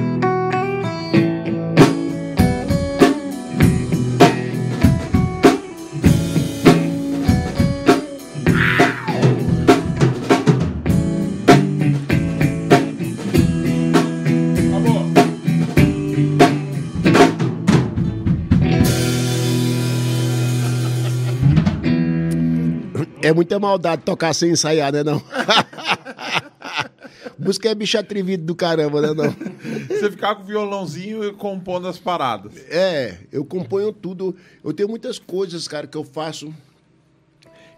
É 23.31 23.33
muita 23.33 23.57
maldade 23.57 24.03
tocar 24.03 24.33
sem 24.33 24.51
ensaiar, 24.51 24.91
né 24.91 25.05
não? 25.05 25.23
Música 27.39 27.69
é 27.69 27.75
bicho 27.75 27.97
atrevido 27.97 28.43
do 28.43 28.53
caramba, 28.53 29.01
né 29.01 29.13
não? 29.13 29.33
Você 29.87 30.11
ficar 30.11 30.35
com 30.35 30.43
o 30.43 30.45
violãozinho 30.45 31.23
e 31.23 31.31
compondo 31.31 31.87
as 31.87 31.97
paradas. 31.97 32.51
É, 32.69 33.19
eu 33.31 33.45
componho 33.45 33.93
tudo. 33.93 34.35
Eu 34.61 34.73
tenho 34.73 34.89
muitas 34.89 35.17
coisas, 35.17 35.65
cara, 35.65 35.87
que 35.87 35.97
eu 35.97 36.03
faço. 36.03 36.53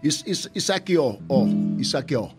Isso, 0.02 0.24
isso, 0.26 0.50
isso 0.56 0.74
aqui, 0.74 0.98
ó, 0.98 1.18
ó. 1.30 1.46
Isso 1.78 1.96
aqui, 1.96 2.16
ó. 2.16 2.30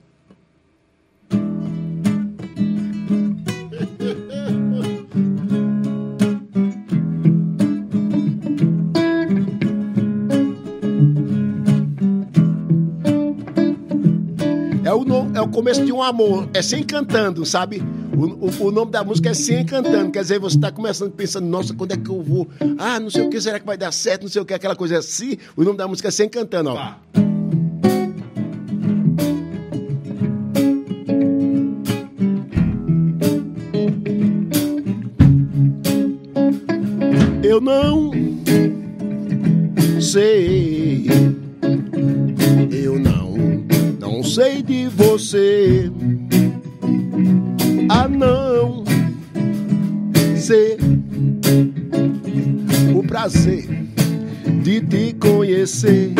O, 14.94 15.04
no- 15.04 15.30
é 15.36 15.40
o 15.40 15.48
começo 15.48 15.84
de 15.84 15.92
um 15.92 16.02
amor, 16.02 16.48
é 16.54 16.62
sem 16.62 16.82
cantando, 16.82 17.44
sabe? 17.44 17.82
O, 18.16 18.46
o- 18.46 18.68
o 18.68 18.70
nome 18.70 18.90
da 18.92 19.02
música 19.04 19.30
é 19.30 19.34
sem 19.34 19.64
cantando, 19.64 20.10
quer 20.10 20.22
dizer, 20.22 20.38
você 20.38 20.56
está 20.56 20.70
começando 20.70 21.10
pensando, 21.12 21.46
nossa, 21.46 21.74
quando 21.74 21.92
é 21.92 21.96
que 21.96 22.08
eu 22.08 22.22
vou? 22.22 22.48
Ah, 22.78 22.98
não 23.00 23.10
sei 23.10 23.26
o 23.26 23.30
que, 23.30 23.40
será 23.40 23.58
que 23.58 23.66
vai 23.66 23.76
dar 23.76 23.92
certo? 23.92 24.22
Não 24.22 24.28
sei 24.30 24.40
o 24.40 24.44
que, 24.44 24.54
aquela 24.54 24.76
coisa 24.76 24.98
assim. 24.98 25.36
O 25.56 25.64
nome 25.64 25.76
da 25.76 25.86
música 25.88 26.08
é 26.08 26.10
sem 26.10 26.28
cantando, 26.28 26.70
ó. 26.70 26.74
Tá. 26.74 26.98
Eu 37.42 37.60
não 37.60 38.10
sei. 40.00 40.63
Sei 44.34 44.64
de 44.64 44.88
você. 44.88 45.88
Ah, 47.88 48.08
não 48.08 48.82
sei 50.36 50.76
o 52.92 53.02
prazer 53.06 53.64
de 54.60 54.80
te 54.80 55.12
conhecer. 55.20 56.13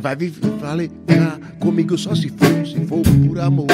Mas 0.00 0.02
vai 0.02 0.16
viver 0.16 0.40
comigo 1.58 1.98
só 1.98 2.14
se 2.14 2.30
for, 2.30 2.66
se 2.66 2.86
for 2.86 3.02
por 3.02 3.38
amor. 3.38 3.66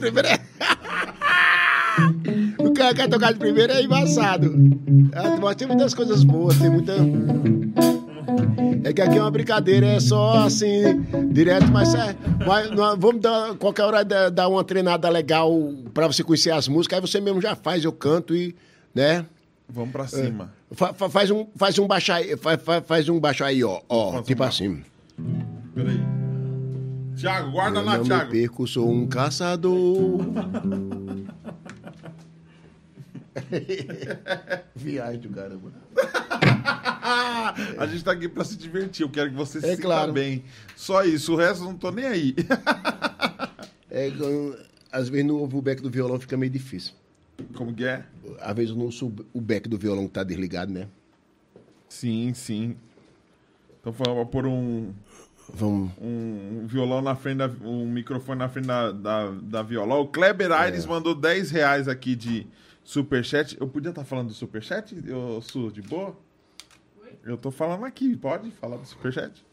De 0.00 0.10
primeira. 0.10 0.40
o 2.58 2.72
cara 2.72 2.94
quer 2.94 3.08
tocar 3.08 3.32
de 3.32 3.38
primeira 3.38 3.74
é 3.74 3.82
embaçado. 3.82 4.52
Ah, 5.14 5.36
mas 5.40 5.56
tem 5.56 5.68
muitas 5.68 5.94
coisas 5.94 6.24
boas, 6.24 6.58
tem 6.58 6.70
muita. 6.70 6.94
É 8.82 8.92
que 8.92 9.02
aqui 9.02 9.18
é 9.18 9.20
uma 9.20 9.30
brincadeira, 9.30 9.86
é 9.86 10.00
só 10.00 10.46
assim, 10.46 11.02
direto, 11.32 11.70
mas 11.70 11.94
é. 11.94 12.16
Mas, 12.46 12.70
nós 12.70 12.98
vamos 12.98 13.20
dar, 13.20 13.54
qualquer 13.56 13.82
hora 13.84 14.04
dar- 14.04 14.30
dar 14.30 14.48
uma 14.48 14.64
treinada 14.64 15.08
legal 15.10 15.52
pra 15.92 16.06
você 16.06 16.24
conhecer 16.24 16.50
as 16.50 16.66
músicas, 16.66 16.98
aí 16.98 17.06
você 17.06 17.20
mesmo 17.20 17.40
já 17.42 17.54
faz, 17.54 17.84
eu 17.84 17.92
canto 17.92 18.34
e. 18.34 18.54
né? 18.94 19.26
Vamos 19.68 19.90
pra 19.92 20.06
cima. 20.08 20.52
Fa- 20.72 20.92
fa- 20.94 21.08
faz 21.10 21.30
um, 21.30 21.46
faz 21.56 21.78
um 21.78 21.86
baixo 21.86 22.12
aí, 22.12 22.36
fa- 22.36 22.58
fa- 22.58 22.80
faz 22.82 23.08
um 23.08 23.20
baixo 23.20 23.44
aí, 23.44 23.62
ó, 23.62 23.80
ó, 23.88 24.18
um 24.18 24.22
tipo 24.22 24.42
assim. 24.42 24.82
Peraí. 25.74 26.00
Tiago, 27.20 27.50
guarda 27.52 27.80
Eu 27.80 27.84
lá, 27.84 27.96
não 27.98 28.04
Tiago. 28.04 28.32
me 28.32 28.40
perco, 28.40 28.66
sou 28.66 28.90
um 28.90 29.06
caçador. 29.06 30.20
Viagem 34.74 35.20
do 35.20 35.28
caramba. 35.30 35.72
A 37.78 37.86
gente 37.86 38.04
tá 38.04 38.12
aqui 38.12 38.28
pra 38.28 38.44
se 38.44 38.56
divertir. 38.56 39.02
Eu 39.04 39.10
quero 39.10 39.30
que 39.30 39.36
você 39.36 39.60
se 39.60 39.66
É 39.66 39.70
sinta 39.70 39.82
claro. 39.82 40.12
bem. 40.12 40.44
Só 40.76 41.04
isso. 41.04 41.34
O 41.34 41.36
resto 41.36 41.62
eu 41.64 41.68
não 41.68 41.76
tô 41.76 41.90
nem 41.90 42.06
aí. 42.06 42.34
É, 43.92 44.06
eu- 44.06 44.56
às 44.92 45.08
vezes 45.08 45.26
no 45.26 45.42
o 45.42 45.60
back 45.60 45.82
do 45.82 45.90
violão 45.90 46.20
fica 46.20 46.36
meio 46.36 46.52
difícil. 46.52 46.92
Como 47.54 47.74
que 47.74 47.84
é? 47.84 48.04
Às 48.40 48.54
vezes 48.54 48.70
eu 48.70 48.76
não 48.76 48.88
o 49.34 49.40
back 49.40 49.68
do 49.68 49.76
violão 49.76 50.06
que 50.06 50.12
tá 50.12 50.22
desligado, 50.22 50.72
né? 50.72 50.86
Sim, 51.88 52.32
sim. 52.32 52.76
Então 53.80 53.92
vamos 53.92 54.28
pôr 54.30 54.46
um, 54.46 54.92
Vamos. 55.54 55.90
um 56.00 56.66
violão 56.66 57.02
na 57.02 57.14
frente, 57.14 57.38
da, 57.38 57.50
um 57.62 57.86
microfone 57.86 58.38
na 58.38 58.48
frente 58.48 58.66
da, 58.66 58.92
da, 58.92 59.30
da 59.30 59.62
viola. 59.62 59.96
O 59.96 60.06
Kleber 60.06 60.52
Aires 60.52 60.86
mandou 60.86 61.14
10 61.14 61.50
reais 61.50 61.88
aqui 61.88 62.14
de 62.14 62.46
superchat. 62.84 63.56
Eu 63.60 63.68
podia 63.68 63.90
estar 63.90 64.04
falando 64.04 64.28
do 64.28 64.34
superchat, 64.34 64.96
eu 65.06 65.40
sou 65.42 65.70
de 65.70 65.82
boa? 65.82 66.16
Eu 67.24 67.36
tô 67.36 67.50
falando 67.50 67.84
aqui, 67.84 68.16
pode 68.16 68.50
falar 68.52 68.76
do 68.76 68.86
superchat? 68.86 69.44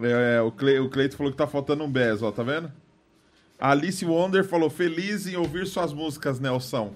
É, 0.00 0.40
o, 0.40 0.50
Cle, 0.50 0.78
o 0.80 0.88
Cleito 0.88 1.16
falou 1.16 1.30
que 1.30 1.38
tá 1.38 1.46
faltando 1.46 1.84
um 1.84 1.90
bez, 1.90 2.22
ó, 2.22 2.30
tá 2.32 2.42
vendo? 2.42 2.72
A 3.58 3.70
Alice 3.70 4.04
Wonder 4.04 4.44
falou, 4.44 4.70
feliz 4.70 5.26
em 5.26 5.36
ouvir 5.36 5.66
suas 5.66 5.92
músicas, 5.92 6.40
Nelson. 6.40 6.92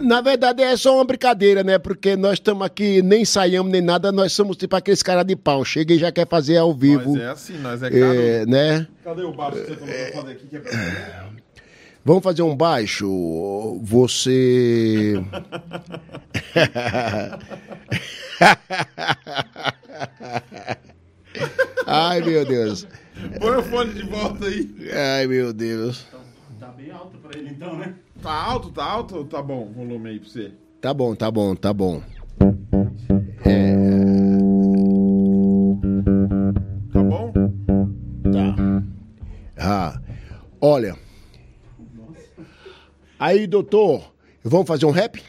Na 0.00 0.20
verdade 0.20 0.62
é 0.62 0.76
só 0.76 0.96
uma 0.96 1.04
brincadeira, 1.04 1.62
né? 1.62 1.78
Porque 1.78 2.16
nós 2.16 2.34
estamos 2.34 2.66
aqui, 2.66 3.00
nem 3.02 3.22
ensaiamos 3.22 3.70
nem 3.70 3.80
nada, 3.80 4.10
nós 4.10 4.32
somos 4.32 4.56
tipo 4.56 4.74
aqueles 4.74 5.02
caras 5.02 5.24
de 5.24 5.36
pau. 5.36 5.64
Chega 5.64 5.94
e 5.94 5.98
já 5.98 6.10
quer 6.12 6.28
fazer 6.28 6.56
ao 6.56 6.74
vivo. 6.74 7.12
Mas 7.12 7.22
é 7.22 7.28
assim, 7.28 7.58
nós 7.58 7.82
é 7.82 7.90
caro. 7.90 8.02
É, 8.02 8.46
né? 8.46 8.86
Cadê 9.02 9.22
o 9.22 9.32
baixo 9.32 9.62
que 9.64 9.74
você 9.74 9.76
pra 9.76 10.20
fazer 10.20 10.32
aqui? 10.32 10.46
Que 10.46 10.56
é 10.56 10.60
pra... 10.60 10.70
Vamos 12.04 12.22
fazer 12.22 12.42
um 12.42 12.54
baixo. 12.54 13.80
Você. 13.82 15.14
Ai, 21.86 22.20
meu 22.20 22.44
Deus. 22.44 22.86
Põe 23.40 23.56
o 23.56 23.62
fone 23.62 23.94
de 23.94 24.02
volta 24.02 24.44
aí. 24.44 24.70
Ai, 24.92 25.26
meu 25.26 25.50
Deus. 25.54 26.04
Tá 26.64 26.70
bem 26.70 26.90
alto 26.90 27.18
pra 27.18 27.38
ele 27.38 27.50
então, 27.50 27.76
né? 27.76 27.94
Tá 28.22 28.32
alto, 28.32 28.70
tá 28.70 28.82
alto 28.82 29.16
ou 29.18 29.26
tá 29.26 29.42
bom 29.42 29.66
o 29.66 29.72
volume 29.74 30.08
aí 30.08 30.18
pra 30.18 30.30
você? 30.30 30.50
Tá 30.80 30.94
bom, 30.94 31.14
tá 31.14 31.30
bom, 31.30 31.54
tá 31.54 31.74
bom. 31.74 32.02
Tá 36.90 37.02
bom? 37.02 37.32
Tá. 38.32 38.82
Ah, 39.58 40.00
olha. 40.58 40.96
Aí, 43.18 43.46
doutor, 43.46 44.14
vamos 44.42 44.66
fazer 44.66 44.86
um 44.86 44.90
rap? 44.90 45.22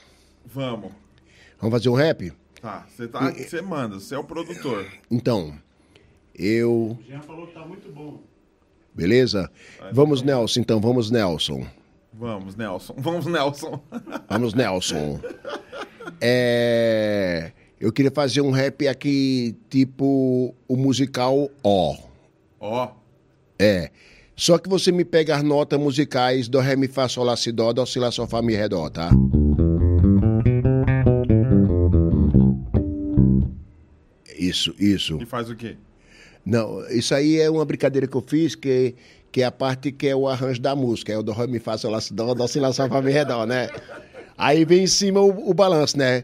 Vamos. 0.45 0.93
Vamos 1.59 1.73
fazer 1.73 1.89
um 1.89 1.95
rap? 1.95 2.31
Tá, 2.61 2.87
você 2.87 3.09
tá, 3.09 3.29
você 3.29 3.61
manda, 3.61 3.99
você 3.99 4.15
é 4.15 4.17
o 4.17 4.23
produtor. 4.23 4.87
Então, 5.11 5.53
eu. 6.33 6.97
O 6.97 7.03
Jean 7.05 7.19
falou 7.19 7.45
que 7.45 7.53
tá 7.53 7.65
muito 7.65 7.91
bom. 7.91 8.23
Beleza? 8.95 9.51
Vamos, 9.91 10.21
Nelson, 10.21 10.61
então, 10.61 10.79
vamos, 10.79 11.11
Nelson. 11.11 11.65
Vamos, 12.13 12.55
Nelson. 12.55 12.95
Vamos, 12.97 13.25
Nelson. 13.25 13.81
Vamos, 14.29 14.53
Nelson. 14.53 15.19
É, 16.21 17.51
eu 17.79 17.91
queria 17.91 18.11
fazer 18.11 18.39
um 18.39 18.51
rap 18.51 18.87
aqui, 18.87 19.53
tipo 19.69 20.55
o 20.65 20.77
musical 20.77 21.49
Ó. 21.61 21.97
Ó, 22.59 22.91
É. 23.59 23.91
Só 24.37 24.57
que 24.57 24.69
você 24.69 24.91
me 24.91 25.05
pega 25.05 25.35
as 25.35 25.43
notas 25.43 25.79
musicais 25.79 26.47
do 26.47 26.59
Ré, 26.59 26.75
Mi, 26.75 26.87
Fá, 26.87 27.07
Sol, 27.07 27.23
Lá, 27.23 27.35
Si, 27.37 27.51
Dó, 27.51 27.71
Dó, 27.71 27.85
Si, 27.85 27.99
Lá, 27.99 28.11
Sol, 28.11 28.27
Fá, 28.27 28.41
Mi, 28.41 28.53
Ré, 28.53 28.67
Dó, 28.67 28.89
tá? 28.89 29.09
Isso, 34.37 34.75
isso. 34.79 35.17
e 35.21 35.25
faz 35.25 35.49
o 35.49 35.55
quê? 35.55 35.77
Não, 36.45 36.87
isso 36.89 37.15
aí 37.15 37.39
é 37.39 37.49
uma 37.49 37.65
brincadeira 37.65 38.05
que 38.05 38.15
eu 38.15 38.23
fiz, 38.25 38.53
que, 38.53 38.93
que 39.31 39.41
é 39.41 39.45
a 39.45 39.51
parte 39.51 39.91
que 39.91 40.07
é 40.07 40.15
o 40.15 40.27
arranjo 40.27 40.61
da 40.61 40.75
música. 40.75 41.11
É 41.11 41.17
o 41.17 41.23
do 41.23 41.31
Ré, 41.31 41.47
Mi, 41.47 41.59
Fá, 41.59 41.77
Sol, 41.77 41.91
Lá, 41.91 41.99
Si, 41.99 42.13
Dó, 42.13 42.33
Dó, 42.33 42.47
Si, 42.47 42.59
Lá, 42.59 42.71
Sol, 42.71 42.87
Fá, 42.87 43.01
Dó, 43.01 43.45
né? 43.45 43.69
Aí 44.37 44.63
vem 44.65 44.83
em 44.83 44.87
cima 44.87 45.21
o, 45.21 45.49
o 45.49 45.53
balanço, 45.53 45.97
né? 45.97 46.23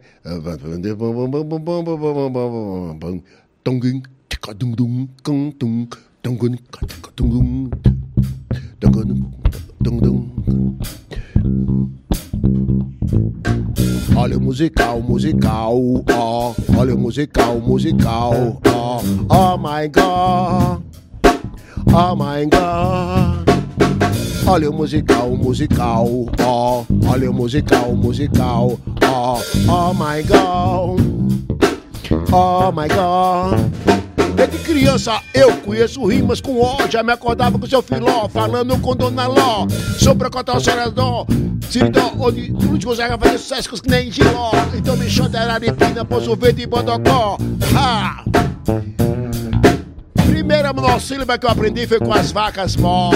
Olha 14.15 14.38
o 14.38 14.41
musical, 14.41 15.01
musical, 15.01 15.76
uh. 15.76 16.03
ó. 16.13 16.55
Olha 16.77 16.93
o 16.93 16.97
musical, 16.97 17.59
musical, 17.59 18.61
ó. 18.68 18.97
Uh. 18.99 19.26
Oh 19.30 19.57
my 19.57 19.88
God. 19.88 20.84
Oh 21.88 22.15
my 22.15 22.45
God. 22.45 23.45
Olha 24.47 24.69
o 24.69 24.73
musical, 24.73 25.35
musical, 25.35 26.07
uh. 26.39 26.43
ó. 26.43 26.85
Olha 27.11 27.31
o 27.31 27.34
musical, 27.34 27.95
musical, 27.95 28.80
ó. 29.03 29.39
Oh 29.68 29.93
my 29.93 30.22
God. 30.23 31.01
Oh 32.31 32.72
my 32.72 32.88
God. 32.88 34.10
Desde 34.41 34.57
criança 34.57 35.22
eu 35.35 35.55
conheço 35.57 36.03
rimas 36.03 36.41
com 36.41 36.59
ó. 36.59 36.88
Já 36.89 37.03
me 37.03 37.13
acordava 37.13 37.59
com 37.59 37.68
seu 37.68 37.80
filó, 37.80 38.27
falando 38.27 38.76
com 38.80 38.95
Dona 38.95 39.27
Ló. 39.27 39.68
Sobre 39.99 40.26
a 40.26 40.31
cota 40.31 40.59
Seradó. 40.59 41.27
Ciridó, 41.69 42.11
onde 42.18 42.51
Luiz 42.51 42.84
Gonzaga 42.84 43.19
fazia 43.19 43.38
sucessos 43.38 43.80
que 43.80 43.88
nem 43.88 44.11
Giló. 44.11 44.49
Então 44.73 44.97
me 44.97 45.05
de 45.05 45.38
Araripina, 45.38 46.03
Poço 46.03 46.35
Verde 46.35 46.63
e 46.63 46.65
Bodocó. 46.65 47.38
Ha! 47.76 48.23
Primeira 50.26 50.73
monossílaba 50.73 51.38
que 51.38 51.45
eu 51.45 51.49
aprendi 51.51 51.85
foi 51.85 51.99
com 51.99 52.11
as 52.11 52.31
vacas 52.31 52.76
mó. 52.76 53.11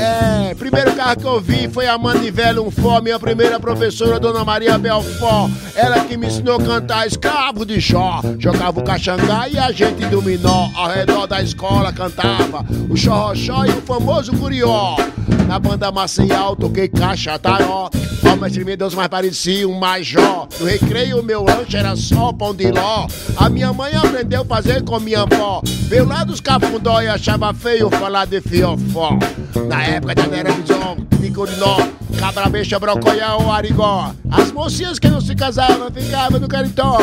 É, 0.00 0.54
primeiro 0.54 0.94
carro 0.94 1.16
que 1.16 1.26
eu 1.26 1.40
vi 1.42 1.68
foi 1.68 1.86
a 1.86 1.98
Manivela 1.98 2.62
um 2.62 2.70
minha 3.02 3.18
primeira 3.18 3.60
professora, 3.60 4.18
Dona 4.18 4.42
Maria 4.42 4.78
Belfó. 4.78 5.50
Ela 5.74 6.00
que 6.06 6.16
me 6.16 6.26
ensinou 6.26 6.56
a 6.56 6.62
cantar 6.62 7.06
escravo 7.06 7.66
de 7.66 7.78
Jó. 7.78 8.22
Jogava 8.38 8.80
o 8.80 8.82
caxangá 8.82 9.46
e 9.46 9.58
a 9.58 9.70
gente 9.70 10.06
dominou. 10.06 10.70
Ao 10.74 10.88
redor 10.88 11.26
da 11.26 11.42
escola 11.42 11.92
cantava 11.92 12.64
o 12.88 12.96
xorroxó 12.96 13.66
e 13.66 13.68
o 13.68 13.82
famoso 13.82 14.32
curió. 14.38 14.96
Na 15.46 15.58
banda 15.58 15.92
Maciel 15.92 16.56
toquei 16.56 16.88
caixa 16.88 17.38
taró. 17.38 17.90
Ó, 18.24 18.36
mestre 18.36 18.64
meu 18.64 18.76
Deus, 18.76 18.94
mais 18.94 19.08
parecia 19.08 19.68
um 19.68 19.78
major. 19.78 20.48
No 20.60 20.66
recreio, 20.66 21.22
meu 21.22 21.42
lanche 21.42 21.76
era 21.76 21.96
só 21.96 22.32
pão 22.32 22.54
de 22.54 22.70
ló. 22.70 23.06
A 23.36 23.48
minha 23.48 23.72
mãe 23.72 23.92
aprendeu 23.94 24.42
a 24.42 24.44
fazer 24.44 24.82
com 24.82 24.98
minha 25.00 25.22
avó. 25.22 25.60
Veio 25.88 26.06
lá 26.06 26.22
dos 26.22 26.40
cafundó 26.40 27.02
e 27.02 27.08
achava 27.08 27.52
feio 27.52 27.90
falar 27.90 28.26
de 28.26 28.40
fiofó. 28.40 29.18
Na 29.68 29.78
época 29.90 30.14
da 30.14 30.36
era 30.36 30.52
visão, 30.52 30.96
Nicolinó, 31.18 31.76
cabra 32.18 32.48
beixa, 32.48 32.78
brocoião, 32.78 33.52
arigó. 33.52 34.12
As 34.30 34.52
mocinhas 34.52 34.98
que 34.98 35.08
não 35.08 35.20
se 35.20 35.34
casavam 35.34 35.90
ficavam 35.90 36.38
no 36.38 36.48
caritó. 36.48 36.98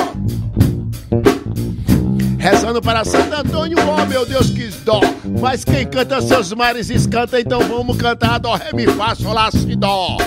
Rezando 2.38 2.82
para 2.82 3.04
Santo 3.04 3.34
Antônio, 3.34 3.78
oh 3.80 4.06
meu 4.06 4.26
Deus, 4.26 4.50
que 4.50 4.68
dó. 4.86 5.02
Mas 5.42 5.66
quem 5.66 5.86
canta 5.86 6.22
seus 6.22 6.54
mares 6.54 6.90
escanta, 6.90 7.40
então 7.40 7.60
vamos 7.62 7.98
cantar 7.98 8.40
dó, 8.40 8.56
ré, 8.56 8.72
mi, 8.74 8.88
fá, 8.88 9.14
sol, 9.16 9.34
lá, 9.34 9.52
si, 9.52 9.76
dó. 9.76 10.18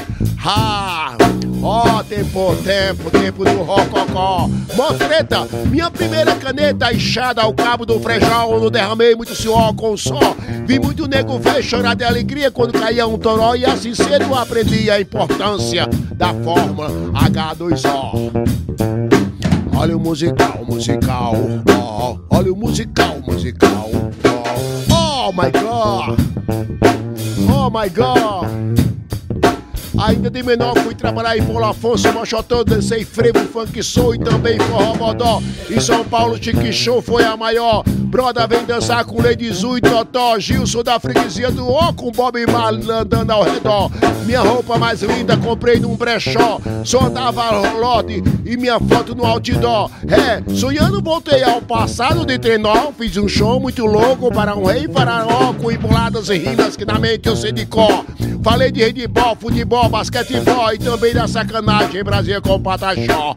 Ha! 0.44 1.19
Ó, 1.62 1.98
oh, 1.98 2.04
tempo, 2.04 2.56
tempo, 2.64 3.10
tempo 3.10 3.44
do 3.44 3.62
rococó. 3.62 4.48
Mó 4.76 4.92
treta, 4.94 5.46
minha 5.66 5.90
primeira 5.90 6.34
caneta 6.34 6.92
inchada 6.92 7.42
ao 7.42 7.52
cabo 7.52 7.84
do 7.84 8.00
frejol. 8.00 8.58
Não 8.60 8.70
derramei 8.70 9.14
muito 9.14 9.34
suor 9.34 9.74
com 9.74 9.96
sol. 9.96 10.36
Vi 10.66 10.78
muito 10.78 11.06
nego 11.06 11.38
velho 11.38 11.62
chorar 11.62 11.94
de 11.94 12.04
alegria 12.04 12.50
quando 12.50 12.78
caía 12.78 13.06
um 13.06 13.18
toró. 13.18 13.54
E 13.54 13.64
assim 13.64 13.94
cedo 13.94 14.34
aprendi 14.34 14.90
a 14.90 15.00
importância 15.00 15.86
da 16.14 16.32
fórmula 16.32 16.90
H2O. 17.12 18.30
Olha 19.76 19.96
o 19.96 20.00
musical, 20.00 20.64
musical, 20.66 21.34
oh, 21.70 22.18
olha 22.28 22.52
o 22.52 22.56
musical, 22.56 23.16
musical, 23.26 23.90
oh, 24.90 25.28
oh 25.28 25.32
my 25.32 25.50
god, 25.50 26.18
oh 27.48 27.70
my 27.70 27.88
god. 27.88 28.79
Ainda 30.00 30.30
de 30.30 30.42
menor 30.42 30.74
fui 30.78 30.94
trabalhar 30.94 31.36
em 31.36 31.42
Paulo 31.42 31.66
Afonso, 31.66 32.10
Mochotão, 32.10 32.64
dancei 32.64 33.04
frevo, 33.04 33.40
funk 33.40 33.82
soul 33.82 34.14
e 34.14 34.18
também 34.18 34.58
forró 34.58 34.94
bodó. 34.94 35.42
Em 35.68 35.78
São 35.78 36.02
Paulo, 36.04 36.42
Chique 36.42 36.72
Show 36.72 37.02
foi 37.02 37.22
a 37.22 37.36
maior. 37.36 37.84
Broda 37.86 38.46
vem 38.46 38.64
dançar 38.64 39.04
com 39.04 39.22
Lady 39.22 39.52
Zu 39.52 39.76
e 39.76 39.80
Totó. 39.82 40.38
Gilson 40.38 40.82
da 40.82 40.98
freguesia 40.98 41.50
do 41.50 41.68
O 41.68 41.92
com 41.92 42.10
Bob 42.10 42.44
Marley 42.50 42.90
andando 42.90 43.30
ao 43.30 43.42
redor. 43.42 43.90
Minha 44.24 44.40
roupa 44.40 44.78
mais 44.78 45.02
linda 45.02 45.36
comprei 45.36 45.78
num 45.78 45.96
brechó. 45.96 46.58
Só 46.82 47.10
dava 47.10 47.50
lote 47.72 48.22
e 48.46 48.56
minha 48.56 48.80
foto 48.80 49.14
no 49.14 49.26
outdoor. 49.26 49.90
É, 50.08 50.42
sonhando 50.54 51.02
voltei 51.02 51.44
ao 51.44 51.60
passado 51.60 52.24
de 52.24 52.38
trenó. 52.38 52.90
Fiz 52.96 53.18
um 53.18 53.28
show 53.28 53.60
muito 53.60 53.84
louco 53.84 54.32
para 54.32 54.56
um 54.56 54.64
rei 54.64 54.88
faraó 54.88 55.52
com 55.52 55.70
emboladas 55.70 56.30
e 56.30 56.38
rimas 56.38 56.74
que 56.74 56.86
na 56.86 56.98
mente 56.98 57.28
eu 57.28 57.36
sei 57.36 57.52
de 57.52 57.66
cor. 57.66 58.04
Falei 58.42 58.70
de 58.70 58.82
handball, 58.82 59.36
futebol, 59.36 59.88
basquetebol 59.88 60.72
e 60.72 60.78
também 60.78 61.12
da 61.12 61.28
sacanagem 61.28 62.02
Brasil 62.02 62.40
com 62.40 62.54
o 62.54 62.60
Pataxó. 62.60 63.36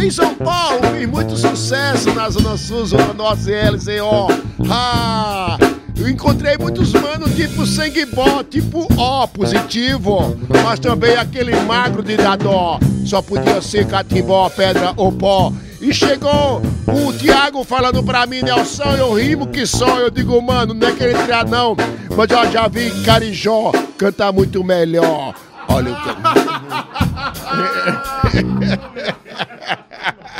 Em 0.00 0.10
São 0.10 0.34
Paulo 0.34 0.80
fiz 0.96 1.08
muito 1.08 1.36
sucesso 1.36 2.12
na 2.14 2.30
Zona 2.30 2.56
Sul, 2.56 2.86
Zona 2.86 3.12
Norte 3.12 3.50
e 3.50 3.70
LCO. 3.70 4.28
Ah! 4.70 5.58
Eu 5.96 6.08
encontrei 6.08 6.56
muitos 6.58 6.92
manos 6.92 7.34
tipo 7.34 7.64
sangue 7.66 8.04
bom, 8.06 8.42
tipo 8.42 8.88
O 8.96 9.28
positivo, 9.28 10.36
mas 10.62 10.80
também 10.80 11.16
aquele 11.16 11.54
magro 11.60 12.02
de 12.02 12.16
dadó. 12.16 12.80
Só 13.06 13.22
podia 13.22 13.62
ser 13.62 13.86
catimbó, 13.86 14.48
pedra 14.50 14.92
ou 14.96 15.12
pó. 15.12 15.52
E 15.80 15.92
chegou 15.92 16.62
o 16.86 17.12
Thiago 17.12 17.62
falando 17.62 18.02
pra 18.02 18.26
mim, 18.26 18.42
Nelson, 18.42 18.96
eu 18.96 19.14
rimo 19.14 19.46
que 19.46 19.66
só. 19.66 19.98
Eu 19.98 20.10
digo, 20.10 20.40
mano, 20.42 20.74
não 20.74 20.88
é 20.88 20.92
querer 20.92 21.16
tirar 21.24 21.46
não. 21.46 21.76
Mas 22.16 22.30
eu 22.30 22.50
já 22.50 22.66
vi 22.68 22.90
Carijó 23.04 23.70
cantar 23.96 24.32
muito 24.32 24.64
melhor. 24.64 25.34
Olha 25.68 25.92
o 25.92 25.94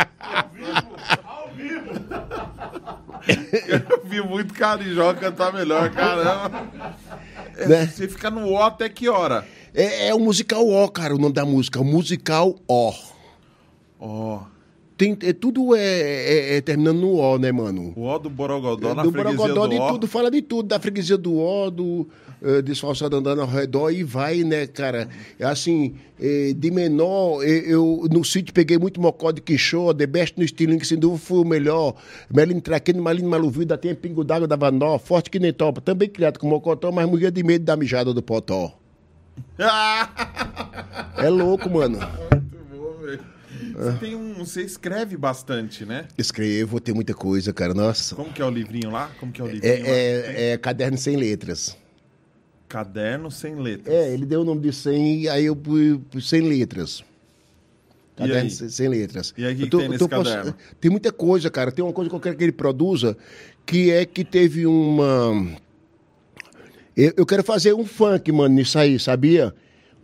Eu 3.27 4.05
vi 4.05 4.21
muito 4.21 4.55
Carijó 4.55 5.15
cantar 5.15 5.53
melhor, 5.53 5.91
caramba. 5.91 6.69
É, 7.57 7.67
Né? 7.69 7.87
Você 7.87 8.09
fica 8.09 8.31
no 8.31 8.49
O 8.49 8.63
até 8.63 8.89
que 8.89 9.09
hora? 9.09 9.47
É, 9.75 10.09
é 10.09 10.15
o 10.15 10.21
musical 10.21 10.67
O, 10.67 10.89
cara, 10.89 11.15
o 11.15 11.19
nome 11.19 11.35
da 11.35 11.45
música. 11.45 11.81
O 11.81 11.85
musical 11.85 12.55
O. 12.69 12.93
Ó, 13.99 14.43
Tem, 14.97 15.17
é, 15.23 15.33
tudo 15.33 15.75
é, 15.75 15.81
é- 15.83 16.57
é 16.57 16.61
terminando 16.61 17.01
no 17.01 17.17
O, 17.19 17.37
né, 17.37 17.51
mano? 17.51 17.93
o 17.97 18.07
O 18.07 18.19
do 18.19 18.31
Borogodó 18.31 18.95
na 18.95 19.03
do 19.03 19.11
freguesia 19.11 19.37
Borogodó 19.39 19.67
do 19.67 19.71
de 19.75 19.81
O. 19.81 19.89
tudo, 19.93 20.07
fala 20.07 20.31
de 20.31 20.41
tudo, 20.41 20.69
da 20.69 20.79
freguesia 20.79 21.17
do 21.19 21.35
O, 21.37 21.69
do 21.69 22.09
eh, 22.41 22.63
desfalçado 22.63 23.17
andando 23.17 23.41
ao 23.43 23.49
redor 23.49 23.91
e 23.91 24.05
vai, 24.05 24.45
né, 24.45 24.69
cara? 24.69 25.09
É 25.37 25.45
Assim, 25.45 25.95
eh, 26.21 26.53
de 26.57 26.71
menor, 26.71 27.43
eh, 27.43 27.65
eu 27.67 28.07
no 28.09 28.23
sítio 28.25 28.55
peguei 28.55 28.79
muito 28.79 29.01
mocó 29.01 29.33
de 29.33 29.41
quichô, 29.41 29.93
The 29.93 30.07
Best 30.07 30.39
no 30.39 30.45
estilinho, 30.45 30.79
que 30.79 30.87
sem 30.87 30.97
dúvida 30.99 31.21
foi 31.27 31.39
o 31.39 31.45
melhor. 31.45 31.97
Melino 32.33 32.61
traquino, 32.61 33.03
malino 33.03 33.29
maluvido, 33.29 33.67
da 33.67 33.77
tempo 33.77 34.01
pingo 34.01 34.23
d'água 34.23 34.47
da 34.47 34.55
vanó, 34.55 34.97
forte 34.99 35.29
que 35.29 35.41
nem 35.41 35.53
topa, 35.53 35.81
também 35.81 36.09
criado 36.09 36.39
com 36.39 36.47
mocotó, 36.47 36.93
mas 36.93 37.09
morria 37.11 37.33
de 37.33 37.43
medo 37.43 37.65
da 37.65 37.77
mijada 37.77 38.15
do 38.15 38.23
potó. 38.23 38.79
É 41.19 41.29
louco, 41.29 41.69
mano. 41.71 41.99
Muito 41.99 42.59
bom, 42.77 43.05
velho. 43.05 43.34
Você 43.75 43.99
tem 43.99 44.15
um. 44.15 44.35
Você 44.35 44.63
escreve 44.63 45.17
bastante, 45.17 45.85
né? 45.85 46.07
Escrevo, 46.17 46.81
tem 46.81 46.95
muita 46.95 47.15
coisa, 47.15 47.53
cara, 47.53 47.75
nossa. 47.75 48.15
Como 48.15 48.33
que 48.33 48.41
é 48.41 48.45
o 48.45 48.51
livrinho 48.51 48.91
lá? 48.91 49.11
Como 49.19 49.33
que 49.33 49.41
é 49.41 49.45
o 49.45 49.49
livrinho 49.49 49.83
lá? 49.85 49.89
É, 49.91 49.91
é, 49.93 50.51
é 50.53 50.59
caderno 50.59 50.97
sem 50.99 51.17
letras. 51.17 51.77
Caderno 52.69 53.31
sem 53.31 53.55
letras. 53.57 53.95
É, 53.95 54.13
ele 54.13 54.27
deu 54.27 54.41
o 54.41 54.45
nome 54.45 54.61
de 54.63 54.73
100, 54.73 55.29
aí 55.29 55.45
eu 55.45 55.55
pus 55.57 56.29
100 56.29 56.41
letras. 56.43 57.05
Caderno 58.17 58.51
sem, 58.51 58.69
sem 58.69 58.89
letras. 58.89 59.35
E 59.37 59.45
aí, 59.45 59.55
que 59.55 59.67
tô- 59.69 59.79
tem 59.79 59.89
nesse 59.89 60.09
caderno? 60.09 60.55
Tem 60.81 60.91
muita 60.91 61.13
coisa, 61.13 61.51
cara. 61.51 61.71
Tem 61.73 61.85
uma 61.85 61.93
coisa 61.93 62.09
que 62.09 62.17
eu 62.17 62.21
quero 62.21 62.37
que 62.37 62.45
ele 62.45 62.53
produza, 62.53 63.17
que 63.67 63.91
é 63.91 64.05
que 64.05 64.25
teve 64.25 64.67
uma... 64.67 65.47
Eu, 66.97 67.13
eu 67.17 67.27
quero 67.27 67.43
fazer 67.43 67.75
um 67.75 67.85
funk, 67.85 68.31
mano, 68.31 68.55
nisso 68.55 68.79
aí, 68.79 68.99
sabia? 69.01 69.53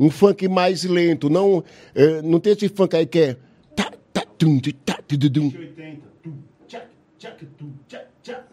Um 0.01 0.11
funk 0.11 0.49
mais 0.49 0.83
lento. 0.85 1.29
Não, 1.29 1.63
eh, 1.95 2.23
não 2.23 2.41
tem 2.41 2.55
esse 2.55 2.71
funk 2.71 2.97
aí 2.97 3.05
que 3.05 3.19
é... 3.19 3.37
Tá, 3.77 3.93
tá, 4.15 4.23
tum, 4.39 4.59
tá, 4.59 4.99
ti, 5.07 5.15
du, 5.15 5.29
dum. 5.29 5.53
80. 5.55 6.01
Tum, 6.23 6.33
tchac, 6.67 6.87
tchac, 7.19 7.47
tum, 7.59 7.73
tchac, 7.87 8.07
tchac, 8.23 8.45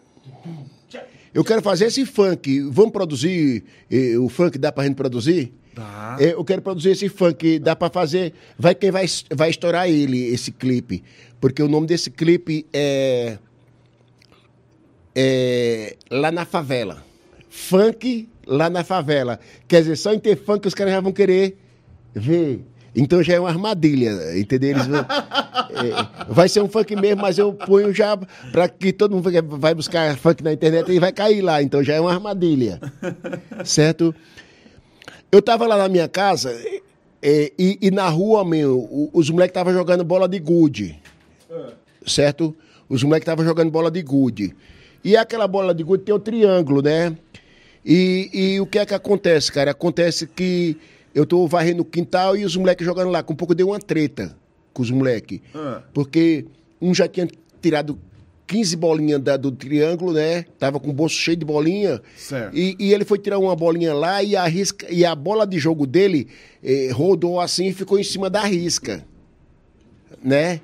tum, 0.42 0.66
tchac. 0.86 1.06
Eu 1.32 1.42
quero 1.42 1.62
fazer 1.62 1.86
esse 1.86 2.04
funk. 2.04 2.60
Vamos 2.70 2.92
produzir 2.92 3.64
eh, 3.90 4.18
o 4.18 4.28
funk? 4.28 4.58
Dá 4.58 4.70
pra 4.70 4.84
gente 4.84 4.96
produzir? 4.96 5.54
Dá. 5.74 6.18
É, 6.20 6.34
eu 6.34 6.44
quero 6.44 6.60
produzir 6.60 6.90
esse 6.90 7.08
funk. 7.08 7.58
Dá 7.58 7.74
pra 7.74 7.88
fazer. 7.88 8.34
Vai 8.58 8.74
quem 8.74 8.90
vai, 8.90 9.06
vai 9.34 9.48
estourar 9.48 9.88
ele, 9.88 10.26
esse 10.26 10.52
clipe. 10.52 11.02
Porque 11.40 11.62
o 11.62 11.68
nome 11.68 11.86
desse 11.86 12.10
clipe 12.10 12.66
é. 12.74 13.38
É. 15.14 15.96
Lá 16.10 16.30
na 16.30 16.44
favela. 16.44 17.02
Funk 17.48 18.28
lá 18.48 18.68
na 18.70 18.82
favela. 18.82 19.38
Quer 19.68 19.82
dizer, 19.82 19.96
só 19.96 20.12
em 20.12 20.18
ter 20.18 20.36
funk 20.36 20.66
os 20.66 20.74
caras 20.74 20.92
já 20.94 21.00
vão 21.00 21.12
querer 21.12 21.56
ver. 22.14 22.64
Então 22.96 23.22
já 23.22 23.34
é 23.34 23.40
uma 23.40 23.50
armadilha, 23.50 24.10
entendeu? 24.36 24.70
Eles 24.70 24.86
vão- 24.86 24.98
é, 25.06 26.32
vai 26.32 26.48
ser 26.48 26.62
um 26.62 26.68
funk 26.68 26.96
mesmo, 26.96 27.22
mas 27.22 27.38
eu 27.38 27.52
ponho 27.52 27.94
já 27.94 28.16
para 28.50 28.68
que 28.68 28.92
todo 28.92 29.14
mundo 29.14 29.30
vai 29.58 29.74
buscar 29.74 30.16
funk 30.16 30.42
na 30.42 30.52
internet 30.52 30.90
e 30.90 30.98
vai 30.98 31.12
cair 31.12 31.42
lá. 31.42 31.62
Então 31.62 31.84
já 31.84 31.94
é 31.94 32.00
uma 32.00 32.12
armadilha. 32.12 32.80
Certo? 33.64 34.12
Eu 35.30 35.42
tava 35.42 35.66
lá 35.66 35.76
na 35.76 35.88
minha 35.88 36.08
casa 36.08 36.50
é, 37.22 37.52
e, 37.58 37.78
e 37.82 37.90
na 37.90 38.08
rua, 38.08 38.44
meu, 38.44 39.10
os 39.12 39.28
moleques 39.28 39.50
estavam 39.50 39.72
jogando 39.72 40.02
bola 40.02 40.26
de 40.26 40.38
gude. 40.38 40.98
Certo? 42.06 42.56
Os 42.88 43.02
moleques 43.02 43.24
estavam 43.24 43.44
jogando 43.44 43.70
bola 43.70 43.90
de 43.90 44.02
gude. 44.02 44.56
E 45.04 45.16
aquela 45.16 45.46
bola 45.46 45.74
de 45.74 45.84
gude 45.84 46.04
tem 46.04 46.14
o 46.14 46.18
triângulo, 46.18 46.82
né? 46.82 47.14
E, 47.90 48.28
e 48.34 48.60
o 48.60 48.66
que 48.66 48.78
é 48.78 48.84
que 48.84 48.92
acontece, 48.92 49.50
cara? 49.50 49.70
Acontece 49.70 50.26
que 50.26 50.76
eu 51.14 51.24
tô 51.24 51.46
varrendo 51.46 51.80
o 51.80 51.84
quintal 51.86 52.36
e 52.36 52.44
os 52.44 52.54
moleques 52.54 52.84
jogando 52.84 53.10
lá. 53.10 53.22
Com 53.22 53.32
um 53.32 53.36
pouco 53.36 53.54
deu 53.54 53.68
uma 53.68 53.78
treta 53.78 54.36
com 54.74 54.82
os 54.82 54.90
moleques. 54.90 55.40
Ah. 55.54 55.80
Porque 55.94 56.44
um 56.82 56.92
já 56.94 57.08
tinha 57.08 57.26
tirado 57.62 57.98
15 58.46 58.76
bolinhas 58.76 59.20
da- 59.22 59.38
do 59.38 59.50
triângulo, 59.50 60.12
né? 60.12 60.44
Tava 60.58 60.78
com 60.78 60.90
o 60.90 60.92
bolso 60.92 61.14
cheio 61.14 61.36
de 61.38 61.46
bolinha. 61.46 62.02
Certo. 62.16 62.54
E, 62.54 62.76
e 62.78 62.92
ele 62.92 63.06
foi 63.06 63.18
tirar 63.18 63.38
uma 63.38 63.56
bolinha 63.56 63.94
lá 63.94 64.22
e 64.22 64.36
a, 64.36 64.44
risca, 64.46 64.86
e 64.90 65.04
a 65.04 65.14
bola 65.14 65.46
de 65.46 65.58
jogo 65.58 65.86
dele 65.86 66.28
eh, 66.62 66.90
rodou 66.92 67.40
assim 67.40 67.68
e 67.68 67.72
ficou 67.72 67.98
em 67.98 68.04
cima 68.04 68.28
da 68.28 68.42
risca. 68.42 69.02
Né? 70.22 70.60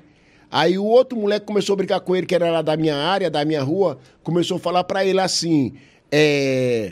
Aí 0.51 0.77
o 0.77 0.85
outro 0.85 1.17
moleque 1.17 1.45
começou 1.45 1.73
a 1.73 1.77
brincar 1.77 1.99
com 2.01 2.15
ele, 2.15 2.25
que 2.27 2.35
era 2.35 2.49
lá 2.51 2.61
da 2.61 2.77
minha 2.77 2.95
área, 2.95 3.29
da 3.29 3.43
minha 3.43 3.63
rua, 3.63 3.97
começou 4.23 4.57
a 4.57 4.59
falar 4.59 4.83
pra 4.83 5.03
ele 5.05 5.19
assim: 5.19 5.73
é, 6.11 6.91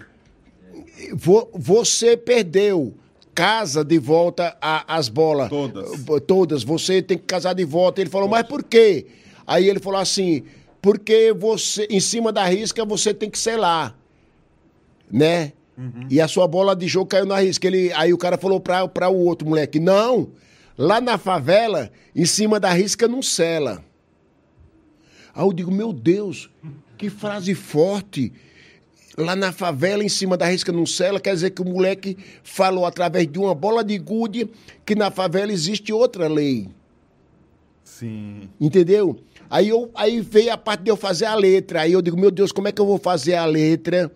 vo- 1.14 1.50
você 1.54 2.16
perdeu. 2.16 2.94
Casa 3.36 3.84
de 3.84 3.98
volta 3.98 4.56
a- 4.62 4.96
as 4.96 5.10
bolas. 5.10 5.50
Todas. 5.50 5.92
Todas. 6.28 6.64
Você 6.64 7.02
tem 7.02 7.18
que 7.18 7.24
casar 7.24 7.54
de 7.54 7.66
volta. 7.66 8.00
Ele 8.00 8.10
falou, 8.10 8.30
mas 8.30 8.46
por 8.46 8.64
quê? 8.64 9.08
Aí 9.48 9.68
ele 9.68 9.80
falou 9.80 10.00
assim, 10.00 10.44
porque 10.80 11.34
você, 11.34 11.88
em 11.90 12.00
cima 12.00 12.32
da 12.32 12.46
risca, 12.46 12.86
você 12.86 13.12
tem 13.14 13.30
que 13.32 13.40
selar. 13.40 13.98
Né? 15.12 15.54
E 16.10 16.22
a 16.22 16.28
sua 16.28 16.48
bola 16.48 16.76
de 16.76 16.88
jogo 16.88 17.08
caiu 17.08 17.26
na 17.26 17.40
risca. 17.40 17.66
Ele, 17.66 17.92
aí 17.94 18.14
o 18.14 18.18
cara 18.20 18.38
falou 18.38 18.60
pra, 18.60 18.88
pra 18.88 19.10
o 19.10 19.18
outro 19.26 19.48
moleque, 19.48 19.80
não, 19.80 20.30
lá 20.78 21.02
na 21.02 21.18
favela, 21.18 21.92
em 22.16 22.26
cima 22.26 22.60
da 22.60 22.72
risca 22.72 23.08
não 23.08 23.24
sela. 23.24 23.84
Aí 25.34 25.44
eu 25.44 25.52
digo, 25.52 25.72
meu 25.72 25.92
Deus, 25.92 26.52
que 26.98 27.10
frase 27.10 27.56
forte. 27.56 28.32
Lá 29.18 29.36
na 29.36 29.52
favela, 29.52 30.04
em 30.04 30.10
cima 30.10 30.36
da 30.36 30.46
risca 30.48 30.72
não 30.72 30.86
sela, 30.86 31.20
quer 31.20 31.34
dizer 31.34 31.52
que 31.52 31.62
o 31.62 31.66
moleque 31.66 32.18
falou 32.44 32.86
através 32.86 33.28
de 33.28 33.38
uma 33.38 33.54
bola 33.54 33.84
de 33.84 33.98
gude 33.98 34.50
que 34.86 34.96
na 34.96 35.12
favela 35.12 35.52
existe 35.52 35.94
outra 35.94 36.28
lei. 36.28 36.68
Sim. 37.84 38.50
Entendeu? 38.60 39.20
Aí, 39.50 39.70
eu, 39.70 39.92
aí 39.94 40.20
veio 40.20 40.52
a 40.52 40.58
parte 40.58 40.84
de 40.84 40.90
eu 40.90 40.98
fazer 40.98 41.26
a 41.26 41.36
letra. 41.36 41.82
Aí 41.82 41.94
eu 41.94 42.02
digo, 42.02 42.20
meu 42.20 42.32
Deus, 42.32 42.52
como 42.52 42.68
é 42.68 42.72
que 42.72 42.82
eu 42.82 42.88
vou 42.88 42.98
fazer 42.98 43.36
a 43.36 43.46
letra 43.46 44.12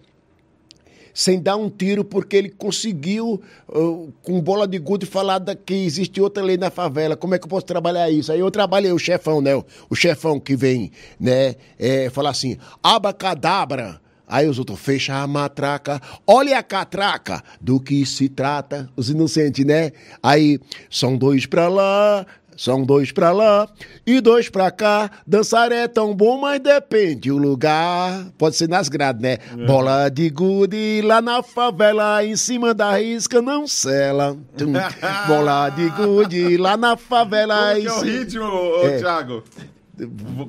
sem 1.18 1.42
dar 1.42 1.56
um 1.56 1.68
tiro, 1.68 2.06
porque 2.06 2.36
ele 2.36 2.50
conseguiu, 2.50 3.42
uh, 3.68 4.14
com 4.22 4.40
bola 4.40 4.68
de 4.68 4.78
gude, 4.78 5.08
falar 5.08 5.40
da, 5.40 5.56
que 5.56 5.74
existe 5.74 6.22
outra 6.22 6.44
lei 6.44 6.58
na 6.58 6.70
favela. 6.70 7.18
Como 7.18 7.34
é 7.34 7.40
que 7.40 7.46
eu 7.46 7.50
posso 7.50 7.66
trabalhar 7.66 8.08
isso? 8.12 8.32
Aí 8.32 8.40
eu 8.40 8.52
trabalhei 8.52 8.92
o 8.92 9.00
chefão, 9.00 9.42
né? 9.42 9.56
O, 9.56 9.66
o 9.90 9.96
chefão 9.96 10.40
que 10.40 10.56
vem, 10.56 10.92
né? 11.20 11.56
É, 11.80 12.12
falar 12.12 12.30
assim, 12.30 12.56
abacadabra. 12.84 14.00
Aí 14.28 14.48
os 14.48 14.60
outros 14.60 14.80
fecham 14.80 15.16
a 15.16 15.26
matraca, 15.26 16.02
olha 16.26 16.60
a 16.60 16.64
catraca, 16.64 17.42
do 17.62 17.80
que 17.80 18.06
se 18.06 18.28
trata, 18.28 18.90
os 18.96 19.10
inocentes, 19.10 19.66
né? 19.66 19.92
Aí 20.22 20.60
são 20.90 21.18
dois 21.18 21.46
pra 21.46 21.70
lá, 21.70 22.26
são 22.58 22.84
dois 22.84 23.12
pra 23.12 23.32
lá 23.32 23.70
e 24.06 24.20
dois 24.20 24.50
pra 24.50 24.70
cá. 24.72 25.10
Dançar 25.26 25.72
é 25.72 25.88
tão 25.88 26.14
bom, 26.14 26.42
mas 26.42 26.60
depende 26.60 27.32
o 27.32 27.38
lugar. 27.38 28.26
Pode 28.38 28.56
ser 28.56 28.68
nas 28.68 28.90
grades, 28.90 29.22
né? 29.22 29.38
Bola 29.66 30.10
de 30.10 30.30
gude 30.30 31.02
lá 31.04 31.22
na 31.22 31.42
favela, 31.44 32.26
em 32.26 32.36
cima 32.36 32.74
da 32.74 32.98
risca 32.98 33.42
não 33.42 33.66
sela. 33.68 34.36
Tum. 34.58 34.74
Bola 35.28 35.70
de 35.70 35.88
gude 35.92 36.58
lá 36.58 36.76
na 36.76 36.98
favela. 36.98 37.76
Como 37.76 37.78
em 37.78 37.82
que 37.82 37.88
é 37.88 37.94
o 37.94 38.02
ritmo, 38.02 38.44
ô, 38.46 38.88
É. 38.88 38.98
Thiago? 38.98 39.44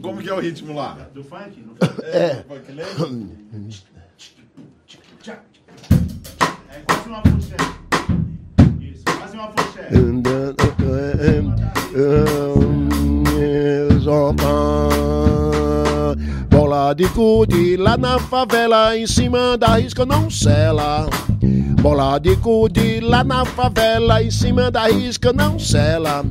Como 0.03 0.21
que 0.21 0.29
é 0.29 0.35
o 0.35 0.41
ritmo 0.41 0.75
lá? 0.75 1.09
Do 1.15 1.25
funk? 1.25 1.65
É. 2.03 2.45
É 6.71 6.81
quase 6.87 7.09
uma 7.09 7.21
pochete. 7.23 7.65
Isso, 8.81 9.05
quase 9.05 9.35
uma 9.37 9.49
pochete. 9.49 9.95
Bola 16.51 16.95
de 16.95 17.09
gude 17.09 17.77
lá 17.77 17.97
na 17.97 18.19
favela, 18.19 18.97
em 18.97 19.07
cima 19.07 19.57
da 19.59 19.77
risca 19.77 20.05
não 20.07 20.31
sela. 20.31 21.09
Bola 21.81 22.19
de 22.19 22.35
gude 22.37 23.01
lá 23.01 23.25
na 23.25 23.45
favela, 23.45 24.23
em 24.23 24.31
cima 24.31 24.71
da 24.71 24.87
risca 24.89 25.33
não 25.33 25.59
sela. 25.59 26.25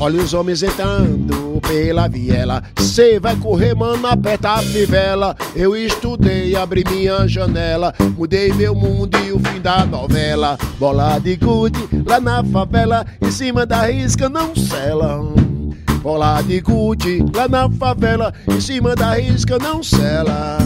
Olha 0.00 0.22
os 0.22 0.34
homens 0.34 0.62
entrando 0.62 1.51
pela 1.72 2.06
viela. 2.06 2.62
Cê 2.78 3.18
vai 3.18 3.34
correr, 3.36 3.74
mano, 3.74 4.06
aperta 4.06 4.50
a 4.50 4.58
fivela. 4.58 5.34
Eu 5.56 5.74
estudei, 5.74 6.54
abri 6.54 6.84
minha 6.86 7.26
janela. 7.26 7.94
Mudei 8.14 8.52
meu 8.52 8.74
mundo 8.74 9.16
e 9.26 9.32
o 9.32 9.38
fim 9.40 9.58
da 9.58 9.86
novela. 9.86 10.58
Bola 10.78 11.18
de 11.18 11.34
gude 11.36 11.80
lá 12.06 12.20
na 12.20 12.44
favela, 12.44 13.06
em 13.22 13.30
cima 13.30 13.64
da 13.64 13.86
risca 13.86 14.28
não 14.28 14.54
sela. 14.54 15.18
Bola 16.02 16.42
de 16.42 16.60
gude 16.60 17.24
lá 17.34 17.48
na 17.48 17.70
favela, 17.70 18.34
em 18.50 18.60
cima 18.60 18.94
da 18.94 19.14
risca 19.14 19.58
não 19.58 19.82
sela. 19.82 20.58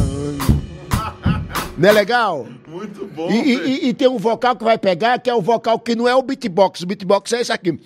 Não 1.78 1.88
é 1.88 1.92
legal? 1.92 2.46
Muito 2.66 3.06
bom. 3.14 3.30
E, 3.30 3.54
e- 3.54 3.88
e- 3.88 3.94
tem 3.94 4.08
um 4.08 4.16
vocal 4.18 4.56
que 4.56 4.64
vai 4.64 4.76
pegar, 4.78 5.20
que 5.20 5.30
é 5.30 5.34
o 5.34 5.40
vocal 5.42 5.78
que 5.78 5.94
não 5.94 6.08
é 6.08 6.14
o 6.16 6.22
beatbox. 6.22 6.80
O 6.80 6.86
beatbox 6.86 7.32
é 7.32 7.42
esse 7.42 7.52
aqui. 7.52 7.78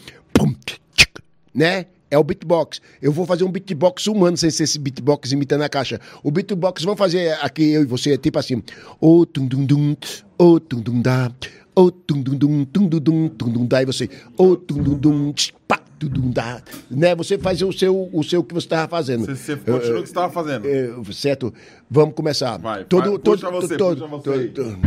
Né? 1.55 1.87
É 2.11 2.19
o 2.19 2.25
beatbox. 2.25 2.81
Eu 3.01 3.13
vou 3.13 3.25
fazer 3.25 3.45
um 3.45 3.51
beatbox 3.53 4.07
humano 4.09 4.37
sem 4.37 4.51
ser 4.51 4.65
esse 4.65 4.79
beatbox 4.79 5.31
imitando 5.31 5.63
a 5.63 5.69
caixa. 5.69 6.01
O 6.25 6.31
beatbox, 6.31 6.83
vamos 6.83 6.99
fazer 6.99 7.33
aqui, 7.41 7.71
eu 7.71 7.83
e 7.83 7.87
você, 7.87 8.19
tipo 8.19 8.39
assim. 8.39 8.63
O 9.01 9.25
tum 9.25 9.47
dum 9.47 9.65
dum, 9.65 9.97
o 10.37 10.59
tum 10.59 10.81
dum 10.81 11.01
da, 11.01 11.31
o 11.75 11.91
tum 11.91 12.21
dum 12.21 12.37
dum, 12.37 12.65
tum 12.65 12.87
dum 12.89 12.99
dum, 12.99 13.29
tum 13.29 13.49
dum 13.49 13.67
da, 13.67 13.83
e 13.83 13.87
você. 13.87 14.11
O 14.37 14.57
tum 14.57 14.83
dum 14.83 14.99
dum, 14.99 15.33
pá, 15.69 15.79
tum 16.01 16.09
dum 16.09 16.31
da. 16.33 16.61
Né? 16.91 17.15
Você 17.15 17.39
faz 17.39 17.63
o 17.63 17.73
seu, 17.73 18.11
o 18.13 18.25
seu 18.25 18.43
que 18.43 18.55
você 18.55 18.67
estava 18.67 18.89
fazendo. 18.89 19.25
Você, 19.27 19.37
você 19.37 19.57
continua 19.57 19.79
o 19.79 19.81
que 19.81 19.89
você 19.93 20.03
estava 20.03 20.33
fazendo. 20.33 20.67
É, 20.67 20.91
certo? 21.13 21.55
Vamos 21.89 22.17
começar. 22.17 22.59
Vai, 22.59 22.85
todo, 22.85 23.03
vai, 23.11 23.19
todo, 23.21 23.39
puxa 23.39 23.51
você, 23.53 23.77
todo, 23.77 24.09
puxa 24.09 24.33
você 24.33 24.49
todo- 24.49 24.79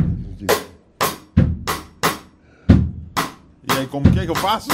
E 3.69 3.77
aí, 3.79 3.87
como 3.87 4.11
que 4.11 4.19
é 4.19 4.25
que 4.25 4.31
eu 4.31 4.35
faço? 4.35 4.67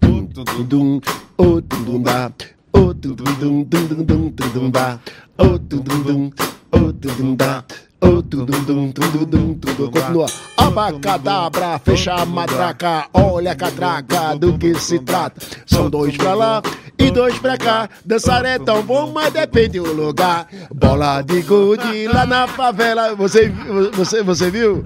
Tu, 0.00 0.26
tu, 0.34 0.44
tu. 0.44 0.64
dum, 0.64 1.00
o 1.38 1.62
tum 1.62 1.84
dum 1.84 2.02
da, 2.02 2.30
o 2.72 2.92
tum 2.94 3.14
dum 3.14 3.34
dum 3.38 3.64
dum 3.64 4.04
dum 4.04 4.72
o 5.38 5.58
dum 5.58 5.80
dum, 6.02 6.30
o 6.72 6.92
dum 6.92 7.36
o 8.00 8.22
dum 8.22 8.46
dum 8.46 8.92
dum 8.92 9.24
dum 9.26 9.54
tum 9.54 9.74
dum. 9.74 9.90
Continua. 9.90 10.57
Abacadabra, 10.68 11.78
fecha 11.78 12.12
a 12.14 12.26
matraca, 12.26 13.06
olha 13.14 13.52
a 13.52 13.54
catraca, 13.56 14.36
do 14.36 14.58
que 14.58 14.74
se 14.78 14.98
trata. 14.98 15.40
São 15.66 15.88
dois 15.88 16.14
pra 16.16 16.34
lá 16.34 16.62
e 16.98 17.10
dois 17.10 17.38
pra 17.38 17.56
cá. 17.56 17.88
Dançar 18.04 18.44
é 18.44 18.58
tão 18.58 18.82
bom, 18.82 19.10
mas 19.10 19.32
depende 19.32 19.80
do 19.80 19.92
lugar. 19.94 20.46
Bola 20.74 21.22
de 21.22 21.40
gude 21.42 22.06
lá 22.08 22.26
na 22.26 22.46
favela. 22.46 23.14
Você, 23.16 23.48
você, 23.94 24.22
você 24.22 24.50
viu? 24.50 24.84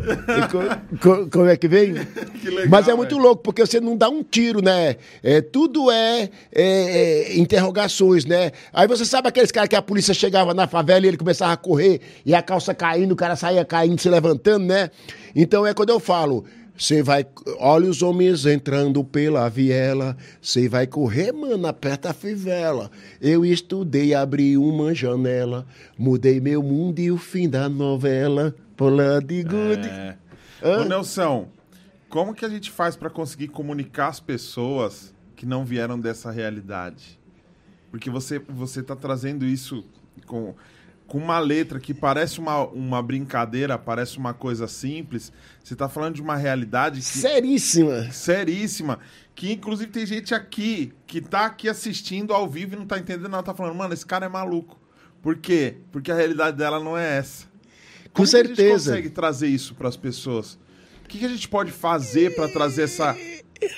Co- 0.51 0.99
co- 1.17 1.29
Como 1.31 1.47
é 1.49 1.57
que 1.57 1.67
vem? 1.67 1.93
legal, 2.45 2.67
Mas 2.69 2.87
é 2.87 2.95
muito 2.95 3.19
louco, 3.19 3.43
porque 3.43 3.67
você 3.67 3.81
não 3.81 3.97
dá 3.97 4.09
um 4.09 4.23
tiro, 4.23 4.63
né? 4.63 4.97
É, 5.23 5.41
tudo 5.41 5.91
é, 5.91 6.31
é, 6.55 7.31
é, 7.33 7.37
interrogações, 7.39 8.25
né? 8.25 8.53
Aí 8.73 8.87
você 8.87 9.05
sabe 9.05 9.29
aqueles 9.29 9.51
caras 9.51 9.69
que 9.69 9.77
a 9.77 9.83
polícia 9.83 10.15
chegava 10.15 10.55
na 10.55 10.69
favela 10.69 11.05
e 11.07 11.09
ele 11.09 11.17
começava 11.17 11.53
a 11.53 11.57
correr 11.57 12.01
e 12.25 12.35
a 12.35 12.41
calça 12.43 12.73
caindo, 12.73 13.13
o 13.13 13.17
cara 13.17 13.35
saía 13.35 13.65
caindo, 13.65 14.01
se 14.01 14.09
levantando, 14.09 14.65
né? 14.67 14.91
Então 15.35 15.67
é 15.67 15.75
quando 15.75 15.91
eu 15.91 16.01
falo. 16.01 16.45
Você 16.77 17.03
vai. 17.03 17.27
Olha 17.59 17.89
os 17.89 18.03
homens 18.03 18.47
entrando 18.47 19.05
pela 19.05 19.49
viela. 19.49 20.17
Você 20.41 20.69
vai 20.69 20.87
correr, 20.87 21.33
mano, 21.33 21.67
aperta 21.67 22.11
a 22.11 22.15
fivela. 22.15 22.91
Eu 23.21 23.45
estudei, 23.45 24.15
abri 24.15 24.57
uma 24.57 24.95
janela. 24.95 25.67
Mudei 25.99 26.41
meu 26.41 26.63
mundo 26.63 26.99
e 26.99 27.11
o 27.11 27.19
fim 27.19 27.49
da 27.49 27.69
novela. 27.69 28.55
Bola 28.77 29.21
de 29.21 29.43
gude. 29.43 29.89
É. 29.89 30.17
Ô, 30.63 30.85
Nelson, 30.85 31.49
como 32.09 32.35
que 32.35 32.45
a 32.45 32.49
gente 32.49 32.71
faz 32.71 32.97
para 32.97 33.11
conseguir 33.11 33.49
comunicar 33.49 34.09
as 34.09 34.21
pessoas 34.21 35.15
que 35.37 35.45
não 35.47 35.65
vieram 35.65 36.01
dessa 36.01 36.31
realidade? 36.31 37.19
Porque 37.91 38.09
você 38.09 38.39
você 38.39 38.83
tá 38.83 38.97
trazendo 38.97 39.45
isso 39.45 39.85
com, 40.27 40.55
com 41.13 41.19
uma 41.19 41.39
letra 41.39 41.79
que 41.79 41.93
parece 41.93 42.39
uma, 42.39 42.65
uma 42.69 43.03
brincadeira, 43.03 43.77
parece 43.77 44.17
uma 44.17 44.33
coisa 44.33 44.67
simples. 44.67 45.31
Você 45.63 45.77
tá 45.77 45.87
falando 45.87 46.15
de 46.15 46.23
uma 46.23 46.37
realidade 46.37 47.01
que, 47.01 47.05
Seríssima. 47.05 48.11
seríssima, 48.11 48.99
que 49.35 49.53
inclusive 49.53 49.93
tem 49.93 50.07
gente 50.07 50.35
aqui 50.35 50.91
que 51.07 51.21
tá 51.21 51.45
aqui 51.45 51.69
assistindo 51.69 52.33
ao 52.33 52.49
vivo 52.49 52.77
e 52.77 52.79
não 52.79 52.87
tá 52.87 52.99
entendendo 52.99 53.29
nada, 53.29 53.43
tá 53.43 53.53
falando, 53.53 53.75
mano, 53.75 53.93
esse 53.93 54.07
cara 54.07 54.25
é 54.25 54.29
maluco. 54.31 54.81
Por 55.21 55.37
quê? 55.37 55.75
Porque 55.93 56.11
a 56.11 56.15
realidade 56.15 56.57
dela 56.57 56.81
não 56.81 56.97
é 56.97 57.19
essa. 57.19 57.45
Com 58.15 58.23
Como 58.25 58.29
que 58.31 58.37
a 58.37 58.39
gente 58.45 58.57
certeza. 58.57 58.91
consegue 58.93 59.11
trazer 59.11 59.49
isso 59.49 59.75
para 59.75 59.91
as 59.91 59.99
pessoas? 59.99 60.55
O 61.05 61.09
que, 61.09 61.19
que 61.19 61.27
a 61.27 61.29
gente 61.29 61.47
pode 61.47 61.73
fazer 61.73 62.35
para 62.35 62.49
trazer 62.49 62.85
essa, 62.85 63.15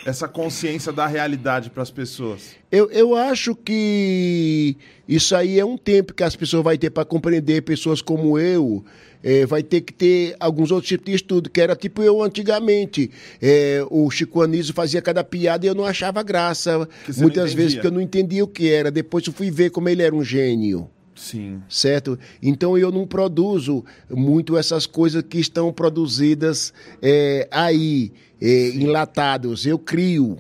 essa 0.05 0.29
consciência 0.29 0.93
da 0.93 1.07
realidade 1.07 1.71
para 1.71 1.83
as 1.83 1.91
pessoas? 1.91 2.57
Eu, 2.71 2.91
eu 2.91 3.15
acho 3.15 3.55
que 3.55 4.77
isso 5.09 5.35
aí 5.35 5.59
é 5.59 5.65
um 5.65 5.77
tempo 5.77 6.15
que 6.15 6.23
as 6.23 6.35
pessoas 6.35 6.65
vão 6.65 6.77
ter 6.77 6.91
para 6.91 7.05
compreender, 7.05 7.63
pessoas 7.63 8.03
como 8.03 8.39
eu, 8.39 8.85
eh, 9.23 9.47
vai 9.47 9.63
ter 9.63 9.81
que 9.81 9.93
ter 9.93 10.37
alguns 10.39 10.71
outros 10.71 10.89
tipos 10.89 11.07
de 11.07 11.15
estudo, 11.15 11.49
que 11.49 11.61
era 11.61 11.75
tipo 11.75 12.03
eu 12.03 12.23
antigamente. 12.23 13.11
Eh, 13.41 13.85
o 13.91 14.11
Chico 14.11 14.43
Anísio 14.43 14.75
fazia 14.75 15.01
cada 15.01 15.25
piada 15.25 15.65
e 15.65 15.69
eu 15.69 15.75
não 15.75 15.85
achava 15.85 16.23
graça, 16.23 16.89
muitas 17.17 17.55
vezes 17.55 17.75
porque 17.75 17.87
eu 17.87 17.93
não 17.93 18.01
entendia 18.01 18.45
o 18.45 18.49
que 18.49 18.71
era. 18.71 18.91
Depois 18.91 19.27
eu 19.27 19.33
fui 19.33 19.51
ver 19.51 19.71
como 19.71 19.89
ele 19.89 20.03
era 20.03 20.15
um 20.15 20.23
gênio. 20.23 20.91
Sim. 21.15 21.63
certo? 21.69 22.19
Então 22.43 22.77
eu 22.77 22.91
não 22.91 23.07
produzo 23.07 23.85
muito 24.11 24.57
essas 24.57 24.85
coisas 24.85 25.23
que 25.23 25.39
estão 25.39 25.73
produzidas 25.73 26.75
eh, 27.01 27.47
aí, 27.51 28.13
eh, 28.45 28.69
enlatados. 28.75 29.65
Eu 29.65 29.79
crio. 29.79 30.39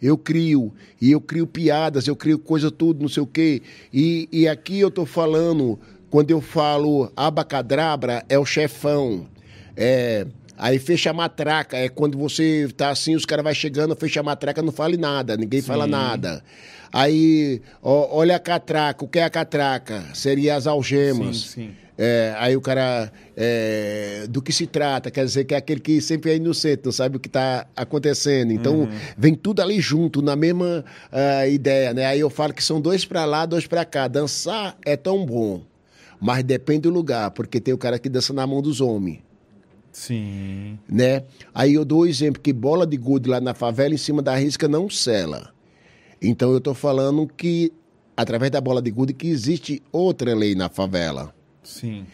Eu 0.00 0.16
crio. 0.16 0.72
E 1.00 1.12
eu 1.12 1.20
crio 1.20 1.46
piadas, 1.46 2.08
eu 2.08 2.16
crio 2.16 2.38
coisa 2.38 2.70
tudo, 2.70 3.02
não 3.02 3.08
sei 3.08 3.22
o 3.22 3.26
quê. 3.26 3.60
E, 3.92 4.28
e 4.32 4.48
aqui 4.48 4.80
eu 4.80 4.90
tô 4.90 5.04
falando, 5.04 5.78
quando 6.10 6.30
eu 6.30 6.40
falo 6.40 7.12
abacadabra, 7.14 8.24
é 8.28 8.38
o 8.38 8.46
chefão. 8.46 9.26
É, 9.76 10.26
aí 10.56 10.78
fecha 10.78 11.10
a 11.10 11.12
matraca. 11.12 11.76
É 11.76 11.88
quando 11.88 12.16
você 12.16 12.68
tá 12.76 12.88
assim, 12.88 13.14
os 13.14 13.26
caras 13.26 13.44
vai 13.44 13.54
chegando, 13.54 13.94
fecha 13.94 14.20
a 14.20 14.22
matraca, 14.22 14.62
não 14.62 14.72
fale 14.72 14.96
nada, 14.96 15.36
ninguém 15.36 15.60
fala 15.60 15.86
nada. 15.86 16.42
Aí, 16.92 17.62
ó, 17.82 18.16
olha 18.16 18.36
a 18.36 18.40
catraca. 18.40 19.04
O 19.04 19.08
que 19.08 19.18
é 19.18 19.24
a 19.24 19.30
catraca? 19.30 20.04
Seria 20.14 20.56
as 20.56 20.66
algemas. 20.66 21.40
Sim, 21.42 21.68
sim. 21.68 21.70
É, 22.04 22.34
aí 22.36 22.56
o 22.56 22.60
cara. 22.60 23.12
é, 23.36 24.26
do 24.28 24.42
que 24.42 24.52
se 24.52 24.66
trata? 24.66 25.08
Quer 25.08 25.24
dizer 25.24 25.44
que 25.44 25.54
é 25.54 25.56
aquele 25.56 25.78
que 25.78 26.00
sempre 26.00 26.32
é 26.32 26.36
inocente, 26.36 26.82
não 26.84 26.90
sabe 26.90 27.16
o 27.16 27.20
que 27.20 27.28
está 27.28 27.64
acontecendo. 27.76 28.52
Então, 28.52 28.88
vem 29.16 29.36
tudo 29.36 29.62
ali 29.62 29.80
junto, 29.80 30.20
na 30.20 30.34
mesma 30.34 30.84
ah, 31.12 31.46
ideia, 31.46 31.94
né? 31.94 32.06
Aí 32.06 32.18
eu 32.18 32.28
falo 32.28 32.52
que 32.52 32.64
são 32.64 32.80
dois 32.80 33.04
para 33.04 33.24
lá, 33.24 33.46
dois 33.46 33.68
para 33.68 33.84
cá. 33.84 34.08
Dançar 34.08 34.76
é 34.84 34.96
tão 34.96 35.24
bom, 35.24 35.62
mas 36.20 36.42
depende 36.42 36.80
do 36.80 36.90
lugar, 36.90 37.30
porque 37.30 37.60
tem 37.60 37.72
o 37.72 37.78
cara 37.78 38.00
que 38.00 38.08
dança 38.08 38.32
na 38.32 38.44
mão 38.48 38.60
dos 38.60 38.80
homens 38.80 39.20
Sim. 39.92 40.76
né? 40.88 41.22
Aí 41.54 41.74
eu 41.74 41.84
dou 41.84 42.00
o 42.00 42.06
exemplo 42.06 42.42
que 42.42 42.52
bola 42.52 42.84
de 42.84 42.96
gude 42.96 43.30
lá 43.30 43.40
na 43.40 43.54
favela, 43.54 43.94
em 43.94 43.98
cima 43.98 44.20
da 44.20 44.34
risca, 44.34 44.66
não 44.66 44.90
sela. 44.90 45.52
Então 46.20 46.50
eu 46.50 46.60
tô 46.60 46.74
falando 46.74 47.28
que, 47.28 47.72
através 48.16 48.50
da 48.50 48.60
bola 48.60 48.82
de 48.82 48.90
gude, 48.90 49.12
que 49.12 49.28
existe 49.28 49.80
outra 49.92 50.34
lei 50.34 50.56
na 50.56 50.68
favela. 50.68 51.32
Sim. 51.72 52.06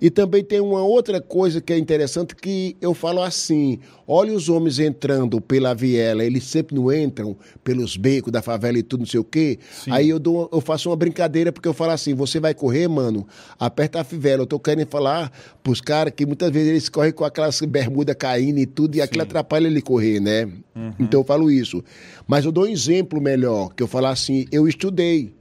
E 0.00 0.10
também 0.10 0.42
tem 0.42 0.58
uma 0.58 0.82
outra 0.82 1.20
coisa 1.20 1.60
que 1.60 1.72
é 1.72 1.78
interessante 1.78 2.34
que 2.34 2.76
eu 2.80 2.92
falo 2.92 3.22
assim: 3.22 3.78
olha 4.04 4.32
os 4.32 4.48
homens 4.48 4.80
entrando 4.80 5.40
pela 5.40 5.74
viela, 5.74 6.24
eles 6.24 6.42
sempre 6.42 6.74
não 6.74 6.92
entram 6.92 7.36
pelos 7.62 7.96
becos 7.96 8.32
da 8.32 8.42
favela 8.42 8.76
e 8.78 8.82
tudo, 8.82 9.00
não 9.00 9.06
sei 9.06 9.20
o 9.20 9.24
quê. 9.24 9.60
Sim. 9.70 9.92
Aí 9.92 10.08
eu, 10.08 10.18
dou, 10.18 10.50
eu 10.52 10.60
faço 10.60 10.90
uma 10.90 10.96
brincadeira 10.96 11.52
porque 11.52 11.68
eu 11.68 11.72
falo 11.72 11.92
assim: 11.92 12.14
você 12.14 12.40
vai 12.40 12.52
correr, 12.52 12.88
mano, 12.88 13.24
aperta 13.60 14.00
a 14.00 14.04
fivela. 14.04 14.42
Eu 14.42 14.46
tô 14.46 14.58
querendo 14.58 14.88
falar 14.88 15.30
pros 15.62 15.80
caras 15.80 16.12
que 16.16 16.26
muitas 16.26 16.50
vezes 16.50 16.70
eles 16.70 16.88
correm 16.88 17.12
com 17.12 17.24
aquelas 17.24 17.60
bermuda 17.60 18.12
caindo 18.12 18.58
e 18.58 18.66
tudo, 18.66 18.96
e 18.96 19.00
aquilo 19.00 19.22
atrapalha 19.22 19.68
ele 19.68 19.80
correr, 19.80 20.18
né? 20.18 20.50
Então 20.98 21.20
eu 21.20 21.24
falo 21.24 21.48
isso. 21.48 21.84
Mas 22.26 22.44
eu 22.44 22.50
dou 22.50 22.64
um 22.64 22.68
exemplo 22.68 23.20
melhor, 23.20 23.72
que 23.72 23.82
eu 23.82 23.86
falo 23.86 24.06
assim: 24.06 24.46
eu 24.50 24.66
estudei, 24.66 25.32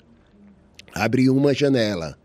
abri 0.94 1.32
uma 1.32 1.52
janela 1.52 2.22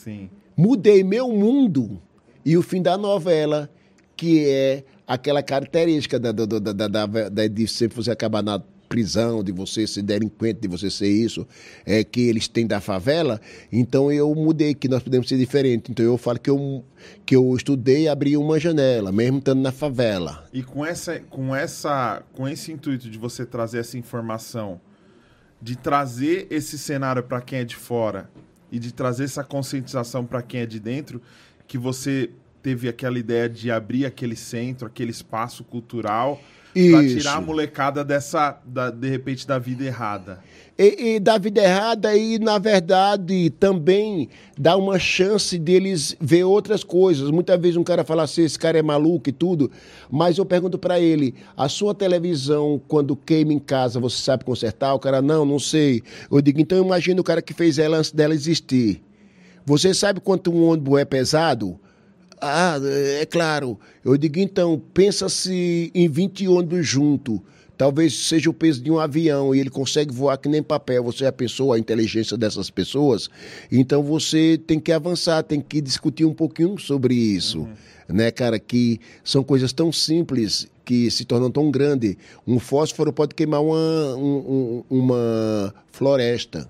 Sim. 0.00 0.30
Mudei 0.64 1.02
meu 1.02 1.28
mundo 1.30 2.00
e 2.44 2.54
o 2.56 2.62
fim 2.62 2.82
da 2.82 2.98
novela, 2.98 3.70
que 4.14 4.46
é 4.46 4.84
aquela 5.06 5.42
característica 5.42 6.20
da, 6.20 6.32
da, 6.32 6.44
da, 6.44 6.72
da, 6.88 7.06
da- 7.06 7.46
de 7.46 7.66
sempre 7.66 7.96
você 7.96 8.10
acabar 8.10 8.42
na 8.42 8.62
prisão, 8.86 9.42
de 9.42 9.52
você 9.52 9.86
ser 9.86 10.02
delinquente, 10.02 10.60
de 10.60 10.68
você 10.68 10.90
ser 10.90 11.08
isso, 11.08 11.46
é 11.86 12.02
que 12.04 12.22
eles 12.28 12.46
têm 12.48 12.66
da 12.66 12.80
favela. 12.80 13.40
Então 13.72 14.10
eu 14.12 14.34
mudei, 14.34 14.74
que 14.74 14.88
nós 14.88 15.02
podemos 15.02 15.28
ser 15.28 15.38
diferentes. 15.38 15.90
Então 15.90 16.04
eu 16.04 16.18
falo 16.18 16.38
que 16.40 16.50
eu, 16.50 16.84
que 17.24 17.34
eu 17.36 17.54
estudei 17.56 18.02
e 18.02 18.08
abri 18.08 18.36
uma 18.36 18.58
janela, 18.60 19.10
mesmo 19.12 19.38
estando 19.38 19.60
na 19.62 19.72
favela. 19.72 20.44
E 20.52 20.62
com 20.62 20.84
essa, 20.84 21.20
com 21.20 21.54
essa, 21.56 22.22
com 22.34 22.46
esse 22.48 22.70
intuito 22.72 23.08
de 23.08 23.16
você 23.16 23.46
trazer 23.46 23.78
essa 23.78 23.96
informação, 23.96 24.80
de 25.62 25.76
trazer 25.76 26.48
esse 26.50 26.76
cenário 26.76 27.22
para 27.22 27.40
quem 27.40 27.60
é 27.60 27.64
de 27.64 27.76
fora 27.76 28.28
e 28.70 28.78
de 28.78 28.92
trazer 28.92 29.24
essa 29.24 29.44
conscientização 29.44 30.24
para 30.24 30.42
quem 30.42 30.60
é 30.60 30.66
de 30.66 30.78
dentro, 30.78 31.20
que 31.66 31.78
você 31.78 32.30
teve 32.62 32.88
aquela 32.88 33.18
ideia 33.18 33.48
de 33.48 33.70
abrir 33.70 34.04
aquele 34.04 34.36
centro, 34.36 34.86
aquele 34.86 35.10
espaço 35.10 35.64
cultural 35.64 36.40
para 36.72 37.02
Isso. 37.04 37.16
tirar 37.18 37.36
a 37.36 37.40
molecada 37.40 38.04
dessa, 38.04 38.58
da- 38.64 38.90
de 38.90 39.08
repente, 39.08 39.46
da 39.46 39.58
vida 39.58 39.84
errada. 39.84 40.40
E, 40.78 41.16
e 41.16 41.20
da 41.20 41.36
vida 41.36 41.60
errada 41.62 42.16
e, 42.16 42.38
na 42.38 42.56
verdade, 42.58 43.50
também 43.50 44.30
dá 44.58 44.76
uma 44.78 44.98
chance 44.98 45.58
deles 45.58 46.16
ver 46.18 46.44
outras 46.44 46.82
coisas. 46.82 47.30
Muitas 47.30 47.60
vezes 47.60 47.76
um 47.76 47.84
cara 47.84 48.02
fala 48.02 48.22
assim, 48.22 48.42
esse 48.44 48.58
cara 48.58 48.78
é 48.78 48.82
maluco 48.82 49.28
e 49.28 49.32
tudo, 49.32 49.70
mas 50.10 50.38
eu 50.38 50.46
pergunto 50.46 50.78
pra 50.78 50.98
ele, 50.98 51.34
a 51.54 51.68
sua 51.68 51.94
televisão, 51.94 52.80
quando 52.88 53.14
queima 53.14 53.52
em 53.52 53.58
casa, 53.58 54.00
você 54.00 54.22
sabe 54.22 54.42
consertar? 54.44 54.94
O 54.94 54.98
cara, 54.98 55.20
não, 55.20 55.44
não 55.44 55.58
sei. 55.58 56.02
Eu 56.30 56.40
digo, 56.40 56.58
então 56.60 56.82
imagina 56.82 57.20
o 57.20 57.24
cara 57.24 57.42
que 57.42 57.52
fez 57.52 57.78
ela 57.78 57.98
antes 57.98 58.12
dela 58.12 58.32
existir. 58.32 59.02
Você 59.66 59.92
sabe 59.92 60.18
quanto 60.20 60.50
um 60.50 60.64
ônibus 60.66 60.98
é 60.98 61.04
pesado? 61.04 61.78
Ah, 62.40 62.76
é 63.20 63.26
claro. 63.26 63.78
Eu 64.04 64.16
digo, 64.16 64.38
então, 64.38 64.80
pensa-se 64.94 65.90
em 65.94 66.08
20 66.08 66.48
ônibus 66.48 66.86
junto. 66.86 67.42
Talvez 67.76 68.14
seja 68.14 68.50
o 68.50 68.52
peso 68.54 68.82
de 68.82 68.90
um 68.90 68.98
avião 68.98 69.54
e 69.54 69.58
ele 69.60 69.70
consegue 69.70 70.12
voar 70.12 70.36
que 70.36 70.48
nem 70.50 70.62
papel. 70.62 71.02
Você 71.04 71.24
já 71.24 71.32
pensou 71.32 71.72
a 71.72 71.78
inteligência 71.78 72.36
dessas 72.36 72.68
pessoas? 72.68 73.30
Então 73.72 74.02
você 74.02 74.60
tem 74.66 74.78
que 74.78 74.92
avançar, 74.92 75.42
tem 75.42 75.62
que 75.62 75.80
discutir 75.80 76.26
um 76.26 76.34
pouquinho 76.34 76.76
sobre 76.78 77.14
isso. 77.14 77.66
Né, 78.06 78.30
cara? 78.30 78.58
Que 78.58 79.00
são 79.24 79.42
coisas 79.42 79.72
tão 79.72 79.90
simples 79.90 80.68
que 80.84 81.10
se 81.10 81.24
tornam 81.24 81.50
tão 81.50 81.70
grandes. 81.70 82.16
Um 82.46 82.58
fósforo 82.58 83.14
pode 83.14 83.34
queimar 83.34 83.62
uma, 83.62 84.14
um- 84.16 84.82
um- 84.90 84.98
uma 84.98 85.74
floresta 85.90 86.68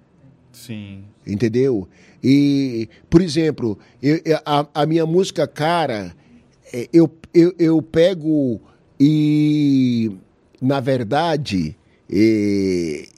Sim. 0.53 1.03
entendeu? 1.27 1.89
E, 2.23 2.89
por 3.09 3.21
exemplo, 3.23 3.79
eu- 4.03 4.21
a, 4.45 4.67
a 4.75 4.87
minha 4.87 5.07
música 5.07 5.47
cara, 5.47 6.15
é, 6.73 6.89
eu, 6.93 7.11
eu, 7.33 7.55
eu 7.59 7.83
pego 7.83 8.61
e, 8.99 10.13
na 10.61 10.81
verdade, 10.81 11.77
é, 12.13 13.09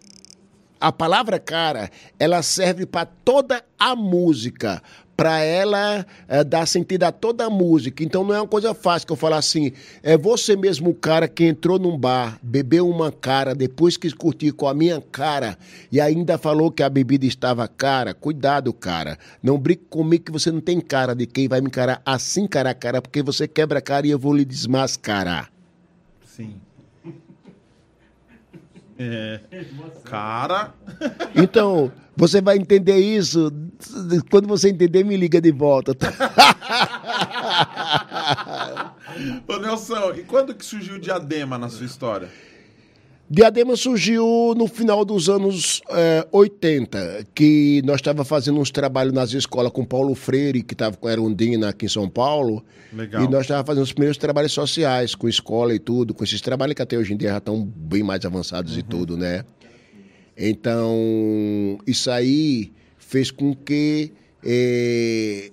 a 0.81 0.91
palavra 0.93 1.39
cara, 1.39 1.91
ela 2.19 2.43
serve 2.43 2.87
para 2.87 3.07
toda 3.07 3.65
a 3.79 3.95
música, 3.95 4.83
para 5.16 5.40
ela 5.40 6.06
é, 6.26 6.43
dar 6.43 6.66
sentido 6.66 7.05
a 7.05 7.12
toda 7.12 7.47
a 7.47 7.51
música. 7.51 8.02
Então 8.02 8.24
não 8.24 8.34
é 8.34 8.40
uma 8.40 8.48
coisa 8.48 8.74
fácil 8.74 9.06
que 9.06 9.12
eu 9.12 9.16
falar 9.16 9.39
assim, 9.39 9.72
é 10.02 10.16
você 10.16 10.56
mesmo 10.56 10.90
o 10.90 10.94
cara 10.94 11.28
que 11.28 11.44
entrou 11.44 11.78
num 11.78 11.97
bar, 11.97 12.39
bebeu 12.43 12.89
uma 12.89 13.12
cara, 13.12 13.55
depois 13.55 13.97
quis 13.97 14.12
curtir 14.12 14.52
com 14.52 14.66
a 14.66 14.74
minha 14.74 15.01
cara 15.01 15.56
e 15.90 16.01
ainda 16.01 16.39
falou 16.39 16.70
que 16.70 16.82
a 16.82 16.89
bebida 16.89 17.26
estava 17.26 17.68
cara. 17.68 18.14
Cuidado, 18.14 18.72
cara. 18.72 19.18
Não 19.43 19.59
brinque 19.59 19.84
comigo 19.89 20.24
que 20.24 20.32
você 20.32 20.51
não 20.51 20.60
tem 20.60 20.80
cara 20.80 21.14
de 21.14 21.26
quem 21.26 21.48
vai 21.48 21.60
me 21.60 21.68
encarar 21.68 22.01
assim 22.05 22.47
cara 22.47 22.70
a 22.70 22.74
cara, 22.74 23.02
porque 23.02 23.22
você 23.22 23.47
quebra 23.47 23.78
a 23.78 23.82
cara 23.82 24.06
e 24.06 24.10
eu 24.10 24.18
vou 24.18 24.34
lhe 24.34 24.44
desmascarar. 24.44 25.51
Sim. 26.24 26.55
É. 29.03 29.41
Cara. 30.05 30.73
Então, 31.35 31.91
você 32.16 32.41
vai 32.41 32.57
entender 32.57 32.97
isso. 32.97 33.53
Quando 34.31 34.47
você 34.47 34.69
entender, 34.69 35.05
me 35.05 35.16
liga 35.16 35.41
de 35.41 35.51
volta. 35.51 35.93
Ô, 39.49 39.57
Nelson, 39.59 40.12
e 40.16 40.23
quando 40.23 40.55
que 40.55 40.65
surgiu 40.65 40.95
o 40.97 41.01
diadema 41.01 41.59
na 41.59 41.69
sua 41.69 41.87
história? 41.87 42.29
Diadema 43.34 43.74
surgiu 43.76 44.52
no 44.54 44.66
final 44.68 45.06
dos 45.06 45.30
anos 45.30 45.80
eh, 45.88 46.28
80, 46.30 47.28
que 47.34 47.80
nós 47.82 47.96
estávamos 47.96 48.28
fazendo 48.28 48.60
uns 48.60 48.70
trabalhos 48.70 49.14
nas 49.14 49.32
escolas 49.32 49.72
com 49.72 49.86
Paulo 49.86 50.14
Freire, 50.14 50.62
que 50.62 50.74
estava 50.74 50.98
com 50.98 51.09
a 51.09 51.12
Erundina 51.12 51.70
aqui 51.70 51.86
em 51.86 51.88
São 51.88 52.10
Paulo. 52.10 52.62
Legal. 52.92 53.24
E 53.24 53.28
nós 53.30 53.44
estávamos 53.44 53.66
fazendo 53.66 53.84
os 53.84 53.92
primeiros 53.94 54.18
trabalhos 54.18 54.52
sociais, 54.52 55.14
com 55.14 55.26
escola 55.30 55.74
e 55.74 55.78
tudo, 55.78 56.12
com 56.12 56.22
esses 56.22 56.42
trabalhos 56.42 56.74
que 56.74 56.82
até 56.82 56.98
hoje 56.98 57.14
em 57.14 57.16
dia 57.16 57.30
já 57.30 57.38
estão 57.38 57.64
bem 57.64 58.02
mais 58.02 58.22
avançados 58.26 58.76
e 58.76 58.82
tudo, 58.82 59.16
né? 59.16 59.46
Então, 60.36 61.78
isso 61.86 62.10
aí 62.10 62.70
fez 62.98 63.30
com 63.30 63.54
que 63.54 64.12
eh, 64.44 65.50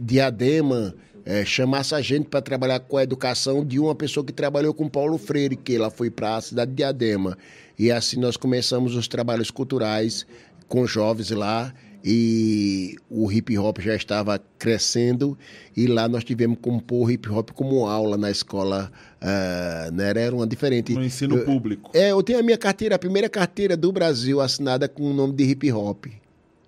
Diadema 0.00 0.94
eh, 1.24 1.44
chamasse 1.44 1.94
a 1.94 2.00
gente 2.00 2.28
para 2.28 2.40
trabalhar 2.42 2.80
com 2.80 2.96
a 2.96 3.02
educação 3.02 3.64
de 3.64 3.78
uma 3.78 3.94
pessoa 3.94 4.24
que 4.24 4.32
trabalhou 4.32 4.72
com 4.74 4.88
Paulo 4.88 5.18
Freire, 5.18 5.56
que 5.56 5.74
ela 5.76 5.90
foi 5.90 6.10
para 6.10 6.36
a 6.36 6.40
cidade 6.40 6.70
de 6.70 6.76
Diadema. 6.78 7.36
E 7.78 7.90
assim 7.90 8.18
nós 8.18 8.36
começamos 8.36 8.94
os 8.96 9.08
trabalhos 9.08 9.50
culturais 9.50 10.26
com 10.68 10.86
jovens 10.86 11.30
lá 11.30 11.72
e 12.04 12.96
o 13.08 13.30
hip 13.30 13.56
hop 13.56 13.78
já 13.78 13.94
estava 13.94 14.40
crescendo 14.58 15.38
e 15.76 15.86
lá 15.86 16.08
nós 16.08 16.24
tivemos 16.24 16.56
que 16.56 16.62
compor 16.62 17.10
hip 17.12 17.28
hop 17.28 17.50
como 17.50 17.86
aula 17.86 18.16
na 18.16 18.30
escola, 18.30 18.90
ah, 19.20 19.88
né? 19.92 20.08
era 20.10 20.34
uma 20.34 20.46
diferente. 20.46 20.92
No 20.94 21.04
ensino 21.04 21.36
Eu- 21.38 21.44
público. 21.44 21.90
é, 21.94 22.10
eu 22.10 22.22
tenho 22.22 22.40
a 22.40 22.42
minha 22.42 22.58
carteira, 22.58 22.96
a 22.96 22.98
primeira 22.98 23.28
carteira 23.28 23.76
do 23.76 23.92
Brasil 23.92 24.40
assinada 24.40 24.88
com 24.88 25.04
o 25.10 25.14
nome 25.14 25.32
de 25.34 25.44
hip 25.44 25.70
hop. 25.72 26.06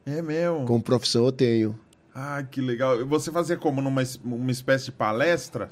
É 0.06 0.20
mesmo. 0.22 0.66
Como 0.66 0.82
profissão 0.82 1.24
eu 1.24 1.32
tenho. 1.32 1.78
Ah, 2.16 2.44
que 2.48 2.60
legal. 2.60 3.04
Você 3.06 3.32
fazia 3.32 3.56
como 3.56 3.82
numa 3.82 4.04
uma 4.24 4.52
espécie 4.52 4.84
de 4.84 4.92
palestra? 4.92 5.68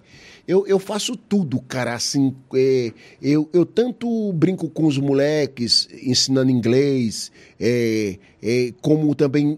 Eu, 0.47 0.67
eu 0.67 0.81
faço 0.81 1.17
tudo, 1.17 1.61
cara, 1.61 1.95
assim, 1.95 2.35
é, 2.53 2.93
eu, 3.23 3.49
eu 3.53 3.65
tanto 3.65 4.33
brinco 4.33 4.69
com 4.69 4.87
os 4.87 4.99
moleques, 4.99 5.89
ensinando 6.03 6.51
inglês, 6.51 7.31
é, 7.61 8.19
é, 8.43 8.75
como 8.83 9.15
também 9.15 9.57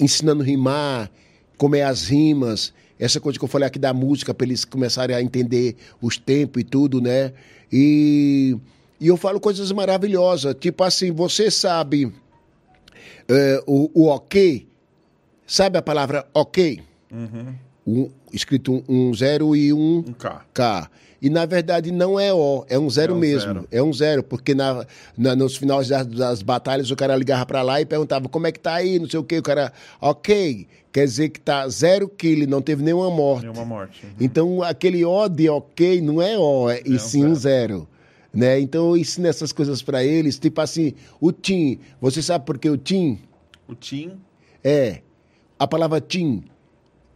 ensinando 0.00 0.42
rimar, 0.42 1.08
como 1.56 1.76
é 1.76 1.84
as 1.84 2.08
rimas, 2.08 2.74
essa 2.98 3.20
coisa 3.20 3.38
que 3.38 3.44
eu 3.44 3.48
falei 3.48 3.68
aqui 3.68 3.78
da 3.78 3.94
música, 3.94 4.34
para 4.34 4.44
eles 4.44 4.64
começarem 4.64 5.14
a 5.14 5.22
entender 5.22 5.76
os 6.00 6.18
tempos 6.18 6.62
e 6.62 6.64
tudo, 6.64 7.00
né? 7.00 7.32
E, 7.72 8.56
e 8.98 9.06
eu 9.06 9.16
falo 9.16 9.38
coisas 9.38 9.70
maravilhosas, 9.70 10.56
tipo 10.58 10.82
assim, 10.82 11.12
você 11.12 11.48
sabe 11.48 12.12
é, 13.28 13.62
o, 13.68 13.88
o 13.94 14.08
ok, 14.08 14.66
sabe 15.46 15.78
a 15.78 15.82
palavra 15.82 16.26
ok? 16.34 16.80
um, 17.86 18.08
escrito 18.32 18.72
um, 18.88 19.08
um 19.08 19.14
zero 19.14 19.54
e 19.56 19.72
um 19.72 19.98
Um 20.06 20.12
K. 20.12 20.44
K. 20.54 20.90
E 21.20 21.30
na 21.30 21.46
verdade 21.46 21.92
não 21.92 22.18
é 22.18 22.32
O, 22.32 22.64
é 22.68 22.76
um 22.78 22.88
zero 22.90 23.12
É 23.12 23.16
um 23.16 23.18
mesmo. 23.18 23.40
zero. 23.54 23.68
É 23.70 23.82
um 23.82 23.92
zero, 23.92 24.22
porque 24.24 24.54
na, 24.54 24.84
na- 25.16 25.36
nos 25.36 25.56
finais 25.56 25.88
das, 25.88 26.06
das 26.06 26.42
batalhas 26.42 26.90
o 26.90 26.96
cara 26.96 27.14
ligava 27.16 27.46
pra 27.46 27.62
lá 27.62 27.80
e 27.80 27.86
perguntava 27.86 28.28
como 28.28 28.46
é 28.46 28.52
que 28.52 28.58
tá 28.58 28.74
aí, 28.74 28.98
não 28.98 29.08
sei 29.08 29.20
o 29.20 29.24
quê. 29.24 29.38
O 29.38 29.42
cara, 29.42 29.72
ok, 30.00 30.66
quer 30.92 31.04
dizer 31.04 31.28
que 31.28 31.40
tá 31.40 31.68
zero 31.68 32.08
kill, 32.08 32.48
não 32.48 32.60
teve 32.60 32.82
nenhuma 32.82 33.08
morte. 33.10 33.42
Nenhuma 33.46 33.64
morte. 33.64 34.04
Então 34.20 34.62
aquele 34.62 35.04
O 35.04 35.28
de 35.28 35.48
ok 35.48 36.00
não 36.00 36.20
é 36.20 36.36
O, 36.38 36.68
é, 36.70 36.82
e 36.84 36.94
um 36.94 36.98
sim 36.98 37.24
um 37.26 37.34
zero. 37.34 37.86
Né? 38.34 38.58
Então 38.60 38.88
eu 38.90 38.96
ensino 38.96 39.26
essas 39.28 39.52
coisas 39.52 39.82
pra 39.82 40.02
eles, 40.02 40.38
tipo 40.38 40.60
assim, 40.60 40.94
o 41.20 41.30
Tim, 41.30 41.78
você 42.00 42.22
sabe 42.22 42.44
por 42.46 42.58
que 42.58 42.68
o 42.70 42.76
Tim 42.78 43.18
O 43.68 43.74
Tim, 43.76 44.12
é, 44.64 45.02
a 45.62 45.66
palavra 45.68 46.00
Tim 46.00 46.42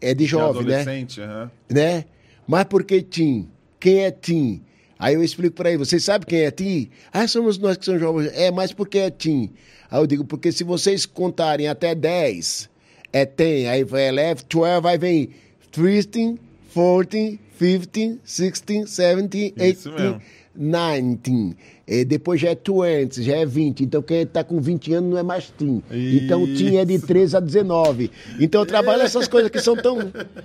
é 0.01 0.15
de 0.15 0.25
jovem, 0.25 0.65
né? 0.65 0.81
adolescente, 0.81 1.21
aham. 1.21 1.51
né? 1.69 2.05
Mas 2.47 2.65
por 2.65 2.85
que 2.85 3.03
Tim? 3.03 3.49
Quem 3.81 4.05
é 4.05 4.11
Tim? 4.11 4.63
Aí 4.99 5.15
eu 5.15 5.23
explico 5.23 5.57
para 5.57 5.71
ele, 5.71 5.79
vocês 5.79 6.05
sabem 6.05 6.27
quem 6.29 6.41
é 6.43 6.51
Tim? 6.51 6.89
Ah, 7.13 7.27
somos 7.27 7.59
nós 7.59 7.77
que 7.77 7.85
somos 7.85 8.01
jovens. 8.01 8.31
É, 8.35 8.51
mas 8.53 8.73
por 8.73 8.89
que 8.89 8.99
é 8.99 9.11
Tim? 9.11 9.53
Aí 9.91 10.01
eu 10.01 10.07
digo, 10.07 10.25
porque 10.25 10.53
se 10.53 10.63
vocês 10.63 11.05
contarem 11.05 11.67
até 11.67 11.95
10, 11.95 12.71
é 13.13 13.25
tem. 13.25 13.69
Aí 13.69 13.83
vai 13.83 14.11
11, 14.11 14.45
12, 14.49 14.87
aí 14.87 14.99
vem 14.99 15.31
13, 15.73 16.39
14, 16.73 17.41
15, 17.59 18.21
16, 18.25 18.61
17, 18.61 19.55
Isso 19.57 19.91
18, 19.91 20.01
mesmo. 20.01 20.23
19. 20.55 21.57
E 21.89 22.05
depois 22.05 22.41
já 22.41 22.49
é 22.51 22.57
20, 22.57 23.23
já 23.23 23.37
é 23.37 23.47
20. 23.47 23.85
Então 23.85 24.03
quem 24.03 24.23
está 24.23 24.43
com 24.43 24.61
20 24.61 24.93
anos 24.95 25.11
não 25.11 25.19
é 25.19 25.23
mais 25.23 25.53
Tim. 25.57 25.81
Então 25.89 26.43
o 26.43 26.53
Tim 26.53 26.77
é 26.77 26.85
de 26.85 26.95
Isso. 26.95 27.07
13 27.07 27.37
a 27.37 27.41
19. 27.41 28.11
Então 28.41 28.61
eu 28.63 28.67
trabalho 28.67 29.03
essas 29.03 29.29
coisas 29.29 29.49
que 29.51 29.61
são 29.61 29.77
tão, 29.77 29.99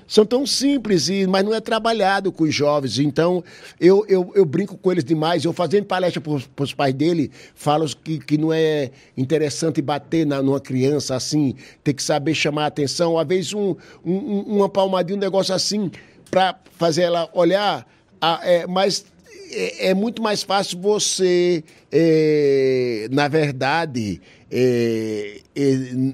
são 0.07 0.23
tão 0.23 0.45
simples, 0.45 1.09
e, 1.09 1.25
mas 1.25 1.43
não 1.43 1.51
é 1.51 1.59
trabalhado 1.59 2.31
com 2.31 2.43
os 2.43 2.53
jovens. 2.53 2.99
Então 2.99 3.43
eu, 3.79 4.05
eu, 4.07 4.31
eu 4.35 4.45
brinco 4.45 4.77
com 4.77 4.91
eles 4.91 5.03
demais. 5.03 5.43
Eu 5.43 5.51
fazendo 5.51 5.85
palestra 5.85 6.21
para 6.21 6.63
os 6.63 6.73
pais 6.75 6.93
dele, 6.93 7.31
falo 7.55 7.87
que, 8.03 8.19
que 8.19 8.37
não 8.37 8.53
é 8.53 8.91
interessante 9.17 9.81
bater 9.81 10.27
na, 10.27 10.43
numa 10.43 10.59
criança 10.59 11.15
assim, 11.15 11.55
tem 11.83 11.95
que 11.95 12.03
saber 12.03 12.35
chamar 12.35 12.65
a 12.65 12.67
atenção. 12.67 13.17
Às 13.17 13.27
vezes 13.27 13.53
um, 13.53 13.75
um- 14.05 14.13
um- 14.13 14.41
uma 14.57 14.69
palmadinha, 14.69 15.17
um 15.17 15.19
negócio 15.19 15.55
assim, 15.55 15.89
para 16.29 16.55
fazer 16.77 17.01
ela 17.01 17.27
olhar. 17.33 17.87
a- 18.21 18.39
é, 18.43 18.67
mas 18.67 19.05
é, 19.51 19.89
é 19.89 19.93
muito 19.93 20.21
mais 20.21 20.43
fácil 20.43 20.79
você, 20.79 21.63
é, 21.91 23.07
na 23.11 23.27
verdade, 23.27 24.21
é, 24.49 25.39
é, 25.55 25.61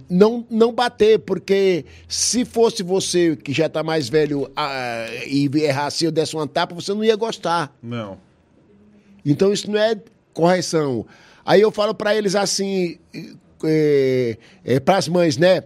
não, 0.09 0.45
não 0.49 0.71
bater, 0.71 1.19
porque 1.19 1.85
se 2.07 2.45
fosse 2.45 2.83
você 2.83 3.35
que 3.35 3.53
já 3.53 3.67
está 3.67 3.83
mais 3.83 4.09
velho 4.09 4.49
ah, 4.55 5.07
e 5.25 5.49
errasse 5.55 6.05
eu 6.05 6.11
desse 6.11 6.35
uma 6.35 6.47
tapa, 6.47 6.75
você 6.75 6.93
não 6.93 7.03
ia 7.03 7.15
gostar. 7.15 7.75
Não. 7.81 8.19
Então 9.25 9.51
isso 9.51 9.69
não 9.69 9.79
é 9.79 9.99
correção. 10.33 11.05
Aí 11.45 11.61
eu 11.61 11.71
falo 11.71 11.93
para 11.93 12.15
eles 12.15 12.35
assim, 12.35 12.97
é, 13.63 14.37
para 14.83 14.97
as 14.97 15.07
mães, 15.07 15.37
né? 15.37 15.63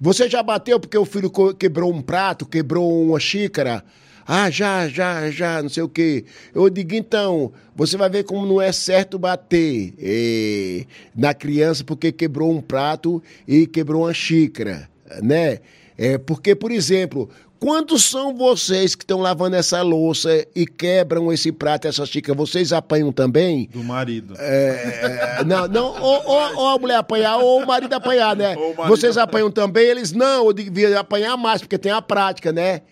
Você 0.00 0.28
já 0.28 0.42
bateu 0.42 0.78
porque 0.78 0.96
o 0.96 1.04
filho 1.04 1.30
quebrou 1.54 1.92
um 1.92 2.02
prato, 2.02 2.44
quebrou 2.44 3.08
uma 3.08 3.18
xícara? 3.18 3.82
Ah, 4.26 4.50
já, 4.50 4.88
já, 4.88 5.30
já, 5.30 5.62
não 5.62 5.68
sei 5.68 5.82
o 5.82 5.88
quê. 5.88 6.24
Eu 6.54 6.68
digo, 6.68 6.94
então, 6.94 7.52
você 7.76 7.96
vai 7.96 8.10
ver 8.10 8.24
como 8.24 8.44
não 8.44 8.60
é 8.60 8.72
certo 8.72 9.18
bater 9.18 9.94
eh, 9.98 10.84
na 11.14 11.32
criança 11.32 11.84
porque 11.84 12.10
quebrou 12.10 12.50
um 12.50 12.60
prato 12.60 13.22
e 13.46 13.66
quebrou 13.66 14.02
uma 14.02 14.12
xícara, 14.14 14.88
né? 15.22 15.60
É, 15.96 16.18
porque, 16.18 16.54
por 16.54 16.70
exemplo, 16.72 17.30
quantos 17.58 18.04
são 18.04 18.34
vocês 18.36 18.94
que 18.94 19.04
estão 19.04 19.20
lavando 19.20 19.56
essa 19.56 19.80
louça 19.80 20.44
e 20.54 20.66
quebram 20.66 21.32
esse 21.32 21.50
prato, 21.52 21.86
essa 21.88 22.04
xícara? 22.04 22.36
Vocês 22.36 22.72
apanham 22.72 23.12
também? 23.12 23.68
Do 23.72 23.82
marido. 23.84 24.34
É, 24.38 25.44
não, 25.46 25.66
não, 25.68 26.02
ou, 26.02 26.22
ou- 26.26 26.56
ou 26.56 26.68
a 26.68 26.78
mulher 26.78 26.96
apanhar, 26.96 27.38
ou 27.38 27.62
o 27.62 27.66
marido 27.66 27.92
apanhar, 27.94 28.34
né? 28.36 28.54
Marido 28.56 28.86
Vocês 28.88 29.16
apanham 29.16 29.50
também? 29.50 29.84
Eles, 29.86 30.12
não, 30.12 30.46
eu 30.46 30.52
devia 30.52 30.98
apanhar 31.00 31.36
mais, 31.36 31.60
porque 31.62 31.78
tem 31.78 31.92
a 31.92 32.02
prática, 32.02 32.52
né? 32.52 32.82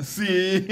Sim. 0.00 0.64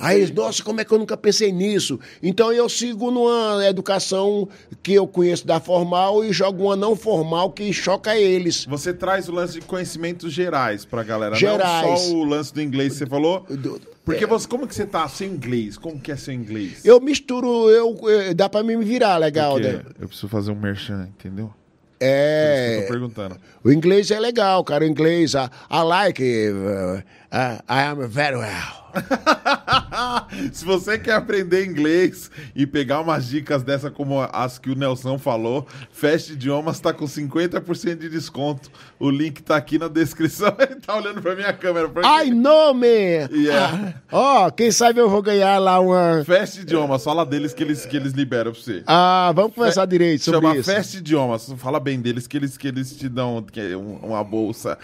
Aí 0.00 0.18
eles, 0.18 0.30
nossa, 0.30 0.62
como 0.62 0.80
é 0.80 0.84
que 0.84 0.92
eu 0.92 0.98
nunca 0.98 1.16
pensei 1.16 1.52
nisso? 1.52 2.00
Então 2.22 2.52
eu 2.52 2.68
sigo 2.68 3.10
numa 3.10 3.66
educação 3.66 4.48
que 4.82 4.94
eu 4.94 5.06
conheço 5.06 5.46
da 5.46 5.60
formal 5.60 6.24
e 6.24 6.32
jogo 6.32 6.64
uma 6.64 6.76
não 6.76 6.96
formal 6.96 7.50
que 7.52 7.70
choca 7.72 8.16
eles. 8.16 8.64
Você 8.64 8.92
traz 8.94 9.28
o 9.28 9.32
lance 9.32 9.54
de 9.54 9.60
conhecimentos 9.60 10.32
gerais 10.32 10.84
pra 10.84 11.02
galera, 11.02 11.34
Gerais. 11.34 11.86
não 11.86 11.96
só 11.96 12.12
o 12.14 12.24
lance 12.24 12.52
do 12.54 12.62
inglês 12.62 12.92
que 12.92 12.98
você 13.00 13.06
falou. 13.06 13.44
Do- 13.48 13.80
Porque 14.04 14.24
você, 14.26 14.48
como 14.48 14.66
que 14.66 14.74
você 14.74 14.86
tá 14.86 15.06
sem 15.08 15.28
inglês? 15.30 15.76
Como 15.76 16.00
que 16.00 16.10
é 16.10 16.16
seu 16.16 16.32
inglês? 16.34 16.84
Eu 16.84 17.00
misturo, 17.00 17.68
eu, 17.70 17.94
dá 18.34 18.48
pra 18.48 18.62
mim 18.62 18.76
me 18.76 18.84
virar 18.84 19.16
legal, 19.18 19.54
Porque 19.54 19.68
né? 19.68 19.82
eu 20.00 20.08
preciso 20.08 20.28
fazer 20.28 20.50
um 20.50 20.56
merchan, 20.58 21.08
entendeu? 21.18 21.46
Por 21.46 21.52
isso 21.52 21.54
que 22.00 22.04
eu 22.04 22.08
É. 22.08 22.82
tô 22.82 22.88
perguntando. 22.88 23.36
O 23.62 23.70
inglês 23.70 24.10
é 24.10 24.18
legal, 24.18 24.64
cara. 24.64 24.82
O 24.82 24.86
inglês, 24.88 25.34
I, 25.34 25.48
I 25.70 25.82
like 25.84 26.20
uh, 26.20 27.00
uh, 27.32 27.62
I 27.68 27.82
am 27.82 28.06
very 28.08 28.36
well. 28.36 28.82
Se 30.52 30.64
você 30.64 30.98
quer 30.98 31.12
aprender 31.14 31.64
inglês 31.64 32.30
e 32.54 32.66
pegar 32.66 33.00
umas 33.00 33.26
dicas 33.26 33.62
dessa 33.62 33.90
como 33.90 34.20
as 34.32 34.58
que 34.58 34.70
o 34.70 34.74
Nelson 34.74 35.18
falou, 35.18 35.66
Fast 35.90 36.32
Idiomas 36.32 36.78
tá 36.80 36.92
com 36.92 37.06
50% 37.06 37.96
de 37.96 38.08
desconto. 38.10 38.70
O 38.98 39.08
link 39.10 39.42
tá 39.42 39.56
aqui 39.56 39.78
na 39.78 39.88
descrição. 39.88 40.54
Ele 40.60 40.78
tá 40.80 40.96
olhando 40.96 41.22
pra 41.22 41.34
minha 41.34 41.52
câmera. 41.54 41.88
porque- 41.88 42.06
I 42.06 42.30
know, 42.30 42.74
man. 42.74 43.28
Yeah. 43.32 43.94
Ó, 44.12 44.50
quem 44.50 44.70
sabe 44.70 45.00
eu 45.00 45.08
vou 45.08 45.22
ganhar 45.22 45.58
lá 45.58 45.80
uma... 45.80 46.22
Fast 46.24 46.60
Idiomas, 46.60 47.02
fala 47.02 47.24
deles 47.24 47.54
que 47.54 47.62
eles, 47.62 47.86
que 47.86 47.96
eles 47.96 48.12
liberam 48.12 48.52
pra 48.52 48.60
você. 48.60 48.82
Ah, 48.86 49.32
vamos 49.34 49.54
conversar 49.54 49.86
direito 49.86 50.22
sobre 50.22 50.40
Chama 50.40 50.56
isso. 50.58 50.70
Fast 50.70 50.98
Idiomas. 50.98 51.50
Fala 51.56 51.80
bem 51.80 51.98
deles 51.98 52.26
que 52.26 52.36
eles, 52.36 52.58
que 52.58 52.68
eles 52.68 52.94
te 52.94 53.08
dão 53.08 53.42
é 53.56 53.76
um- 53.76 53.96
uma 54.02 54.22
bolsa. 54.22 54.78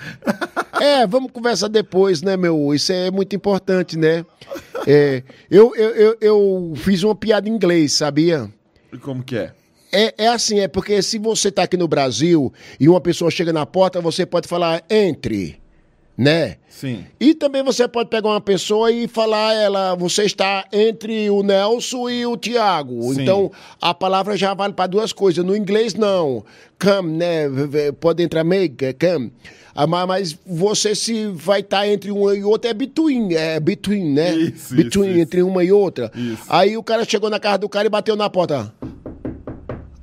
É, 0.81 1.07
vamos 1.07 1.31
conversar 1.33 1.69
depois, 1.69 2.23
né, 2.23 2.37
meu? 2.39 2.75
Isso 2.75 2.93
é 2.93 3.11
muito 3.11 3.35
importante, 3.37 3.99
né? 3.99 4.25
É, 4.87 5.23
eu, 5.51 5.75
eu, 5.77 5.91
eu, 5.91 6.17
eu 6.21 6.73
fiz 6.77 7.03
uma 7.03 7.15
piada 7.15 7.49
em 7.49 7.53
inglês, 7.53 7.93
sabia? 7.93 8.49
Como 9.03 9.23
que 9.23 9.37
é? 9.37 9.53
É, 9.93 10.15
é 10.25 10.29
assim, 10.29 10.61
é 10.61 10.69
porque 10.69 11.01
se 11.03 11.19
você 11.19 11.51
tá 11.51 11.63
aqui 11.63 11.77
no 11.77 11.89
Brasil 11.89 12.53
e 12.79 12.89
uma 12.89 13.01
pessoa 13.01 13.31
chega 13.31 13.53
na 13.53 13.65
porta, 13.65 14.01
você 14.01 14.27
pode 14.27 14.47
falar 14.47 14.85
entre, 14.89 15.59
né? 16.19 16.57
Sim. 16.69 17.05
E 17.21 17.33
também 17.35 17.63
você 17.63 17.87
pode 17.87 18.11
pegar 18.11 18.29
uma 18.31 18.41
pessoa 18.41 18.91
e 18.91 19.07
falar 19.07 19.55
ela, 19.55 19.95
você 19.95 20.25
está 20.25 20.65
entre 20.73 21.31
o 21.31 21.43
Nelson 21.45 22.11
e 22.11 22.27
o 22.27 22.37
Tiago. 22.37 23.13
Então 23.15 23.51
a 23.81 23.95
palavra 23.95 24.37
já 24.37 24.53
vale 24.55 24.73
para 24.73 24.89
duas 24.89 25.13
coisas. 25.13 25.45
No 25.45 25.57
inglês 25.57 25.95
não, 25.95 26.45
come, 26.81 27.13
né? 27.17 27.45
Pode 28.01 28.23
entrar 28.23 28.43
make, 28.45 28.85
é, 28.85 28.93
come. 28.93 29.33
Ah, 29.75 29.87
ma- 29.87 30.07
Mas 30.07 30.37
você 30.45 30.93
se 30.95 31.27
vai 31.29 31.61
estar 31.61 31.87
entre 31.89 32.11
uma 32.11 32.35
e 32.35 32.43
outra 32.43 32.71
é 32.71 32.75
between, 32.75 33.35
é 33.35 33.61
between, 33.61 34.13
né? 34.13 34.35
Isso, 34.35 34.75
between 34.75 35.11
isso, 35.13 35.21
entre 35.21 35.43
uma 35.43 35.63
e 35.63 35.71
outra. 35.71 36.11
Isso. 36.17 36.43
Aí 36.49 36.77
o 36.77 36.83
cara 36.83 37.05
chegou 37.05 37.31
na 37.31 37.39
casa 37.39 37.59
do 37.59 37.69
cara 37.69 37.87
e 37.87 37.91
bateu 37.91 38.17
na 38.17 38.29
porta. 38.29 38.73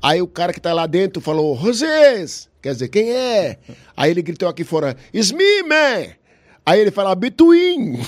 Aí 0.02 0.22
o 0.22 0.28
cara 0.28 0.54
que 0.54 0.62
tá 0.62 0.72
lá 0.74 0.86
dentro 0.88 1.22
falou, 1.22 1.54
Rosés! 1.54 2.48
Quer 2.66 2.74
dizer, 2.74 2.88
quem 2.88 3.12
é? 3.12 3.60
Aí 3.96 4.10
ele 4.10 4.24
gritou 4.24 4.50
aqui 4.50 4.64
fora, 4.64 4.98
It's 5.14 5.32
me, 5.32 5.62
man! 5.62 6.08
Aí 6.66 6.80
ele 6.80 6.90
fala, 6.90 7.14
Between! 7.14 8.00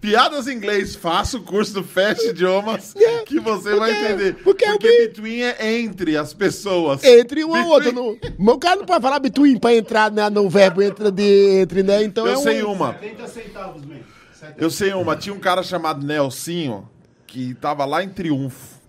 Piadas 0.00 0.48
em 0.48 0.56
inglês, 0.56 0.94
faça 0.96 1.36
o 1.36 1.42
curso 1.42 1.74
do 1.74 1.84
Fast 1.84 2.26
Idiomas 2.26 2.96
É, 2.96 3.18
que 3.24 3.38
você 3.38 3.70
porque- 3.70 3.78
vai 3.78 3.90
entender. 4.04 4.34
porque 4.42 4.64
eu 4.64 4.78
vi- 4.78 5.06
between 5.08 5.42
é 5.42 5.78
entre 5.80 6.16
as 6.16 6.32
pessoas. 6.32 7.04
Entre 7.04 7.44
uma 7.44 7.58
e 7.58 7.62
Between- 7.62 7.72
outra. 7.74 7.92
No... 8.38 8.52
O 8.54 8.58
cara 8.58 8.76
não 8.76 8.86
pode 8.86 9.02
falar 9.02 9.18
between 9.18 9.58
pra 9.58 9.74
entrar 9.74 10.10
né, 10.10 10.30
no 10.30 10.48
verbo 10.48 10.80
entra 10.80 11.10
de 11.12 11.60
entre, 11.60 11.82
né? 11.82 12.02
Então 12.02 12.26
Eu 12.26 12.32
é 12.32 12.38
um... 12.38 12.42
sei 12.42 12.62
uma. 12.62 12.94
70 12.94 13.28
centavos, 13.28 13.84
man. 13.84 13.96
70 14.32 14.54
Eu 14.64 14.70
sei 14.70 14.92
uma. 14.94 15.16
Tinha 15.16 15.34
um 15.34 15.38
cara 15.38 15.62
chamado 15.62 16.02
Nelsinho 16.06 16.88
que 17.26 17.52
tava 17.54 17.84
lá 17.84 18.02
em 18.02 18.08
Triunfo. 18.08 18.80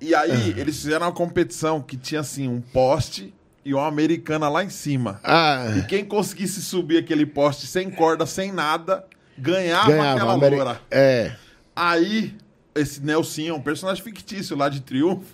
E 0.00 0.14
aí 0.14 0.54
eles 0.56 0.76
fizeram 0.76 1.06
uma 1.06 1.12
competição 1.12 1.80
que 1.80 1.96
tinha 1.96 2.20
assim 2.22 2.48
um 2.48 2.60
poste 2.60 3.34
e 3.64 3.74
uma 3.74 3.86
americana 3.86 4.48
lá 4.48 4.64
em 4.64 4.70
cima. 4.70 5.20
Ah, 5.22 5.74
E 5.78 5.82
quem 5.82 6.04
conseguisse 6.04 6.62
subir 6.62 6.96
aquele 6.98 7.26
poste 7.26 7.66
sem 7.66 7.90
corda, 7.90 8.24
sem 8.24 8.50
nada, 8.50 9.04
ganhava, 9.36 9.88
ganhava. 9.88 10.12
aquela 10.14 10.32
Ameri- 10.34 10.56
loura. 10.56 10.80
É. 10.90 11.32
Aí, 11.76 12.34
esse 12.74 13.00
Nelsinho, 13.02 13.54
um 13.56 13.60
personagem 13.60 14.02
fictício 14.02 14.56
lá 14.56 14.68
de 14.68 14.80
Triunfo, 14.80 15.26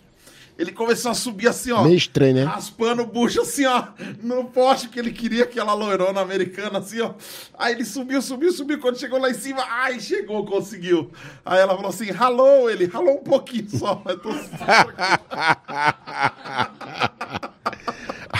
ele 0.58 0.72
começou 0.72 1.10
a 1.10 1.14
subir 1.14 1.48
assim, 1.48 1.70
ó. 1.70 1.82
Meio 1.82 1.96
estranho, 1.96 2.34
né? 2.34 2.44
Raspando 2.44 3.02
o 3.02 3.06
bucho 3.06 3.42
assim, 3.42 3.66
ó. 3.66 3.88
No 4.22 4.44
poste 4.44 4.88
que 4.88 4.98
ele 4.98 5.12
queria, 5.12 5.44
aquela 5.44 5.74
loirona 5.74 6.20
americana, 6.20 6.78
assim, 6.78 7.00
ó. 7.02 7.12
Aí 7.58 7.74
ele 7.74 7.84
subiu, 7.84 8.22
subiu, 8.22 8.50
subiu. 8.50 8.80
Quando 8.80 8.98
chegou 8.98 9.20
lá 9.20 9.30
em 9.30 9.34
cima, 9.34 9.62
ai, 9.68 10.00
chegou, 10.00 10.46
conseguiu. 10.46 11.10
Aí 11.44 11.60
ela 11.60 11.74
falou 11.74 11.90
assim, 11.90 12.10
ralou 12.10 12.70
ele, 12.70 12.86
ralou 12.86 13.16
um 13.16 13.22
pouquinho 13.22 13.68
só. 13.68 14.02
Eu 14.08 14.18
tô... 14.18 14.30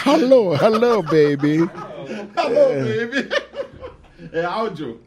Hello, 0.07 0.55
hello, 0.55 1.03
baby. 1.03 1.69
Alô, 2.35 2.69
baby. 2.81 3.29
É 4.33 4.45
áudio. 4.45 5.01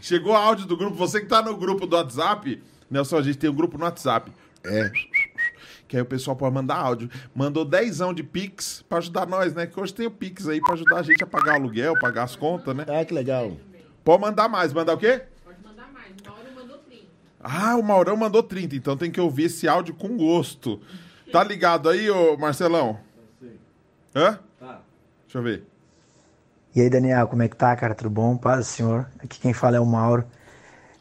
Chegou 0.00 0.34
áudio 0.34 0.66
do 0.66 0.76
grupo. 0.76 0.96
Você 0.96 1.20
que 1.20 1.26
tá 1.26 1.42
no 1.42 1.56
grupo 1.56 1.86
do 1.86 1.94
WhatsApp, 1.94 2.60
Nelson, 2.90 3.18
a 3.18 3.22
gente 3.22 3.38
tem 3.38 3.50
um 3.50 3.54
grupo 3.54 3.78
no 3.78 3.84
WhatsApp. 3.84 4.32
É. 4.64 4.90
Que 5.88 5.96
aí 5.96 6.02
o 6.02 6.06
pessoal 6.06 6.36
pode 6.36 6.54
mandar 6.54 6.76
áudio. 6.76 7.08
Mandou 7.34 7.64
dezão 7.64 8.12
de 8.12 8.22
Pix 8.22 8.84
pra 8.88 8.98
ajudar 8.98 9.26
nós, 9.26 9.54
né? 9.54 9.66
Que 9.66 9.78
hoje 9.78 9.94
tem 9.94 10.06
o 10.06 10.10
Pix 10.10 10.48
aí 10.48 10.60
pra 10.60 10.74
ajudar 10.74 10.98
a 10.98 11.02
gente 11.02 11.22
a 11.22 11.26
pagar 11.26 11.52
o 11.52 11.56
aluguel, 11.56 11.98
pagar 11.98 12.24
as 12.24 12.34
contas, 12.34 12.74
né? 12.74 12.84
Ah, 12.88 13.04
que 13.04 13.14
legal. 13.14 13.52
Pode 14.04 14.22
mandar 14.22 14.48
mais. 14.48 14.72
Mandar 14.72 14.94
o 14.94 14.98
quê? 14.98 15.22
Pode 15.44 15.58
mandar 15.62 15.92
mais. 15.92 16.12
Mauro 16.24 16.54
mandou 16.54 16.78
30. 16.78 17.06
Ah, 17.40 17.76
o 17.76 17.82
Maurão 17.82 18.16
mandou 18.16 18.42
30, 18.42 18.76
então 18.76 18.96
tem 18.96 19.10
que 19.10 19.20
ouvir 19.20 19.44
esse 19.44 19.68
áudio 19.68 19.94
com 19.94 20.16
gosto. 20.16 20.80
Tá 21.30 21.42
ligado 21.42 21.88
aí, 21.88 22.10
ô 22.10 22.36
Marcelão? 22.36 22.98
Hã? 24.14 24.38
Tá. 24.58 24.80
Deixa 25.24 25.38
eu 25.38 25.42
ver. 25.42 25.64
E 26.74 26.80
aí, 26.80 26.90
Daniel, 26.90 27.26
como 27.26 27.42
é 27.42 27.48
que 27.48 27.56
tá, 27.56 27.74
cara? 27.74 27.94
Tudo 27.94 28.10
bom? 28.10 28.36
Paz 28.36 28.58
do 28.58 28.64
Senhor. 28.64 29.08
Aqui 29.18 29.40
quem 29.40 29.52
fala 29.52 29.76
é 29.76 29.80
o 29.80 29.86
Mauro. 29.86 30.24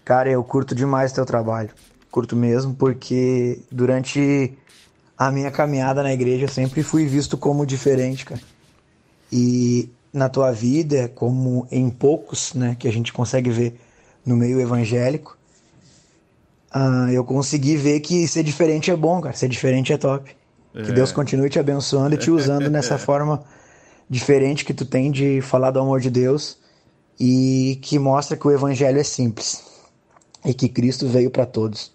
Cara, 0.03 0.29
eu 0.29 0.43
curto 0.43 0.73
demais 0.75 1.11
teu 1.11 1.25
trabalho. 1.25 1.69
Curto 2.15 2.33
mesmo, 2.33 2.73
porque 2.73 3.59
durante 3.69 4.53
a 5.17 5.29
minha 5.29 5.51
caminhada 5.51 6.01
na 6.01 6.13
igreja 6.13 6.45
eu 6.45 6.47
sempre 6.47 6.81
fui 6.81 7.05
visto 7.05 7.37
como 7.37 7.65
diferente, 7.65 8.23
cara. 8.23 8.39
E 9.29 9.89
na 10.13 10.29
tua 10.29 10.49
vida, 10.53 11.11
como 11.13 11.67
em 11.69 11.89
poucos, 11.89 12.53
né, 12.53 12.77
que 12.79 12.87
a 12.87 12.91
gente 12.93 13.11
consegue 13.11 13.49
ver 13.49 13.77
no 14.25 14.37
meio 14.37 14.61
evangélico, 14.61 15.37
ah, 16.71 17.09
eu 17.11 17.25
consegui 17.25 17.75
ver 17.75 17.99
que 17.99 18.25
ser 18.29 18.43
diferente 18.43 18.89
é 18.89 18.95
bom, 18.95 19.19
cara. 19.19 19.35
Ser 19.35 19.49
diferente 19.49 19.91
é 19.91 19.97
top. 19.97 20.33
Que 20.71 20.93
Deus 20.93 21.11
continue 21.11 21.49
te 21.49 21.59
abençoando 21.59 22.15
e 22.15 22.17
te 22.17 22.31
usando 22.31 22.69
nessa 22.69 22.95
forma 22.97 23.43
diferente 24.09 24.63
que 24.63 24.73
tu 24.73 24.85
tem 24.85 25.11
de 25.11 25.41
falar 25.41 25.69
do 25.71 25.81
amor 25.81 25.99
de 25.99 26.09
Deus 26.09 26.57
e 27.19 27.77
que 27.81 27.99
mostra 27.99 28.37
que 28.37 28.47
o 28.47 28.51
evangelho 28.51 29.01
é 29.01 29.03
simples 29.03 29.65
e 30.45 30.53
que 30.53 30.69
Cristo 30.69 31.09
veio 31.09 31.29
para 31.29 31.45
todos. 31.45 31.93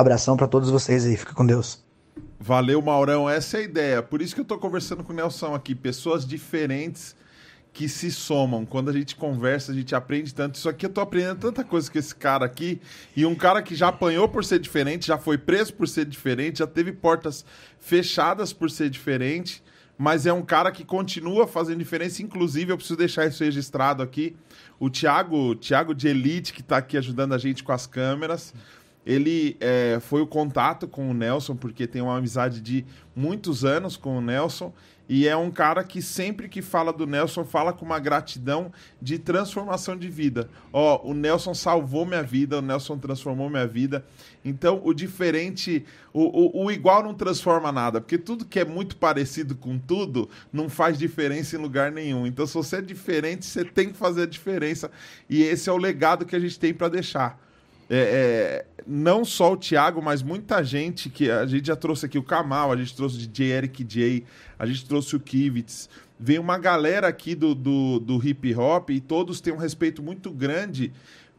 Abração 0.00 0.36
para 0.36 0.48
todos 0.48 0.70
vocês 0.70 1.04
aí, 1.04 1.16
fica 1.16 1.34
com 1.34 1.44
Deus. 1.44 1.84
Valeu, 2.38 2.80
Maurão. 2.80 3.28
Essa 3.28 3.58
é 3.58 3.60
a 3.60 3.64
ideia. 3.64 4.02
Por 4.02 4.22
isso 4.22 4.34
que 4.34 4.40
eu 4.40 4.44
tô 4.46 4.56
conversando 4.56 5.04
com 5.04 5.12
o 5.12 5.16
Nelson 5.16 5.54
aqui. 5.54 5.74
Pessoas 5.74 6.26
diferentes 6.26 7.14
que 7.72 7.86
se 7.86 8.10
somam. 8.10 8.64
Quando 8.64 8.88
a 8.88 8.92
gente 8.94 9.14
conversa, 9.14 9.72
a 9.72 9.74
gente 9.74 9.94
aprende 9.94 10.34
tanto. 10.34 10.54
Isso 10.54 10.68
aqui 10.68 10.86
eu 10.86 10.90
tô 10.90 11.02
aprendendo 11.02 11.38
tanta 11.38 11.62
coisa 11.62 11.90
com 11.90 11.98
esse 11.98 12.14
cara 12.14 12.46
aqui. 12.46 12.80
E 13.14 13.26
um 13.26 13.34
cara 13.34 13.62
que 13.62 13.74
já 13.74 13.88
apanhou 13.88 14.26
por 14.26 14.42
ser 14.42 14.58
diferente, 14.58 15.06
já 15.06 15.18
foi 15.18 15.36
preso 15.36 15.74
por 15.74 15.86
ser 15.86 16.06
diferente, 16.06 16.60
já 16.60 16.66
teve 16.66 16.92
portas 16.92 17.44
fechadas 17.78 18.54
por 18.54 18.70
ser 18.70 18.88
diferente. 18.88 19.62
Mas 19.98 20.24
é 20.24 20.32
um 20.32 20.40
cara 20.40 20.72
que 20.72 20.82
continua 20.82 21.46
fazendo 21.46 21.78
diferença. 21.78 22.22
Inclusive, 22.22 22.72
eu 22.72 22.76
preciso 22.78 22.96
deixar 22.96 23.26
isso 23.26 23.44
registrado 23.44 24.02
aqui. 24.02 24.34
O 24.78 24.88
Thiago, 24.88 25.54
Thiago 25.56 25.94
de 25.94 26.08
Elite, 26.08 26.54
que 26.54 26.62
tá 26.62 26.78
aqui 26.78 26.96
ajudando 26.96 27.34
a 27.34 27.38
gente 27.38 27.62
com 27.62 27.70
as 27.70 27.86
câmeras. 27.86 28.54
Ele 29.10 29.56
é, 29.58 29.98
foi 30.00 30.22
o 30.22 30.26
contato 30.26 30.86
com 30.86 31.10
o 31.10 31.12
Nelson, 31.12 31.56
porque 31.56 31.84
tem 31.84 32.00
uma 32.00 32.16
amizade 32.16 32.60
de 32.60 32.86
muitos 33.14 33.64
anos 33.64 33.96
com 33.96 34.16
o 34.16 34.20
Nelson. 34.20 34.72
E 35.08 35.26
é 35.26 35.36
um 35.36 35.50
cara 35.50 35.82
que 35.82 36.00
sempre 36.00 36.48
que 36.48 36.62
fala 36.62 36.92
do 36.92 37.04
Nelson, 37.04 37.44
fala 37.44 37.72
com 37.72 37.84
uma 37.84 37.98
gratidão 37.98 38.72
de 39.02 39.18
transformação 39.18 39.96
de 39.96 40.08
vida. 40.08 40.48
Ó, 40.72 41.10
o 41.10 41.12
Nelson 41.12 41.52
salvou 41.52 42.06
minha 42.06 42.22
vida, 42.22 42.58
o 42.58 42.62
Nelson 42.62 42.96
transformou 42.96 43.50
minha 43.50 43.66
vida. 43.66 44.06
Então, 44.44 44.80
o 44.84 44.94
diferente, 44.94 45.84
o, 46.12 46.60
o, 46.60 46.66
o 46.66 46.70
igual 46.70 47.02
não 47.02 47.12
transforma 47.12 47.72
nada, 47.72 48.00
porque 48.00 48.16
tudo 48.16 48.44
que 48.44 48.60
é 48.60 48.64
muito 48.64 48.96
parecido 48.96 49.56
com 49.56 49.76
tudo 49.76 50.30
não 50.52 50.68
faz 50.68 50.96
diferença 50.96 51.56
em 51.56 51.58
lugar 51.58 51.90
nenhum. 51.90 52.28
Então, 52.28 52.46
se 52.46 52.54
você 52.54 52.76
é 52.76 52.80
diferente, 52.80 53.44
você 53.44 53.64
tem 53.64 53.88
que 53.88 53.96
fazer 53.96 54.22
a 54.22 54.26
diferença. 54.26 54.88
E 55.28 55.42
esse 55.42 55.68
é 55.68 55.72
o 55.72 55.76
legado 55.76 56.24
que 56.24 56.36
a 56.36 56.40
gente 56.40 56.60
tem 56.60 56.72
para 56.72 56.88
deixar. 56.88 57.49
É, 57.92 57.96
é, 57.98 58.66
não 58.86 59.24
só 59.24 59.52
o 59.52 59.56
Thiago, 59.56 60.00
mas 60.00 60.22
muita 60.22 60.62
gente 60.62 61.10
que 61.10 61.28
a 61.28 61.44
gente 61.44 61.66
já 61.66 61.74
trouxe 61.74 62.06
aqui 62.06 62.16
o 62.16 62.22
Kamal, 62.22 62.70
a 62.70 62.76
gente 62.76 62.94
trouxe 62.94 63.16
o 63.16 63.18
DJ 63.18 63.50
Eric 63.50 63.82
J, 63.82 64.24
a 64.56 64.64
gente 64.64 64.86
trouxe 64.86 65.16
o 65.16 65.20
Kivitz. 65.20 65.90
Vem 66.18 66.38
uma 66.38 66.56
galera 66.56 67.08
aqui 67.08 67.34
do, 67.34 67.52
do, 67.52 67.98
do 67.98 68.24
hip 68.24 68.54
hop 68.54 68.90
e 68.90 69.00
todos 69.00 69.40
têm 69.40 69.52
um 69.52 69.56
respeito 69.56 70.00
muito 70.02 70.30
grande 70.30 70.92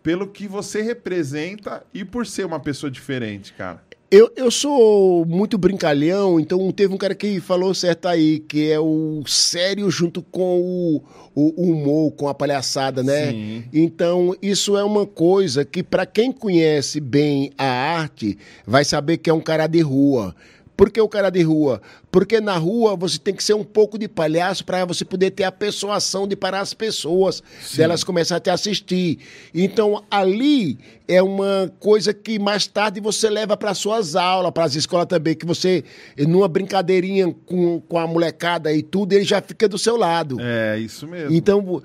pelo 0.03 0.27
que 0.27 0.45
você 0.45 0.81
representa 0.81 1.85
e 1.93 2.03
por 2.03 2.25
ser 2.27 2.45
uma 2.45 2.59
pessoa 2.59 2.91
diferente, 2.91 3.53
cara. 3.53 3.81
Eu, 4.11 4.29
eu 4.35 4.51
sou 4.51 5.25
muito 5.25 5.57
brincalhão, 5.57 6.37
então 6.37 6.69
teve 6.73 6.93
um 6.93 6.97
cara 6.97 7.15
que 7.15 7.39
falou 7.39 7.73
certo 7.73 8.09
aí, 8.09 8.39
que 8.39 8.69
é 8.69 8.77
o 8.77 9.23
sério 9.25 9.89
junto 9.89 10.21
com 10.21 10.59
o, 10.59 11.01
o 11.33 11.71
humor, 11.71 12.11
com 12.11 12.27
a 12.27 12.33
palhaçada, 12.33 13.01
né? 13.01 13.31
Sim. 13.31 13.63
Então, 13.71 14.35
isso 14.41 14.75
é 14.75 14.83
uma 14.83 15.07
coisa 15.07 15.63
que, 15.63 15.81
para 15.81 16.05
quem 16.05 16.29
conhece 16.29 16.99
bem 16.99 17.53
a 17.57 17.63
arte, 17.63 18.37
vai 18.67 18.83
saber 18.83 19.15
que 19.15 19.29
é 19.29 19.33
um 19.33 19.39
cara 19.39 19.65
de 19.65 19.79
rua. 19.79 20.35
Por 20.81 20.89
que 20.89 20.99
o 20.99 21.07
cara 21.07 21.29
de 21.29 21.43
rua? 21.43 21.79
Porque 22.09 22.41
na 22.41 22.57
rua 22.57 22.95
você 22.95 23.19
tem 23.19 23.35
que 23.35 23.43
ser 23.43 23.53
um 23.53 23.63
pouco 23.63 23.99
de 23.99 24.07
palhaço 24.07 24.65
para 24.65 24.83
você 24.83 25.05
poder 25.05 25.29
ter 25.29 25.43
a 25.43 25.51
persuasão 25.51 26.27
de 26.27 26.35
parar 26.35 26.61
as 26.61 26.73
pessoas, 26.73 27.43
delas 27.75 28.03
começarem 28.03 28.39
a 28.39 28.41
te 28.41 28.49
assistir. 28.49 29.19
Então 29.53 30.03
ali 30.09 30.79
é 31.07 31.21
uma 31.21 31.71
coisa 31.79 32.15
que 32.15 32.39
mais 32.39 32.65
tarde 32.65 32.99
você 32.99 33.29
leva 33.29 33.55
para 33.55 33.75
suas 33.75 34.15
aulas, 34.15 34.51
para 34.51 34.63
as 34.63 34.73
escolas 34.73 35.05
também, 35.05 35.35
que 35.35 35.45
você, 35.45 35.83
numa 36.17 36.47
brincadeirinha 36.47 37.31
com, 37.45 37.79
com 37.81 37.99
a 37.99 38.07
molecada 38.07 38.73
e 38.73 38.81
tudo, 38.81 39.13
ele 39.13 39.23
já 39.23 39.39
fica 39.39 39.69
do 39.69 39.77
seu 39.77 39.95
lado. 39.95 40.37
É, 40.39 40.79
isso 40.79 41.07
mesmo. 41.07 41.31
Então, 41.31 41.83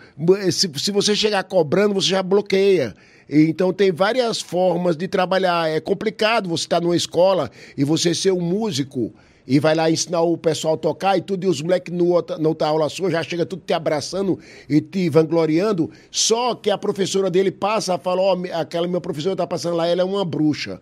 se, 0.50 0.70
se 0.74 0.90
você 0.90 1.14
chegar 1.14 1.44
cobrando, 1.44 1.92
você 1.92 2.08
já 2.08 2.22
bloqueia. 2.22 2.94
Então 3.28 3.72
tem 3.72 3.90
várias 3.90 4.40
formas 4.40 4.96
de 4.96 5.08
trabalhar. 5.08 5.68
É 5.68 5.80
complicado 5.80 6.48
você 6.48 6.64
estar 6.64 6.80
numa 6.80 6.96
escola 6.96 7.50
e 7.76 7.84
você 7.84 8.14
ser 8.14 8.32
um 8.32 8.40
músico 8.40 9.12
e 9.46 9.60
vai 9.60 9.74
lá 9.74 9.90
ensinar 9.90 10.22
o 10.22 10.36
pessoal 10.36 10.74
a 10.74 10.76
tocar 10.76 11.16
e 11.16 11.20
tudo, 11.20 11.44
e 11.44 11.46
os 11.46 11.62
moleques 11.62 11.94
no 11.94 12.08
outra, 12.08 12.36
na 12.36 12.48
outra 12.48 12.66
aula 12.66 12.88
sua 12.88 13.10
já 13.10 13.22
chega 13.22 13.46
tudo 13.46 13.62
te 13.64 13.72
abraçando 13.72 14.38
e 14.68 14.80
te 14.80 15.08
vangloriando. 15.08 15.90
Só 16.10 16.54
que 16.54 16.68
a 16.68 16.76
professora 16.76 17.30
dele 17.30 17.52
passa 17.52 17.94
e 17.94 17.98
fala: 17.98 18.22
Ó, 18.22 18.36
aquela 18.54 18.88
minha 18.88 19.00
professora 19.00 19.36
tá 19.36 19.46
passando 19.46 19.76
lá, 19.76 19.86
ela 19.86 20.02
é 20.02 20.04
uma 20.04 20.24
bruxa. 20.24 20.80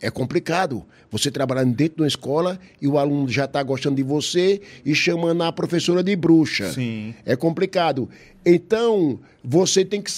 É 0.00 0.10
complicado. 0.10 0.84
Você 1.10 1.30
trabalhando 1.30 1.74
dentro 1.74 1.96
de 1.96 2.02
uma 2.02 2.08
escola 2.08 2.60
e 2.82 2.86
o 2.86 2.98
aluno 2.98 3.28
já 3.28 3.46
está 3.46 3.62
gostando 3.62 3.96
de 3.96 4.02
você 4.02 4.60
e 4.84 4.94
chamando 4.94 5.42
a 5.42 5.50
professora 5.52 6.02
de 6.02 6.14
bruxa. 6.14 6.70
Sim. 6.72 7.14
É 7.24 7.34
complicado. 7.34 8.10
Então, 8.44 9.18
você 9.42 9.84
tem 9.84 10.02
que 10.02 10.10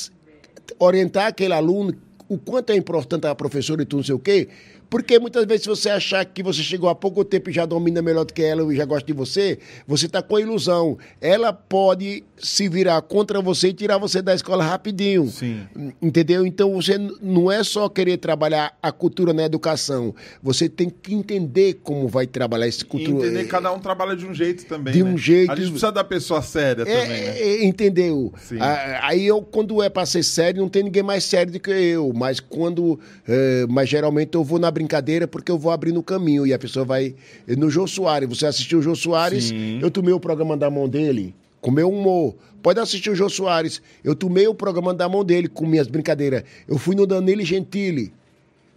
orientar 0.79 1.27
aquele 1.27 1.55
aluno 1.55 1.95
o 2.29 2.37
quanto 2.37 2.71
é 2.71 2.77
importante 2.77 3.27
a 3.27 3.35
professora 3.35 3.83
e 3.83 3.87
tudo 3.87 4.01
não 4.01 4.05
sei 4.05 4.15
o 4.15 4.19
quê. 4.19 4.49
Porque 4.91 5.19
muitas 5.19 5.45
vezes, 5.45 5.63
se 5.65 5.69
você 5.69 5.91
achar 5.91 6.25
que 6.25 6.43
você 6.43 6.63
chegou 6.63 6.89
há 6.89 6.95
pouco 6.95 7.25
tempo 7.25 7.51
e 7.51 7.53
já 7.53 7.67
domina 7.67 8.01
melhor 8.01 8.25
do 8.25 8.33
que 8.33 8.43
ela 8.43 8.73
e 8.73 8.77
já 8.77 8.85
gosta 8.87 9.07
de 9.07 9.13
você, 9.13 9.59
você 9.87 10.07
está 10.07 10.23
com 10.23 10.37
a 10.37 10.41
ilusão. 10.41 10.97
Ela 11.21 11.53
pode 11.53 12.25
se 12.39 12.69
virar 12.69 13.03
contra 13.03 13.43
você 13.43 13.69
e 13.69 13.73
tirar 13.75 13.99
você 13.99 14.23
da 14.23 14.35
escola 14.35 14.65
rapidinho. 14.65 15.27
Sim. 15.29 15.61
Entendeu? 16.01 16.47
Então 16.47 16.73
você 16.75 16.97
não 17.21 17.53
é 17.53 17.63
só 17.63 17.89
querer 17.89 18.17
trabalhar 18.17 18.77
a 18.83 18.91
cultura 18.91 19.33
na 19.35 19.45
educação. 19.45 20.15
Você 20.43 20.69
tem 20.69 20.89
que 20.89 21.13
entender 21.15 21.75
como 21.83 22.09
vai 22.09 22.27
trabalhar 22.27 22.67
essa 22.67 22.83
E 22.83 22.87
cultura. 22.87 23.27
entender 23.27 23.45
que 23.45 23.51
cada 23.51 23.71
um 23.73 23.79
trabalha 23.79 24.17
de 24.17 24.25
um 24.25 24.33
jeito 24.33 24.65
também. 24.65 24.95
De 24.95 25.03
né? 25.05 25.11
um 25.11 25.19
jeito. 25.19 25.53
A 25.53 25.57
gente 25.57 25.71
precisa 25.71 25.93
da 25.93 26.05
pessoa 26.05 26.41
séria 26.41 26.83
É, 26.83 26.85
também, 26.85 27.09
né? 27.21 27.39
é, 27.41 27.65
entendeu? 27.65 28.33
Sim. 28.41 28.57
Aí 29.03 29.27
eu, 29.27 29.43
quando 29.43 29.83
é 29.83 29.89
pra 29.91 30.07
ser 30.07 30.23
sério, 30.23 30.63
não 30.63 30.69
tem 30.69 30.83
ninguém 30.85 31.03
mais 31.03 31.25
sério 31.25 31.53
do 31.53 31.61
que 31.61 31.71
eu. 31.71 32.13
Mas 32.15 32.41
quando. 32.41 32.99
eh, 33.27 33.67
mas 33.69 33.89
geralmente 33.89 34.35
eu 34.35 34.43
vou 34.45 34.59
na 34.59 34.71
brincadeira 34.83 35.27
porque 35.27 35.51
eu 35.51 35.59
vou 35.59 35.73
abrir 35.73 35.93
no 35.93 36.03
caminho 36.03 36.47
e 36.47 36.53
a 36.55 36.59
pessoa 36.59 36.85
vai. 36.85 37.15
No 37.47 37.69
Jô 37.69 37.87
Soares, 37.87 38.29
você 38.29 38.47
assistiu 38.47 38.79
o 38.79 38.83
Jô 38.83 38.95
Soares, 38.95 39.45
Sim. 39.45 39.81
eu 39.83 39.91
tomei 39.91 40.13
o 40.15 40.21
programa 40.21 40.57
da 40.57 40.71
mão 40.71 40.89
dele, 40.89 41.35
com 41.61 41.71
meu 41.71 41.91
humor. 41.91 42.37
Pode 42.63 42.79
assistir 42.81 43.11
o 43.11 43.15
Jô 43.15 43.29
Soares. 43.29 43.83
Eu 44.05 44.15
tomei 44.15 44.47
o 44.47 44.55
programa 44.55 44.95
da 44.95 45.09
mão 45.09 45.25
dele 45.25 45.49
com 45.49 45.67
minhas 45.67 45.89
brincadeiras. 45.89 46.45
Eu 46.69 46.79
fui 46.79 46.95
no 46.95 47.07
Danilo 47.07 47.43
Gentili. 47.45 48.13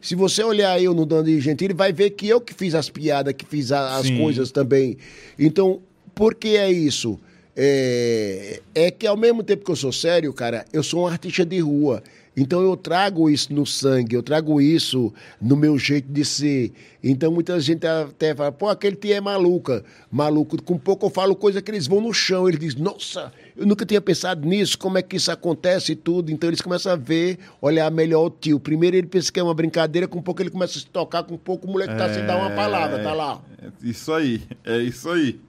Se 0.01 0.15
você 0.15 0.43
olhar 0.43 0.81
eu 0.81 0.93
no 0.95 1.05
Danilo 1.05 1.39
Gentili, 1.39 1.73
vai 1.73 1.93
ver 1.93 2.09
que 2.11 2.27
eu 2.27 2.41
que 2.41 2.53
fiz 2.53 2.73
as 2.73 2.89
piadas, 2.89 3.33
que 3.33 3.45
fiz 3.45 3.71
a- 3.71 3.97
as 3.97 4.07
Sim. 4.07 4.17
coisas 4.19 4.49
também. 4.51 4.97
Então, 5.37 5.79
por 6.15 6.33
que 6.33 6.57
é 6.57 6.71
isso? 6.71 7.19
É, 7.55 8.61
é 8.73 8.89
que 8.91 9.05
ao 9.05 9.15
mesmo 9.17 9.43
tempo 9.43 9.63
que 9.63 9.69
eu 9.71 9.75
sou 9.75 9.91
sério, 9.91 10.33
cara, 10.33 10.65
eu 10.73 10.81
sou 10.81 11.03
um 11.03 11.07
artista 11.07 11.45
de 11.45 11.59
rua. 11.59 12.01
Então 12.35 12.61
eu 12.61 12.77
trago 12.77 13.29
isso 13.29 13.53
no 13.53 13.65
sangue, 13.65 14.15
eu 14.15 14.23
trago 14.23 14.61
isso 14.61 15.13
no 15.41 15.57
meu 15.57 15.77
jeito 15.77 16.09
de 16.09 16.23
ser. 16.23 16.71
Então 17.03 17.29
muita 17.31 17.59
gente 17.59 17.85
até 17.85 18.33
fala, 18.33 18.51
pô, 18.51 18.69
aquele 18.69 18.95
tia 18.95 19.17
é 19.17 19.21
maluca. 19.21 19.83
Maluco, 20.09 20.61
com 20.63 20.77
pouco 20.77 21.07
eu 21.07 21.09
falo 21.09 21.35
coisa 21.35 21.61
que 21.61 21.69
eles 21.69 21.87
vão 21.87 21.99
no 21.99 22.13
chão. 22.13 22.47
Eles 22.47 22.59
dizem, 22.59 22.81
nossa, 22.81 23.33
eu 23.55 23.65
nunca 23.65 23.85
tinha 23.85 23.99
pensado 23.99 24.47
nisso, 24.47 24.77
como 24.77 24.97
é 24.97 25.01
que 25.01 25.17
isso 25.17 25.29
acontece 25.29 25.91
e 25.91 25.95
tudo. 25.95 26.31
Então 26.31 26.49
eles 26.49 26.61
começam 26.61 26.93
a 26.93 26.95
ver, 26.95 27.37
olhar 27.61 27.91
melhor 27.91 28.27
o 28.27 28.29
tio. 28.29 28.59
Primeiro 28.59 28.95
ele 28.95 29.07
pensa 29.07 29.29
que 29.29 29.39
é 29.39 29.43
uma 29.43 29.53
brincadeira, 29.53 30.07
com 30.07 30.21
pouco 30.21 30.41
ele 30.41 30.49
começa 30.49 30.77
a 30.77 30.81
se 30.81 30.87
tocar, 30.87 31.23
com 31.23 31.37
pouco 31.37 31.67
o 31.67 31.71
moleque 31.71 31.95
tá 31.97 32.13
sem 32.13 32.25
dar 32.25 32.37
uma 32.37 32.51
palavra, 32.51 33.03
tá 33.03 33.13
lá. 33.13 33.41
É 33.61 33.69
isso 33.83 34.13
aí, 34.13 34.41
é 34.63 34.77
isso 34.77 35.09
aí. 35.09 35.39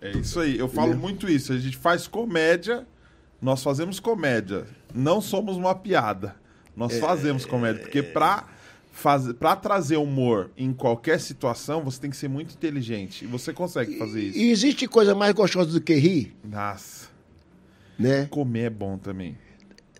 É 0.00 0.10
isso 0.10 0.38
aí. 0.38 0.58
Eu 0.58 0.68
falo 0.68 0.94
muito 0.94 1.28
isso. 1.28 1.52
A 1.52 1.58
gente 1.58 1.76
faz 1.76 2.06
comédia 2.06 2.86
nós 3.40 3.62
fazemos 3.62 4.00
comédia. 4.00 4.66
Não 4.94 5.20
somos 5.20 5.56
uma 5.56 5.74
piada. 5.74 6.34
Nós 6.76 6.94
É. 6.94 7.00
fazemos 7.00 7.44
comédia. 7.44 7.82
Porque 7.82 8.02
pra, 8.02 8.44
fazer, 8.92 9.34
pra 9.34 9.54
trazer 9.56 9.96
humor 9.96 10.50
em 10.56 10.72
qualquer 10.72 11.20
situação, 11.20 11.82
você 11.82 12.00
tem 12.00 12.10
que 12.10 12.16
ser 12.16 12.28
muito 12.28 12.54
inteligente. 12.54 13.24
E 13.24 13.28
você 13.28 13.52
consegue 13.52 13.98
fazer 13.98 14.22
isso. 14.22 14.38
E 14.38 14.50
existe 14.50 14.86
coisa 14.88 15.14
mais 15.14 15.32
gostosa 15.34 15.70
do 15.72 15.80
que 15.80 15.94
rir, 15.94 16.34
Nossa. 16.44 17.06
né? 17.98 18.26
Comer 18.30 18.64
é 18.66 18.70
bom 18.70 18.96
também. 18.98 19.36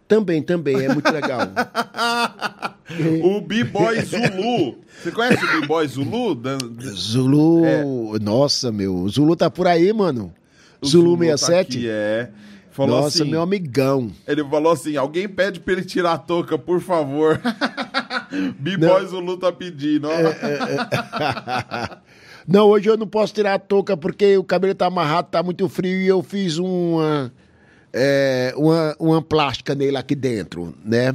Também, 0.07 0.43
também, 0.43 0.85
é 0.85 0.93
muito 0.93 1.11
legal. 1.13 1.41
O 3.23 3.41
B-Boy 3.43 4.01
Zulu. 4.01 4.79
Você 5.03 5.11
conhece 5.13 5.45
o 5.45 5.61
B-Boy 5.61 5.87
Zulu? 5.87 6.35
Dan- 6.35 6.57
Zulu, 6.95 8.19
nossa, 8.19 8.73
meu, 8.73 9.07
Zulu 9.11 9.37
tá 9.37 9.51
por 9.51 9.67
aí, 9.67 9.93
mano. 9.93 10.33
o 10.81 10.87
Zulu, 10.87 11.15
tá 11.19 11.37
67? 11.37 11.77
aqui, 11.79 11.87
é. 11.91 12.31
Falou 12.79 13.03
nossa, 13.03 13.23
assim, 13.23 13.29
meu 13.29 13.43
amigão. 13.43 14.13
Ele 14.25 14.45
falou 14.45 14.73
assim: 14.73 14.97
alguém 14.97 15.29
pede 15.29 15.59
pra 15.59 15.73
ele 15.73 15.85
tirar 15.85 16.13
a 16.13 16.19
touca, 16.19 16.57
por 16.57 16.81
favor. 16.81 17.41
B-Boy 18.57 19.05
Zulu 19.05 19.37
tá 19.37 19.51
pedindo. 19.51 20.09
ó. 20.09 20.13
Não, 22.47 22.69
hoje 22.69 22.89
eu 22.89 22.97
não 22.97 23.07
posso 23.07 23.35
tirar 23.35 23.55
a 23.55 23.59
touca 23.59 23.97
porque 23.97 24.39
o 24.39 24.45
cabelo 24.45 24.75
tá 24.75 24.87
amarrado, 24.87 25.29
tá 25.29 25.43
muito 25.43 25.69
frio 25.69 26.01
e 26.01 26.07
eu 26.07 26.23
fiz 26.23 26.57
uma, 26.57 27.31
é, 27.93 28.55
uma, 28.57 28.97
uma 28.99 29.21
plástica 29.21 29.75
nele 29.75 29.99
aqui 29.99 30.15
dentro, 30.15 30.75
né? 30.83 31.15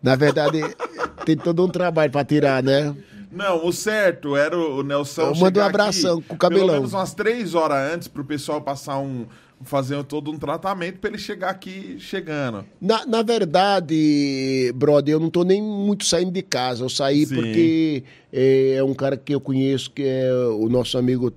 Na 0.00 0.14
verdade, 0.14 0.60
tem 1.26 1.36
todo 1.36 1.64
um 1.64 1.68
trabalho 1.68 2.12
pra 2.12 2.24
tirar, 2.24 2.62
né? 2.62 2.94
Não, 3.32 3.66
o 3.66 3.72
certo 3.72 4.36
era 4.36 4.56
o 4.56 4.80
o 4.80 4.82
Nelson. 4.84 5.22
Eu 5.22 5.36
mando 5.36 5.58
um 5.58 5.62
abração 5.64 6.18
aqui 6.18 6.28
com 6.28 6.34
o 6.34 6.38
cabelão. 6.38 6.66
Pelo 6.66 6.78
menos 6.78 6.92
umas 6.92 7.14
três 7.14 7.54
horas 7.54 7.92
antes 7.92 8.06
pro 8.06 8.24
pessoal 8.24 8.60
passar 8.60 8.98
um. 8.98 9.26
Fazer 9.64 10.02
todo 10.04 10.30
um 10.30 10.38
tratamento 10.38 10.98
pra 10.98 11.10
ele 11.10 11.18
chegar 11.18 11.50
aqui 11.50 11.96
chegando. 11.98 12.64
Na, 12.80 13.04
na 13.06 13.22
verdade, 13.22 14.72
brother, 14.74 15.14
eu 15.14 15.20
não 15.20 15.30
tô 15.30 15.42
nem 15.44 15.62
muito 15.62 16.04
saindo 16.04 16.30
de 16.30 16.42
casa. 16.42 16.84
Eu 16.84 16.88
saí 16.88 17.26
Sim. 17.26 17.34
porque 17.34 18.04
é, 18.32 18.74
é 18.76 18.84
um 18.84 18.94
cara 18.94 19.16
que 19.16 19.34
eu 19.34 19.40
conheço, 19.40 19.90
que 19.90 20.02
é 20.02 20.32
o 20.34 20.68
nosso 20.68 20.96
amigo 20.98 21.32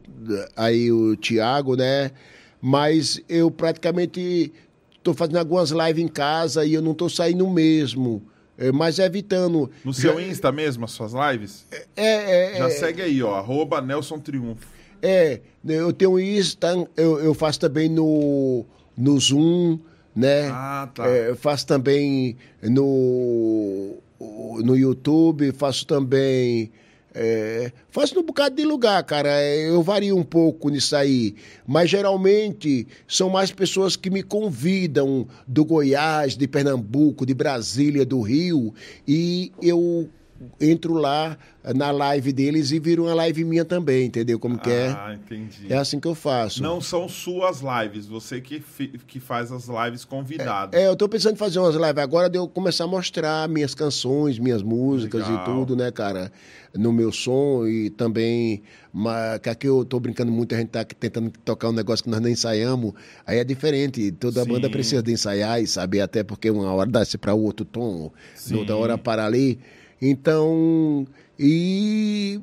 aí, 0.56 0.92
o 0.92 1.16
Tiago, 1.16 1.76
né? 1.76 2.12
Mas 2.62 3.22
eu 3.30 3.50
praticamente 3.52 4.52
tô 5.04 5.14
fazendo 5.14 5.38
algumas 5.38 5.72
lives 5.72 6.04
em 6.04 6.08
casa 6.08 6.66
e 6.66 6.74
eu 6.74 6.82
não 6.82 6.94
tô 6.94 7.08
saindo 7.10 7.48
mesmo. 7.50 8.22
É, 8.58 8.72
mas 8.72 8.98
evitando. 8.98 9.70
No 9.86 9.94
seu 9.94 10.16
Já- 10.16 10.22
Insta 10.22 10.52
mesmo, 10.52 10.84
as 10.84 10.92
suas 10.92 11.14
lives? 11.14 11.66
É, 11.96 12.56
é, 12.56 12.58
Já 12.58 12.66
é, 12.66 12.70
segue 12.72 13.02
aí, 13.04 13.22
ó. 13.22 13.36
Arroba 13.36 13.80
Nelson 13.82 14.18
Triunfo. 14.20 14.77
É, 15.02 15.40
eu 15.68 15.92
tenho 15.94 16.20
Insta, 16.20 16.74
eu, 16.96 17.20
eu 17.20 17.34
faço 17.34 17.60
também 17.60 17.90
no, 17.90 18.66
no 18.98 19.20
Zoom, 19.20 19.80
né? 20.16 20.50
Ah, 20.52 20.90
tá. 20.94 21.08
É, 21.08 21.30
eu 21.30 21.36
faço 21.36 21.68
também 21.68 22.36
no, 22.64 23.96
no 24.64 24.76
YouTube, 24.76 25.52
faço 25.52 25.86
também. 25.86 26.72
é, 27.14 27.72
faço 27.90 28.16
num 28.16 28.24
bocado 28.24 28.56
de 28.56 28.64
lugar, 28.64 29.04
cara. 29.04 29.30
É, 29.30 29.70
Eu 29.70 29.82
vario 29.84 30.16
um 30.18 30.24
pouco 30.24 30.70
nisso 30.70 30.96
aí. 30.96 31.36
Mas 31.66 31.90
geralmente 31.90 32.88
são 33.08 33.30
mais 33.30 33.52
pessoas 33.52 33.96
que 33.96 34.10
me 34.10 34.24
convidam 34.24 35.28
do 35.48 35.64
Goiás, 35.66 36.36
de 36.38 36.48
Pernambuco, 36.48 37.26
de 37.26 37.34
Brasília, 37.34 38.06
do 38.06 38.22
Rio. 38.22 38.74
E 39.08 39.52
eu 39.62 40.10
entro 40.62 40.94
lá 40.94 41.38
na 41.76 41.92
live 41.92 42.32
deles 42.32 42.72
e 42.72 42.80
viro 42.80 43.04
uma 43.06 43.14
live 43.14 43.44
minha 43.44 43.66
também, 43.66 44.06
entendeu? 44.06 44.40
Como 44.40 44.58
que 44.58 44.70
é? 44.70 44.88
Ah, 44.90 45.14
entendi. 45.14 45.72
É 45.72 45.78
assim 45.78 46.00
que 46.00 46.08
eu 46.08 46.16
faço. 46.16 46.62
Não 46.64 46.80
são 46.80 47.10
suas 47.10 47.62
lives, 47.62 48.06
você 48.06 48.40
que, 48.40 48.64
que 49.08 49.20
faz 49.20 49.52
as 49.52 49.68
lives 49.68 50.06
convidado. 50.06 50.76
É, 50.76 50.88
eu 50.88 50.96
tô 50.96 51.10
pensando 51.10 51.34
em 51.34 51.38
fazer 51.38 51.60
umas 51.60 51.76
lives 51.76 51.98
agora 51.98 52.30
de 52.30 52.38
eu 52.38 52.48
começar 52.48 52.86
a 52.86 52.88
mostrar 52.88 53.50
minhas 53.50 53.76
canções, 53.76 54.40
minhas 54.40 54.62
músicas 54.64 55.28
Legal. 55.28 55.42
e 55.42 55.46
tudo, 55.46 55.76
né, 55.76 55.92
cara? 55.92 56.32
No 56.74 56.94
meu 56.94 57.12
som 57.12 57.66
e 57.66 57.90
também. 57.90 58.62
ma- 58.94 59.40
Que 59.40 59.50
aqui 59.50 59.68
eu 59.68 59.84
tô 59.84 60.00
brincando 60.00 60.32
muito, 60.32 60.54
a 60.54 60.58
gente 60.60 60.70
tá 60.70 60.86
tentando 60.86 61.32
tocar 61.44 61.70
um 61.70 61.74
negócio 61.74 62.04
que 62.04 62.10
nós 62.10 62.22
nem 62.22 62.34
ensaiamos. 62.34 62.94
Aí 63.26 63.40
é 63.40 63.44
diferente. 63.44 64.12
Toda 64.12 64.44
Sim. 64.44 64.50
banda 64.50 64.70
precisa 64.70 65.02
de 65.02 65.12
ensaiar 65.12 65.62
e 65.62 65.68
saber, 65.68 66.02
até 66.02 66.24
porque 66.24 66.50
uma 66.52 66.72
hora 66.72 66.90
dá-se 66.90 67.18
para 67.18 67.34
o 67.34 67.42
outro 67.42 67.66
tom, 67.66 68.12
Sim. 68.36 68.56
outra 68.56 68.76
hora 68.76 68.98
para 68.98 69.26
ali. 69.26 69.60
Então. 70.02 71.06
E, 71.40 72.40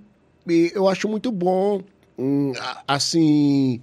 e 0.48 0.72
eu 0.74 0.88
acho 0.88 1.08
muito 1.08 1.32
bom, 1.32 1.82
hum, 2.18 2.52
assim, 2.86 3.80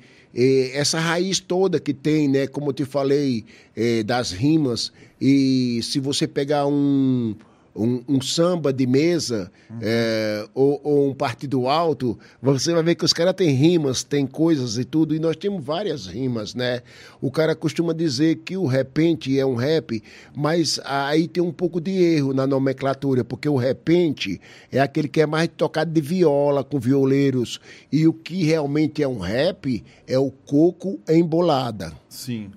essa 0.74 1.00
raiz 1.00 1.40
toda 1.40 1.80
que 1.80 1.94
tem, 1.94 2.28
né? 2.28 2.48
Como 2.48 2.70
eu 2.70 2.74
te 2.74 2.86
falei, 2.86 3.46
eh, 3.76 4.04
das 4.04 4.32
rimas. 4.32 4.92
E 5.20 5.82
se 5.84 6.00
você 6.00 6.28
pegar 6.28 6.66
um, 6.66 7.36
um, 7.76 8.04
um 8.08 8.22
samba 8.22 8.74
de 8.74 8.86
mesa 8.86 9.52
eh, 9.82 10.48
ou, 10.54 10.82
ou 10.84 11.10
um 11.10 11.14
partido 11.14 11.68
alto, 11.68 12.18
você 12.42 12.74
vai 12.74 12.84
ver 12.84 12.96
que 12.96 13.06
os 13.06 13.14
caras 13.14 13.34
têm 13.34 13.52
rimas, 13.52 14.04
tem 14.04 14.28
coisas 14.28 14.78
e 14.78 14.84
tudo, 14.84 15.16
e 15.16 15.20
nós 15.20 15.36
temos 15.36 15.64
várias 15.64 16.06
rimas, 16.06 16.54
né? 16.54 16.82
O 17.22 17.32
cara 17.32 17.56
costuma 17.56 17.94
dizer 17.94 18.38
que 18.38 18.58
o 18.58 18.66
repente 18.66 19.40
é 19.40 19.46
um 19.46 19.56
rap, 19.56 20.02
mas 20.36 20.80
aí 20.84 21.28
tem 21.28 21.42
um 21.42 21.52
pouco 21.52 21.80
de 21.80 21.92
erro 21.92 22.34
na 22.34 22.46
nomenclatura, 22.46 23.24
porque 23.24 23.48
o 23.48 23.56
repente 23.56 24.40
é 24.72 24.80
aquele 24.80 25.08
que 25.08 25.22
é 25.22 25.26
mais 25.26 25.50
tocado 25.56 25.92
de 25.92 26.02
viola, 26.02 26.64
com 26.64 26.80
violeiros, 26.80 27.60
e 27.92 28.08
o 28.08 28.14
que 28.14 28.44
realmente 28.44 29.02
é 29.02 29.08
um 29.08 29.20
rap 29.20 29.84
é 30.08 30.20
o 30.20 30.32
coco 30.32 31.00
embolada 31.08 31.94
Sim. 32.10 32.52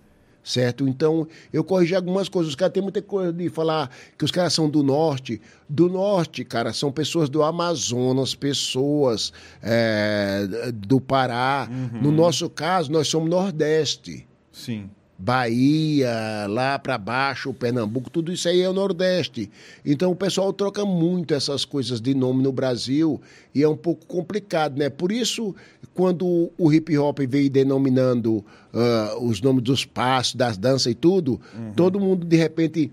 Certo? 0.45 0.87
Então, 0.87 1.27
eu 1.53 1.65
corrigi 1.65 1.97
algumas 1.97 2.29
coisas. 2.29 2.51
Os 2.51 2.55
caras 2.55 2.75
têm 2.75 2.83
muita 2.83 3.01
coisa 3.01 3.33
de 3.33 3.49
falar 3.49 3.91
que 4.17 4.25
os 4.25 4.31
caras 4.31 4.53
são 4.53 4.69
do 4.69 4.83
norte. 4.83 5.41
Do 5.69 5.89
norte, 5.89 6.45
cara, 6.45 6.73
são 6.73 6.93
pessoas 6.93 7.31
do 7.31 7.43
Amazonas, 7.43 8.35
pessoas 8.35 9.33
é, 9.63 10.71
do 10.73 11.01
Pará. 11.01 11.69
No 12.01 12.13
nosso 12.13 12.51
caso, 12.51 12.93
nós 12.93 13.09
somos 13.09 13.31
nordeste. 13.31 14.27
Sim. 14.53 14.91
Bahia, 15.17 16.47
lá 16.49 16.79
para 16.79 16.99
baixo, 16.99 17.55
Pernambuco, 17.55 18.11
tudo 18.11 18.33
isso 18.33 18.49
aí 18.49 18.61
é 18.61 18.69
o 18.69 18.73
Nordeste. 18.73 19.51
Então 19.85 20.11
o 20.11 20.17
pessoal 20.17 20.53
troca 20.53 20.85
muito 20.85 21.33
essas 21.33 21.65
coisas 21.65 22.01
de 22.01 22.15
nome 22.15 22.43
no 22.43 22.53
Brasil 22.53 23.21
e 23.55 23.63
é 23.63 23.69
um 23.69 23.77
pouco 23.77 24.05
complicado, 24.07 24.77
né? 24.77 24.91
Por 24.91 25.13
isso, 25.13 25.55
quando 25.95 26.51
o 26.59 26.73
hip 26.73 26.97
hop 26.99 27.21
veio 27.21 27.49
denominando 27.49 28.45
ah, 28.73 29.17
os 29.21 29.41
nomes 29.41 29.63
dos 29.63 29.85
passos, 29.85 30.35
das 30.35 30.59
danças 30.59 30.93
e 30.93 30.95
tudo, 30.95 31.41
todo 31.77 32.01
mundo 32.01 32.27
de 32.27 32.37
repente 32.37 32.91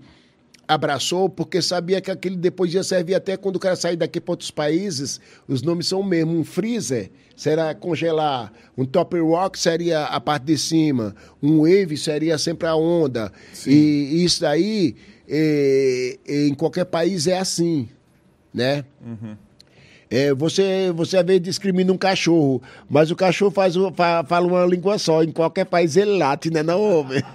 abraçou 0.66 1.28
porque 1.28 1.60
sabia 1.60 2.00
que 2.00 2.10
aquele 2.10 2.36
depois 2.36 2.72
ia 2.72 2.82
servir 2.82 3.14
até 3.14 3.36
quando 3.36 3.56
o 3.56 3.58
cara 3.58 3.76
sair 3.76 3.96
daqui 3.96 4.20
para 4.20 4.32
outros 4.32 4.50
países, 4.50 5.20
os 5.46 5.62
nomes 5.62 5.86
são 5.86 6.00
o 6.00 6.04
mesmo. 6.04 6.32
Um 6.32 6.44
freezer 6.44 7.10
será 7.36 7.74
congelar, 7.74 8.52
um 8.76 8.84
top 8.84 9.18
rock 9.18 9.58
seria 9.58 10.04
a 10.04 10.20
parte 10.20 10.44
de 10.44 10.56
cima, 10.56 11.14
um 11.42 11.62
wave 11.62 11.96
seria 11.96 12.38
sempre 12.38 12.68
a 12.68 12.74
onda. 12.76 13.32
E 13.66 14.24
isso 14.24 14.46
aí, 14.46 14.94
eh, 15.28 16.18
em 16.26 16.54
qualquer 16.54 16.84
país 16.84 17.26
é 17.26 17.38
assim, 17.38 17.88
né? 18.54 18.84
É, 20.14 20.34
você, 20.34 20.92
você 20.94 21.16
às 21.16 21.24
vezes 21.24 21.40
discrimina 21.40 21.90
um 21.90 21.96
cachorro, 21.96 22.60
mas 22.90 23.10
o 23.10 23.16
cachorro 23.16 23.50
faz, 23.50 23.72
fa- 23.94 24.22
fala 24.22 24.46
uma 24.46 24.66
língua 24.66 24.98
só. 24.98 25.22
Em 25.22 25.32
qualquer 25.32 25.64
país 25.64 25.96
ele 25.96 26.18
late, 26.18 26.50
né, 26.50 26.62
não, 26.62 26.82
homem? 26.82 27.22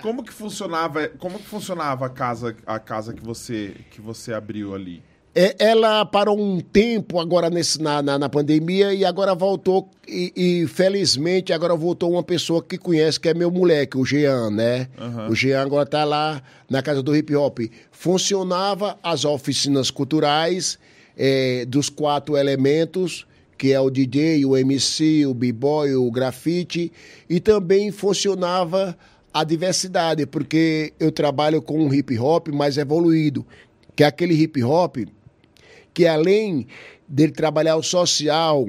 Como 0.00 0.22
que 0.22 0.32
funcionava, 0.32 1.08
como 1.18 1.38
que 1.38 1.46
funcionava 1.46 2.06
a 2.06 2.10
casa, 2.10 2.54
a 2.66 2.78
casa 2.78 3.14
que 3.14 3.24
você 3.24 3.74
que 3.90 4.00
você 4.00 4.32
abriu 4.34 4.74
ali? 4.74 5.02
É, 5.36 5.56
ela 5.58 6.04
parou 6.06 6.40
um 6.40 6.60
tempo 6.60 7.18
agora 7.18 7.50
nesse, 7.50 7.82
na, 7.82 8.00
na, 8.00 8.16
na 8.16 8.28
pandemia 8.28 8.94
e 8.94 9.04
agora 9.04 9.34
voltou. 9.34 9.90
E, 10.06 10.32
e, 10.36 10.66
felizmente 10.68 11.52
agora 11.52 11.74
voltou 11.74 12.12
uma 12.12 12.22
pessoa 12.22 12.62
que 12.62 12.78
conhece, 12.78 13.18
que 13.18 13.28
é 13.28 13.34
meu 13.34 13.50
moleque, 13.50 13.98
o 13.98 14.04
Jean, 14.04 14.50
né? 14.50 14.88
O 15.28 15.34
Jean 15.34 15.62
agora 15.62 15.84
tá 15.84 16.04
lá 16.04 16.40
na 16.70 16.82
casa 16.82 17.02
do 17.02 17.16
hip 17.16 17.34
hop. 17.34 17.58
Funcionava 17.90 18.96
as 19.02 19.24
oficinas 19.24 19.90
culturais 19.90 20.78
eh, 21.16 21.64
dos 21.66 21.88
quatro 21.88 22.36
elementos, 22.36 23.26
que 23.58 23.72
é 23.72 23.80
o 23.80 23.90
DJ, 23.90 24.44
o 24.44 24.56
MC, 24.56 25.26
o 25.26 25.34
b-boy, 25.34 25.96
o 25.96 26.10
grafite, 26.12 26.92
e 27.28 27.40
também 27.40 27.90
funcionava 27.90 28.96
a 29.32 29.42
diversidade, 29.42 30.26
porque 30.26 30.92
eu 31.00 31.10
trabalho 31.10 31.60
com 31.60 31.80
um 31.80 31.92
hip 31.92 32.16
hop 32.20 32.48
mais 32.48 32.78
evoluído, 32.78 33.44
que 33.96 34.04
é 34.04 34.06
aquele 34.06 34.34
hip 34.34 34.62
hop 34.62 34.98
que 35.94 36.06
além 36.06 36.66
dele 37.08 37.32
trabalhar 37.32 37.76
o 37.76 37.82
social, 37.82 38.66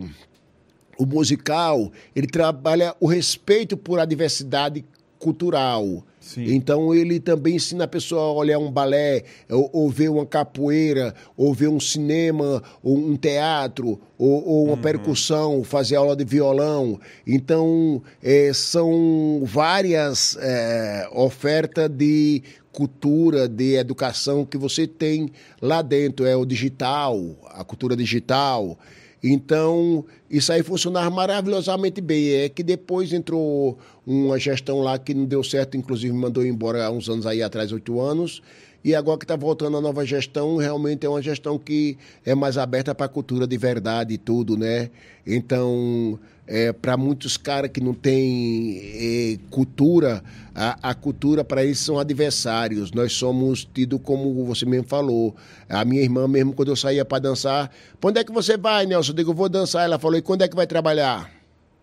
o 0.98 1.06
musical, 1.06 1.92
ele 2.16 2.28
trabalha 2.28 2.96
o 3.00 3.08
respeito 3.08 3.76
por 3.76 4.00
a 4.00 4.06
diversidade 4.06 4.86
cultural. 5.18 6.06
Sim. 6.26 6.56
Então 6.56 6.92
ele 6.92 7.20
também 7.20 7.58
ensina 7.58 7.84
a 7.84 7.88
pessoa 7.88 8.24
a 8.24 8.32
olhar 8.32 8.58
um 8.58 8.72
balé, 8.72 9.24
ou, 9.48 9.70
ou 9.72 9.90
ver 9.92 10.10
uma 10.10 10.26
capoeira, 10.26 11.14
ou 11.38 11.54
ver 11.54 11.68
um 11.68 11.80
cinema, 11.80 12.64
ou 12.82 12.98
um 12.98 13.16
teatro, 13.16 14.00
ou, 14.18 14.44
ou 14.44 14.66
uma 14.66 14.76
percussão, 14.76 15.64
fazer 15.64 15.98
aula 15.98 16.16
de 16.16 16.26
violão. 16.26 17.00
Então 17.28 18.02
eh, 18.24 18.52
são 18.56 19.44
várias 19.46 20.36
eh, 20.42 21.08
ofertas 21.12 21.92
de 21.92 22.42
cultura, 22.72 23.48
de 23.48 23.76
educação 23.76 24.44
que 24.44 24.58
você 24.58 24.88
tem 24.88 25.30
lá 25.62 25.84
dentro. 25.84 26.26
É 26.26 26.36
o 26.36 26.44
digital, 26.44 27.38
a 27.52 27.64
cultura 27.64 27.96
digital. 27.96 28.80
Então, 29.28 30.06
isso 30.30 30.54
aí 30.54 30.62
funcionava 30.62 31.10
maravilhosamente 31.10 32.00
bem. 32.00 32.30
É 32.44 32.48
que 32.48 32.62
depois 32.62 33.12
entrou 33.12 33.76
uma 34.06 34.38
gestão 34.38 34.82
lá 34.82 35.00
que 35.00 35.16
não 35.16 35.26
deu 35.26 35.44
certo, 35.44 35.76
inclusive 35.76 36.14
mandou 36.14 36.46
embora 36.46 36.86
há 36.86 36.92
uns 36.92 37.10
anos 37.10 37.26
aí 37.26 37.42
atrás, 37.42 37.72
oito 37.72 38.00
anos. 38.00 38.44
E 38.84 38.94
agora 38.94 39.18
que 39.18 39.24
está 39.24 39.36
voltando 39.36 39.78
a 39.78 39.82
nova 39.82 40.06
gestão, 40.06 40.58
realmente 40.58 41.08
é 41.08 41.10
uma 41.10 41.24
gestão 41.24 41.58
que 41.58 41.98
é 42.24 42.36
mais 42.36 42.56
aberta 42.56 42.94
para 42.94 43.08
a 43.08 43.10
cultura 43.10 43.48
de 43.48 43.58
verdade 43.58 44.14
e 44.14 44.18
tudo, 44.20 44.56
né? 44.56 44.92
Então, 45.26 46.20
é, 46.48 46.72
para 46.72 46.96
muitos 46.96 47.38
caras 47.38 47.72
que 47.72 47.82
não 47.82 47.94
têm 47.94 48.78
eh, 48.80 49.38
cultura, 49.50 50.24
a, 50.54 50.90
a 50.92 50.94
cultura 50.94 51.44
para 51.44 51.64
eles 51.64 51.80
são 51.80 51.98
adversários. 52.00 52.92
Nós 52.92 53.14
somos 53.14 53.66
tidos 53.66 54.00
como 54.04 54.46
você 54.46 54.66
mesmo 54.66 54.88
falou. 54.88 55.36
A 55.68 55.84
minha 55.84 56.02
irmã 56.02 56.28
mesmo, 56.28 56.54
quando 56.54 56.70
eu 56.70 56.76
saía 56.76 57.04
para 57.04 57.20
dançar, 57.20 57.72
"Pra 58.00 58.10
onde 58.10 58.20
é 58.20 58.24
que 58.24 58.32
você 58.32 58.58
vai, 58.58 58.86
Nelson? 58.86 59.12
Eu 59.12 59.16
digo, 59.16 59.34
vou 59.34 59.50
dançar. 59.50 59.84
Ela 59.86 59.98
falou, 60.00 60.18
e 60.18 60.22
quando 60.22 60.44
é 60.44 60.48
que 60.48 60.56
vai 60.56 60.68
trabalhar? 60.68 61.32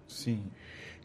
Sim. 0.07 0.41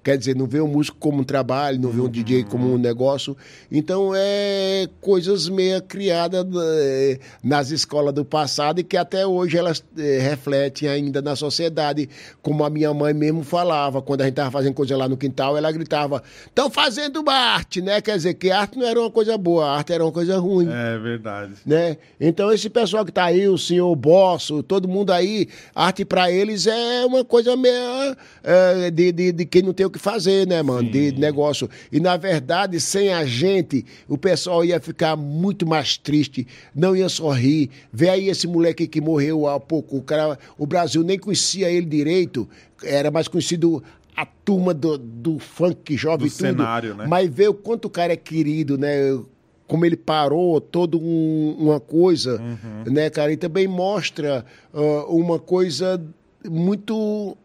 Quer 0.08 0.18
dizer, 0.18 0.38
não 0.38 0.46
vê 0.46 0.62
o 0.62 0.68
músico 0.70 0.98
como 0.98 1.20
um 1.20 1.24
trabalho, 1.26 1.82
não 1.82 1.90
vê 1.90 2.00
um 2.00 2.08
DJ 2.08 2.46
como 2.46 2.74
um 2.74 2.78
negócio. 2.78 3.36
Então, 3.70 4.14
é 4.16 4.88
coisas 5.02 5.50
meio 5.50 5.82
criadas 5.82 6.46
eh, 6.56 7.20
nas 7.44 7.72
escolas 7.72 8.14
do 8.14 8.24
passado 8.24 8.80
e 8.80 8.86
que 8.86 8.96
até 8.96 9.28
hoje 9.28 9.58
elas 9.58 9.84
eh, 9.98 10.20
refletem 10.22 10.88
ainda 10.88 11.22
na 11.22 11.36
sociedade. 11.36 12.08
Como 12.42 12.64
a 12.64 12.70
minha 12.70 12.94
mãe 12.94 13.14
mesmo 13.14 13.44
falava, 13.44 14.02
quando 14.02 14.22
a 14.22 14.24
gente 14.24 14.32
estava 14.32 14.50
fazendo 14.50 14.74
coisa 14.74 14.96
lá 14.96 15.10
no 15.10 15.18
quintal, 15.18 15.58
ela 15.58 15.70
gritava: 15.74 16.24
estão 16.46 16.70
fazendo 16.70 17.30
arte, 17.30 17.82
né? 17.82 18.00
Quer 18.00 18.16
dizer, 18.16 18.36
que 18.36 18.50
arte 18.50 18.80
não 18.80 18.88
era 18.88 19.02
uma 19.02 19.12
coisa 19.12 19.38
boa, 19.38 19.72
arte 19.72 19.92
era 19.92 20.06
uma 20.06 20.14
coisa 20.14 20.40
ruim 20.40 20.70
É 20.72 20.98
verdade. 20.98 21.52
né? 21.66 21.98
Então 22.18 22.50
esse 22.54 22.70
pessoal 22.70 23.04
que 23.04 23.12
tá 23.12 23.26
aí, 23.26 23.46
o 23.50 23.58
senhor 23.58 23.94
Bosso, 23.94 24.64
todo 24.64 24.88
mundo 24.88 25.12
aí, 25.12 25.50
arte 25.76 26.06
pra 26.06 26.32
eles 26.32 26.66
é 26.66 27.06
uma 27.06 27.26
coisa 27.26 27.58
meio 27.58 28.16
é, 28.42 28.90
de, 28.90 29.12
de, 29.12 29.32
de 29.34 29.46
quem 29.46 29.62
não 29.62 29.74
tem 29.74 29.86
o 29.86 29.90
que 29.90 29.97
fazer, 29.98 30.46
né, 30.48 30.62
mano? 30.64 30.90
De 30.90 31.12
negócio. 31.14 31.70
E 31.92 32.00
na 32.00 32.16
verdade, 32.18 32.80
sem 32.80 33.14
a 33.14 33.26
gente, 33.26 33.86
o 34.08 34.18
pessoal 34.18 34.64
ia 34.66 34.80
ficar 34.80 35.16
muito 35.16 35.66
mais 35.66 35.98
triste, 35.98 36.48
não 36.76 36.96
ia 36.96 37.10
sorrir. 37.10 37.70
Vê 37.92 38.10
aí 38.10 38.30
esse 38.30 38.48
moleque 38.48 38.88
que 38.88 39.02
morreu 39.02 39.48
há 39.48 39.60
pouco, 39.60 39.98
o 39.98 40.02
cara, 40.02 40.38
o 40.58 40.66
Brasil 40.66 41.04
nem 41.04 41.18
conhecia 41.20 41.70
ele 41.70 41.86
direito, 41.86 42.48
era 42.84 43.10
mais 43.12 43.28
conhecido 43.28 43.84
a 44.16 44.26
turma 44.26 44.74
do, 44.74 44.98
do 44.98 45.38
funk 45.40 45.96
jovem 45.96 46.28
Do 46.28 46.34
cenário, 46.34 46.96
né? 46.96 47.06
mas 47.08 47.30
vê 47.30 47.48
o 47.48 47.54
quanto 47.54 47.86
o 47.86 47.90
cara 47.90 48.14
é 48.14 48.16
querido, 48.18 48.78
né? 48.78 49.20
Como 49.68 49.86
ele 49.86 49.98
parou 49.98 50.60
toda 50.62 50.98
um- 50.98 51.56
uma 51.60 51.80
coisa, 51.80 52.42
Uhum. 52.42 52.92
né, 52.94 53.10
cara? 53.10 53.32
E 53.34 53.38
também 53.38 53.68
mostra 53.68 54.44
ah, 54.74 55.06
uma 55.10 55.38
coisa 55.38 56.02
muito 56.50 57.38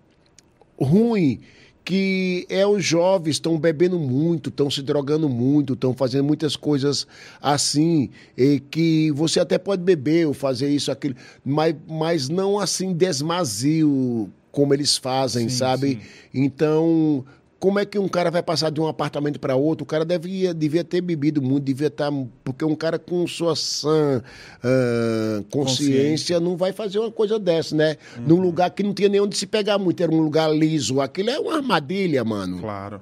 ruim, 0.80 1.40
que 1.84 2.46
é 2.48 2.66
os 2.66 2.84
jovens 2.84 3.36
estão 3.36 3.58
bebendo 3.58 3.98
muito, 3.98 4.50
estão 4.50 4.70
se 4.70 4.82
drogando 4.82 5.28
muito, 5.28 5.72
estão 5.72 5.92
fazendo 5.92 6.24
muitas 6.24 6.54
coisas 6.54 7.06
assim, 7.40 8.10
e 8.36 8.60
que 8.60 9.10
você 9.12 9.40
até 9.40 9.58
pode 9.58 9.82
beber 9.82 10.26
ou 10.26 10.34
fazer 10.34 10.68
isso, 10.68 10.92
aquilo, 10.92 11.16
mas, 11.44 11.74
mas 11.88 12.28
não 12.28 12.58
assim 12.58 12.92
desmazio 12.92 14.30
como 14.50 14.74
eles 14.74 14.96
fazem, 14.96 15.48
Sim, 15.48 15.56
sabe? 15.56 15.88
sim. 16.32 16.44
Então, 16.44 17.24
como 17.62 17.78
é 17.78 17.86
que 17.86 17.96
um 17.96 18.08
cara 18.08 18.28
vai 18.28 18.42
passar 18.42 18.70
de 18.70 18.80
um 18.80 18.88
apartamento 18.88 19.38
para 19.38 19.54
outro? 19.54 19.84
O 19.84 19.86
cara 19.86 20.04
devia, 20.04 20.52
devia 20.52 20.82
ter 20.82 21.00
bebido 21.00 21.40
muito, 21.40 21.62
devia 21.62 21.86
estar. 21.86 22.10
Porque 22.42 22.64
um 22.64 22.74
cara 22.74 22.98
com 22.98 23.24
sua 23.24 23.54
sã 23.54 24.20
ah, 24.64 25.44
consciência 25.48 26.40
não 26.40 26.56
vai 26.56 26.72
fazer 26.72 26.98
uma 26.98 27.12
coisa 27.12 27.38
dessa, 27.38 27.76
né? 27.76 27.98
Num 28.26 28.40
lugar 28.40 28.68
que 28.70 28.82
não 28.82 28.92
tinha 28.92 29.08
nem 29.08 29.20
onde 29.20 29.36
se 29.36 29.46
pegar 29.46 29.78
muito, 29.78 30.02
era 30.02 30.10
um 30.10 30.20
lugar 30.20 30.52
liso. 30.52 31.00
Aquilo 31.00 31.30
é 31.30 31.38
uma 31.38 31.54
armadilha, 31.54 32.24
mano. 32.24 32.58
Claro. 32.58 33.00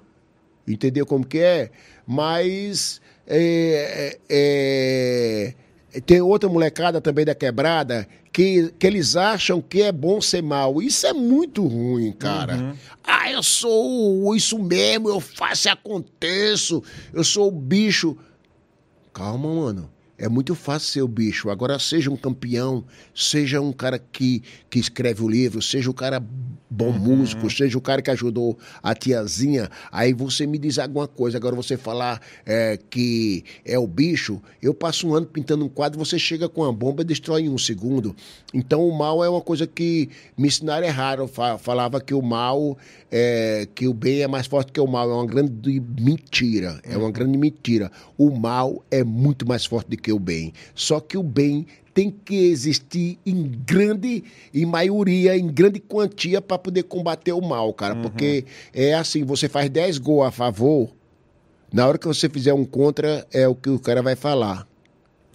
Entendeu 0.69 1.07
como 1.07 1.25
que 1.25 1.39
é? 1.39 1.71
Mas 2.07 3.01
é, 3.27 3.39
é, 3.39 4.19
é, 4.29 5.55
tem 6.07 6.21
outra 6.21 6.49
molecada 6.49 7.01
também 7.01 7.25
da 7.25 7.35
quebrada 7.35 8.07
que, 8.33 8.73
que 8.79 8.87
eles 8.87 9.17
acham 9.17 9.61
que 9.61 9.83
é 9.83 9.91
bom 9.91 10.21
ser 10.21 10.43
mal. 10.43 10.81
Isso 10.81 11.07
é 11.07 11.13
muito 11.13 11.67
ruim, 11.67 12.13
cara. 12.13 12.77
Ah, 13.03 13.31
eu 13.31 13.43
sou 13.43 14.35
isso 14.37 14.59
mesmo, 14.59 15.09
eu 15.09 15.21
faço 15.21 15.67
e 15.67 15.71
aconteço, 15.71 16.83
eu 17.13 17.25
sou 17.25 17.49
o 17.49 17.53
bicho. 17.53 18.17
Calma, 19.13 19.53
mano. 19.53 19.91
É 20.21 20.29
muito 20.29 20.55
fácil 20.55 20.89
ser 20.89 21.03
o 21.03 21.09
bicho. 21.09 21.49
Agora, 21.49 21.79
seja 21.79 22.11
um 22.11 22.17
campeão, 22.17 22.85
seja 23.15 23.61
um 23.61 23.73
cara 23.73 23.99
que, 23.99 24.43
que 24.69 24.79
escreve 24.79 25.23
o 25.25 25.29
livro, 25.29 25.63
seja 25.63 25.91
o 25.91 25.95
cara 25.95 26.23
bom 26.73 26.93
músico, 26.93 27.51
seja 27.51 27.77
o 27.77 27.81
cara 27.81 28.01
que 28.03 28.11
ajudou 28.11 28.57
a 28.83 28.95
tiazinha. 28.95 29.69
Aí 29.91 30.13
você 30.13 30.47
me 30.47 30.59
diz 30.59 30.79
alguma 30.79 31.09
coisa. 31.09 31.37
Agora, 31.39 31.57
você 31.57 31.77
falar 31.77 32.21
é, 32.47 32.79
que 32.91 33.43
é 33.65 33.79
o 33.79 33.87
bicho, 33.87 34.41
eu 34.63 34.73
passo 34.75 35.09
um 35.09 35.15
ano 35.15 35.27
pintando 35.27 35.65
um 35.65 35.69
quadro, 35.69 35.99
você 35.99 36.19
chega 36.19 36.49
com 36.49 36.61
uma 36.63 36.73
bomba 36.73 37.03
e 37.03 37.05
destrói 37.05 37.43
em 37.43 37.49
um 37.49 37.59
segundo. 37.59 38.15
Então, 38.55 38.87
o 38.87 38.97
mal 38.97 39.25
é 39.25 39.29
uma 39.29 39.41
coisa 39.41 39.67
que 39.67 40.11
me 40.37 40.47
ensinaram 40.49 40.87
errado. 40.87 41.21
Eu 41.23 41.29
fa- 41.29 41.57
falava 41.59 42.01
que 42.01 42.13
o 42.15 42.23
mal, 42.23 42.77
é, 43.11 43.67
que 43.75 43.89
o 43.89 43.95
bem 43.95 44.21
é 44.21 44.29
mais 44.29 44.47
forte 44.47 44.71
que 44.71 44.81
o 44.81 44.87
mal. 44.87 45.11
É 45.11 45.15
uma 45.15 45.27
grande 45.27 45.81
mentira. 45.99 46.79
É 46.85 46.97
uma 46.97 47.11
grande 47.11 47.37
mentira. 47.39 47.91
O 48.19 48.31
mal 48.31 48.85
é 48.91 49.03
muito 49.03 49.49
mais 49.49 49.65
forte 49.65 49.89
do 49.91 49.97
que 49.97 50.10
o 50.13 50.19
bem. 50.19 50.53
Só 50.75 51.01
que 51.01 51.17
o 51.19 51.23
bem 51.23 51.67
tem 51.93 52.11
que 52.11 52.37
existir 52.51 53.19
em 53.27 53.43
grande, 53.67 54.23
em 54.55 54.65
maioria, 54.65 55.37
em 55.37 55.47
grande 55.49 55.81
quantia 55.81 56.41
para 56.41 56.59
poder 56.59 56.85
combater 56.85 57.33
o 57.33 57.41
mal, 57.41 57.73
cara. 57.75 57.97
Porque 57.97 58.45
é 58.73 58.95
assim, 58.95 59.25
você 59.25 59.49
faz 59.49 59.69
10 59.69 59.99
gols 59.99 60.27
a 60.29 60.31
favor, 60.31 60.91
na 61.73 61.87
hora 61.87 61.99
que 61.99 62.07
você 62.07 62.29
fizer 62.29 62.55
um 62.55 62.65
contra, 62.65 63.27
é 63.33 63.47
o 63.49 63.55
que 63.55 63.71
o 63.71 63.79
cara 63.79 64.03
vai 64.03 64.15
falar. 64.17 64.67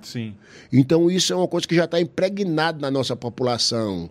Sim. 0.01 0.35
Então, 0.71 1.09
isso 1.09 1.33
é 1.33 1.35
uma 1.35 1.47
coisa 1.47 1.67
que 1.67 1.73
já 1.75 1.85
está 1.85 1.99
impregnado 1.99 2.79
na 2.79 2.91
nossa 2.91 3.15
população. 3.15 4.09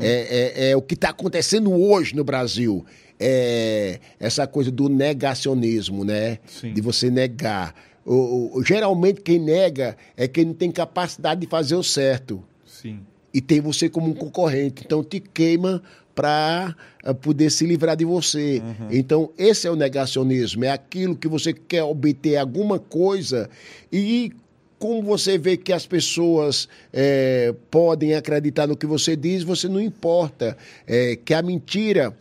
É, 0.00 0.64
é- 0.66 0.70
é 0.70 0.76
o 0.76 0.82
que 0.82 0.94
está 0.94 1.10
acontecendo 1.10 1.72
hoje 1.72 2.14
no 2.16 2.24
Brasil. 2.24 2.84
É 3.18 4.00
essa 4.20 4.46
coisa 4.46 4.70
do 4.70 4.88
negacionismo, 4.88 6.04
né? 6.04 6.38
Sim. 6.46 6.72
De 6.74 6.80
você 6.80 7.10
negar. 7.10 7.74
O- 8.06 8.58
o- 8.58 8.64
geralmente, 8.64 9.20
quem 9.20 9.38
nega 9.40 9.96
é 10.16 10.28
quem 10.28 10.44
não 10.46 10.54
tem 10.54 10.70
capacidade 10.70 11.40
de 11.40 11.46
fazer 11.48 11.74
o 11.74 11.82
certo. 11.82 12.42
Sim. 12.64 13.00
E 13.34 13.40
tem 13.40 13.60
você 13.60 13.88
como 13.90 14.08
um 14.08 14.14
concorrente. 14.14 14.82
Então, 14.86 15.02
te 15.02 15.18
queima 15.20 15.82
para 16.14 16.74
poder 17.20 17.50
se 17.50 17.66
livrar 17.66 17.96
de 17.96 18.04
você. 18.04 18.62
Então, 18.90 19.30
esse 19.36 19.66
é 19.66 19.70
o 19.70 19.76
negacionismo. 19.76 20.64
É 20.64 20.70
aquilo 20.70 21.14
que 21.16 21.28
você 21.28 21.52
quer 21.52 21.82
obter 21.82 22.36
alguma 22.36 22.78
coisa 22.78 23.50
e 23.92 24.32
como 24.78 25.02
você 25.02 25.36
vê 25.36 25.56
que 25.56 25.72
as 25.72 25.84
pessoas 25.86 26.68
eh, 26.92 27.54
podem 27.70 28.14
acreditar 28.14 28.66
no 28.66 28.76
que 28.76 28.86
você 28.86 29.14
diz, 29.16 29.42
você 29.42 29.68
não 29.68 29.80
importa. 29.80 30.56
Eh, 30.86 31.18
que 31.24 31.34
a 31.34 31.42
mentira, 31.42 32.16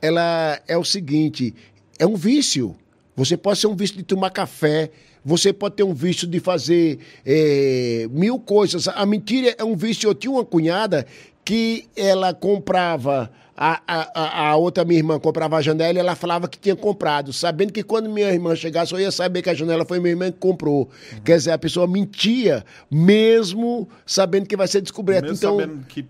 ela 0.00 0.60
é 0.66 0.76
o 0.76 0.84
seguinte, 0.84 1.54
é 1.98 2.06
um 2.06 2.16
vício. 2.16 2.74
Você 3.16 3.36
pode 3.36 3.58
ser 3.60 3.66
um 3.66 3.76
vício 3.76 3.96
de 3.96 4.02
tomar 4.02 4.30
café, 4.30 4.90
você 5.24 5.52
pode 5.52 5.76
ter 5.76 5.82
um 5.84 5.94
vício 5.94 6.26
de 6.26 6.40
fazer 6.40 6.98
eh, 7.24 8.06
mil 8.10 8.38
coisas. 8.38 8.88
A 8.88 9.04
mentira 9.06 9.54
é 9.58 9.64
um 9.64 9.76
vício. 9.76 10.08
Eu 10.08 10.14
tinha 10.14 10.30
uma 10.32 10.44
cunhada 10.44 11.06
que 11.44 11.86
ela 11.96 12.32
comprava, 12.32 13.30
a, 13.56 13.80
a, 13.86 14.10
a- 14.14 14.48
a 14.50 14.56
outra 14.56 14.84
minha 14.84 14.98
irmã 15.00 15.18
comprava 15.18 15.56
a 15.56 15.60
janela 15.62 15.98
e 15.98 16.00
ela 16.00 16.14
falava 16.14 16.46
que 16.46 16.56
tinha 16.56 16.76
comprado, 16.76 17.32
sabendo 17.32 17.72
que 17.72 17.82
quando 17.82 18.08
minha 18.08 18.30
irmã 18.32 18.54
chegasse 18.54 18.92
eu 18.92 19.00
ia 19.00 19.10
saber 19.10 19.42
que 19.42 19.50
a 19.50 19.54
janela 19.54 19.84
foi 19.84 19.98
minha 19.98 20.12
irmã 20.12 20.30
que 20.30 20.38
comprou. 20.38 20.88
Quer 21.24 21.36
dizer, 21.38 21.50
a 21.50 21.58
pessoa 21.58 21.86
mentia, 21.88 22.64
mesmo 22.90 23.88
sabendo 24.06 24.46
que 24.46 24.56
vai 24.56 24.68
ser 24.68 24.80
descoberto. 24.80 25.22
Mesmo 25.24 25.36
então, 25.36 25.58
sabendo 25.58 25.84
que 25.86 26.06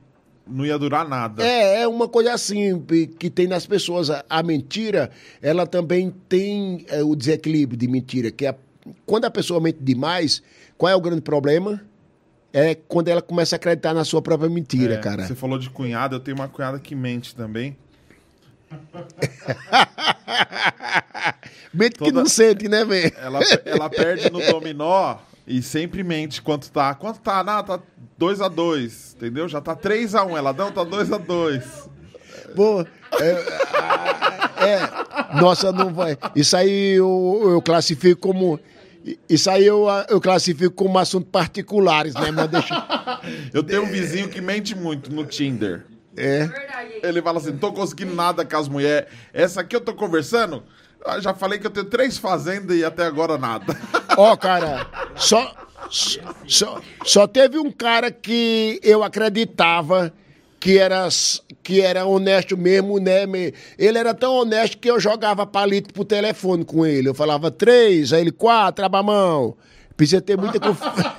não 0.47 0.66
ia 0.66 0.78
durar 0.78 1.09
nada. 1.09 1.43
é, 1.43 1.82
é 1.82 1.89
uma 1.89 2.09
coisa 2.09 2.34
assim 2.34 2.82
que 3.18 3.30
tem 3.30 3.47
nas 3.47 3.66
pessoas. 3.66 4.10
A, 4.10 4.24
a 4.28 4.43
mentira, 4.43 5.10
ela 5.40 5.66
também 5.66 6.12
tem 6.28 6.84
é, 6.89 7.02
o 7.02 7.14
desequilíbrio 7.16 7.78
de 7.78 7.89
mentira, 7.89 8.30
que 8.30 8.44
é 8.47 8.55
quando 9.06 9.24
a 9.26 9.30
pessoa 9.30 9.60
mente 9.60 9.78
demais, 9.80 10.42
qual 10.76 10.90
é 10.90 10.96
o 10.96 11.00
grande 11.00 11.20
problema? 11.22 11.80
É 12.52 12.74
quando 12.74 13.09
ela 13.09 13.22
começa 13.22 13.54
a 13.54 13.56
acreditar 13.56 13.94
na 13.94 14.04
sua 14.04 14.20
própria 14.20 14.50
mentira, 14.50 14.94
É, 14.94 14.98
cara. 14.98 15.26
Você 15.26 15.34
falou 15.34 15.59
de 15.59 15.70
cunhada, 15.70 16.16
eu 16.16 16.20
tenho 16.20 16.36
uma 16.36 16.48
cunhada 16.48 16.78
que 16.78 16.94
mente 16.94 17.34
também. 17.34 17.76
Mente 21.72 21.92
que 21.92 21.98
Toda- 22.04 22.12
não 22.20 22.26
sente, 22.26 22.68
né, 22.68 22.84
velho? 22.84 23.12
Ela, 23.18 23.40
ela 23.64 23.90
perde 23.90 24.30
no 24.30 24.40
dominó 24.40 25.16
e 25.46 25.62
sempre 25.62 26.02
mente 26.02 26.42
quanto 26.42 26.70
tá. 26.70 26.94
Quanto 26.94 27.20
tá? 27.20 27.42
Não, 27.42 27.62
tá 27.62 27.80
2x2, 28.20 29.14
entendeu? 29.16 29.48
Já 29.48 29.60
tá 29.60 29.74
3x1. 29.74 30.36
Ela 30.36 30.52
não, 30.52 30.70
tá 30.70 30.84
2x2. 30.84 31.88
Pô, 32.54 32.82
é, 32.82 32.86
é, 34.66 35.40
nossa, 35.40 35.72
não 35.72 35.92
vai. 35.94 36.18
Isso 36.36 36.56
aí 36.56 36.96
eu, 36.96 37.40
eu 37.44 37.62
classifico 37.62 38.20
como. 38.20 38.60
Isso 39.29 39.51
aí 39.51 39.66
eu, 39.66 39.87
eu 40.09 40.20
classifico 40.20 40.74
como 40.74 40.99
assunto 40.99 41.27
particulares, 41.27 42.15
né? 42.15 42.31
Mas 42.31 42.49
deixa. 42.49 42.87
Eu 43.53 43.62
tenho 43.62 43.83
um 43.83 43.87
vizinho 43.87 44.29
que 44.29 44.41
mente 44.41 44.74
muito 44.77 45.12
no 45.12 45.24
Tinder. 45.24 45.85
É. 46.16 46.47
Verdade. 46.47 46.93
Ele 47.03 47.23
fala 47.23 47.39
assim: 47.39 47.51
não 47.51 47.59
tô 47.59 47.73
conseguindo 47.73 48.15
nada 48.15 48.45
com 48.45 48.57
as 48.57 48.69
mulheres. 48.69 49.09
Essa 49.33 49.61
aqui 49.62 49.74
eu 49.74 49.81
tô 49.81 49.95
conversando. 49.95 50.62
ah, 51.05 51.19
Já 51.20 51.35
falei 51.35 51.59
que 51.59 51.66
eu 51.66 51.70
tenho 51.70 51.87
três 51.87 52.19
fazendas 52.19 52.77
e 52.77 52.85
até 52.85 53.05
agora 53.05 53.39
nada. 53.39 53.77
Ó, 54.16 54.37
cara, 54.37 54.87
só, 55.16 55.55
só, 56.47 56.81
só 57.05 57.27
teve 57.27 57.59
um 57.59 57.70
cara 57.70 58.11
que 58.11 58.79
eu 58.83 59.03
acreditava 59.03 60.12
que 60.62 60.78
era, 60.78 61.09
que 61.60 61.80
era 61.80 62.06
honesto 62.06 62.56
mesmo, 62.56 63.01
né? 63.01 63.26
me- 63.26 63.52
Ele 63.76 63.98
era 63.98 64.14
tão 64.14 64.32
honesto 64.34 64.78
que 64.78 64.89
eu 64.89 65.01
jogava 65.01 65.44
palito 65.44 65.93
pro 65.93 66.05
telefone 66.05 66.64
com 66.64 66.86
ele. 66.86 67.09
Eu 67.09 67.14
falava 67.14 67.51
três, 67.51 68.12
aí 68.12 68.20
ele 68.20 68.30
quatro, 68.30 68.84
aba 68.84 69.01
a 69.01 69.02
mão. 69.02 69.56
Precisa 69.97 70.20
ter 70.22 70.39
muita 70.39 70.60
confiança. 70.60 71.16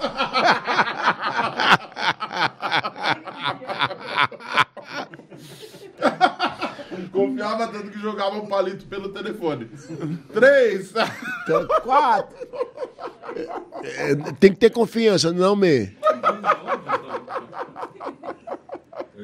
Confiava 7.12 7.68
tanto 7.68 7.90
que 7.92 8.00
jogava 8.00 8.36
um 8.38 8.46
palito 8.48 8.86
pelo 8.86 9.10
telefone. 9.10 9.70
Três! 10.34 10.92
Quatro. 11.84 12.36
É, 13.84 14.16
Tem 14.40 14.52
que 14.52 14.58
ter 14.60 14.70
confiança, 14.70 15.32
não 15.32 15.56
me. 15.56 15.92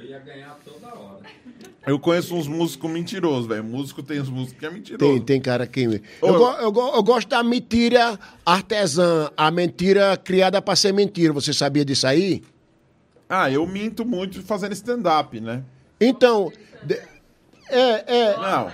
Eu 0.04 0.10
ia 0.10 0.20
ganhar 0.20 0.58
toda 0.64 0.88
hora. 0.88 1.20
Eu 1.86 2.00
conheço 2.00 2.36
uns 2.36 2.48
músicos 2.48 2.90
mentirosos, 2.92 3.48
velho. 3.48 3.64
Músico 3.64 4.04
tem 4.04 4.20
uns 4.22 4.30
músicos 4.30 4.60
que 4.60 4.66
é 4.66 4.70
mentiroso. 4.70 5.00
Tem, 5.14 5.22
tem 5.22 5.42
cara 5.42 5.66
que. 5.66 5.82
Eu, 5.82 6.02
Ô, 6.22 6.34
go- 6.38 6.52
eu 6.60 6.72
go- 6.72 6.96
eu 6.96 7.04
gosto 7.04 7.28
da 7.28 7.44
mentira 7.44 8.20
artesã, 8.46 9.30
a 9.36 9.50
mentira 9.52 10.16
criada 10.18 10.62
pra 10.62 10.76
ser 10.76 10.94
mentira. 10.94 11.34
Você 11.34 11.54
sabia 11.54 11.84
disso 11.84 12.06
aí? 12.08 12.44
Ah, 13.28 13.50
eu 13.52 13.66
minto 13.68 14.06
muito 14.06 14.42
fazendo 14.42 14.74
stand-up, 14.74 15.40
né? 15.40 15.64
Então, 16.00 16.52
de- 16.84 17.00
é, 17.70 18.04
é. 18.08 18.38
Não. 18.38 18.72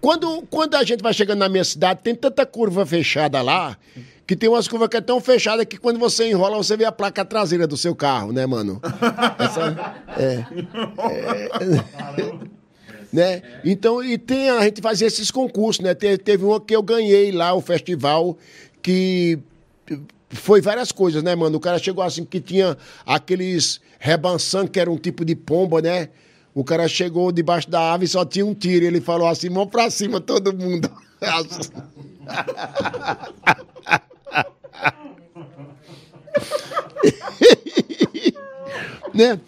Quando, 0.00 0.42
quando 0.48 0.74
a 0.74 0.82
gente 0.84 1.02
vai 1.02 1.12
chegando 1.12 1.38
na 1.40 1.48
minha 1.50 1.64
cidade, 1.64 2.00
tem 2.02 2.14
tanta 2.14 2.46
curva 2.46 2.86
fechada 2.86 3.42
lá, 3.42 3.76
que 4.26 4.34
tem 4.34 4.48
umas 4.48 4.66
curvas 4.66 4.88
que 4.88 4.96
é 4.96 5.00
tão 5.00 5.20
fechada 5.20 5.64
que 5.66 5.76
quando 5.76 5.98
você 5.98 6.30
enrola, 6.30 6.56
você 6.56 6.76
vê 6.76 6.84
a 6.84 6.92
placa 6.92 7.24
traseira 7.24 7.66
do 7.66 7.76
seu 7.76 7.94
carro, 7.94 8.32
né, 8.32 8.46
mano? 8.46 8.80
Essa- 9.38 9.96
é, 10.18 10.44
é, 11.10 11.48
né? 13.12 13.42
Então, 13.64 14.02
e 14.02 14.16
tem, 14.18 14.50
a 14.50 14.62
gente 14.64 14.80
fazia 14.80 15.06
esses 15.06 15.30
concursos, 15.30 15.82
né? 15.84 15.94
Te- 15.94 16.18
teve 16.18 16.44
uma 16.44 16.60
que 16.60 16.74
eu 16.74 16.82
ganhei 16.82 17.30
lá, 17.32 17.54
o 17.54 17.60
festival, 17.60 18.36
que 18.82 19.38
foi 20.30 20.60
várias 20.60 20.90
coisas, 20.90 21.22
né, 21.22 21.34
mano? 21.34 21.56
O 21.58 21.60
cara 21.60 21.78
chegou 21.78 22.02
assim 22.02 22.24
que 22.24 22.40
tinha 22.40 22.76
aqueles 23.06 23.80
rebançan, 23.98 24.66
que 24.66 24.80
era 24.80 24.90
um 24.90 24.96
tipo 24.96 25.24
de 25.24 25.34
pomba, 25.36 25.80
né? 25.82 26.08
O 26.54 26.64
cara 26.64 26.86
chegou 26.88 27.30
debaixo 27.32 27.68
da 27.68 27.92
ave 27.92 28.04
e 28.04 28.08
só 28.08 28.24
tinha 28.24 28.46
um 28.46 28.54
tiro. 28.54 28.84
Ele 28.84 29.00
falou 29.00 29.26
assim, 29.28 29.48
mão 29.48 29.66
pra 29.66 29.90
cima, 29.90 30.20
todo 30.20 30.52
mundo. 30.56 30.90
né? 39.14 39.40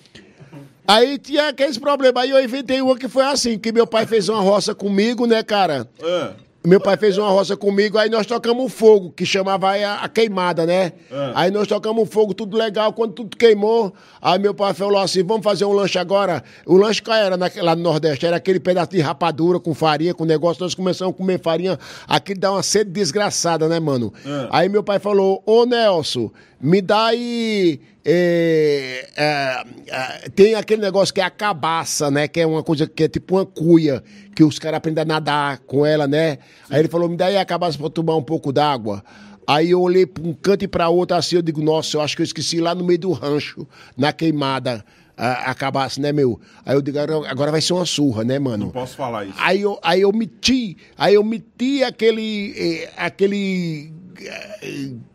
Aí 0.87 1.19
tinha 1.19 1.49
aqueles 1.49 1.79
problemas. 1.79 2.23
Aí 2.23 2.31
eu 2.31 2.43
inventei 2.43 2.81
uma 2.81 2.97
que 2.97 3.09
foi 3.09 3.25
assim, 3.25 3.59
que 3.59 3.73
meu 3.73 3.87
pai 3.87 4.07
fez 4.07 4.29
uma 4.29 4.41
roça 4.41 4.75
comigo, 4.75 5.27
né, 5.27 5.43
cara? 5.43 5.89
Ah, 6.03 6.35
Meu 6.67 6.81
pai 6.81 6.97
fez 6.97 7.17
uma 7.17 7.29
roça 7.29 7.57
comigo, 7.57 7.97
aí 7.97 8.11
nós 8.11 8.27
tocamos 8.27 8.73
fogo, 8.73 9.13
que 9.13 9.25
chamava 9.25 9.71
aí 9.71 9.85
a, 9.85 10.01
a 10.01 10.09
queimada, 10.09 10.67
né? 10.67 10.95
Aí 11.37 11.49
nós 11.49 11.69
tocamos 11.69 12.09
fogo, 12.09 12.35
tudo 12.35 12.57
legal. 12.57 12.93
Quando 12.93 13.13
tudo 13.13 13.37
queimou, 13.37 13.95
aí 14.21 14.37
meu 14.41 14.53
pai 14.53 14.75
falou 14.75 14.99
assim: 14.99 15.23
vamos 15.23 15.45
fazer 15.45 15.65
um 15.65 15.73
lanche 15.73 15.97
agora. 15.97 16.43
O 16.67 16.77
lanche 16.77 17.01
qual 17.01 17.17
era 17.17 17.37
lá 17.63 17.77
no 17.77 17.83
Nordeste? 17.83 18.27
Era 18.27 18.39
aquele 18.39 18.59
pedaço 18.59 18.91
de 18.91 19.01
rapadura 19.01 19.61
com 19.61 19.73
farinha, 19.75 20.13
com 20.13 20.25
negócio. 20.25 20.61
Nós 20.61 20.75
começamos 20.75 21.15
a 21.15 21.17
comer 21.17 21.41
farinha. 21.41 21.79
Aquilo 22.09 22.41
dá 22.41 22.51
uma 22.51 22.65
sede 22.65 22.91
desgraçada, 22.91 23.69
né, 23.69 23.79
mano? 23.79 24.13
Aí 24.51 24.69
meu 24.69 24.83
pai 24.83 24.99
falou: 24.99 25.41
Ô 25.47 25.65
Nelson, 25.65 26.33
me 26.61 26.83
dá 26.83 27.07
aí. 27.07 27.81
É, 28.09 29.09
é, 29.17 29.65
é, 29.89 30.29
tem 30.29 30.55
aquele 30.55 30.81
negócio 30.81 31.13
que 31.13 31.21
é 31.21 31.25
a 31.25 31.31
cabaça, 31.31 32.09
né? 32.09 32.29
Que 32.29 32.41
é 32.41 32.47
uma 32.47 32.63
coisa 32.63 32.87
que 32.87 33.03
é 33.03 33.09
tipo 33.09 33.35
uma 33.35 33.45
cuia, 33.45 34.01
que 34.33 34.45
os 34.45 34.61
caras 34.61 34.79
aprendem 34.79 35.03
a 35.03 35.05
nadar 35.05 35.59
com 35.67 35.85
ela, 35.85 36.07
né? 36.07 36.39
Aí 36.71 36.79
ele 36.79 36.89
falou: 36.89 37.09
me 37.09 37.17
dá 37.17 37.27
aí 37.27 37.37
a 37.37 37.45
cabaça 37.45 37.77
pra 37.77 37.91
tomar 37.91 38.15
um 38.15 38.23
pouco 38.23 38.53
d'água. 38.53 39.03
Aí 39.45 39.71
eu 39.71 39.81
olhei 39.81 40.07
pra 40.07 40.23
um 40.23 40.33
canto 40.33 40.65
e 40.65 40.69
pra 40.69 40.89
outro 40.89 41.17
assim, 41.17 41.37
eu 41.37 41.43
digo, 41.43 41.61
nossa, 41.61 41.97
eu 41.97 42.01
acho 42.01 42.15
que 42.15 42.23
eu 42.23 42.25
esqueci 42.25 42.61
lá 42.61 42.75
no 42.75 42.85
meio 42.85 42.99
do 42.99 43.13
rancho, 43.13 43.67
na 43.97 44.13
queimada, 44.13 44.85
a, 45.17 45.55
cabaça, 45.55 46.01
né, 46.01 46.13
meu? 46.13 46.41
Aí 46.65 46.75
eu 46.75 46.83
digo, 46.83 46.99
agora 46.99 47.51
vai 47.51 47.61
ser 47.61 47.73
uma 47.73 47.87
surra, 47.87 48.23
né, 48.23 48.39
mano? 48.39 48.67
não 48.67 48.73
posso 48.73 48.97
falar 48.97 49.25
isso. 49.25 49.37
Aí 49.39 49.63
eu, 49.63 49.79
aí 49.83 50.01
eu 50.01 50.13
meti, 50.13 50.77
aí 50.99 51.15
eu 51.15 51.25
meti 51.25 51.83
aquele, 51.83 52.55
eh, 52.57 52.91
aquele 52.97 53.93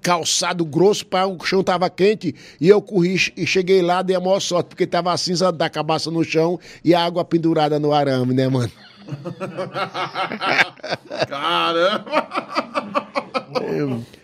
calçado 0.02 0.65
grosso 0.65 1.06
para 1.06 1.28
o 1.28 1.44
chão 1.44 1.64
tava 1.64 1.90
quente 1.90 2.36
e 2.60 2.68
eu 2.68 2.82
corri 2.82 3.15
e 3.36 3.45
cheguei 3.45 3.82
lá, 3.82 4.02
dei 4.02 4.15
a 4.15 4.19
maior 4.19 4.40
sorte, 4.40 4.68
porque 4.68 4.88
tava 4.88 5.11
a 5.11 5.18
cinza 5.18 5.52
da 5.52 5.69
cabaça 5.69 6.11
no 6.11 6.23
chão 6.23 6.60
e 6.84 6.94
a 6.94 7.03
água 7.03 7.26
pendurada 7.26 7.80
no 7.80 7.94
arame, 7.94 8.34
né, 8.34 8.48
mano? 8.48 8.72
Caramba! 11.28 12.28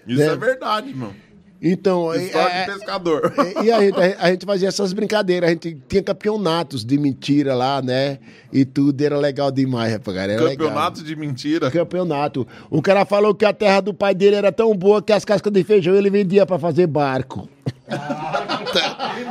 Isso 0.07 0.21
é, 0.21 0.35
verdade, 0.35 0.93
mano. 0.93 1.15
Então, 1.61 2.13
História 2.13 2.53
é- 2.53 2.65
de 2.65 2.71
pescador. 2.73 3.33
é- 3.37 3.63
e 3.65 3.71
a 3.71 3.79
gente, 3.81 3.97
a 4.19 4.29
gente 4.31 4.45
fazia 4.45 4.67
essas 4.67 4.93
brincadeiras, 4.93 5.49
a 5.49 5.53
gente 5.53 5.75
tinha 5.89 6.03
campeonatos 6.03 6.85
de 6.85 6.97
mentira 6.99 7.55
lá, 7.55 7.81
né? 7.81 8.19
E 8.53 8.63
tudo 8.63 9.01
era 9.01 9.17
legal 9.17 9.49
demais, 9.51 9.91
rapaz. 9.93 10.15
Era 10.17 10.33
legal. 10.43 10.67
Campeonato 10.67 11.03
de 11.03 11.15
mentira. 11.15 11.71
campeonato. 11.71 12.47
O 12.69 12.81
cara 12.81 13.05
falou 13.05 13.33
que 13.33 13.43
a 13.45 13.51
terra 13.53 13.81
do 13.81 13.93
pai 13.93 14.13
dele 14.13 14.35
era 14.35 14.51
tão 14.51 14.75
boa 14.75 15.01
que 15.01 15.11
as 15.11 15.25
cascas 15.25 15.51
de 15.51 15.63
feijão 15.63 15.95
ele 15.95 16.09
vendia 16.11 16.45
pra 16.45 16.59
fazer 16.59 16.85
barco. 16.85 17.49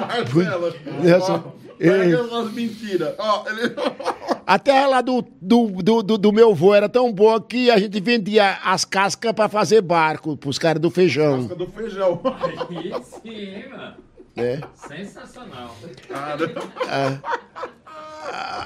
Marcelo, 0.09 0.74
Essa- 1.05 1.32
ó, 1.32 1.40
pega 1.78 2.23
umas 2.23 2.53
mentiras. 2.53 3.15
Ó, 3.19 3.44
ele... 3.48 3.74
A 4.47 4.59
terra 4.61 4.86
lá 4.86 5.01
do, 5.01 5.24
do, 5.43 5.66
do, 5.82 6.03
do, 6.05 6.19
do 6.19 6.32
meu 6.32 6.53
avô 6.53 6.73
era 6.73 6.89
tão 6.89 7.12
boa 7.12 7.40
que 7.40 7.69
a 7.69 7.78
gente 7.78 7.98
vendia 8.01 8.59
as 8.62 8.85
cascas 8.85 9.32
pra 9.32 9.48
fazer 9.48 9.81
barco 9.81 10.36
pros 10.36 10.57
caras 10.57 10.81
do 10.81 10.89
feijão. 10.89 11.40
Casca 11.40 11.55
do 11.57 11.66
feijão. 11.66 12.20
Aí 12.24 12.93
sim, 13.03 13.69
mano. 13.69 13.94
né? 14.36 14.61
Sensacional. 14.73 15.74
Caramba. 16.09 16.62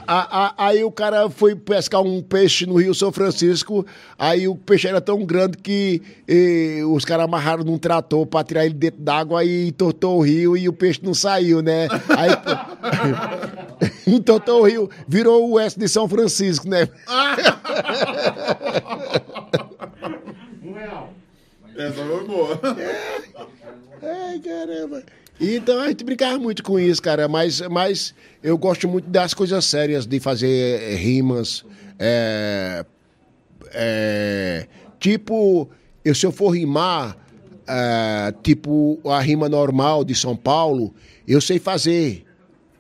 A- 0.07 0.47
a- 0.47 0.55
aí 0.67 0.83
o 0.83 0.91
cara 0.91 1.29
foi 1.31 1.55
pescar 1.55 2.01
um 2.03 2.21
peixe 2.23 2.67
no 2.67 2.77
Rio 2.77 2.95
São 2.95 3.13
Francisco, 3.13 3.87
aí 4.19 4.49
o 4.49 4.57
peixe 4.57 4.89
era 4.89 5.01
tão 5.01 5.25
grande 5.25 5.57
que 5.59 6.03
eh, 6.27 6.81
os 6.85 7.05
caras 7.05 7.27
amarraram 7.27 7.63
num 7.63 7.79
trator 7.79 8.27
pra 8.27 8.43
tirar 8.43 8.65
ele 8.65 8.75
dentro 8.75 9.01
d'água 9.01 9.45
e 9.45 9.69
entortou 9.69 10.19
o 10.19 10.23
rio 10.23 10.57
e 10.57 10.69
o 10.69 10.73
peixe 10.73 11.01
não 11.03 11.15
saiu, 11.15 11.63
né? 11.63 11.87
Aí 12.17 12.31
entortou 14.07 14.63
o 14.63 14.65
rio, 14.67 14.91
virou 15.07 15.49
o 15.49 15.53
oeste 15.53 15.79
de 15.79 15.89
São 15.89 16.09
Francisco, 16.09 16.69
né? 16.69 16.89
Um 20.63 20.73
real. 20.75 21.13
Essa 21.77 22.05
foi 22.05 22.25
boa. 22.27 22.61
Ai, 24.03 24.39
caramba. 24.45 25.03
Então 25.41 25.81
a 25.81 25.89
gente 25.89 26.05
brincava 26.05 26.39
muito 26.39 26.63
com 26.63 26.79
isso, 26.79 27.01
cara, 27.01 27.27
mas, 27.27 27.63
mas 27.63 28.15
eu 28.43 28.59
gosto 28.59 28.87
muito 28.87 29.09
das 29.09 29.33
coisas 29.33 29.65
sérias, 29.65 30.07
de 30.07 30.21
fazer 30.21 30.83
eh, 30.83 30.95
rimas. 30.97 31.65
é, 31.99 32.85
é, 33.73 34.67
tipo, 34.99 35.69
eu, 36.05 36.15
se 36.15 36.27
eu 36.27 36.33
for 36.33 36.51
rimar, 36.51 37.17
é, 37.67 38.35
tipo 38.43 39.01
a 39.07 39.21
rima 39.21 39.49
normal 39.49 40.05
de 40.05 40.15
São 40.15 40.37
Paulo, 40.37 40.95
eu 41.27 41.41
sei 41.41 41.59
fazer. 41.59 42.27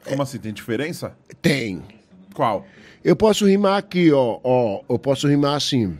Como 0.04 0.22
assim? 0.22 0.38
Tem 0.38 0.52
diferença? 0.52 1.16
Tem. 1.40 1.82
Qual? 2.34 2.66
Eu 3.02 3.16
posso 3.16 3.46
rimar 3.46 3.78
aqui, 3.78 4.12
ó, 4.12 4.38
ó. 4.44 4.82
Eu 4.88 4.98
posso 4.98 5.26
rimar 5.26 5.56
assim. 5.56 5.96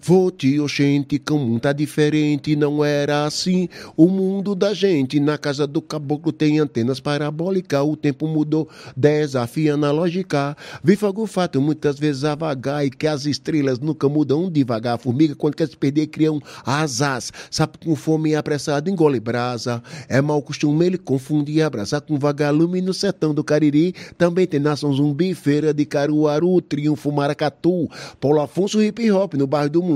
Vote, 0.00 0.58
oxente, 0.60 1.18
que 1.18 1.32
o 1.32 1.38
mundo 1.38 1.60
tá 1.60 1.72
diferente, 1.72 2.54
não 2.54 2.84
era 2.84 3.24
assim. 3.24 3.68
O 3.96 4.06
mundo 4.06 4.54
da 4.54 4.72
gente, 4.72 5.18
na 5.18 5.36
casa 5.36 5.66
do 5.66 5.82
caboclo 5.82 6.32
tem 6.32 6.60
antenas 6.60 7.00
parabólicas, 7.00 7.82
o 7.82 7.96
tempo 7.96 8.26
mudou, 8.26 8.68
desafiando 8.96 9.84
a 9.86 9.90
lógica. 9.90 10.56
Viva 10.82 11.12
o 11.14 11.26
fato, 11.26 11.60
muitas 11.60 11.98
vezes 11.98 12.24
a 12.24 12.34
vagar, 12.34 12.86
e 12.86 12.90
que 12.90 13.06
as 13.06 13.26
estrelas 13.26 13.80
nunca 13.80 14.08
mudam 14.08 14.50
devagar. 14.50 14.94
A 14.94 14.98
formiga, 14.98 15.34
quando 15.34 15.56
quer 15.56 15.68
se 15.68 15.76
perder, 15.76 16.06
criam 16.06 16.40
asas. 16.64 17.32
Sapo 17.50 17.78
com 17.78 17.96
fome 17.96 18.34
apressado 18.34 18.88
engole 18.88 19.20
brasa. 19.20 19.82
É 20.08 20.22
mau 20.22 20.40
costume 20.40 20.86
ele 20.86 20.98
confundir 20.98 21.62
abraçar 21.62 22.00
com 22.00 22.18
vagalume 22.18 22.80
no 22.80 22.94
sertão 22.94 23.34
do 23.34 23.42
Cariri. 23.44 23.94
Também 24.16 24.46
tem 24.46 24.60
nação 24.60 24.92
zumbi, 24.92 25.34
feira 25.34 25.74
de 25.74 25.84
Caruaru, 25.84 26.60
triunfo 26.62 27.10
maracatu. 27.10 27.88
Paulo 28.20 28.40
Afonso 28.40 28.82
hip 28.82 29.10
hop 29.10 29.34
no 29.34 29.46
bairro 29.46 29.70
do 29.70 29.87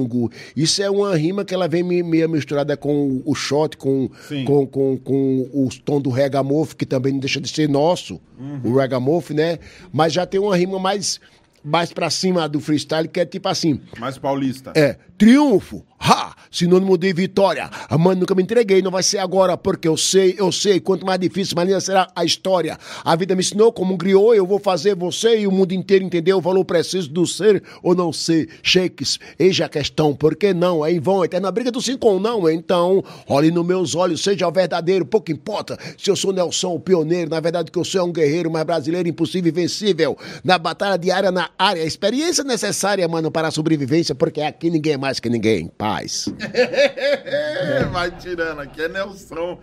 Isso 0.56 0.82
é 0.82 0.90
uma 0.90 1.14
rima 1.16 1.44
que 1.44 1.55
ela 1.55 1.69
vem 1.69 1.82
me- 1.82 2.02
meio 2.02 2.28
misturada 2.28 2.77
com 2.77 3.20
o 3.24 3.35
shot, 3.35 3.77
com, 3.77 4.09
com, 4.44 4.66
com, 4.66 4.97
com 4.98 5.51
o 5.52 5.69
tom 5.85 6.01
do 6.01 6.10
regamuff, 6.10 6.74
que 6.77 6.86
também 6.86 7.12
não 7.12 7.20
deixa 7.20 7.40
de 7.40 7.48
ser 7.48 7.69
nosso, 7.69 8.20
o 8.64 8.77
regamuff, 8.77 9.32
né? 9.35 9.59
Mas 9.93 10.12
já 10.12 10.24
tem 10.27 10.40
uma 10.40 10.56
rima 10.56 10.78
mais, 10.78 11.20
mais 11.62 11.93
pra 11.93 12.10
cima 12.10 12.48
do 12.48 12.59
freestyle, 12.60 13.06
que 13.09 13.20
é 13.20 13.27
tipo 13.27 13.48
assim. 13.48 13.81
Mais 13.98 14.19
paulista. 14.19 14.73
É, 14.74 14.97
triunfo, 15.16 15.85
ha, 16.02 16.34
sinônimo 16.50 16.98
de 16.98 17.12
vitória. 17.12 17.70
Mano, 17.90 18.20
nunca 18.20 18.34
me 18.34 18.42
entreguei, 18.42 18.82
não 18.82 18.90
vai 18.90 19.02
ser 19.02 19.18
agora, 19.18 19.56
porque 19.56 19.86
eu 19.86 19.96
sei, 19.96 20.34
eu 20.38 20.50
sei, 20.50 20.80
quanto 20.80 21.06
mais 21.06 21.20
difícil, 21.20 21.54
mais 21.54 21.68
linda 21.68 21.80
será 21.80 22.08
a 22.14 22.24
história. 22.24 22.78
A 23.04 23.14
vida 23.16 23.34
me 23.34 23.40
ensinou 23.40 23.72
como 23.72 23.94
um 23.94 23.96
griot, 23.96 24.36
eu 24.36 24.46
vou 24.46 24.58
fazer 24.58 24.94
você 24.94 25.40
e 25.40 25.46
o 25.46 25.52
mundo 25.52 25.72
inteiro 25.72 26.04
entender 26.04 26.34
o 26.34 26.40
valor 26.40 26.64
preciso 26.64 27.08
do 27.10 27.26
ser 27.26 27.62
ou 27.82 27.94
não 27.94 28.12
ser. 28.12 28.48
Shakes, 28.62 29.18
eis 29.38 29.60
a 29.60 29.68
questão, 29.68 30.14
por 30.14 30.36
que 30.36 30.52
não? 30.52 30.84
É 30.84 30.92
em 30.92 31.00
vão, 31.00 31.24
eterna 31.24 31.50
briga 31.50 31.70
do 31.70 31.80
cinco 31.80 32.08
ou 32.08 32.20
não, 32.20 32.48
então, 32.48 33.04
olhe 33.28 33.50
nos 33.50 33.64
meus 33.64 33.94
olhos, 33.94 34.22
seja 34.22 34.48
o 34.48 34.52
verdadeiro, 34.52 35.06
pouco 35.06 35.30
importa 35.30 35.78
se 35.96 36.10
eu 36.10 36.16
sou 36.16 36.32
Nelson, 36.32 36.74
o 36.74 36.80
pioneiro, 36.80 37.30
na 37.30 37.40
verdade 37.40 37.70
que 37.70 37.78
eu 37.78 37.84
sou 37.84 38.00
é 38.00 38.04
um 38.04 38.12
guerreiro, 38.12 38.50
mas 38.50 38.64
brasileiro 38.64 39.08
impossível 39.08 39.48
e 39.48 39.52
vencível. 39.52 40.16
Na 40.42 40.58
batalha 40.58 40.96
diária, 40.96 41.30
na 41.30 41.50
área, 41.58 41.82
experiência 41.82 42.42
necessária, 42.42 43.06
mano, 43.06 43.30
para 43.30 43.48
a 43.48 43.50
sobrevivência, 43.50 44.14
porque 44.14 44.40
aqui 44.40 44.70
ninguém 44.70 44.94
é 44.94 44.96
mais 44.96 45.20
que 45.20 45.28
ninguém. 45.28 45.70
Paz. 45.93 46.28
Vai 47.93 48.10
tirando, 48.19 48.60
aqui 48.60 48.81
é 48.81 48.89
Nelson. 48.89 49.59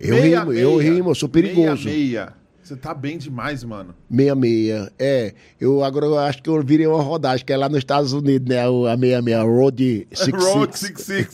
eu 0.00 0.20
rimo, 0.22 0.52
eu 0.52 0.76
rimo, 0.78 1.10
eu 1.10 1.14
sou 1.14 1.28
perigoso. 1.28 1.84
Meia, 1.84 1.96
meia. 1.98 2.32
Você 2.62 2.74
tá 2.74 2.94
bem 2.94 3.18
demais, 3.18 3.62
mano. 3.62 3.94
66. 4.10 4.90
É, 4.98 5.34
eu 5.60 5.84
agora 5.84 6.06
eu 6.06 6.18
acho 6.18 6.42
que 6.42 6.48
eu 6.48 6.62
virei 6.62 6.86
uma 6.86 7.02
rodagem, 7.02 7.44
que 7.44 7.52
é 7.52 7.56
lá 7.58 7.68
nos 7.68 7.76
Estados 7.78 8.14
Unidos, 8.14 8.48
né? 8.48 8.66
o- 8.66 8.86
A 8.86 8.96
66, 8.96 9.42
Road 9.44 10.08
66. 10.14 10.42
Road 10.54 10.78
66. 10.78 11.28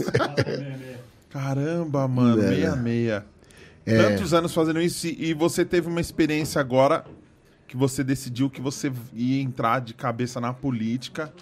Caramba, 1.31 2.09
mano, 2.09 2.43
É. 2.43 2.49
meia, 2.51 2.75
meia. 2.75 3.25
Tantos 3.85 4.35
anos 4.35 4.53
fazendo 4.53 4.81
isso 4.81 5.07
e 5.07 5.31
e 5.31 5.35
você 5.35 5.65
teve 5.65 5.87
uma 5.87 6.01
experiência 6.01 6.61
agora 6.61 7.05
que 7.69 7.77
você 7.77 8.03
decidiu 8.03 8.51
que 8.51 8.61
você 8.61 8.91
ia 9.15 9.41
entrar 9.41 9.81
de 9.81 9.95
cabeça 9.95 10.41
na 10.41 10.53
política. 10.53 11.33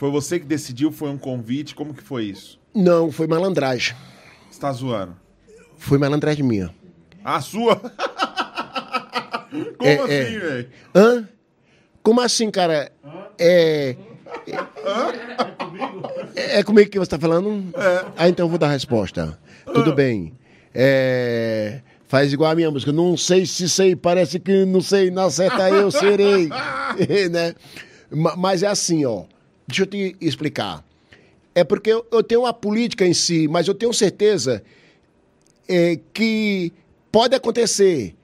Foi 0.00 0.10
você 0.10 0.40
que 0.40 0.46
decidiu? 0.46 0.90
Foi 0.90 1.10
um 1.10 1.18
convite? 1.18 1.74
Como 1.74 1.92
que 1.92 2.02
foi 2.02 2.24
isso? 2.24 2.58
Não, 2.74 3.12
foi 3.12 3.26
malandragem. 3.26 3.94
Você 4.50 4.58
tá 4.58 4.72
zoando? 4.72 5.14
Foi 5.76 5.98
malandragem 5.98 6.42
minha. 6.42 6.74
A 7.22 7.38
sua? 7.42 7.76
Como 9.76 9.90
É, 9.90 9.96
assim, 9.98 10.36
é. 10.36 10.38
velho? 10.38 10.68
Hã? 10.94 11.28
Como 12.02 12.18
assim, 12.22 12.50
cara? 12.50 12.90
É. 13.38 13.94
É, 16.34 16.60
é 16.60 16.62
comigo 16.62 16.88
que 16.90 16.98
você 16.98 17.10
tá 17.10 17.18
falando? 17.18 17.62
É. 17.78 18.04
Ah, 18.16 18.26
então 18.30 18.46
eu 18.46 18.48
vou 18.48 18.58
dar 18.58 18.68
a 18.68 18.72
resposta. 18.72 19.38
Tudo 19.66 19.94
bem. 19.94 20.32
É. 20.74 21.82
Faz 22.08 22.32
igual 22.32 22.50
a 22.52 22.54
minha 22.54 22.70
música. 22.70 22.90
Não 22.90 23.18
sei 23.18 23.44
se 23.44 23.68
sei, 23.68 23.94
parece 23.94 24.40
que 24.40 24.64
não 24.64 24.80
sei, 24.80 25.10
na 25.10 25.28
certa 25.28 25.68
eu 25.68 25.90
serei. 25.90 26.48
né? 27.30 27.54
Ma- 28.10 28.34
Mas 28.36 28.62
é 28.62 28.66
assim, 28.66 29.04
ó. 29.04 29.24
Deixa 29.70 29.82
eu 29.82 29.86
te 29.86 30.16
explicar. 30.20 30.84
É 31.54 31.62
porque 31.62 31.90
eu, 31.90 32.04
eu 32.10 32.22
tenho 32.22 32.42
uma 32.42 32.52
política 32.52 33.06
em 33.06 33.14
si, 33.14 33.46
mas 33.48 33.68
eu 33.68 33.74
tenho 33.74 33.92
certeza 33.92 34.62
é, 35.68 35.98
que 36.12 36.72
pode 37.10 37.34
acontecer. 37.36 38.14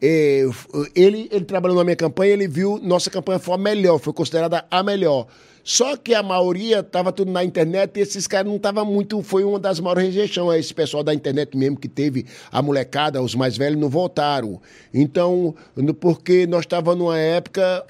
É, 0.00 0.44
ele, 0.94 1.28
ele 1.30 1.44
trabalhou 1.44 1.76
na 1.76 1.84
minha 1.84 1.96
campanha, 1.96 2.32
ele 2.32 2.48
viu 2.48 2.78
nossa 2.82 3.08
campanha 3.10 3.38
foi 3.38 3.54
a 3.54 3.58
melhor, 3.58 3.98
foi 3.98 4.12
considerada 4.12 4.64
a 4.70 4.82
melhor. 4.82 5.26
Só 5.64 5.96
que 5.96 6.12
a 6.12 6.22
maioria 6.22 6.80
estava 6.80 7.12
tudo 7.12 7.30
na 7.30 7.44
internet 7.44 7.96
e 7.96 8.00
esses 8.00 8.26
caras 8.26 8.46
não 8.46 8.56
estavam 8.56 8.84
muito. 8.84 9.22
Foi 9.22 9.44
uma 9.44 9.60
das 9.60 9.78
maiores 9.78 10.04
rejeições. 10.04 10.64
Esse 10.64 10.74
pessoal 10.74 11.04
da 11.04 11.14
internet 11.14 11.56
mesmo 11.56 11.76
que 11.76 11.88
teve 11.88 12.26
a 12.50 12.60
molecada, 12.60 13.22
os 13.22 13.34
mais 13.34 13.56
velhos, 13.56 13.80
não 13.80 13.88
voltaram. 13.88 14.60
Então, 14.92 15.54
porque 16.00 16.48
nós 16.48 16.60
estávamos 16.60 16.98
numa 16.98 17.18
época 17.18 17.86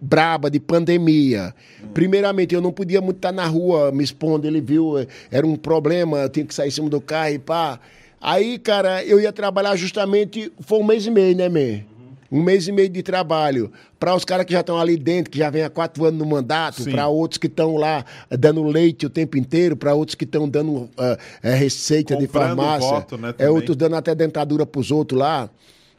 braba 0.00 0.50
de 0.50 0.60
pandemia. 0.60 1.54
Primeiramente, 1.92 2.54
eu 2.54 2.60
não 2.60 2.72
podia 2.72 3.00
muito 3.00 3.16
estar 3.16 3.32
na 3.32 3.46
rua 3.46 3.90
me 3.90 4.04
expondo. 4.04 4.46
Ele 4.46 4.60
viu, 4.60 4.98
eh, 4.98 5.06
era 5.30 5.46
um 5.46 5.56
problema, 5.56 6.18
eu 6.18 6.28
tinha 6.28 6.46
que 6.46 6.54
sair 6.54 6.68
em 6.68 6.72
cima 6.72 6.88
do 6.88 7.00
carro 7.00 7.30
e 7.30 7.38
pá. 7.38 7.80
Aí, 8.20 8.58
cara, 8.58 9.04
eu 9.04 9.20
ia 9.20 9.32
trabalhar 9.32 9.76
justamente, 9.76 10.52
foi 10.60 10.78
um 10.78 10.84
mês 10.84 11.06
e 11.06 11.10
meio, 11.10 11.36
né, 11.36 11.48
man? 11.48 11.84
Um 12.30 12.42
mês 12.42 12.68
e 12.68 12.72
meio 12.72 12.88
de 12.88 13.02
trabalho. 13.02 13.72
Para 13.98 14.14
os 14.14 14.24
caras 14.24 14.44
que 14.44 14.52
já 14.52 14.60
estão 14.60 14.78
ali 14.78 14.96
dentro, 14.96 15.30
que 15.30 15.38
já 15.38 15.48
vem 15.48 15.62
há 15.62 15.70
quatro 15.70 16.04
anos 16.04 16.18
no 16.18 16.26
mandato, 16.26 16.84
para 16.84 17.08
outros 17.08 17.38
que 17.38 17.46
estão 17.46 17.76
lá 17.76 18.04
eh, 18.30 18.36
dando 18.36 18.62
leite 18.64 19.06
o 19.06 19.10
tempo 19.10 19.36
inteiro, 19.36 19.76
para 19.76 19.94
outros 19.94 20.14
que 20.14 20.24
estão 20.24 20.48
dando 20.48 20.88
eh, 20.98 21.18
receita 21.56 22.16
de 22.16 22.26
Comprando 22.26 22.56
farmácia. 22.56 22.88
voto, 22.88 23.16
né, 23.16 23.34
é 23.38 23.48
outros 23.48 23.76
dando 23.76 23.96
até 23.96 24.14
dentadura 24.14 24.66
pros 24.66 24.90
outros 24.90 25.18
lá. 25.18 25.48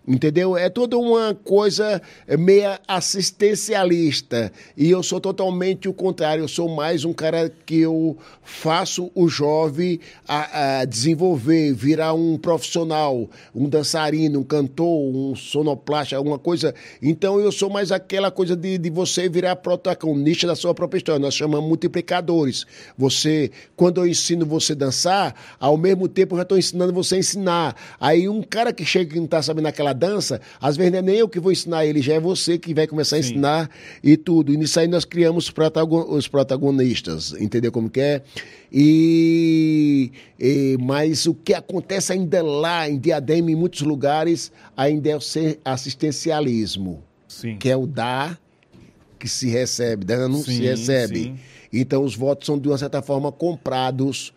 Entendeu? 0.09 0.57
É 0.57 0.69
toda 0.69 0.97
uma 0.97 1.35
coisa 1.35 2.01
meia 2.39 2.79
assistencialista. 2.87 4.51
E 4.75 4.89
eu 4.89 5.03
sou 5.03 5.21
totalmente 5.21 5.87
o 5.87 5.93
contrário. 5.93 6.43
Eu 6.43 6.47
sou 6.47 6.67
mais 6.67 7.05
um 7.05 7.13
cara 7.13 7.53
que 7.63 7.81
eu 7.81 8.17
faço 8.41 9.11
o 9.13 9.29
jovem 9.29 9.99
a, 10.27 10.79
a 10.79 10.85
desenvolver, 10.85 11.73
virar 11.73 12.15
um 12.15 12.39
profissional, 12.39 13.29
um 13.53 13.69
dançarino, 13.69 14.39
um 14.39 14.43
cantor, 14.43 15.15
um 15.15 15.35
sonoplasta, 15.35 16.17
alguma 16.17 16.39
coisa. 16.39 16.73
Então 17.03 17.39
eu 17.39 17.51
sou 17.51 17.69
mais 17.69 17.91
aquela 17.91 18.31
coisa 18.31 18.55
de, 18.55 18.79
de 18.79 18.89
você 18.89 19.29
virar 19.29 19.57
protagonista 19.57 20.47
da 20.47 20.55
sua 20.55 20.73
própria 20.73 20.97
história. 20.97 21.19
Nós 21.19 21.35
chamamos 21.35 21.67
multiplicadores. 21.67 22.65
Você, 22.97 23.51
quando 23.75 24.01
eu 24.01 24.07
ensino 24.07 24.43
você 24.43 24.73
dançar, 24.73 25.35
ao 25.59 25.77
mesmo 25.77 26.07
tempo 26.07 26.33
eu 26.33 26.37
já 26.37 26.43
estou 26.43 26.57
ensinando 26.57 26.91
você 26.91 27.13
a 27.13 27.19
ensinar. 27.19 27.75
Aí 27.99 28.27
um 28.27 28.41
cara 28.41 28.73
que 28.73 28.83
chega 28.83 29.13
e 29.13 29.19
não 29.19 29.25
está 29.25 29.39
sabendo 29.43 29.67
aquela 29.67 29.98
dança, 29.99 30.39
às 30.59 30.75
vezes 30.77 30.91
não 30.91 30.99
é 30.99 31.01
nem 31.01 31.15
eu 31.17 31.27
que 31.29 31.39
vou 31.39 31.51
ensinar 31.51 31.85
ele, 31.85 32.01
já 32.01 32.13
é 32.15 32.19
você 32.19 32.57
que 32.57 32.73
vai 32.73 32.87
começar 32.87 33.17
a 33.17 33.19
ensinar 33.19 33.69
e 34.03 34.17
tudo. 34.17 34.51
E 34.53 34.57
nisso 34.57 34.79
aí 34.79 34.87
nós 34.87 35.05
criamos 35.05 35.45
os 35.45 35.51
protagon- 35.51 36.05
os 36.09 36.27
protagonistas, 36.27 37.33
entendeu 37.39 37.71
como 37.71 37.89
que 37.89 37.99
é? 37.99 38.21
E, 38.71 40.11
e- 40.39 40.77
mas 40.79 41.25
o 41.25 41.33
que 41.33 41.53
acontece 41.53 42.13
ainda 42.13 42.41
lá 42.41 42.89
em 42.89 42.97
Diadema, 42.97 43.51
em 43.51 43.55
muitos 43.55 43.81
lugares, 43.81 44.51
ainda 44.75 45.09
é 45.09 45.15
o 45.15 45.21
ser 45.21 45.59
assistencialismo, 45.63 47.03
Sim. 47.27 47.57
que 47.57 47.69
é 47.69 47.75
o 47.77 47.85
dar 47.85 48.39
que 49.19 49.27
se 49.27 49.49
recebe, 49.49 50.05
dando 50.05 50.29
não 50.29 50.41
se 50.43 50.55
Sim, 50.55 50.61
recebe. 50.63 51.23
sim. 51.23 51.35
Então 51.73 52.03
os 52.03 52.15
votos 52.15 52.45
são 52.47 52.57
de 52.57 52.67
uma 52.67 52.77
certa 52.77 53.01
forma 53.01 53.31
comprados 53.31 54.33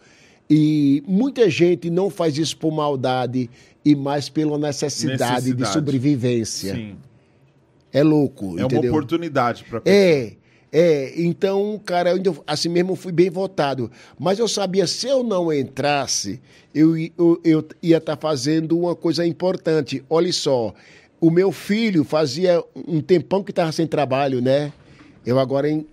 e 0.50 1.02
muita 1.06 1.48
gente 1.48 1.88
não 1.88 2.10
faz 2.10 2.36
isso 2.36 2.56
por 2.56 2.72
maldade 2.72 3.48
e 3.84 3.94
mais 3.94 4.28
pela 4.28 4.56
necessidade, 4.58 5.18
de 5.20 5.50
Necessidade. 5.50 5.72
sobrevivência. 5.72 6.74
Sim. 6.74 6.96
É 7.92 8.02
louco, 8.02 8.46
É 8.58 8.62
uma 8.62 8.62
entendeu? 8.66 8.90
oportunidade 8.92 9.64
para 9.64 9.82
É, 9.84 10.32
é. 10.72 11.12
Então, 11.22 11.80
cara, 11.84 12.10
eu 12.12 12.42
assim 12.46 12.68
mesmo 12.68 12.96
fui 12.96 13.12
bem 13.12 13.28
votado. 13.28 13.90
Mas 14.18 14.38
eu 14.38 14.48
sabia, 14.48 14.86
se 14.86 15.06
eu 15.06 15.22
não 15.22 15.52
entrasse, 15.52 16.40
eu, 16.74 16.96
eu, 16.96 17.40
eu 17.44 17.64
ia 17.82 17.98
estar 17.98 18.16
fazendo 18.16 18.78
uma 18.78 18.94
coisa 18.96 19.26
importante. 19.26 20.02
Olha 20.08 20.32
só, 20.32 20.72
o 21.20 21.30
meu 21.30 21.52
filho 21.52 22.02
fazia 22.02 22.62
um 22.88 23.00
tempão 23.00 23.42
que 23.44 23.50
estava 23.52 23.70
sem 23.72 23.86
trabalho, 23.86 24.40
né? 24.40 24.72
Eu 25.26 25.38
agora, 25.38 25.68
em- 25.70 25.86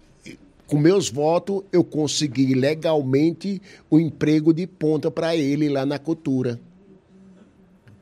com 0.66 0.78
meus 0.78 1.10
votos, 1.10 1.64
eu 1.72 1.84
consegui 1.84 2.53
legalmente 2.53 3.61
o 3.90 3.99
emprego 3.99 4.53
de 4.53 4.66
ponta 4.68 5.10
para 5.11 5.36
ele 5.36 5.68
lá 5.68 5.86
na 5.86 5.98
cultura. 5.99 6.60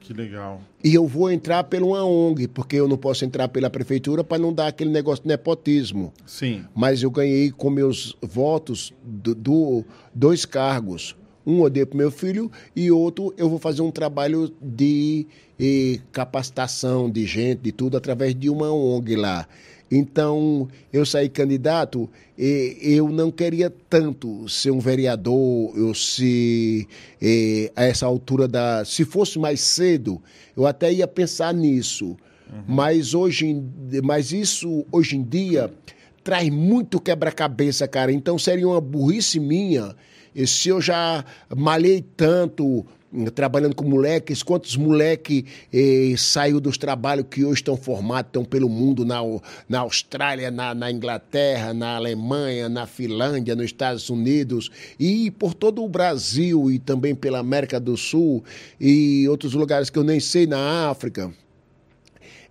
Que 0.07 0.13
legal. 0.13 0.61
E 0.81 0.93
eu 0.95 1.05
vou 1.05 1.29
entrar 1.29 1.65
por 1.65 1.83
uma 1.83 2.01
ONG, 2.05 2.47
porque 2.47 2.77
eu 2.77 2.87
não 2.87 2.95
posso 2.97 3.25
entrar 3.25 3.49
pela 3.49 3.69
prefeitura 3.69 4.23
para 4.23 4.37
não 4.37 4.53
dar 4.53 4.67
aquele 4.67 4.89
negócio 4.89 5.21
de 5.23 5.27
nepotismo. 5.27 6.13
Sim. 6.25 6.63
Mas 6.73 7.03
eu 7.03 7.11
ganhei 7.11 7.51
com 7.51 7.69
meus 7.69 8.15
votos 8.21 8.93
do, 9.03 9.35
do- 9.35 9.83
dois 10.15 10.45
cargos. 10.45 11.13
Um 11.45 11.63
eu 11.63 11.69
dei 11.69 11.85
para 11.85 11.97
meu 11.97 12.09
filho 12.09 12.49
e 12.73 12.89
outro 12.89 13.33
eu 13.37 13.49
vou 13.49 13.59
fazer 13.59 13.81
um 13.81 13.91
trabalho 13.91 14.49
de 14.61 15.27
eh, 15.59 15.99
capacitação 16.11 17.09
de 17.09 17.25
gente, 17.25 17.59
de 17.61 17.71
tudo, 17.73 17.97
através 17.97 18.33
de 18.33 18.49
uma 18.49 18.71
ONG 18.71 19.15
lá. 19.17 19.45
Então, 19.89 20.67
eu 20.91 21.05
saí 21.05 21.29
candidato, 21.29 22.09
e 22.37 22.77
eu 22.81 23.09
não 23.09 23.31
queria 23.31 23.73
tanto 23.89 24.47
ser 24.49 24.71
um 24.71 24.79
vereador, 24.79 25.73
eu 25.77 25.93
se 25.93 26.87
eh, 27.21 27.71
a 27.75 27.85
essa 27.85 28.05
altura 28.05 28.47
da, 28.47 28.83
se 28.83 29.05
fosse 29.05 29.39
mais 29.39 29.61
cedo, 29.61 30.21
eu 30.55 30.67
até 30.67 30.91
ia 30.91 31.07
pensar 31.07 31.53
nisso. 31.53 32.17
Mas 32.65 33.13
hoje, 33.13 33.61
mas 34.03 34.31
isso 34.31 34.85
hoje 34.91 35.17
em 35.17 35.23
dia 35.23 35.69
traz 36.23 36.49
muito 36.49 36.99
quebra-cabeça, 36.99 37.87
cara. 37.87 38.11
Então 38.11 38.37
seria 38.39 38.67
uma 38.67 38.79
burrice 38.79 39.39
minha 39.39 39.95
se 40.45 40.69
eu 40.69 40.81
já 40.81 41.23
malhei 41.55 42.05
tanto 42.15 42.85
hum, 43.11 43.25
trabalhando 43.25 43.75
com 43.75 43.83
moleques, 43.83 44.43
quantos 44.43 44.75
moleques 44.75 45.43
eh, 45.73 46.13
saiu 46.17 46.59
dos 46.59 46.77
trabalhos 46.77 47.25
que 47.29 47.43
hoje 47.43 47.61
estão 47.61 47.75
formados, 47.75 48.29
estão 48.29 48.45
pelo 48.45 48.69
mundo, 48.69 49.03
na, 49.05 49.19
na 49.67 49.79
Austrália, 49.79 50.51
na, 50.51 50.75
na 50.75 50.91
Inglaterra, 50.91 51.73
na 51.73 51.95
Alemanha, 51.95 52.69
na 52.69 52.85
Finlândia, 52.85 53.55
nos 53.55 53.65
Estados 53.65 54.09
Unidos 54.09 54.69
e 54.99 55.31
por 55.31 55.53
todo 55.53 55.83
o 55.83 55.89
Brasil 55.89 56.69
e 56.69 56.77
também 56.77 57.15
pela 57.15 57.39
América 57.39 57.79
do 57.79 57.97
Sul 57.97 58.43
e 58.79 59.27
outros 59.29 59.53
lugares 59.53 59.89
que 59.89 59.97
eu 59.97 60.03
nem 60.03 60.19
sei, 60.19 60.45
na 60.45 60.89
África. 60.89 61.33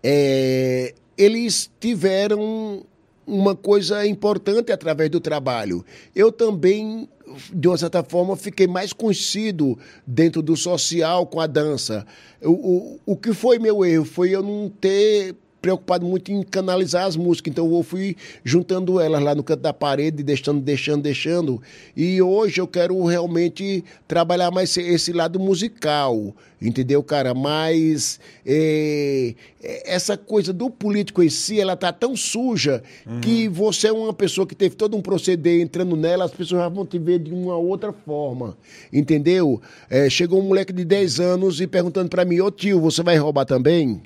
É, 0.03 0.95
eles 1.17 1.71
tiveram 1.81 2.85
uma 3.27 3.57
coisa 3.57 4.07
importante 4.07 4.71
através 4.71 5.11
do 5.11 5.21
trabalho. 5.21 5.85
Eu 6.15 6.31
também, 6.31 7.09
de 7.53 7.69
uma 7.69 7.77
certa 7.77 8.05
forma, 8.05 8.37
fiquei 8.37 8.67
mais 8.67 8.93
conhecido 8.93 9.79
dentro 10.07 10.41
do 10.41 10.57
social 10.57 11.27
com 11.27 11.41
a 11.41 11.47
dança. 11.47 12.07
O, 12.41 12.51
o, 12.51 13.01
o 13.07 13.17
que 13.17 13.33
foi 13.33 13.59
meu 13.59 13.85
erro 13.85 14.05
foi 14.05 14.31
eu 14.31 14.43
não 14.43 14.71
ter 14.71 15.35
preocupado 15.67 16.07
muito 16.07 16.31
em 16.31 16.45
canalizar 16.45 17.07
as 17.07 17.17
músicas, 17.17 17.51
então 17.51 17.69
eu 17.75 17.83
fui 17.83 18.17
juntando 18.45 19.01
elas 19.01 19.21
lá 19.21 19.35
no 19.35 19.43
canto 19.43 19.63
da 19.63 19.73
parede, 19.73 20.23
deixando, 20.23 20.61
deixando, 20.61 21.03
deixando. 21.03 21.61
E 21.97 22.23
hoje 22.23 22.61
eu 22.61 22.69
quero 22.69 23.03
realmente 23.05 23.83
trabalhar 24.07 24.53
mais 24.53 24.77
esse- 24.77 25.13
lado 25.13 25.41
musical, 25.41 26.33
entendeu, 26.63 27.03
cara? 27.03 27.35
Mas 27.35 28.21
é, 28.47 29.35
é, 29.61 29.93
essa 29.93 30.17
coisa 30.17 30.53
do 30.53 30.71
político 30.71 31.21
em 31.21 31.29
si, 31.29 31.59
ela 31.61 31.75
tá 31.75 31.93
tão 31.93 32.15
suja 32.15 32.81
que 33.21 33.49
você 33.49 33.89
é 33.89 33.93
uma 33.93 34.13
pessoa 34.15 34.47
que 34.47 34.55
teve 34.55 34.77
todo 34.77 34.97
um 34.97 35.03
proceder 35.03 35.61
entrando 35.61 35.97
nela, 35.97 36.27
as 36.27 36.31
pessoas 36.31 36.61
já 36.63 36.69
vão 36.69 36.87
te 36.87 36.97
ver 36.97 37.19
de 37.19 37.33
uma 37.35 37.57
outra 37.57 37.93
forma, 37.93 38.57
entendeu? 38.93 39.61
É, 39.91 40.09
chegou 40.09 40.39
um 40.41 40.47
moleque 40.47 40.73
de 40.73 40.85
10 40.85 41.19
anos 41.19 41.61
e 41.61 41.67
perguntando 41.67 42.09
pra 42.09 42.25
mim, 42.25 42.39
ô 42.41 42.53
tio, 42.53 42.81
você 42.81 43.03
vai 43.03 43.17
roubar 43.17 43.45
também? 43.45 44.01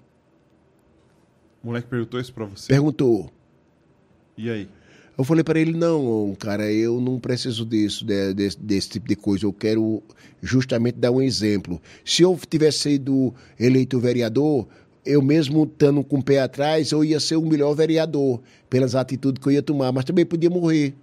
O 1.63 1.67
moleque 1.69 1.89
perguntou 1.89 2.21
isso 2.21 2.33
pra 2.33 2.45
você. 2.47 2.69
Perguntou. 2.69 3.31
E 4.37 4.49
aí? 4.51 4.69
Eu 5.19 5.25
falei 5.25 5.45
para 5.45 5.61
ele, 5.61 5.73
não, 5.73 6.35
cara, 6.39 6.73
eu 6.73 6.99
não 6.99 7.21
preciso 7.21 7.67
disso, 7.67 8.07
de- 8.07 8.33
desse, 8.33 8.59
desse 8.59 8.89
tipo 8.89 9.07
de 9.07 9.15
coisa. 9.15 9.45
Eu 9.45 9.53
quero 9.53 10.03
justamente 10.41 10.95
dar 10.97 11.11
um 11.11 11.21
exemplo. 11.21 11.81
Se 12.05 12.23
eu 12.23 12.39
tivesse 12.49 12.79
sido 12.79 13.35
eleito 13.59 14.01
vereador, 14.01 14.67
eu 15.05 15.21
mesmo 15.21 15.65
estando 15.65 16.03
com 16.03 16.19
o 16.21 16.23
pé 16.23 16.41
atrás, 16.41 16.91
eu 16.93 17.05
ia 17.05 17.21
ser 17.21 17.37
o 17.37 17.45
melhor 17.45 17.75
vereador, 17.75 18.41
pelas 18.71 18.95
atitudes 18.95 19.43
que 19.43 19.49
eu 19.49 19.53
ia 19.53 19.63
tomar, 19.63 19.93
mas 19.93 20.07
também 20.07 20.25
podia 20.25 20.49
morrer. 20.49 20.95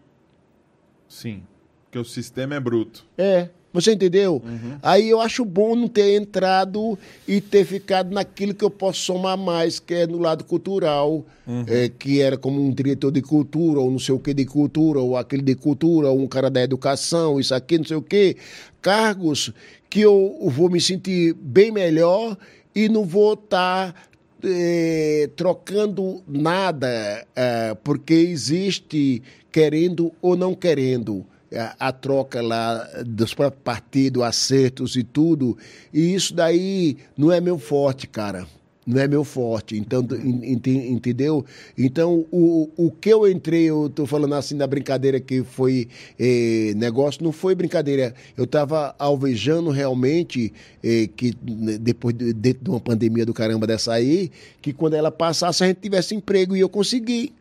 Sim. 1.07 1.43
Porque 1.85 1.99
o 1.99 2.03
sistema 2.05 2.55
é 2.55 2.59
bruto. 2.59 3.05
É, 3.17 3.49
você 3.73 3.93
entendeu? 3.93 4.41
Aí 4.81 5.09
eu 5.09 5.19
acho 5.19 5.43
bom 5.43 5.75
não 5.75 5.87
ter 5.87 6.15
entrado 6.15 6.97
e 7.27 7.41
ter 7.41 7.65
ficado 7.65 8.13
naquilo 8.13 8.53
que 8.53 8.63
eu 8.63 8.69
posso 8.69 9.01
somar 9.01 9.37
mais, 9.37 9.79
que 9.79 9.93
é 9.93 10.07
no 10.07 10.17
lado 10.17 10.43
cultural, 10.45 11.25
é, 11.67 11.89
que 11.89 12.21
era 12.21 12.37
como 12.37 12.61
um 12.61 12.71
diretor 12.73 13.11
de 13.11 13.21
cultura, 13.21 13.79
ou 13.79 13.91
não 13.91 13.99
sei 13.99 14.15
o 14.15 14.19
que 14.19 14.33
de 14.33 14.45
cultura, 14.45 14.99
ou 14.99 15.17
aquele 15.17 15.41
de 15.41 15.55
cultura, 15.55 16.09
ou 16.09 16.19
um 16.19 16.27
cara 16.27 16.49
da 16.49 16.61
educação, 16.61 17.39
isso 17.39 17.53
aqui, 17.53 17.77
não 17.77 17.85
sei 17.85 17.97
o 17.97 18.01
que. 18.01 18.37
Cargos 18.81 19.53
que 19.89 20.01
eu 20.01 20.37
vou 20.45 20.69
me 20.69 20.81
sentir 20.81 21.33
bem 21.33 21.71
melhor 21.71 22.37
e 22.73 22.89
não 22.89 23.05
vou 23.05 23.33
estar 23.33 24.09
eh, 24.43 25.29
trocando 25.35 26.21
nada, 26.27 27.25
eh, 27.35 27.75
porque 27.83 28.13
existe 28.13 29.21
querendo 29.51 30.11
ou 30.21 30.35
não 30.35 30.53
querendo 30.53 31.25
a, 31.53 31.87
a 31.87 31.91
troca 31.91 32.41
lá 32.41 32.87
dos 33.05 33.33
próprios 33.33 33.63
partidos, 33.63 34.23
acertos 34.23 34.95
e 34.95 35.03
tudo. 35.03 35.57
E 35.93 36.13
isso 36.13 36.33
daí 36.33 36.97
não 37.17 37.31
é 37.31 37.39
meu 37.41 37.57
forte, 37.57 38.07
cara. 38.07 38.45
Não 38.89 39.01
é 39.01 39.05
meu 39.05 39.25
forte, 39.25 39.77
então, 39.77 39.99
en- 40.13 40.53
ente- 40.53 40.69
entendeu? 40.69 41.43
Então, 41.77 42.25
o, 42.31 42.69
o 42.77 42.89
que 42.89 43.09
eu 43.09 43.29
entrei, 43.29 43.63
eu 43.65 43.89
tô 43.93 44.05
falando 44.05 44.33
assim 44.35 44.55
da 44.55 44.65
brincadeira 44.65 45.19
que 45.19 45.43
foi 45.43 45.89
eh, 46.17 46.71
negócio, 46.77 47.21
não 47.21 47.33
foi 47.33 47.53
brincadeira. 47.53 48.13
Eu 48.37 48.45
estava 48.45 48.95
alvejando 48.97 49.71
realmente 49.71 50.53
eh, 50.81 51.09
que 51.17 51.33
né, 51.45 51.77
depois, 51.77 52.15
de, 52.15 52.31
dentro 52.31 52.63
de 52.63 52.69
uma 52.69 52.79
pandemia 52.79 53.25
do 53.25 53.33
caramba 53.33 53.67
dessa 53.67 53.91
aí, 53.91 54.31
que 54.61 54.71
quando 54.71 54.93
ela 54.93 55.11
passasse 55.11 55.61
a 55.65 55.67
gente 55.67 55.81
tivesse 55.81 56.15
emprego 56.15 56.55
e 56.55 56.61
eu 56.61 56.69
consegui. 56.69 57.33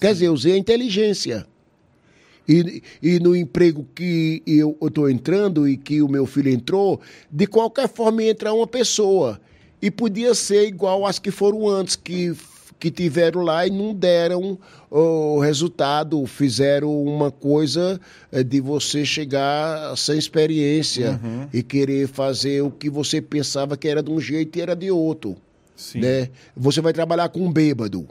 Quer 0.00 0.12
dizer, 0.12 0.26
eu 0.26 0.32
usei 0.32 0.52
a 0.52 0.56
inteligência. 0.58 1.44
E, 2.48 2.82
e 3.02 3.20
no 3.20 3.36
emprego 3.36 3.86
que 3.94 4.42
eu 4.46 4.76
estou 4.80 5.10
entrando 5.10 5.68
e 5.68 5.76
que 5.76 6.00
o 6.00 6.08
meu 6.08 6.24
filho 6.24 6.50
entrou, 6.50 7.00
de 7.30 7.46
qualquer 7.46 7.88
forma 7.88 8.22
ia 8.22 8.30
entrar 8.30 8.54
uma 8.54 8.66
pessoa. 8.66 9.38
E 9.82 9.90
podia 9.90 10.34
ser 10.34 10.66
igual 10.66 11.04
às 11.06 11.18
que 11.18 11.30
foram 11.30 11.68
antes, 11.68 11.94
que, 11.94 12.34
que 12.80 12.90
tiveram 12.90 13.42
lá 13.42 13.66
e 13.66 13.70
não 13.70 13.94
deram 13.94 14.58
o 14.90 15.38
resultado, 15.38 16.24
fizeram 16.26 17.02
uma 17.02 17.30
coisa 17.30 18.00
eh, 18.32 18.42
de 18.42 18.60
você 18.60 19.04
chegar 19.04 19.94
sem 19.96 20.18
experiência 20.18 21.20
e 21.52 21.62
querer 21.62 22.08
fazer 22.08 22.62
o 22.62 22.70
que 22.70 22.88
você 22.88 23.20
pensava 23.20 23.76
que 23.76 23.86
era 23.86 24.02
de 24.02 24.10
um 24.10 24.18
jeito 24.18 24.58
e 24.58 24.62
era 24.62 24.74
de 24.74 24.90
outro. 24.90 25.36
Sim. 25.76 26.00
Né? 26.00 26.30
Você 26.56 26.80
vai 26.80 26.92
trabalhar 26.92 27.28
com 27.28 27.40
um 27.40 27.52
bêbado. 27.52 28.08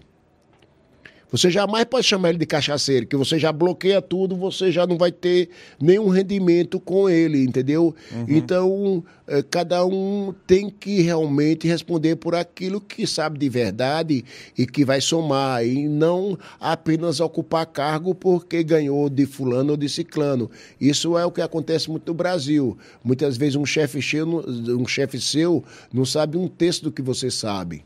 Você 1.29 1.51
jamais 1.51 1.83
pode 1.83 2.07
chamar 2.07 2.29
ele 2.29 2.37
de 2.37 2.45
cachaceiro, 2.45 3.05
que 3.05 3.17
você 3.17 3.37
já 3.37 3.51
bloqueia 3.51 4.01
tudo, 4.01 4.33
você 4.33 4.71
já 4.71 4.87
não 4.87 4.97
vai 4.97 5.11
ter 5.11 5.49
nenhum 5.79 6.07
rendimento 6.07 6.79
com 6.79 7.09
ele, 7.09 7.43
entendeu? 7.43 7.93
Então, 8.29 9.03
eh, 9.27 9.43
cada 9.43 9.85
um 9.85 10.33
tem 10.45 10.69
que 10.69 11.01
realmente 11.01 11.67
responder 11.67 12.15
por 12.15 12.33
aquilo 12.33 12.79
que 12.79 13.05
sabe 13.05 13.37
de 13.37 13.49
verdade 13.49 14.23
e 14.57 14.65
que 14.65 14.85
vai 14.85 15.01
somar, 15.01 15.65
e 15.65 15.89
não 15.89 16.37
apenas 16.61 17.19
ocupar 17.19 17.65
cargo 17.65 18.15
porque 18.15 18.63
ganhou 18.63 19.09
de 19.09 19.25
fulano 19.25 19.71
ou 19.71 19.77
de 19.77 19.89
ciclano. 19.89 20.49
Isso 20.79 21.17
é 21.17 21.25
o 21.25 21.31
que 21.31 21.41
acontece 21.41 21.89
muito 21.89 22.07
no 22.07 22.13
Brasil. 22.13 22.77
Muitas 23.03 23.35
vezes 23.35 23.57
um 23.57 23.65
chefe 23.65 24.01
seu, 24.01 24.25
um 24.25 24.87
chefe 24.87 25.19
seu 25.19 25.61
não 25.91 26.05
sabe 26.05 26.37
um 26.37 26.47
terço 26.47 26.85
do 26.85 26.91
que 26.91 27.01
você 27.01 27.29
sabe. 27.29 27.83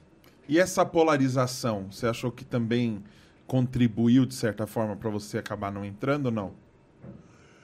E 0.47 0.59
essa 0.59 0.85
polarização, 0.85 1.87
você 1.89 2.05
achou 2.05 2.31
que 2.31 2.43
também 2.43 3.01
contribuiu 3.51 4.25
de 4.25 4.33
certa 4.33 4.65
forma 4.65 4.95
pra 4.95 5.09
você 5.09 5.37
acabar 5.37 5.73
não 5.73 5.83
entrando 5.83 6.27
ou 6.27 6.31
não? 6.31 6.53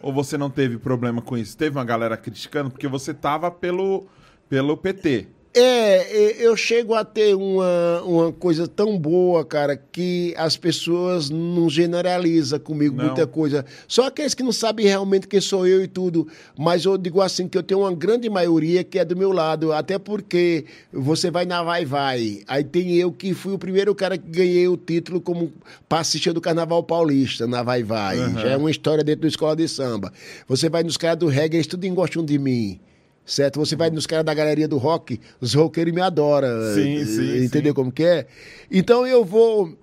Ou 0.02 0.12
você 0.12 0.38
não 0.38 0.50
teve 0.50 0.78
problema 0.78 1.22
com 1.22 1.38
isso? 1.38 1.56
Teve 1.56 1.78
uma 1.78 1.86
galera 1.86 2.18
criticando 2.18 2.70
porque 2.70 2.90
você 2.90 3.14
tava 3.14 3.50
pelo 3.50 4.06
pelo 4.50 4.76
PT. 4.76 5.30
É, 5.60 6.16
e- 6.40 6.44
eu 6.44 6.56
chego 6.56 6.94
a 6.94 7.04
ter 7.04 7.36
uma, 7.36 8.02
uma 8.04 8.32
coisa 8.32 8.68
tão 8.68 8.98
boa, 8.98 9.44
cara, 9.44 9.76
que 9.76 10.34
as 10.38 10.56
pessoas 10.56 11.30
não 11.30 11.68
generalizam 11.70 12.60
comigo 12.60 12.96
Não. 12.96 13.06
muita 13.06 13.26
coisa. 13.26 13.66
Só 13.88 14.06
aqueles 14.08 14.34
que 14.34 14.44
não 14.44 14.52
sabem 14.52 14.86
realmente 14.86 15.28
quem 15.28 15.42
sou 15.42 15.66
eu 15.66 15.84
e 15.84 15.88
tudo. 15.88 16.28
Mas 16.58 16.86
eu 16.86 16.98
digo 16.98 17.22
assim 17.22 17.48
que 17.48 17.58
eu 17.58 17.64
tenho 17.64 17.80
uma 17.82 17.94
grande 17.94 18.30
maioria 18.30 18.84
que 18.84 19.00
é 19.00 19.06
do 19.06 19.16
meu 19.16 19.32
lado. 19.32 19.74
Até 19.74 19.98
porque 19.98 20.66
você 20.94 21.32
vai 21.32 21.46
na 21.46 21.64
Vai 21.64 21.86
Vai. 21.86 22.42
Aí 22.48 22.64
tem 22.64 22.94
eu 22.96 23.12
que 23.12 23.34
fui 23.34 23.54
o 23.54 23.58
primeiro 23.58 23.96
cara 23.96 24.18
que 24.18 24.30
ganhei 24.30 24.68
o 24.68 24.78
título 24.78 25.20
como 25.20 25.52
passista 25.90 26.34
do 26.34 26.40
Carnaval 26.42 26.84
Paulista 26.84 27.48
na 27.48 27.64
Vai 27.64 27.84
Vai. 27.84 28.18
Já 28.18 28.50
é 28.50 28.58
uma 28.58 28.70
história 28.70 29.04
dentro 29.04 29.22
da 29.22 29.28
escola 29.28 29.56
de 29.56 29.68
samba. 29.68 30.14
Você 30.48 30.70
vai 30.70 30.84
nos 30.84 30.98
caras 30.98 31.18
do 31.18 31.28
reggae, 31.28 31.58
eles 31.58 31.68
tudo 31.68 31.88
gostam 31.90 32.24
de 32.24 32.38
mim. 32.38 32.80
Certo? 33.28 33.60
Você 33.60 33.76
vai 33.76 33.90
nos 33.90 34.08
caras 34.08 34.26
da 34.26 34.34
galeria 34.34 34.70
do 34.70 34.78
rock, 34.78 35.20
os 35.42 35.54
roqueiros 35.54 35.94
me 35.94 36.00
adoram. 36.00 36.74
Sim, 36.74 37.04
sim, 37.06 37.44
Entendeu 37.44 37.74
sim. 37.74 37.76
como 37.76 37.92
que 37.92 38.04
é? 38.04 38.26
Então 38.72 39.06
eu 39.06 39.26
vou 39.26 39.78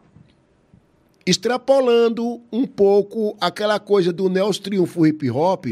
extrapolando 1.26 2.40
um 2.50 2.66
pouco 2.66 3.36
aquela 3.38 3.78
coisa 3.78 4.10
do 4.14 4.30
Nels 4.30 4.58
Triunfo 4.58 5.06
hip 5.06 5.30
hop. 5.30 5.66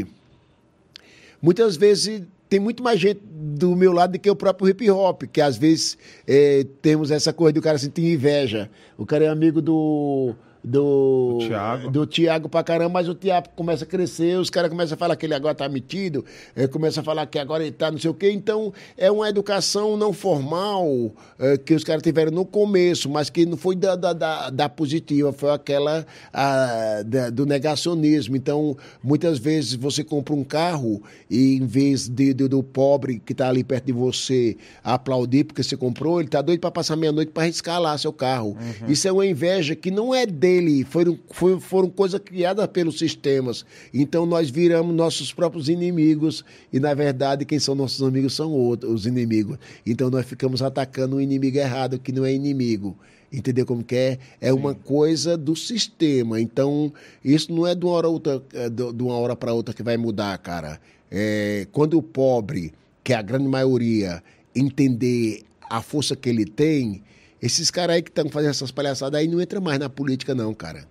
Muitas 1.41 1.75
vezes 1.75 2.21
tem 2.47 2.59
muito 2.59 2.83
mais 2.83 2.99
gente 2.99 3.21
do 3.25 3.75
meu 3.75 3.91
lado 3.91 4.11
do 4.11 4.19
que 4.19 4.29
o 4.29 4.35
próprio 4.35 4.69
hip 4.69 4.89
hop, 4.91 5.23
que 5.23 5.41
às 5.41 5.57
vezes 5.57 5.97
eh, 6.27 6.67
temos 6.79 7.09
essa 7.09 7.33
coisa 7.33 7.53
do 7.53 7.61
cara 7.61 7.79
sentir 7.79 8.05
inveja. 8.05 8.69
O 8.95 9.05
cara 9.05 9.25
é 9.25 9.27
amigo 9.29 9.59
do, 9.59 10.35
do, 10.63 11.39
Do 11.39 11.47
Thiago. 11.47 11.91
do 11.91 12.07
Thiago 12.07 12.47
pra 12.49 12.63
caramba, 12.63 12.89
mas 12.93 13.09
o 13.09 13.15
Thiago 13.15 13.49
começa 13.55 13.83
a 13.83 13.87
crescer, 13.87 14.37
os 14.39 14.49
caras 14.49 14.69
começam 14.69 14.95
a 14.95 14.97
falar 14.97 15.15
que 15.15 15.25
ele 15.25 15.33
agora 15.33 15.53
tá 15.53 15.67
metido, 15.67 16.23
eh, 16.55 16.67
começa 16.67 17.01
a 17.01 17.03
falar 17.03 17.25
que 17.25 17.37
agora 17.37 17.63
ele 17.63 17.71
tá 17.73 17.91
não 17.91 17.97
sei 17.99 18.09
o 18.09 18.13
quê. 18.13 18.31
Então, 18.31 18.71
é 18.97 19.11
uma 19.11 19.27
educação 19.27 19.97
não 19.97 20.13
formal 20.13 21.11
eh, 21.39 21.57
que 21.57 21.73
os 21.73 21.83
caras 21.83 22.01
tiveram 22.01 22.31
no 22.31 22.45
começo, 22.45 23.09
mas 23.09 23.29
que 23.29 23.45
não 23.45 23.57
foi 23.57 23.75
da, 23.75 23.95
da, 23.95 24.13
da, 24.13 24.49
da 24.49 24.69
positiva, 24.69 25.33
foi 25.33 25.51
aquela 25.51 26.05
ah, 26.33 27.01
da- 27.05 27.29
do 27.29 27.45
negacionismo. 27.45 28.35
Então, 28.35 28.77
muitas 29.03 29.37
vezes 29.39 29.73
você 29.73 30.03
compra 30.03 30.33
um 30.33 30.43
carro 30.43 31.01
e 31.29 31.55
em 31.57 31.65
vez 31.65 32.07
de, 32.07 32.33
de- 32.33 32.47
do 32.47 32.63
pobre 32.63 33.19
que 33.25 33.33
tá 33.33 33.49
ali 33.49 33.63
perto 33.63 33.85
de 33.85 33.91
você 33.91 34.55
aplaudir 34.83 35.43
porque 35.43 35.61
você 35.63 35.75
comprou, 35.75 36.19
ele 36.19 36.29
tá 36.29 36.41
doido 36.41 36.59
para 36.59 36.71
passar 36.71 36.95
meia-noite 36.95 37.31
para 37.31 37.77
lá 37.79 37.97
seu 37.97 38.13
carro. 38.13 38.55
Isso 38.87 39.07
é 39.07 39.11
uma 39.11 39.25
inveja 39.25 39.75
que 39.75 39.91
não 39.91 40.13
é 40.13 40.25
dele, 40.25 40.52
foram, 40.85 41.17
foi, 41.31 41.59
foram 41.59 41.89
coisas 41.89 42.19
criadas 42.19 42.67
pelos 42.67 42.97
sistemas. 42.97 43.65
Então 43.93 44.25
nós 44.25 44.49
viramos 44.49 44.95
nossos 44.95 45.33
próprios 45.33 45.69
inimigos 45.69 46.43
e, 46.71 46.79
na 46.79 46.93
verdade, 46.93 47.45
quem 47.45 47.59
são 47.59 47.75
nossos 47.75 48.01
amigos 48.01 48.33
são 48.33 48.51
outros, 48.51 48.91
os 48.91 49.05
inimigos. 49.05 49.57
Então 49.85 50.09
nós 50.09 50.25
ficamos 50.25 50.61
atacando 50.61 51.15
o 51.15 51.21
inimigo 51.21 51.57
errado, 51.57 51.99
que 51.99 52.11
não 52.11 52.25
é 52.25 52.33
inimigo. 52.33 52.97
Entendeu 53.31 53.65
como 53.65 53.83
que 53.83 53.95
é? 53.95 54.19
É 54.39 54.53
uma 54.53 54.75
coisa 54.75 55.35
do 55.35 55.55
sistema. 55.55 56.39
Então, 56.39 56.93
isso 57.25 57.51
não 57.51 57.65
é 57.65 57.73
de 57.73 57.83
uma 57.83 57.93
hora, 57.93 58.07
outra, 58.07 58.39
de 58.39 58.93
de 58.93 59.03
uma 59.03 59.15
hora 59.15 59.35
para 59.35 59.51
outra 59.51 59.73
que 59.73 59.81
vai 59.81 59.97
mudar, 59.97 60.37
cara. 60.37 60.79
É, 61.09 61.65
quando 61.71 61.97
o 61.97 62.03
pobre, 62.03 62.71
que 63.03 63.11
é 63.11 63.15
a 63.15 63.23
grande 63.23 63.47
maioria, 63.47 64.21
entender 64.55 65.41
a 65.67 65.81
força 65.81 66.15
que 66.15 66.29
ele 66.29 66.45
tem, 66.45 67.01
esses 67.45 67.69
caras 67.69 67.95
aí 67.97 68.01
que 68.01 68.09
estão 68.09 68.29
fazendo 68.29 68.51
essas 68.51 68.71
palhaçadas 68.71 69.19
aí 69.19 69.27
não 69.27 69.41
entram 69.41 69.61
mais 69.61 69.79
na 69.79 69.89
política, 69.89 70.33
não, 70.33 70.53
cara. 70.53 70.87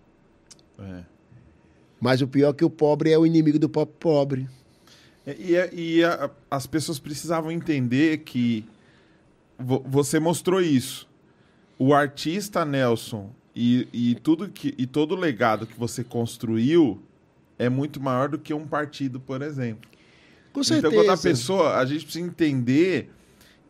É. 0.79 1.03
Mas 2.01 2.21
o 2.21 2.27
pior 2.29 2.51
é 2.51 2.53
que 2.53 2.65
o 2.65 2.71
pobre 2.71 3.11
é 3.13 3.19
o 3.19 3.25
inimigo 3.25 3.59
do 3.59 3.69
pobre 3.69 3.95
pobre. 3.99 4.49
E, 5.27 5.55
e- 5.55 5.99
e 5.99 6.05
a- 6.05 6.31
as 6.51 6.67
pessoas 6.67 6.99
precisavam 6.99 7.51
entender 7.51 8.19
que 8.19 8.65
vo- 9.59 9.85
você 9.87 10.19
mostrou 10.19 10.61
isso. 10.61 11.09
O 11.79 11.95
artista 11.95 12.65
Nelson 12.65 13.31
e, 13.55 13.87
e 13.93 14.15
tudo 14.17 14.49
que 14.49 14.75
e 14.77 14.87
todo 14.87 15.13
o 15.13 15.19
legado 15.19 15.67
que 15.67 15.79
você 15.79 16.03
construiu 16.03 17.01
é 17.59 17.69
muito 17.69 18.01
maior 18.01 18.29
do 18.29 18.39
que 18.39 18.53
um 18.53 18.67
partido, 18.67 19.21
por 19.21 19.41
exemplo. 19.43 19.89
Com 20.53 20.63
certeza. 20.65 20.89
Então, 20.89 21.05
quando 21.05 21.17
a 21.17 21.23
pessoa, 21.23 21.77
a 21.79 21.85
gente 21.87 22.05
precisa 22.05 22.27
entender 22.27 23.11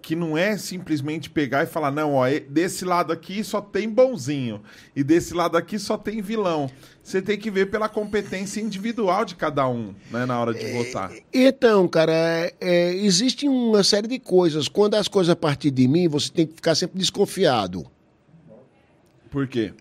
que 0.03 0.17
não 0.17 0.37
é 0.37 0.59
simplesmente 0.59 1.31
pegar 1.31 1.63
e 1.63 1.67
falar, 1.67 1.93
não, 1.93 2.15
ó, 2.15 2.27
desse 2.49 2.85
lado 2.85 3.13
aqui 3.13 3.45
só 3.45 3.61
tem 3.61 3.89
bonzinho 3.89 4.61
e 4.95 5.05
desse 5.05 5.33
lado 5.33 5.57
aqui 5.57 5.79
só 5.79 5.97
tem 5.97 6.21
vilão. 6.21 6.69
Você 7.03 7.23
tem 7.23 7.39
que 7.39 7.51
ver 7.51 7.71
pela 7.71 7.89
competência 7.89 8.61
individual 8.61 9.25
de 9.25 9.37
cada 9.37 9.69
um, 9.69 9.95
né, 10.11 10.27
na 10.27 10.39
hora 10.41 10.53
de 10.53 10.73
votar. 10.73 11.13
Então, 11.33 11.87
cara, 11.87 12.13
é, 12.13 12.55
é, 12.61 12.95
existe 12.97 13.49
uma 13.49 13.85
série 13.85 14.09
de 14.09 14.19
coisas. 14.19 14.69
Quando 14.69 14.95
as 14.95 15.07
coisas 15.07 15.35
partir 15.37 15.71
de 15.71 15.87
mim, 15.87 16.09
você 16.09 16.31
tem 16.31 16.47
que 16.47 16.55
ficar 16.55 16.75
sempre 16.75 16.99
desconfiado. 16.99 17.87
Por 19.31 19.47
quê? 19.47 19.73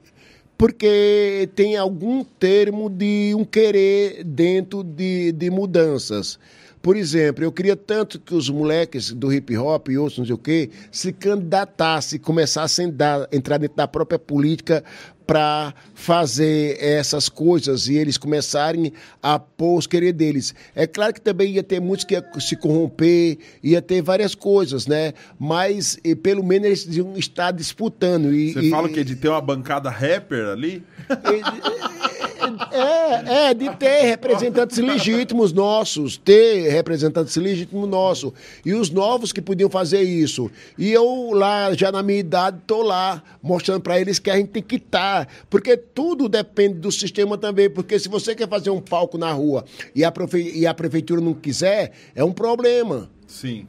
porque 0.62 1.50
tem 1.56 1.76
algum 1.76 2.24
termo 2.24 2.88
de 2.88 3.34
um 3.36 3.44
querer 3.44 4.24
dentro 4.24 4.84
de, 4.84 5.32
de 5.32 5.50
mudanças. 5.50 6.38
Por 6.82 6.98
exemplo, 6.98 7.44
eu 7.44 7.52
queria 7.52 7.76
tanto 7.76 8.20
que 8.20 8.34
os 8.34 8.50
moleques 8.50 9.12
do 9.12 9.32
hip 9.32 9.56
hop 9.56 9.90
e 9.90 9.98
outros 9.98 10.18
não 10.18 10.26
sei 10.26 10.34
o 10.34 10.38
quê 10.38 10.70
se 10.92 11.14
candidatassem, 11.14 12.20
começassem 12.20 12.88
a 12.88 13.36
entrar 13.36 13.58
dentro 13.58 13.78
da 13.78 13.88
própria 13.88 14.18
política 14.18 14.84
para 15.32 15.74
fazer 15.96 16.76
essas 16.84 17.30
coisas 17.30 17.88
e 17.88 17.96
eles 17.96 18.18
começarem 18.18 18.92
a 19.24 19.40
pôr 19.40 19.78
os 19.78 19.88
querer 19.88 20.12
deles. 20.12 20.54
É 20.76 20.86
claro 20.86 21.14
que 21.14 21.22
também 21.22 21.54
ia 21.54 21.64
ter 21.64 21.80
muitos 21.80 22.04
que 22.04 22.16
ia 22.16 22.26
se 22.38 22.58
corromper, 22.58 23.38
ia 23.64 23.82
ter 23.82 24.02
várias 24.02 24.36
coisas, 24.36 24.88
né? 24.88 25.14
Mas 25.40 25.98
eh, 26.04 26.16
pelo 26.16 26.44
menos 26.44 26.66
eles 26.68 26.98
iam 26.98 27.16
estar 27.16 27.52
disputando. 27.52 28.34
E, 28.34 28.52
Você 28.52 28.60
e- 28.60 28.70
fala 28.70 28.90
o 28.90 28.92
quê? 28.92 29.06
De 29.06 29.16
ter 29.16 29.30
uma 29.30 29.40
bancada 29.40 29.90
rapper 29.90 30.50
ali? 30.50 30.84
É, 32.72 33.50
é, 33.50 33.54
de 33.54 33.70
ter 33.76 34.02
representantes 34.04 34.78
legítimos 34.78 35.54
nossos, 35.54 36.18
ter 36.18 36.70
representantes 36.70 37.36
legítimos 37.36 37.88
nossos. 37.88 38.32
E 38.66 38.74
os 38.74 38.90
novos 38.90 39.32
que 39.32 39.42
podiam 39.42 39.70
fazer 39.70 40.02
isso. 40.02 40.50
E 40.78 40.92
eu 40.92 41.32
lá, 41.34 41.74
já 41.74 41.92
na 41.92 42.02
minha 42.02 42.20
idade, 42.20 42.58
tô 42.66 42.82
lá, 42.82 43.22
mostrando 43.42 43.82
para 43.82 44.00
eles 44.00 44.20
que 44.20 44.30
a 44.30 44.38
gente 44.38 44.50
tem 44.50 44.64
que 44.64 44.78
estar. 44.78 45.21
Porque 45.50 45.76
tudo 45.78 46.28
depende 46.30 46.76
do 46.76 46.92
sistema 46.92 47.38
também. 47.38 47.70
Porque 47.70 47.98
se 48.00 48.10
você 48.10 48.36
quer 48.36 48.48
fazer 48.48 48.70
um 48.70 48.82
palco 48.82 49.18
na 49.18 49.32
rua 49.32 49.66
e 49.96 50.04
a, 50.04 50.12
profe- 50.12 50.52
e 50.54 50.66
a 50.68 50.74
prefeitura 50.74 51.22
não 51.22 51.34
quiser, 51.34 51.92
é 52.16 52.24
um 52.24 52.34
problema. 52.34 53.10
Sim. 53.28 53.68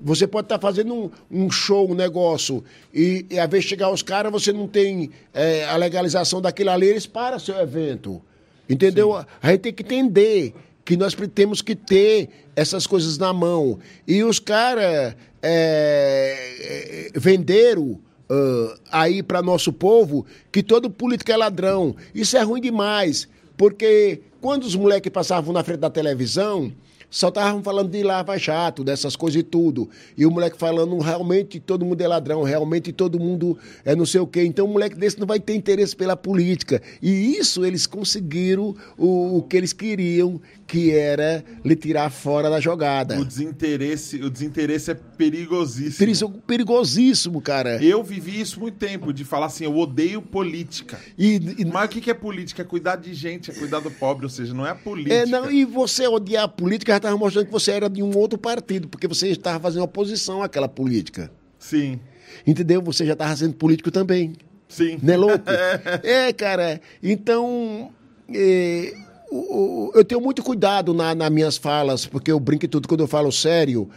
Você 0.00 0.26
pode 0.26 0.46
estar 0.46 0.58
fazendo 0.58 0.94
um, 0.94 1.10
um 1.30 1.50
show, 1.50 1.88
um 1.88 1.94
negócio, 1.94 2.64
e, 2.92 3.24
e 3.30 3.38
a 3.38 3.46
vez 3.46 3.64
chegar 3.64 3.88
os 3.88 4.02
caras, 4.02 4.32
você 4.32 4.52
não 4.52 4.66
tem 4.66 5.10
é, 5.32 5.64
a 5.64 5.76
legalização 5.76 6.40
daquilo 6.40 6.70
ali, 6.70 6.86
eles 6.86 7.06
param 7.06 7.38
seu 7.38 7.56
evento. 7.60 8.20
Entendeu? 8.68 9.14
A 9.14 9.26
gente 9.50 9.60
tem 9.60 9.72
que 9.72 9.82
entender 9.82 10.54
que 10.84 10.96
nós 10.96 11.16
temos 11.32 11.62
que 11.62 11.76
ter 11.76 12.28
essas 12.56 12.84
coisas 12.84 13.16
na 13.16 13.32
mão. 13.32 13.78
E 14.06 14.24
os 14.24 14.40
caras 14.40 15.14
é, 15.40 17.08
é, 17.10 17.10
venderam 17.14 18.00
ah, 18.28 18.78
aí 18.90 19.22
para 19.22 19.42
nosso 19.42 19.72
povo 19.72 20.24
que 20.50 20.62
todo 20.62 20.90
político 20.90 21.30
é 21.30 21.36
ladrão. 21.36 21.94
Isso 22.14 22.36
é 22.36 22.42
ruim 22.42 22.60
demais, 22.60 23.28
porque 23.56 24.20
quando 24.40 24.64
os 24.64 24.74
moleques 24.74 25.12
passavam 25.12 25.52
na 25.52 25.62
frente 25.62 25.80
da 25.80 25.90
televisão, 25.90 26.72
só 27.12 27.28
estavam 27.28 27.62
falando 27.62 27.90
de 27.90 28.02
lava 28.02 28.38
jato, 28.38 28.82
dessas 28.82 29.14
coisas 29.14 29.38
e 29.40 29.42
tudo. 29.42 29.88
E 30.16 30.24
o 30.24 30.30
moleque 30.30 30.56
falando, 30.56 30.98
realmente 30.98 31.60
todo 31.60 31.84
mundo 31.84 32.00
é 32.00 32.08
ladrão, 32.08 32.42
realmente 32.42 32.90
todo 32.90 33.20
mundo 33.20 33.58
é 33.84 33.94
não 33.94 34.06
sei 34.06 34.20
o 34.22 34.26
quê. 34.26 34.42
Então 34.44 34.64
o 34.64 34.68
moleque 34.68 34.96
desse 34.96 35.20
não 35.20 35.26
vai 35.26 35.38
ter 35.38 35.54
interesse 35.54 35.94
pela 35.94 36.16
política. 36.16 36.80
E 37.02 37.36
isso 37.36 37.64
eles 37.66 37.86
conseguiram 37.86 38.74
o, 38.96 39.36
o 39.36 39.42
que 39.42 39.58
eles 39.58 39.74
queriam, 39.74 40.40
que 40.66 40.90
era 40.90 41.44
lhe 41.62 41.76
tirar 41.76 42.08
fora 42.10 42.48
da 42.48 42.58
jogada. 42.58 43.20
O 43.20 43.24
desinteresse, 43.26 44.16
o 44.22 44.30
desinteresse 44.30 44.90
é 44.92 44.94
perigosíssimo. 44.94 45.98
Perigo- 45.98 46.42
Perigosíssimo, 46.46 47.40
cara. 47.42 47.82
Eu 47.84 48.02
vivi 48.02 48.40
isso 48.40 48.58
muito 48.58 48.76
tempo, 48.78 49.12
de 49.12 49.24
falar 49.24 49.46
assim, 49.46 49.64
eu 49.64 49.76
odeio 49.76 50.22
política. 50.22 50.98
E, 51.18 51.34
e- 51.58 51.64
Mas 51.66 51.86
o 51.86 51.88
que 51.88 52.10
é 52.10 52.14
política? 52.14 52.62
É 52.62 52.64
cuidar 52.64 52.96
de 52.96 53.12
gente, 53.12 53.50
é 53.50 53.54
cuidar 53.54 53.80
do 53.80 53.90
pobre, 53.90 54.24
ou 54.24 54.30
seja, 54.30 54.54
não 54.54 54.66
é 54.66 54.70
a 54.70 54.74
política. 54.74 55.14
É, 55.14 55.26
não, 55.26 55.50
e 55.50 55.64
você 55.64 56.06
odiar 56.06 56.44
a 56.44 56.48
política 56.48 56.94
estava 57.02 57.16
mostrando 57.16 57.46
que 57.46 57.52
você 57.52 57.72
era 57.72 57.88
de 57.90 58.02
um 58.02 58.16
outro 58.16 58.38
partido, 58.38 58.88
porque 58.88 59.06
você 59.08 59.28
estava 59.28 59.60
fazendo 59.60 59.82
oposição 59.82 60.42
àquela 60.42 60.68
política. 60.68 61.30
Sim, 61.58 62.00
Entendeu? 62.46 62.80
Você 62.82 63.04
já 63.04 63.12
estava 63.12 63.36
sendo 63.36 63.54
político 63.54 63.90
também. 63.90 64.32
sim. 64.68 64.98
Não 65.02 65.14
é 65.14 65.16
louco? 65.16 65.44
é, 66.02 66.32
cara. 66.32 66.80
Então, 67.02 67.90
é, 68.34 68.92
o- 69.30 69.92
eu 69.94 70.04
tenho 70.04 70.20
muito 70.20 70.42
cuidado 70.42 70.94
na- 70.94 71.14
nas 71.14 71.30
minhas 71.30 71.56
falas, 71.58 72.06
porque 72.06 72.32
eu 72.32 72.40
brinco 72.40 72.66
tudo 72.68 72.88
quando 72.88 73.00
eu 73.02 73.06
falo 73.06 73.30
sério, 73.30 73.88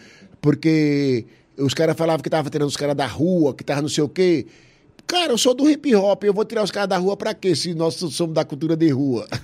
porque 0.42 1.26
os 1.58 1.74
caras 1.74 1.96
falavam 1.96 2.22
que 2.22 2.30
tava 2.30 2.50
tirando 2.50 2.68
os 2.68 2.76
caras 2.78 2.96
da 2.96 3.06
rua, 3.08 3.54
que 3.54 3.64
tava 3.64 3.82
não 3.82 3.90
sei 3.90 4.04
o 4.04 4.10
quê. 4.10 4.46
Cara, 5.08 5.32
eu 5.32 5.38
sou 5.38 5.54
do 5.54 5.70
hip 5.70 5.94
hop, 5.96 6.24
eu 6.24 6.34
vou 6.34 6.44
tirar 6.46 6.64
os 6.64 6.72
caras 6.72 6.90
da 6.90 6.98
rua 6.98 7.16
pra 7.16 7.34
quê, 7.34 7.56
se 7.56 7.74
nós 7.74 7.94
somos 7.96 8.34
da 8.34 8.44
cultura 8.44 8.76
de 8.76 8.90
rua? 8.90 9.28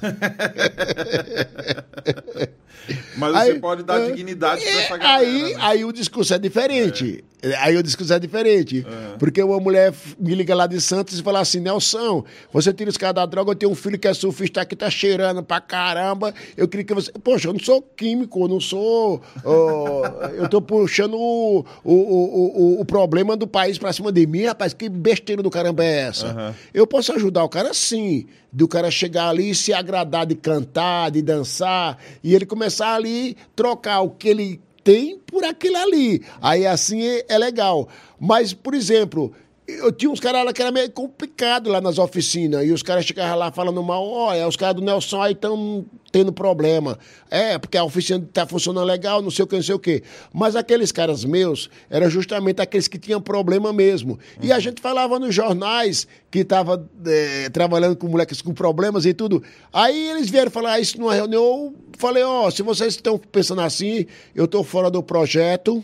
Mas 3.16 3.36
Aí- 3.36 3.54
você 3.54 3.60
pode 3.60 3.84
dar 3.84 4.02
é, 4.02 4.08
dignidade 4.12 4.62
pra 4.62 4.72
essa 4.72 4.96
é, 4.96 4.98
galera. 4.98 5.20
Aí, 5.20 5.54
né? 5.54 5.60
aí 5.60 5.86
o 5.86 5.92
discurso 5.92 6.34
é 6.34 6.40
diferente. 6.40 7.24
Aí 7.60 7.76
o 7.76 7.82
discurso 7.82 8.14
é 8.14 8.20
diferente. 8.20 8.86
Porque 9.18 9.42
uma 9.42 9.60
mulher 9.60 9.92
me 10.20 10.36
liga 10.36 10.54
lá 10.54 10.68
de 10.68 10.80
Santos 10.80 11.20
e 11.20 11.24
fala 11.24 11.40
assim: 11.40 11.60
Nelson, 11.60 12.24
você 12.54 12.72
tira 12.72 12.90
os 12.90 12.98
caras 12.98 13.16
da 13.16 13.26
droga, 13.26 13.52
eu 13.52 13.56
tenho 13.56 13.72
um 13.72 13.76
filho 13.76 13.98
que 13.98 14.08
é 14.08 14.14
surfista 14.14 14.64
que 14.64 14.76
tá 14.76 14.90
cheirando 14.92 15.42
pra 15.42 15.60
caramba. 15.60 16.34
Eu 16.56 16.68
queria 16.68 16.84
que 16.86 16.94
você. 16.94 17.12
Poxa, 17.12 17.48
eu 17.48 17.54
não 17.54 17.60
sou 17.60 17.82
químico, 17.82 18.44
eu 18.44 18.48
não 18.48 18.60
sou. 18.60 19.22
eu 20.36 20.48
tô 20.50 20.62
puxando 20.62 21.16
o, 21.16 21.66
o, 21.84 21.94
o, 21.94 22.76
o, 22.78 22.82
o 22.82 22.86
problema 22.86 23.36
do 23.36 23.48
país 23.48 23.78
pra 23.80 23.92
cima 23.92 24.12
de 24.12 24.26
mim, 24.28 24.46
rapaz. 24.46 24.74
Que 24.74 24.88
besteira 24.88 25.42
do 25.42 25.50
caramba 25.52 25.84
é 25.84 26.07
essa? 26.07 26.56
Eu 26.73 26.88
posso 26.88 27.14
ajudar 27.14 27.44
o 27.44 27.49
cara 27.49 27.73
sim. 27.73 28.26
Do 28.52 28.68
cara 28.68 28.90
chegar 28.90 29.30
ali 29.30 29.52
e 29.52 29.56
se 29.56 29.72
agradar 29.72 30.26
de 30.26 30.36
cantar, 30.36 31.11
de 31.11 31.22
dançar, 31.22 31.98
e 32.23 32.34
ele 32.36 32.45
começar 32.45 32.95
ali 32.95 33.38
trocar 33.56 34.02
o 34.02 34.10
que 34.10 34.28
ele 34.28 34.60
tem 34.84 35.19
por 35.19 35.44
aquilo 35.44 35.78
ali. 35.78 36.23
Aí 36.41 36.65
assim 36.65 37.02
é, 37.02 37.26
é 37.30 37.38
legal. 37.38 37.88
Mas, 38.19 38.53
por 38.53 38.73
exemplo, 38.73 39.32
eu 39.68 39.92
tinha 39.92 40.12
uns 40.12 40.20
caras 40.20 40.44
lá 40.44 40.52
que 40.52 40.62
era 40.62 40.72
meio 40.72 40.90
complicado 40.92 41.70
lá 41.70 41.80
nas 41.80 41.98
oficinas. 41.98 42.66
E 42.66 42.72
os 42.72 42.84
caras 42.84 43.06
chegavam 43.06 43.38
lá 43.38 43.52
falando 43.52 43.82
mal, 43.82 44.06
olha, 44.06 44.48
os 44.48 44.56
caras 44.56 44.76
do 44.76 44.82
Nelson 44.82 45.22
aí 45.22 45.34
estão 45.34 45.86
tendo 46.12 46.34
problema. 46.34 47.00
É, 47.30 47.58
porque 47.58 47.78
a 47.78 47.84
oficina 47.84 48.28
tá 48.34 48.46
funcionando 48.46 48.86
legal, 48.86 49.22
não 49.22 49.32
sei 49.32 49.44
o 49.44 49.48
que, 49.48 49.56
não 49.56 49.64
sei 49.64 49.76
o 49.76 49.80
que. 49.80 50.04
Mas 50.34 50.56
aqueles 50.56 50.92
caras 50.92 51.24
meus 51.24 51.70
eram 51.90 52.10
justamente 52.10 52.62
aqueles 52.62 52.88
que 52.88 52.98
tinham 52.98 53.22
problema 53.22 53.72
mesmo. 53.72 54.20
E 54.42 54.52
a 54.52 54.60
gente 54.60 54.82
falava 54.82 55.18
nos 55.20 55.34
jornais 55.34 56.08
que 56.30 56.40
estava 56.40 56.84
trabalhando 57.54 57.96
com 57.96 58.08
moleques 58.08 58.42
com 58.42 58.54
problemas 58.54 59.06
e 59.06 59.14
tudo. 59.14 59.42
Aí 59.72 60.10
eles 60.10 60.30
vieram 60.30 60.52
falar 60.52 60.80
isso 60.80 61.00
numa 61.00 61.14
reunião. 61.14 61.42
Eu 61.42 61.76
falei, 61.98 62.24
ó, 62.24 62.50
se 62.50 62.62
vocês 62.62 62.96
estão 62.96 63.18
pensando 63.18 63.62
assim, 63.62 64.06
eu 64.36 64.48
tô 64.48 64.64
fora 64.64 64.90
do 64.90 65.02
projeto 65.02 65.84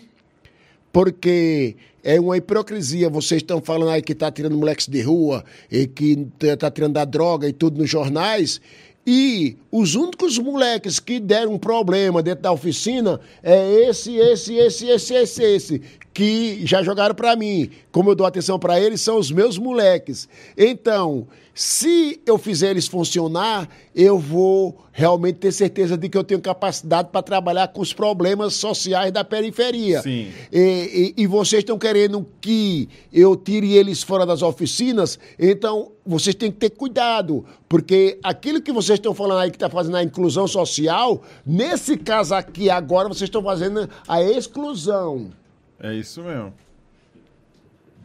porque 0.91 1.75
é 2.07 2.17
uma 2.21 2.37
hipocrisia. 2.37 3.09
Vocês 3.09 3.41
estão 3.41 3.61
falando 3.61 3.89
aí 3.89 4.01
que 4.01 4.13
está 4.13 4.31
tirando 4.31 4.57
moleques 4.57 4.87
de 4.87 5.01
rua 5.01 5.43
e 5.69 5.85
que 5.85 6.25
está 6.41 6.71
tirando 6.71 6.93
da 6.93 7.03
droga 7.03 7.49
e 7.49 7.51
tudo 7.51 7.81
nos 7.81 7.89
jornais. 7.89 8.61
E 9.05 9.57
os 9.69 9.95
únicos 9.95 10.37
moleques 10.37 11.01
que 11.01 11.19
deram 11.19 11.55
um 11.55 11.57
problema 11.57 12.23
dentro 12.23 12.43
da 12.43 12.51
oficina 12.51 13.19
é 13.43 13.89
esse, 13.89 14.15
esse, 14.15 14.55
esse, 14.55 14.87
esse, 14.87 15.13
esse, 15.13 15.43
esse, 15.43 15.81
que 16.13 16.65
já 16.65 16.81
jogaram 16.81 17.13
para 17.13 17.35
mim. 17.35 17.69
Como 17.91 18.09
eu 18.09 18.15
dou 18.15 18.25
atenção 18.25 18.57
para 18.57 18.79
eles, 18.79 19.01
são 19.01 19.17
os 19.17 19.29
meus 19.29 19.57
moleques. 19.57 20.29
Então, 20.57 21.27
se 21.57 22.21
eu 22.23 22.37
fizer 22.37 22.69
eles 22.69 22.87
funcionar, 22.87 23.67
eu 23.95 24.19
vou 24.19 24.85
realmente 24.91 25.37
ter 25.37 25.51
certeza 25.51 25.97
de 25.97 26.07
que 26.07 26.15
eu 26.15 26.23
tenho 26.23 26.39
capacidade 26.39 27.09
para 27.11 27.23
trabalhar 27.23 27.69
com 27.69 27.81
os 27.81 27.91
problemas 27.91 28.53
sociais 28.53 29.11
da 29.11 29.23
periferia. 29.23 30.03
Sim. 30.03 30.31
E, 30.53 31.13
e, 31.17 31.23
e 31.23 31.25
vocês 31.25 31.61
estão 31.61 31.79
querendo 31.79 32.23
que 32.39 32.87
eu 33.11 33.35
tire 33.35 33.73
eles 33.73 34.03
fora 34.03 34.23
das 34.23 34.43
oficinas, 34.43 35.17
então 35.39 35.93
vocês 36.05 36.35
têm 36.35 36.51
que 36.51 36.59
ter 36.59 36.69
cuidado, 36.69 37.43
porque 37.67 38.19
aquilo 38.21 38.61
que 38.61 38.71
vocês 38.71 38.99
estão 38.99 39.15
falando 39.15 39.39
aí 39.39 39.49
que 39.49 39.55
está 39.55 39.67
fazendo 39.67 39.97
a 39.97 40.03
inclusão 40.03 40.47
social, 40.47 41.23
nesse 41.43 41.97
caso 41.97 42.35
aqui 42.35 42.69
agora 42.69 43.07
vocês 43.07 43.29
estão 43.29 43.41
fazendo 43.41 43.89
a 44.07 44.21
exclusão. 44.21 45.31
É 45.79 45.91
isso 45.91 46.21
mesmo. 46.21 46.53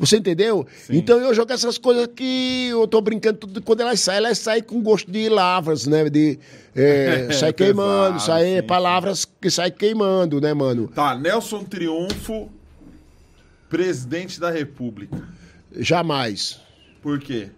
Você 0.02 0.16
entendeu? 0.16 0.66
Sim. 0.84 0.96
Então 0.96 1.20
eu 1.20 1.32
jogo 1.32 1.52
essas 1.52 1.78
coisas 1.78 2.08
que 2.08 2.70
eu 2.70 2.88
tô 2.88 3.00
brincando 3.00 3.38
tudo 3.38 3.62
quando 3.62 3.82
elas 3.82 4.00
saem, 4.00 4.18
elas 4.18 4.36
saem 4.36 4.60
com 4.60 4.82
gosto 4.82 5.08
de 5.08 5.28
lavras, 5.28 5.86
né? 5.86 6.10
De 6.10 6.40
é, 6.74 7.28
sai 7.38 7.52
queimando, 7.52 8.14
Pesado, 8.14 8.26
sai 8.26 8.56
sim, 8.56 8.66
palavras 8.66 9.24
que 9.24 9.48
saem 9.48 9.70
queimando, 9.70 10.40
né, 10.40 10.52
mano? 10.52 10.88
Tá, 10.88 11.14
Nelson 11.16 11.62
Triunfo, 11.62 12.50
presidente 13.68 14.40
da 14.40 14.50
República. 14.50 15.22
Jamais. 15.76 16.58
Por 17.00 17.20
quê? 17.20 17.50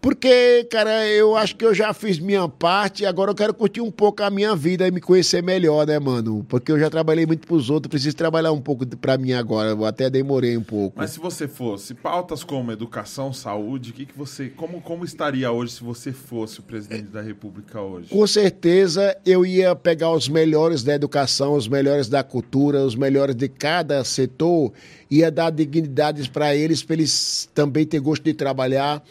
Porque, 0.00 0.66
cara, 0.70 1.06
eu 1.08 1.36
acho 1.36 1.54
que 1.56 1.64
eu 1.64 1.74
já 1.74 1.92
fiz 1.92 2.18
minha 2.18 2.48
parte, 2.48 3.04
agora 3.04 3.30
eu 3.30 3.34
quero 3.34 3.52
curtir 3.52 3.82
um 3.82 3.90
pouco 3.90 4.22
a 4.22 4.30
minha 4.30 4.56
vida 4.56 4.88
e 4.88 4.90
me 4.90 5.00
conhecer 5.00 5.42
melhor, 5.42 5.86
né, 5.86 5.98
mano? 5.98 6.44
Porque 6.48 6.72
eu 6.72 6.78
já 6.78 6.88
trabalhei 6.88 7.26
muito 7.26 7.46
pros 7.46 7.68
outros, 7.68 7.90
preciso 7.90 8.16
trabalhar 8.16 8.50
um 8.52 8.60
pouco 8.62 8.86
pra 8.96 9.18
mim 9.18 9.32
agora. 9.32 9.70
Eu 9.70 9.84
até 9.84 10.08
demorei 10.08 10.56
um 10.56 10.62
pouco. 10.62 10.98
Mas 10.98 11.10
se 11.10 11.18
você 11.18 11.46
fosse 11.46 11.92
pautas 11.92 12.42
como 12.42 12.72
educação, 12.72 13.30
saúde, 13.30 13.92
que 13.92 14.06
que 14.06 14.16
você, 14.16 14.48
como, 14.48 14.80
como 14.80 15.04
estaria 15.04 15.52
hoje 15.52 15.74
se 15.74 15.84
você 15.84 16.12
fosse 16.12 16.60
o 16.60 16.62
presidente 16.62 17.08
da 17.08 17.20
República 17.20 17.80
hoje? 17.80 18.08
Com 18.08 18.26
certeza 18.26 19.14
eu 19.26 19.44
ia 19.44 19.76
pegar 19.76 20.12
os 20.12 20.30
melhores 20.30 20.82
da 20.82 20.94
educação, 20.94 21.52
os 21.52 21.68
melhores 21.68 22.08
da 22.08 22.22
cultura, 22.22 22.82
os 22.82 22.94
melhores 22.94 23.34
de 23.34 23.48
cada 23.48 24.02
setor, 24.02 24.72
ia 25.10 25.30
dar 25.30 25.50
dignidades 25.50 26.26
para 26.26 26.56
eles, 26.56 26.82
para 26.82 26.94
eles 26.94 27.50
também 27.54 27.84
ter 27.84 28.00
gosto 28.00 28.22
de 28.22 28.32
trabalhar. 28.32 29.02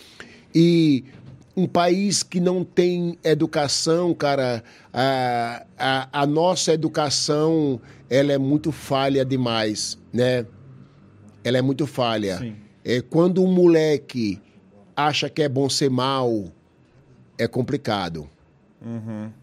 E 0.54 1.04
um 1.56 1.68
país 1.68 2.24
que 2.24 2.40
não 2.40 2.64
tem 2.64 3.18
educação, 3.24 4.14
cara, 4.14 4.64
a, 4.94 5.66
a, 5.78 6.22
a 6.22 6.26
nossa 6.26 6.74
educação 6.74 7.82
ela 8.10 8.32
é 8.32 8.38
muito 8.38 8.72
falha 8.72 9.24
demais, 9.24 9.98
né? 10.12 10.46
Ela 11.44 11.58
é 11.58 11.62
muito 11.62 11.86
falha. 11.86 12.38
Sim. 12.40 12.56
É, 12.84 13.02
quando 13.02 13.44
um 13.44 13.52
moleque 13.52 14.42
acha 14.96 15.30
que 15.30 15.42
é 15.42 15.50
bom 15.50 15.70
ser 15.70 15.90
mal, 15.90 16.46
é 17.38 17.48
complicado. 17.48 18.30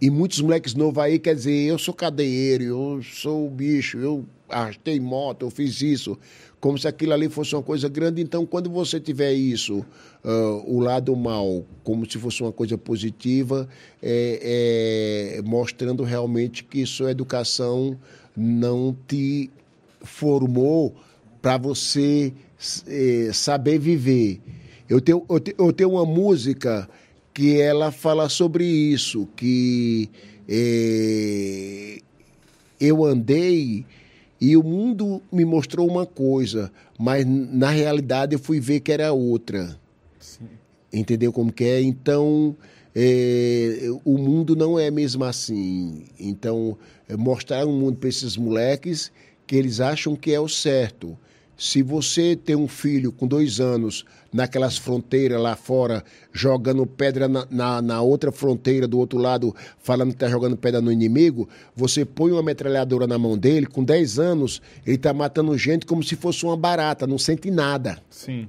E 0.01 0.11
muitos 0.11 0.41
moleques 0.41 0.75
novos 0.75 1.03
aí 1.03 1.19
quer 1.19 1.35
dizer, 1.35 1.53
eu 1.53 1.79
sou 1.79 1.93
cadeieiro, 1.93 2.65
eu 2.65 3.03
sou 3.03 3.51
bicho, 3.51 3.99
eu 3.99 4.25
arrastei 4.49 4.99
moto, 4.99 5.45
eu 5.45 5.51
fiz 5.51 5.83
isso. 5.83 6.19
Como 6.67 6.77
se 6.77 6.89
aquilo 6.89 7.13
ali 7.13 7.29
fosse 7.29 7.55
uma 7.55 7.63
coisa 7.63 7.89
grande. 7.89 8.21
Então, 8.21 8.45
quando 8.45 8.69
você 8.69 8.99
tiver 8.99 9.33
isso, 9.33 9.87
ah, 10.25 10.61
o 10.67 10.81
lado 10.81 11.15
mal, 11.15 11.65
como 11.85 12.11
se 12.11 12.19
fosse 12.19 12.43
uma 12.43 12.51
coisa 12.51 12.77
positiva, 12.77 13.69
é, 14.03 15.37
é, 15.39 15.43
mostrando 15.43 16.03
realmente 16.03 16.65
que 16.65 16.85
sua 16.85 17.13
educação 17.13 17.97
não 18.37 18.97
te 19.07 19.49
formou 20.03 20.93
para 21.41 21.57
você 21.57 22.33
eh, 22.89 23.31
saber 23.33 23.79
viver. 23.79 24.41
Eu 24.89 25.01
tenho, 25.01 25.25
eu, 25.31 25.39
te- 25.39 25.55
eu 25.57 25.73
tenho 25.73 25.91
uma 25.91 26.05
música 26.05 26.89
que 27.33 27.61
ela 27.61 27.93
fala 27.93 28.29
sobre 28.29 28.65
isso, 28.65 29.29
que 29.37 30.11
eh, 30.49 32.01
eu 32.81 33.05
andei 33.05 33.87
e 34.41 34.57
o 34.57 34.63
mundo 34.63 35.23
me 35.33 35.45
mostrou 35.45 35.89
uma 35.89 36.05
coisa, 36.05 36.71
mas 36.99 37.25
na 37.27 37.71
realidade 37.71 38.35
eu 38.35 38.39
fui 38.39 38.61
ver 38.61 38.81
que 38.81 38.93
era 38.93 39.13
outra. 39.13 39.79
Entendeu 40.93 41.33
como 41.33 41.53
que 41.53 41.65
é? 41.65 41.81
Então, 41.81 42.57
é, 42.95 43.89
o 44.05 44.19
mundo 44.19 44.55
não 44.55 44.79
é 44.79 44.91
mesmo 44.91 45.25
assim. 45.25 46.05
Então, 46.19 46.77
é 47.09 47.17
mostrar 47.17 47.67
um 47.67 47.79
mundo 47.79 47.99
para 47.99 48.09
esses 48.09 48.37
moleques 48.37 49.11
que 49.47 49.57
eles 49.57 49.81
acham 49.81 50.17
que 50.17 50.33
é 50.33 50.41
o 50.41 50.49
certo. 50.49 51.17
Se 51.57 51.83
você 51.83 52.37
tem 52.37 52.57
um 52.57 52.69
filho 52.69 53.13
com 53.13 53.27
dois 53.27 53.61
anos 53.61 54.05
naquelas 54.37 54.77
fronteiras 54.77 55.41
lá 55.41 55.57
fora, 55.57 56.05
jogando 56.31 56.87
pedra 56.87 57.27
na, 57.27 57.47
na, 57.51 57.81
na 57.81 58.03
outra 58.03 58.31
fronteira 58.31 58.87
do 58.87 58.99
outro 58.99 59.19
lado, 59.19 59.57
falando 59.79 60.11
que 60.11 60.17
está 60.17 60.29
jogando 60.29 60.59
pedra 60.59 60.83
no 60.83 60.93
inimigo, 60.93 61.49
você 61.75 62.05
põe 62.05 62.33
uma 62.33 62.43
metralhadora 62.43 63.07
na 63.07 63.19
mão 63.19 63.39
dele, 63.39 63.67
com 63.67 63.83
10 63.83 64.19
anos, 64.19 64.61
ele 64.87 64.97
está 64.97 65.15
matando 65.15 65.57
gente 65.57 65.87
como 65.87 66.03
se 66.03 66.15
fosse 66.17 66.45
uma 66.45 66.57
barata, 66.57 67.07
não 67.07 67.19
sente 67.19 67.51
nada 67.51 67.99
Sim. 68.11 68.47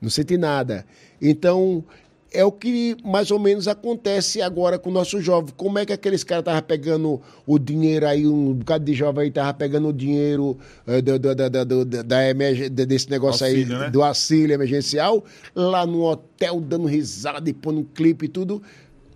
não 0.00 0.08
sente 0.08 0.38
nada. 0.38 0.86
Então, 1.20 1.84
é 2.32 2.44
o 2.44 2.52
que 2.52 2.96
mais 3.04 3.30
ou 3.30 3.38
menos 3.38 3.66
acontece 3.66 4.40
agora 4.40 4.78
com 4.78 4.88
o 4.88 4.92
nosso 4.92 5.20
jovem. 5.20 5.52
Como 5.56 5.78
é 5.78 5.84
que 5.86 5.92
aqueles 5.92 6.22
caras 6.22 6.42
estavam 6.42 6.62
pegando 6.62 7.20
o 7.46 7.58
dinheiro 7.58 8.06
aí, 8.06 8.26
um 8.26 8.52
bocado 8.54 8.84
de 8.84 8.94
jovem 8.94 9.22
aí 9.24 9.28
estava 9.28 9.52
pegando 9.52 9.88
o 9.88 9.92
dinheiro 9.92 10.56
eh, 10.86 11.00
do, 11.02 11.18
do, 11.18 11.34
do, 11.84 11.84
da 12.04 12.28
emerg- 12.28 12.68
de- 12.68 12.86
desse 12.86 13.10
negócio 13.10 13.44
Auxílio, 13.46 13.74
aí, 13.76 13.82
né? 13.82 13.90
do 13.90 14.02
auxílio 14.02 14.54
emergencial, 14.54 15.24
lá 15.54 15.84
no 15.84 16.02
hotel 16.04 16.60
dando 16.60 16.86
risada 16.86 17.50
e 17.50 17.52
pondo 17.52 17.80
um 17.80 17.84
clipe 17.84 18.26
e 18.26 18.28
tudo. 18.28 18.62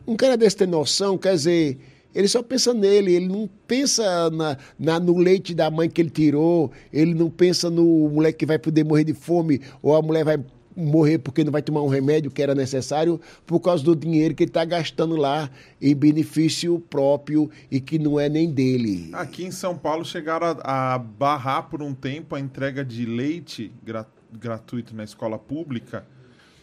Um 0.07 0.17
cara 0.17 0.37
desse 0.37 0.57
tem 0.57 0.67
noção, 0.67 1.17
quer 1.17 1.35
dizer, 1.35 1.79
ele 2.15 2.29
só 2.29 2.43
pensa 2.43 2.75
nele, 2.75 3.13
ele 3.15 3.27
não 3.29 3.49
pensa 3.67 4.29
na, 4.31 4.57
na- 4.79 4.99
no 5.01 5.17
leite 5.19 5.55
da 5.55 5.71
mãe 5.71 5.89
que 5.89 6.01
ele 6.03 6.11
tirou, 6.11 6.71
ele 6.93 7.15
não 7.15 7.31
pensa 7.31 7.71
no 7.71 8.09
moleque 8.09 8.39
que 8.41 8.47
vai 8.47 8.59
poder 8.59 8.85
morrer 8.85 9.05
de 9.05 9.15
fome, 9.15 9.61
ou 9.83 9.95
a 9.95 10.03
mulher 10.03 10.25
vai 10.25 10.39
morrer 10.77 11.19
porque 11.19 11.45
não 11.45 11.53
vai 11.53 11.63
tomar 11.63 11.83
um 11.83 11.89
remédio 11.89 12.31
que 12.31 12.43
era 12.43 12.55
necessário 12.55 13.21
por 13.47 13.61
causa 13.61 13.85
do 13.85 13.95
dinheiro 13.95 14.35
que 14.35 14.43
ele 14.45 14.51
está 14.51 14.65
gastando 14.65 15.17
lá 15.17 15.51
em 15.81 15.95
benefício 15.95 16.79
próprio 16.91 17.51
e 17.71 17.81
que 17.81 17.99
não 17.99 18.19
é 18.19 18.29
nem 18.29 18.51
dele. 18.51 19.11
Aqui 19.13 19.45
em 19.45 19.51
São 19.51 19.77
Paulo 19.77 20.05
chegaram 20.05 20.57
a, 20.63 20.95
a 20.95 20.99
barrar 20.99 21.65
por 21.71 21.83
um 21.83 21.95
tempo 21.95 22.35
a 22.35 22.41
entrega 22.41 22.85
de 22.85 23.05
leite 23.07 23.73
gra- 23.85 24.07
gratuito 24.33 24.95
na 24.97 25.05
escola 25.05 25.39
pública 25.39 26.05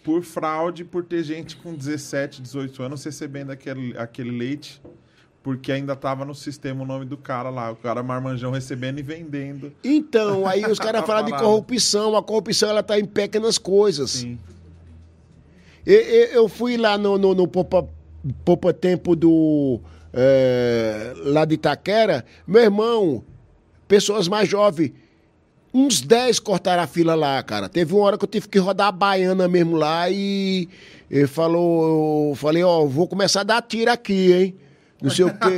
por 0.03 0.23
fraude, 0.23 0.83
por 0.83 1.03
ter 1.05 1.23
gente 1.23 1.55
com 1.55 1.75
17, 1.75 2.41
18 2.41 2.81
anos 2.83 3.03
recebendo 3.03 3.51
aquele, 3.51 3.95
aquele 3.97 4.31
leite 4.31 4.81
porque 5.43 5.71
ainda 5.71 5.93
estava 5.93 6.23
no 6.23 6.35
sistema 6.35 6.83
o 6.83 6.85
nome 6.85 7.05
do 7.05 7.17
cara 7.17 7.49
lá, 7.49 7.71
o 7.71 7.75
cara 7.75 8.03
marmanjão 8.03 8.51
recebendo 8.51 8.99
e 8.99 9.01
vendendo. 9.01 9.71
Então, 9.83 10.45
aí 10.47 10.63
os 10.65 10.77
caras 10.79 11.03
falam 11.07 11.25
de 11.25 11.31
corrupção, 11.31 12.15
a 12.15 12.21
corrupção 12.23 12.69
ela 12.69 12.83
tá 12.83 12.99
em 12.99 13.05
pequenas 13.05 13.57
coisas. 13.57 14.11
Sim. 14.11 14.37
E- 15.85 15.91
e- 15.93 16.35
Eu 16.35 16.47
fui 16.47 16.77
lá 16.77 16.97
no, 16.97 17.17
no, 17.17 17.33
no 17.33 17.47
Poupa, 17.47 17.87
Poupa 18.45 18.71
Tempo 18.73 19.15
do. 19.15 19.79
é, 20.13 21.13
lá 21.17 21.43
de 21.45 21.55
Itaquera, 21.55 22.23
meu 22.45 22.61
irmão, 22.61 23.23
pessoas 23.87 24.27
mais 24.27 24.47
jovens, 24.47 24.91
uns 25.73 26.01
10 26.01 26.39
cortaram 26.39 26.83
a 26.83 26.87
fila 26.87 27.15
lá, 27.15 27.41
cara. 27.41 27.67
Teve 27.67 27.93
uma 27.95 28.03
hora 28.03 28.17
que 28.17 28.23
eu 28.25 28.29
tive 28.29 28.47
que 28.47 28.59
rodar 28.59 28.87
a 28.89 28.91
baiana 28.91 29.47
mesmo 29.47 29.75
lá 29.75 30.09
e 30.09 30.67
ele 31.09 31.27
falou, 31.27 32.29
eu 32.29 32.35
falei, 32.35 32.63
ó, 32.63 32.85
vou 32.85 33.07
começar 33.07 33.41
a 33.41 33.43
dar 33.45 33.61
tiro 33.61 33.89
aqui, 33.91 34.31
hein? 34.33 34.55
Não 35.01 35.09
sei 35.09 35.25
o 35.25 35.29
quê. 35.29 35.57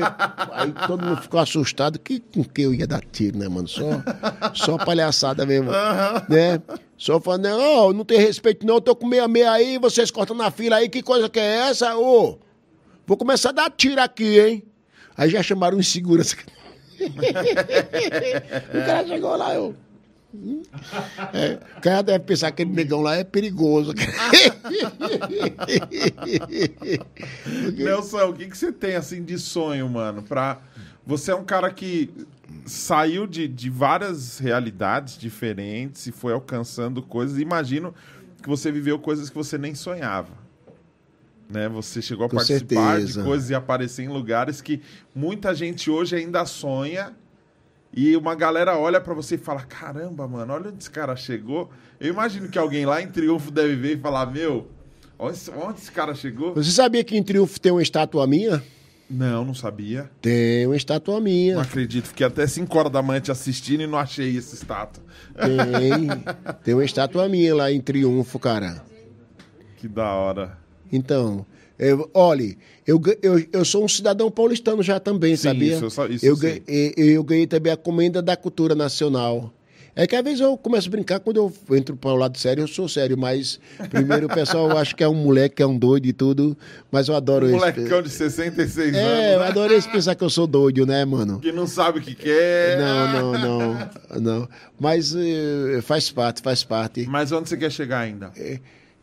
Aí 0.51 0.73
todo 0.87 1.05
mundo 1.05 1.21
ficou 1.21 1.39
assustado. 1.39 1.99
Que, 1.99 2.19
com 2.19 2.43
que 2.43 2.61
eu 2.61 2.73
ia 2.73 2.87
dar 2.87 3.01
tiro, 3.11 3.37
né, 3.37 3.49
mano? 3.49 3.67
Só, 3.67 3.83
só 4.53 4.77
palhaçada 4.77 5.45
mesmo. 5.45 5.71
Né? 6.29 6.61
Só 6.97 7.19
falando, 7.19 7.47
ó, 7.49 7.91
não 7.91 8.05
tem 8.05 8.17
respeito 8.17 8.65
não, 8.65 8.75
eu 8.75 8.81
tô 8.81 8.95
com 8.95 9.05
meia 9.05 9.27
meia 9.27 9.51
aí, 9.51 9.77
vocês 9.77 10.09
cortando 10.09 10.37
na 10.37 10.49
fila 10.49 10.77
aí, 10.77 10.87
que 10.87 11.03
coisa 11.03 11.27
que 11.27 11.39
é 11.39 11.69
essa, 11.69 11.97
ô? 11.97 12.39
vou 13.05 13.17
começar 13.17 13.49
a 13.49 13.53
dar 13.53 13.69
tiro 13.69 14.01
aqui, 14.01 14.39
hein? 14.39 14.63
Aí 15.17 15.29
já 15.29 15.43
chamaram 15.43 15.77
um 15.77 15.83
segurança. 15.83 16.37
o 17.03 18.85
cara 18.85 19.05
chegou 19.05 19.35
lá, 19.35 19.53
eu. 19.53 19.75
É, 21.33 21.59
o 21.77 21.81
cara 21.81 22.01
deve 22.01 22.23
pensar 22.23 22.51
que 22.51 22.63
aquele 22.63 22.75
negão 22.75 23.01
lá 23.01 23.15
é 23.15 23.23
perigoso. 23.23 23.93
Nelson, 27.75 28.29
o 28.29 28.33
que, 28.33 28.47
que 28.47 28.57
você 28.57 28.71
tem 28.71 28.95
assim 28.95 29.23
de 29.23 29.37
sonho, 29.37 29.87
mano? 29.89 30.23
Pra... 30.23 30.59
Você 31.05 31.31
é 31.31 31.35
um 31.35 31.43
cara 31.43 31.69
que 31.69 32.09
saiu 32.65 33.27
de, 33.27 33.47
de 33.47 33.69
várias 33.69 34.39
realidades 34.39 35.17
diferentes 35.17 36.07
e 36.07 36.11
foi 36.11 36.33
alcançando 36.33 37.01
coisas. 37.01 37.37
Imagino 37.39 37.93
que 38.41 38.49
você 38.49 38.71
viveu 38.71 38.97
coisas 38.97 39.29
que 39.29 39.35
você 39.35 39.57
nem 39.57 39.75
sonhava. 39.75 40.31
Né? 41.49 41.67
Você 41.69 42.01
chegou 42.01 42.25
a 42.25 42.29
Com 42.29 42.37
participar 42.37 42.97
certeza. 42.97 43.19
de 43.21 43.27
coisas 43.27 43.49
e 43.49 43.55
aparecer 43.55 44.03
em 44.03 44.07
lugares 44.07 44.61
que 44.61 44.81
muita 45.13 45.53
gente 45.53 45.89
hoje 45.89 46.15
ainda 46.15 46.45
sonha. 46.45 47.13
E 47.95 48.15
uma 48.17 48.33
galera 48.35 48.77
olha 48.77 48.99
pra 48.99 49.13
você 49.13 49.35
e 49.35 49.37
fala: 49.37 49.61
Caramba, 49.61 50.27
mano, 50.27 50.53
olha 50.53 50.69
onde 50.69 50.79
esse 50.79 50.89
cara 50.89 51.15
chegou. 51.15 51.69
Eu 51.99 52.09
imagino 52.11 52.49
que 52.49 52.57
alguém 52.57 52.85
lá 52.85 53.01
em 53.01 53.07
Triunfo 53.07 53.51
deve 53.51 53.75
ver 53.75 53.97
e 53.97 54.01
falar: 54.01 54.25
Meu, 54.25 54.67
onde, 55.19 55.33
esse- 55.37 55.51
onde 55.51 55.79
esse 55.79 55.91
cara 55.91 56.15
chegou? 56.15 56.53
Você 56.55 56.71
sabia 56.71 57.03
que 57.03 57.15
em 57.15 57.21
Triunfo 57.23 57.59
tem 57.59 57.71
uma 57.71 57.81
estátua 57.83 58.25
minha? 58.25 58.63
Não, 59.09 59.45
não 59.45 59.53
sabia. 59.53 60.09
Tem 60.21 60.65
uma 60.65 60.75
estátua 60.75 61.19
minha. 61.21 61.55
Não 61.55 61.61
acredito. 61.61 62.07
Fiquei 62.07 62.25
até 62.25 62.47
5 62.47 62.75
horas 62.79 62.91
da 62.91 63.01
manhã 63.01 63.19
te 63.21 63.31
assistindo 63.31 63.81
e 63.83 63.87
não 63.87 63.99
achei 63.99 64.35
esse 64.35 64.55
estátua. 64.55 65.03
Tem. 65.35 66.07
Tem 66.63 66.73
uma 66.73 66.85
estátua 66.85 67.29
minha 67.29 67.53
lá 67.53 67.71
em 67.71 67.79
Triunfo, 67.79 68.39
cara. 68.39 68.83
Que 69.77 69.87
da 69.87 70.13
hora. 70.13 70.57
Então, 70.91 71.45
eu, 71.79 72.09
olhe, 72.13 72.57
eu, 72.85 73.01
eu, 73.21 73.45
eu 73.51 73.65
sou 73.65 73.83
um 73.83 73.87
cidadão 73.87 74.29
paulistano 74.29 74.81
já 74.83 74.99
também, 74.99 75.35
Sim, 75.35 75.43
sabia? 75.49 75.75
isso 75.77 75.85
eu 76.01 76.07
isso 76.09 76.25
eu, 76.25 76.31
eu 76.31 76.35
sei. 76.37 76.59
ga- 76.59 76.65
e- 76.67 76.93
eu 76.97 77.23
ganhei 77.23 77.47
também 77.47 77.71
a 77.73 77.77
comenda 77.77 78.21
da 78.21 78.35
cultura 78.37 78.75
nacional. 78.75 79.51
É 79.95 80.07
que 80.07 80.15
às 80.15 80.23
vezes 80.23 80.39
eu 80.39 80.57
começo 80.57 80.87
a 80.87 80.91
brincar, 80.91 81.19
quando 81.19 81.37
eu 81.37 81.77
entro 81.77 81.95
para 81.95 82.09
o 82.11 82.15
lado 82.15 82.35
sério, 82.39 82.63
eu 82.63 82.67
sou 82.67 82.89
sério, 82.89 83.15
mas 83.15 83.59
primeiro 83.91 84.25
o 84.25 84.29
pessoal 84.29 84.67
acha 84.75 84.95
que 84.95 85.03
é 85.03 85.07
um 85.07 85.13
moleque, 85.13 85.57
que 85.57 85.61
é 85.61 85.67
um 85.67 85.77
doido 85.77 86.07
e 86.07 86.13
tudo, 86.13 86.57
mas 86.91 87.07
eu 87.09 87.15
adoro 87.15 87.45
Um 87.45 87.49
esse. 87.49 87.57
molecão 87.59 88.01
de 88.01 88.09
66 88.09 88.95
É, 88.95 88.97
eu 88.97 89.03
anos, 89.05 89.41
né? 89.41 89.47
adoro 89.49 89.71
esse 89.71 89.87
pensar 89.87 90.15
que 90.15 90.23
eu 90.23 90.31
sou 90.31 90.47
doido, 90.47 90.83
né, 90.87 91.05
mano? 91.05 91.39
que 91.39 91.51
não 91.51 91.67
sabe 91.67 91.99
o 91.99 92.01
que 92.01 92.15
quer. 92.15 92.75
Não, 92.79 93.07
não, 93.07 93.37
não, 93.37 94.19
não. 94.19 94.49
Mas 94.79 95.13
eh, 95.15 95.79
faz 95.83 96.09
parte, 96.09 96.41
faz 96.41 96.63
parte. 96.63 97.05
Mas 97.07 97.31
onde 97.31 97.47
você 97.49 97.55
quer 97.55 97.71
chegar 97.71 97.99
ainda? 97.99 98.31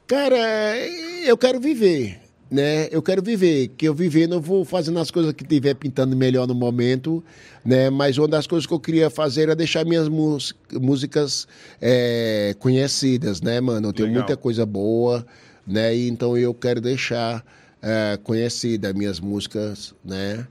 Cara, 0.09 0.77
eu 1.25 1.37
quero 1.39 1.61
viver, 1.61 2.20
né? 2.51 2.89
Eu 2.91 3.01
quero 3.01 3.23
viver, 3.23 3.69
que 3.69 3.87
eu 3.87 3.95
vivendo 3.95 4.35
eu 4.35 4.41
vou 4.41 4.65
fazendo 4.65 4.99
as 4.99 5.11
coisas 5.11 5.33
que 5.33 5.45
tiver 5.45 5.75
pintando 5.75 6.17
melhor 6.17 6.49
no 6.49 6.55
momento, 6.55 7.23
né? 7.65 7.89
Mas 7.89 8.19
uma 8.19 8.27
das 8.27 8.47
coisas 8.47 8.67
que 8.67 8.75
eu 8.75 8.81
queria 8.81 9.09
fazer 9.09 9.43
era 9.43 9.55
deixar 9.55 9.85
minhas 9.85 10.09
músicas 10.09 11.47
eh, 11.81 12.55
conhecidas, 12.59 13.41
né, 13.41 13.61
mano? 13.61 13.89
Eu 13.89 13.93
tenho 13.93 14.09
Legal. 14.09 14.23
muita 14.25 14.37
coisa 14.37 14.67
boa, 14.67 15.25
né? 15.65 15.95
E 15.95 16.09
então 16.09 16.37
eu 16.37 16.53
quero 16.53 16.81
deixar 16.81 17.45
eh, 17.81 18.19
conhecida 18.25 18.93
minhas 18.93 19.21
músicas, 19.21 19.95
né? 20.05 20.47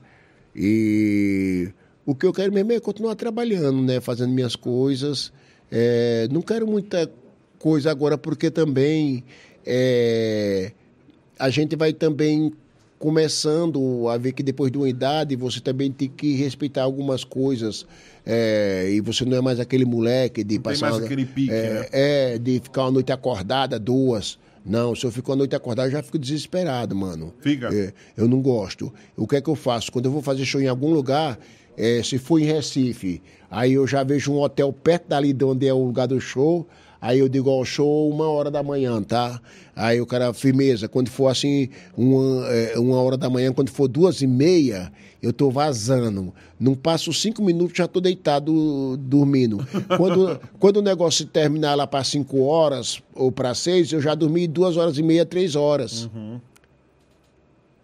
E 0.56 1.68
o 2.06 2.14
que 2.14 2.24
eu 2.24 2.32
quero 2.32 2.52
mesmo 2.52 2.72
é 2.72 2.80
continuar 2.80 3.14
trabalhando, 3.14 3.82
né? 3.82 4.00
Fazendo 4.00 4.32
minhas 4.32 4.56
coisas. 4.56 5.32
Eh, 5.70 6.28
não 6.30 6.40
quero 6.40 6.66
muita 6.66 7.10
coisa 7.58 7.90
agora, 7.90 8.16
porque 8.16 8.50
também 8.50 9.22
é, 9.66 10.72
a 11.40 11.50
gente 11.50 11.74
vai 11.74 11.92
também 11.92 12.52
começando 12.98 14.06
a 14.08 14.16
ver 14.16 14.32
que 14.32 14.42
depois 14.42 14.70
de 14.70 14.78
uma 14.78 14.88
idade 14.88 15.34
você 15.34 15.58
também 15.58 15.90
tem 15.90 16.08
que 16.08 16.34
respeitar 16.36 16.82
algumas 16.82 17.24
coisas 17.24 17.84
é, 18.24 18.88
e 18.92 19.00
você 19.00 19.24
não 19.24 19.36
é 19.36 19.40
mais 19.40 19.58
aquele 19.58 19.84
moleque 19.84 20.44
de 20.44 20.50
tem 20.50 20.60
passar 20.60 20.86
mais 20.90 20.96
uma- 20.98 21.06
aquele 21.06 21.24
pique, 21.24 21.50
é, 21.52 21.70
né? 21.80 21.86
é, 21.90 22.38
de 22.38 22.60
ficar 22.60 22.82
uma 22.84 22.90
noite 22.92 23.10
acordada 23.10 23.78
duas 23.78 24.38
não 24.64 24.94
se 24.94 25.04
eu 25.06 25.10
fico 25.10 25.30
uma 25.30 25.36
noite 25.38 25.56
acordada 25.56 25.88
eu 25.88 25.92
já 25.92 26.02
fico 26.02 26.18
desesperado 26.18 26.94
mano 26.94 27.32
Fica? 27.40 27.68
É, 27.74 27.92
eu 28.16 28.28
não 28.28 28.40
gosto 28.40 28.92
o 29.16 29.26
que 29.26 29.36
é 29.36 29.40
que 29.40 29.48
eu 29.48 29.56
faço 29.56 29.90
quando 29.90 30.04
eu 30.04 30.12
vou 30.12 30.22
fazer 30.22 30.44
show 30.44 30.60
em 30.60 30.68
algum 30.68 30.92
lugar 30.92 31.38
é, 31.76 32.02
se 32.02 32.16
for 32.18 32.38
em 32.38 32.44
Recife 32.44 33.20
aí 33.50 33.72
eu 33.72 33.86
já 33.86 34.04
vejo 34.04 34.30
um 34.32 34.38
hotel 34.40 34.72
perto 34.72 35.08
dali 35.08 35.32
de 35.32 35.44
onde 35.44 35.66
é 35.66 35.72
o 35.72 35.82
lugar 35.82 36.06
do 36.06 36.20
show 36.20 36.66
Aí 37.00 37.18
eu 37.18 37.28
digo, 37.28 37.48
ó, 37.48 37.64
show 37.64 38.10
uma 38.10 38.28
hora 38.28 38.50
da 38.50 38.62
manhã, 38.62 39.02
tá? 39.02 39.40
Aí 39.74 40.00
o 40.00 40.06
cara, 40.06 40.34
firmeza, 40.34 40.86
quando 40.86 41.08
for 41.08 41.28
assim, 41.28 41.70
uma, 41.96 42.46
é, 42.48 42.78
uma 42.78 43.00
hora 43.00 43.16
da 43.16 43.30
manhã, 43.30 43.52
quando 43.52 43.70
for 43.70 43.88
duas 43.88 44.20
e 44.20 44.26
meia, 44.26 44.92
eu 45.22 45.32
tô 45.32 45.50
vazando. 45.50 46.34
Não 46.58 46.74
passo 46.74 47.10
cinco 47.12 47.42
minutos, 47.42 47.78
já 47.78 47.88
tô 47.88 48.00
deitado 48.00 48.98
dormindo. 48.98 49.66
Quando, 49.96 50.40
quando 50.58 50.76
o 50.78 50.82
negócio 50.82 51.24
terminar 51.24 51.74
lá 51.74 51.86
para 51.86 52.04
cinco 52.04 52.42
horas 52.42 53.02
ou 53.14 53.32
para 53.32 53.54
seis, 53.54 53.90
eu 53.92 54.00
já 54.00 54.14
dormi 54.14 54.46
duas 54.46 54.76
horas 54.76 54.98
e 54.98 55.02
meia, 55.02 55.24
três 55.24 55.56
horas. 55.56 56.10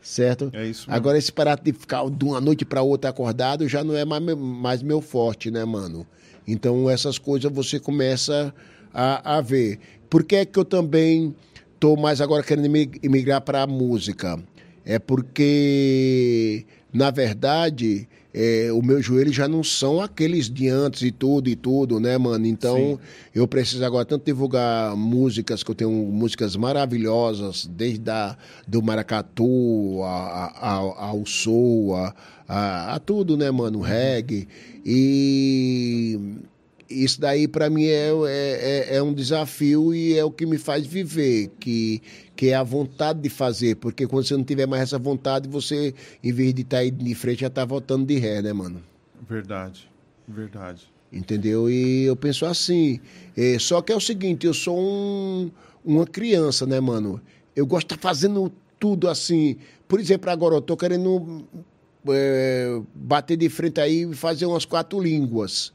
Certo? 0.00 0.50
É 0.52 0.66
isso 0.66 0.82
mesmo. 0.82 0.94
Agora, 0.94 1.18
esse 1.18 1.32
parar 1.32 1.58
de 1.58 1.72
ficar 1.72 2.08
de 2.08 2.24
uma 2.24 2.40
noite 2.40 2.64
para 2.64 2.82
outra 2.82 3.10
acordado 3.10 3.66
já 3.66 3.82
não 3.82 3.96
é 3.96 4.04
mais, 4.04 4.22
mais 4.22 4.82
meu 4.82 5.00
forte, 5.00 5.50
né, 5.50 5.64
mano? 5.64 6.06
Então, 6.46 6.88
essas 6.88 7.18
coisas 7.18 7.50
você 7.50 7.80
começa 7.80 8.54
a, 8.96 9.36
a 9.36 9.40
ver. 9.42 9.78
Por 10.08 10.24
que 10.24 10.36
é 10.36 10.44
que 10.46 10.58
eu 10.58 10.64
também 10.64 11.34
tô 11.78 11.96
mais 11.96 12.20
agora 12.20 12.42
querendo 12.42 12.74
emigrar 13.02 13.40
para 13.42 13.62
a 13.62 13.66
música? 13.66 14.38
É 14.84 14.98
porque, 14.98 16.64
na 16.92 17.10
verdade, 17.10 18.08
é, 18.32 18.70
o 18.72 18.80
meu 18.82 19.02
joelho 19.02 19.32
já 19.32 19.48
não 19.48 19.64
são 19.64 20.00
aqueles 20.00 20.48
de 20.48 20.68
antes 20.68 21.02
e 21.02 21.10
tudo 21.10 21.48
e 21.48 21.56
tudo, 21.56 21.98
né, 21.98 22.16
mano? 22.16 22.46
Então, 22.46 22.98
eu 23.34 23.48
preciso 23.48 23.84
agora 23.84 24.04
tanto 24.04 24.24
divulgar 24.24 24.94
músicas, 24.96 25.62
que 25.64 25.70
eu 25.70 25.74
tenho 25.74 25.90
músicas 25.90 26.54
maravilhosas, 26.54 27.66
desde 27.66 28.08
a, 28.10 28.36
do 28.66 28.80
maracatu 28.80 30.00
a, 30.04 30.06
a- 30.60 30.70
ao- 30.74 30.98
ao 30.98 31.26
soul, 31.26 31.96
a, 31.96 32.14
a, 32.48 32.94
a 32.94 32.98
tudo, 33.00 33.36
né, 33.36 33.50
mano? 33.50 33.80
Reggae. 33.80 34.46
E 34.84 36.18
isso 36.88 37.20
daí 37.20 37.46
para 37.48 37.68
mim 37.70 37.84
é, 37.86 38.10
é, 38.10 38.88
é- 38.90 38.96
é 38.96 39.02
um 39.02 39.12
desafio 39.12 39.94
e 39.94 40.16
é 40.16 40.24
o 40.24 40.30
que 40.30 40.46
me 40.46 40.58
faz 40.58 40.86
viver, 40.86 41.50
que, 41.60 42.00
que 42.34 42.48
é 42.50 42.54
a 42.54 42.62
vontade 42.62 43.20
de 43.20 43.28
fazer, 43.28 43.76
porque 43.76 44.06
quando 44.06 44.24
você 44.26 44.36
não 44.36 44.44
tiver 44.44 44.66
mais 44.66 44.82
essa 44.82 44.98
vontade, 44.98 45.48
você, 45.48 45.94
em 46.22 46.32
vez 46.32 46.54
de 46.54 46.62
estar 46.62 46.78
aí 46.78 46.90
de 46.90 47.14
frente, 47.14 47.40
já 47.40 47.50
tá 47.50 47.64
voltando 47.64 48.06
de 48.06 48.18
ré, 48.18 48.40
né, 48.42 48.52
mano? 48.52 48.82
Verdade. 49.28 49.88
Verdade. 50.28 50.82
Entendeu? 51.12 51.70
E 51.70 52.04
eu 52.04 52.16
penso 52.16 52.44
assim. 52.46 53.00
é, 53.36 53.58
só 53.58 53.80
que 53.80 53.92
é 53.92 53.96
o 53.96 54.00
seguinte, 54.00 54.46
eu 54.46 54.52
sou 54.54 54.78
um- 54.78 55.50
uma 55.84 56.04
criança, 56.06 56.66
né, 56.66 56.80
mano? 56.80 57.20
Eu 57.54 57.64
gosto 57.66 57.88
de 57.88 57.94
estar 57.94 58.08
fazendo 58.08 58.52
tudo 58.78 59.08
assim. 59.08 59.56
Por 59.88 60.00
exemplo, 60.00 60.28
agora 60.30 60.54
eu 60.56 60.60
tô 60.60 60.76
querendo 60.76 61.44
é, 62.08 62.80
bater 62.94 63.36
de 63.36 63.48
frente 63.48 63.80
aí 63.80 64.02
e 64.10 64.14
fazer 64.14 64.46
umas 64.46 64.64
quatro 64.64 65.00
línguas. 65.00 65.72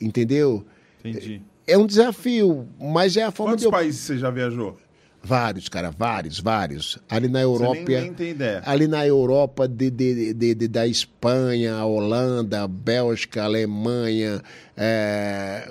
Entendeu? 0.00 0.64
Entendi. 1.04 1.42
É 1.66 1.76
um 1.76 1.86
desafio, 1.86 2.66
mas 2.80 3.16
é 3.16 3.22
a 3.24 3.30
forma 3.30 3.52
Quantos 3.52 3.62
de 3.62 3.66
eu... 3.66 3.70
países 3.70 4.00
você 4.00 4.16
já 4.18 4.30
viajou? 4.30 4.76
Vários, 5.22 5.68
cara, 5.68 5.90
vários, 5.90 6.38
vários. 6.38 6.96
Ali 7.10 7.28
na 7.28 7.40
Você 7.40 7.44
Europa. 7.44 7.74
nem, 7.74 7.84
nem 8.02 8.14
tem 8.14 8.30
ideia. 8.30 8.62
Ali 8.64 8.86
na 8.86 9.04
Europa, 9.06 9.66
de, 9.68 9.90
de- 9.90 10.32
de- 10.32 10.54
de- 10.54 10.68
da 10.68 10.86
Espanha, 10.86 11.84
Holanda, 11.84 12.66
Bélgica, 12.68 13.42
Alemanha, 13.42 14.40
é, 14.76 15.68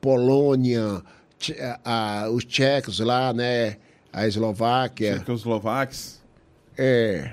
Polônia, 0.00 1.02
a- 1.84 2.28
os 2.32 2.44
tchecos 2.44 3.00
lá, 3.00 3.32
né? 3.32 3.76
A 4.12 4.26
Eslováquia. 4.26 5.18
Tchecoslovaques. 5.18 6.22
É. 6.76 7.32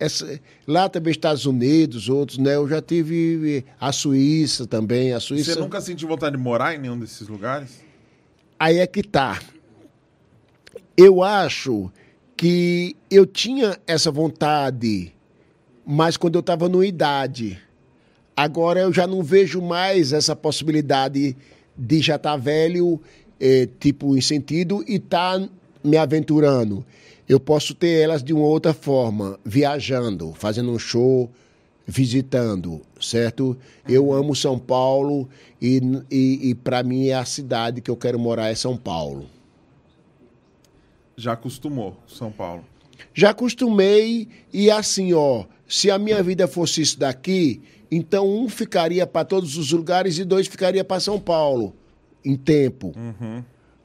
Essa- 0.00 0.40
lá 0.66 0.88
também 0.88 1.10
Estados 1.10 1.44
Unidos, 1.44 2.08
outros, 2.08 2.38
né? 2.38 2.56
Eu 2.56 2.66
já 2.66 2.80
tive 2.80 3.64
a 3.78 3.92
Suíça 3.92 4.66
também. 4.66 5.12
A 5.12 5.20
Suíça. 5.20 5.52
Você 5.54 5.60
nunca 5.60 5.80
sentiu 5.80 6.08
vontade 6.08 6.36
de 6.36 6.42
morar 6.42 6.74
em 6.74 6.78
nenhum 6.78 6.98
desses 6.98 7.28
lugares? 7.28 7.82
Aí 8.58 8.78
é 8.78 8.86
que 8.86 9.02
tá. 9.02 9.38
Eu 10.96 11.22
acho 11.22 11.90
que 12.36 12.96
eu 13.10 13.26
tinha 13.26 13.78
essa 13.86 14.10
vontade, 14.10 15.12
mas 15.84 16.16
quando 16.16 16.34
eu 16.36 16.40
estava 16.40 16.68
numa 16.68 16.86
idade. 16.86 17.58
Agora 18.36 18.80
eu 18.80 18.92
já 18.92 19.06
não 19.06 19.22
vejo 19.22 19.60
mais 19.60 20.12
essa 20.14 20.34
possibilidade 20.34 21.36
de 21.76 22.00
já 22.00 22.16
estar 22.16 22.36
velho, 22.36 22.98
eh, 23.38 23.68
tipo, 23.78 24.16
em 24.16 24.20
sentido, 24.22 24.82
e 24.88 24.94
estar 24.96 25.46
me 25.84 25.96
aventurando. 25.98 26.84
Eu 27.30 27.38
posso 27.38 27.76
ter 27.76 28.02
elas 28.02 28.24
de 28.24 28.32
uma 28.32 28.44
outra 28.44 28.74
forma, 28.74 29.38
viajando, 29.44 30.34
fazendo 30.34 30.72
um 30.72 30.78
show, 30.80 31.30
visitando, 31.86 32.82
certo? 33.00 33.56
Eu 33.88 34.12
amo 34.12 34.34
São 34.34 34.58
Paulo 34.58 35.28
e, 35.62 35.80
e, 36.10 36.50
e 36.50 36.54
para 36.56 36.82
mim 36.82 37.06
é 37.06 37.14
a 37.14 37.24
cidade 37.24 37.80
que 37.80 37.88
eu 37.88 37.96
quero 37.96 38.18
morar 38.18 38.48
é 38.48 38.56
São 38.56 38.76
Paulo. 38.76 39.26
Já 41.16 41.34
acostumou, 41.34 41.96
São 42.08 42.32
Paulo. 42.32 42.64
Já 43.14 43.30
acostumei 43.30 44.26
e 44.52 44.68
assim, 44.68 45.12
ó, 45.12 45.44
se 45.68 45.88
a 45.88 46.00
minha 46.00 46.24
vida 46.24 46.48
fosse 46.48 46.82
isso 46.82 46.98
daqui, 46.98 47.62
então 47.92 48.28
um 48.28 48.48
ficaria 48.48 49.06
para 49.06 49.24
todos 49.24 49.56
os 49.56 49.70
lugares 49.70 50.18
e 50.18 50.24
dois 50.24 50.48
ficaria 50.48 50.82
para 50.82 50.98
São 50.98 51.20
Paulo 51.20 51.76
em 52.24 52.36
tempo. 52.36 52.92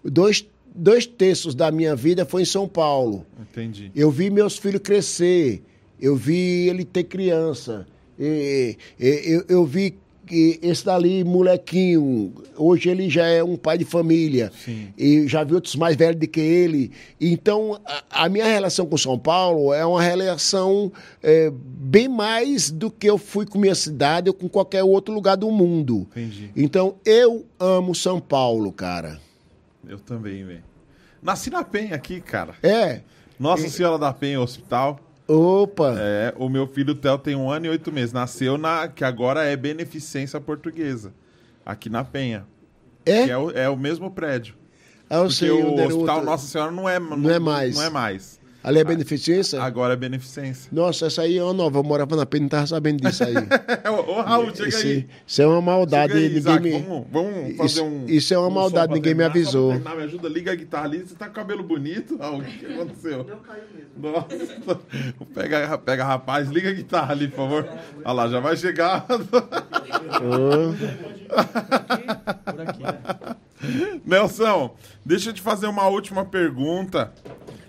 Dois, 0.04 0.48
dois 0.76 1.06
terços 1.06 1.56
da 1.56 1.72
minha 1.72 1.96
vida 1.96 2.26
foi 2.26 2.42
em 2.42 2.46
São 2.46 2.68
Paulo. 2.68 3.26
Entendi. 3.40 3.92
Eu 3.96 4.12
vi 4.12 4.30
meus 4.30 4.58
filhos 4.58 4.82
crescer, 4.82 5.62
eu 6.00 6.16
vi 6.16 6.68
ele 6.70 6.84
ter 6.84 7.04
criança, 7.06 7.88
e- 8.20 8.76
eu, 9.00 9.46
eu 9.48 9.66
vi 9.66 9.96
esse 10.32 10.84
dali, 10.84 11.24
molequinho, 11.24 12.34
hoje 12.58 12.90
ele 12.90 13.08
já 13.12 13.28
é 13.28 13.44
um 13.44 13.56
pai 13.56 13.78
de 13.78 13.86
família, 13.86 14.52
Sim. 14.66 14.88
e 14.98 15.28
já 15.28 15.44
vi 15.44 15.54
outros 15.54 15.76
mais 15.76 15.96
velhos 15.96 16.20
do 16.20 16.28
que 16.28 16.40
ele. 16.40 16.92
Então, 17.22 17.80
a, 17.86 18.24
a 18.24 18.28
minha 18.30 18.46
relação 18.46 18.88
com 18.88 18.98
São 18.98 19.20
Paulo 19.20 19.72
é 19.72 19.86
uma 19.86 20.02
relação 20.02 20.92
é, 21.22 21.52
bem 21.54 22.08
mais 22.08 22.72
do 22.72 22.90
que 22.90 23.08
eu 23.08 23.20
fui 23.20 23.46
com 23.46 23.60
minha 23.60 23.76
cidade 23.76 24.28
ou 24.28 24.34
com 24.34 24.50
qualquer 24.50 24.84
outro 24.84 25.14
lugar 25.14 25.36
do 25.38 25.52
mundo. 25.52 26.08
Entendi. 26.12 26.50
Então, 26.56 26.96
eu 27.06 27.46
amo 27.60 27.94
São 27.94 28.20
Paulo, 28.20 28.72
cara. 28.72 29.20
Eu 29.88 30.00
também, 30.00 30.44
velho. 30.46 30.64
Nasci 31.22 31.50
na 31.50 31.64
Penha 31.64 31.96
aqui, 31.96 32.22
cara. 32.22 32.56
É. 32.62 33.02
Nossa 33.40 33.68
Senhora 33.68 33.98
da 33.98 34.14
Penha 34.14 34.40
Hospital. 34.40 35.00
Opa! 35.28 35.96
É, 35.98 36.34
o 36.38 36.48
meu 36.48 36.68
filho 36.68 36.94
Theo 36.94 37.18
tem 37.18 37.36
um 37.36 37.50
ano 37.50 37.66
e 37.66 37.70
oito 37.70 37.92
meses. 37.92 38.14
Nasceu 38.14 38.58
na. 38.58 38.88
que 38.88 39.04
agora 39.04 39.44
é 39.44 39.56
Beneficência 39.56 40.40
Portuguesa. 40.40 41.14
Aqui 41.66 41.90
na 41.90 42.04
Penha. 42.04 42.46
É? 43.06 43.26
Que 43.26 43.32
é 43.32 43.38
o, 43.38 43.52
é 43.52 43.70
o 43.70 43.76
mesmo 43.76 44.12
prédio. 44.12 44.56
Ah, 45.10 45.18
eu 45.18 45.22
Porque 45.24 45.36
sei, 45.36 45.52
o 45.52 45.74
Hospital 45.74 46.16
outro. 46.16 46.26
Nossa 46.26 46.48
Senhora 46.48 46.72
não 46.72 46.88
é, 46.88 47.00
não, 47.00 47.30
é 47.30 47.40
mais. 47.40 47.76
Não 47.76 47.84
é 47.84 47.90
mais. 47.90 48.40
Ali 48.66 48.80
é 48.80 48.84
beneficência? 48.84 49.62
Agora 49.62 49.94
é 49.94 49.96
Beneficência. 49.96 50.70
Nossa, 50.72 51.06
essa 51.06 51.22
aí 51.22 51.38
é 51.38 51.44
uma 51.44 51.54
nova. 51.54 51.78
Eu 51.78 51.84
morava 51.84 52.16
na 52.16 52.26
pena 52.26 52.40
e 52.40 52.42
não 52.46 52.50
tava 52.50 52.66
sabendo 52.66 53.00
disso 53.00 53.24
aí. 53.24 53.36
ô, 54.08 54.22
Raul, 54.22 54.56
chega 54.56 54.70
isso, 54.70 54.88
aí. 54.88 55.08
isso 55.28 55.40
é 55.44 55.48
uma 55.48 55.62
maldade. 55.62 56.14
Aí, 56.14 56.24
ninguém 56.24 56.38
Isaac, 56.40 56.64
me... 56.64 56.72
vamos, 56.82 57.06
vamos 57.12 57.58
fazer 57.58 57.64
Isso- 57.66 57.84
um. 57.86 58.06
isso 58.08 58.34
é 58.34 58.38
uma 58.40 58.48
um 58.48 58.52
maldade, 58.52 58.92
ninguém 58.94 59.14
me 59.14 59.20
terminar. 59.24 59.32
Pra 59.32 59.40
avisou. 59.40 59.70
terminar, 59.70 59.96
me 59.96 60.02
ajuda, 60.04 60.28
liga 60.30 60.52
a 60.52 60.56
guitarra 60.56 60.86
ali. 60.86 61.00
Você 61.02 61.14
tá 61.14 61.26
com 61.26 61.32
o 61.32 61.36
cabelo 61.36 61.62
bonito? 61.62 62.18
Raul, 62.18 62.40
o 62.40 62.44
que 62.44 62.58
que 62.58 62.66
aconteceu? 62.66 63.18
Não 63.24 63.38
caiu 63.38 63.64
mesmo. 63.72 63.92
Nossa. 63.98 64.28
Pega, 65.36 65.78
pega, 65.78 66.04
rapaz, 66.04 66.50
liga 66.50 66.70
a 66.70 66.74
guitarra 66.74 67.12
ali, 67.14 67.28
por 67.28 67.36
favor. 67.36 67.70
Olha 68.04 68.14
lá, 68.14 68.28
já 68.28 68.40
vai 68.40 68.58
chegar. 68.58 69.06
Por 69.06 69.20
aqui, 72.62 72.82
né? 72.84 72.98
Nelson, 74.06 74.76
deixa 75.06 75.30
eu 75.30 75.34
te 75.34 75.42
fazer 75.42 75.68
uma 75.68 75.88
última 75.88 76.26
pergunta. 76.26 77.14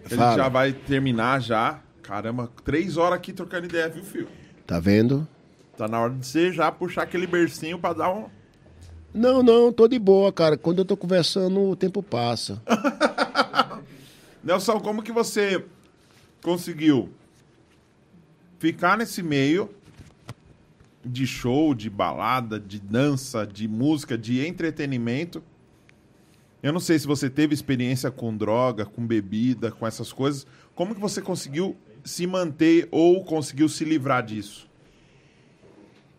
A 0.06 0.08
gente 0.08 0.18
Fala. 0.18 0.36
já 0.36 0.48
vai 0.48 0.72
terminar 0.72 1.40
já. 1.40 1.80
Caramba, 2.00 2.48
três 2.64 2.96
horas 2.96 3.18
aqui 3.18 3.32
trocando 3.32 3.66
ideia, 3.66 3.88
viu, 3.88 4.04
filho? 4.04 4.28
Tá 4.64 4.78
vendo? 4.78 5.26
Tá 5.76 5.88
na 5.88 5.98
hora 5.98 6.12
de 6.12 6.24
você 6.24 6.52
já 6.52 6.70
puxar 6.70 7.02
aquele 7.02 7.26
bercinho 7.26 7.76
pra 7.76 7.92
dar 7.92 8.12
um. 8.12 8.26
Não, 9.12 9.42
não, 9.42 9.72
tô 9.72 9.88
de 9.88 9.98
boa, 9.98 10.32
cara. 10.32 10.56
Quando 10.56 10.78
eu 10.78 10.84
tô 10.84 10.96
conversando, 10.96 11.60
o 11.60 11.74
tempo 11.74 12.04
passa. 12.04 12.62
Nelson, 14.44 14.78
como 14.78 15.02
que 15.02 15.10
você 15.10 15.64
conseguiu 16.40 17.10
ficar 18.60 18.96
nesse 18.96 19.24
meio 19.24 19.68
de 21.04 21.26
show, 21.26 21.74
de 21.74 21.90
balada, 21.90 22.60
de 22.60 22.78
dança, 22.78 23.44
de 23.44 23.66
música, 23.66 24.16
de 24.16 24.46
entretenimento? 24.46 25.42
Eu 26.66 26.72
não 26.72 26.80
sei 26.80 26.98
se 26.98 27.06
você 27.06 27.30
teve 27.30 27.54
experiência 27.54 28.10
com 28.10 28.36
droga, 28.36 28.84
com 28.84 29.06
bebida, 29.06 29.70
com 29.70 29.86
essas 29.86 30.12
coisas. 30.12 30.44
Como 30.74 30.96
que 30.96 31.00
você 31.00 31.22
conseguiu 31.22 31.76
se 32.04 32.26
manter 32.26 32.88
ou 32.90 33.22
conseguiu 33.22 33.68
se 33.68 33.84
livrar 33.84 34.26
disso? 34.26 34.68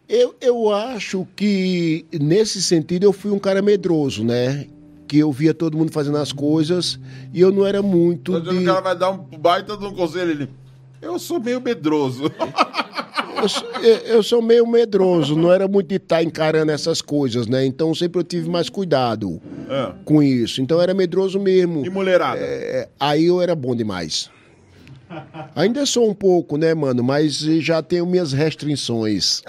Eu, 0.08 0.38
eu 0.40 0.74
acho 0.74 1.28
que, 1.36 2.06
nesse 2.14 2.64
sentido, 2.64 3.04
eu 3.04 3.12
fui 3.12 3.30
um 3.30 3.40
cara 3.40 3.62
medroso, 3.62 4.24
né? 4.24 4.68
Que 5.06 5.18
eu 5.18 5.34
via 5.34 5.54
todo 5.54 5.78
mundo 5.78 5.92
fazendo 5.92 6.18
as 6.18 6.32
coisas 6.32 6.98
e 7.34 7.42
eu 7.42 7.52
não 7.52 7.66
era 7.66 7.82
muito 7.82 8.42
que 8.42 8.50
de... 8.50 8.58
o 8.60 8.64
cara 8.66 8.80
vai 8.80 8.98
dar 8.98 9.12
um 9.12 9.18
baita 9.18 9.76
de 9.76 9.84
um 9.84 9.94
conselho 9.94 10.32
ele. 10.32 10.50
Eu 11.02 11.20
sou 11.20 11.42
meio 11.42 11.60
medroso. 11.60 12.32
Eu, 13.42 13.48
sou- 13.50 13.68
eu- 14.06 14.24
sou 14.24 14.42
meio 14.42 14.66
medroso, 14.68 15.36
não 15.36 15.52
era 15.52 15.68
muito 15.68 15.88
de 15.90 15.96
estar 15.96 16.24
encarando 16.24 16.72
essas 16.72 17.02
coisas, 17.02 17.48
né? 17.48 17.66
Então 17.66 17.94
sempre 17.94 18.20
eu 18.20 18.24
tive 18.24 18.50
mais 18.50 18.70
cuidado 18.70 19.40
Ah, 19.70 19.94
com 20.06 20.22
isso. 20.24 20.62
Então 20.62 20.82
era 20.82 20.94
medroso 20.94 21.40
mesmo. 21.40 21.86
E 21.86 21.90
mulherada? 21.90 22.40
É, 22.42 22.90
aí 23.00 23.26
eu 23.26 23.42
era 23.42 23.56
bom 23.56 23.76
demais. 23.76 24.30
Ainda 25.56 25.86
sou 25.86 26.10
um 26.10 26.14
pouco, 26.14 26.58
né, 26.58 26.74
mano? 26.74 27.02
Mas 27.04 27.38
já 27.40 27.82
tenho 27.82 28.06
minhas 28.06 28.34
restrições. 28.34 29.42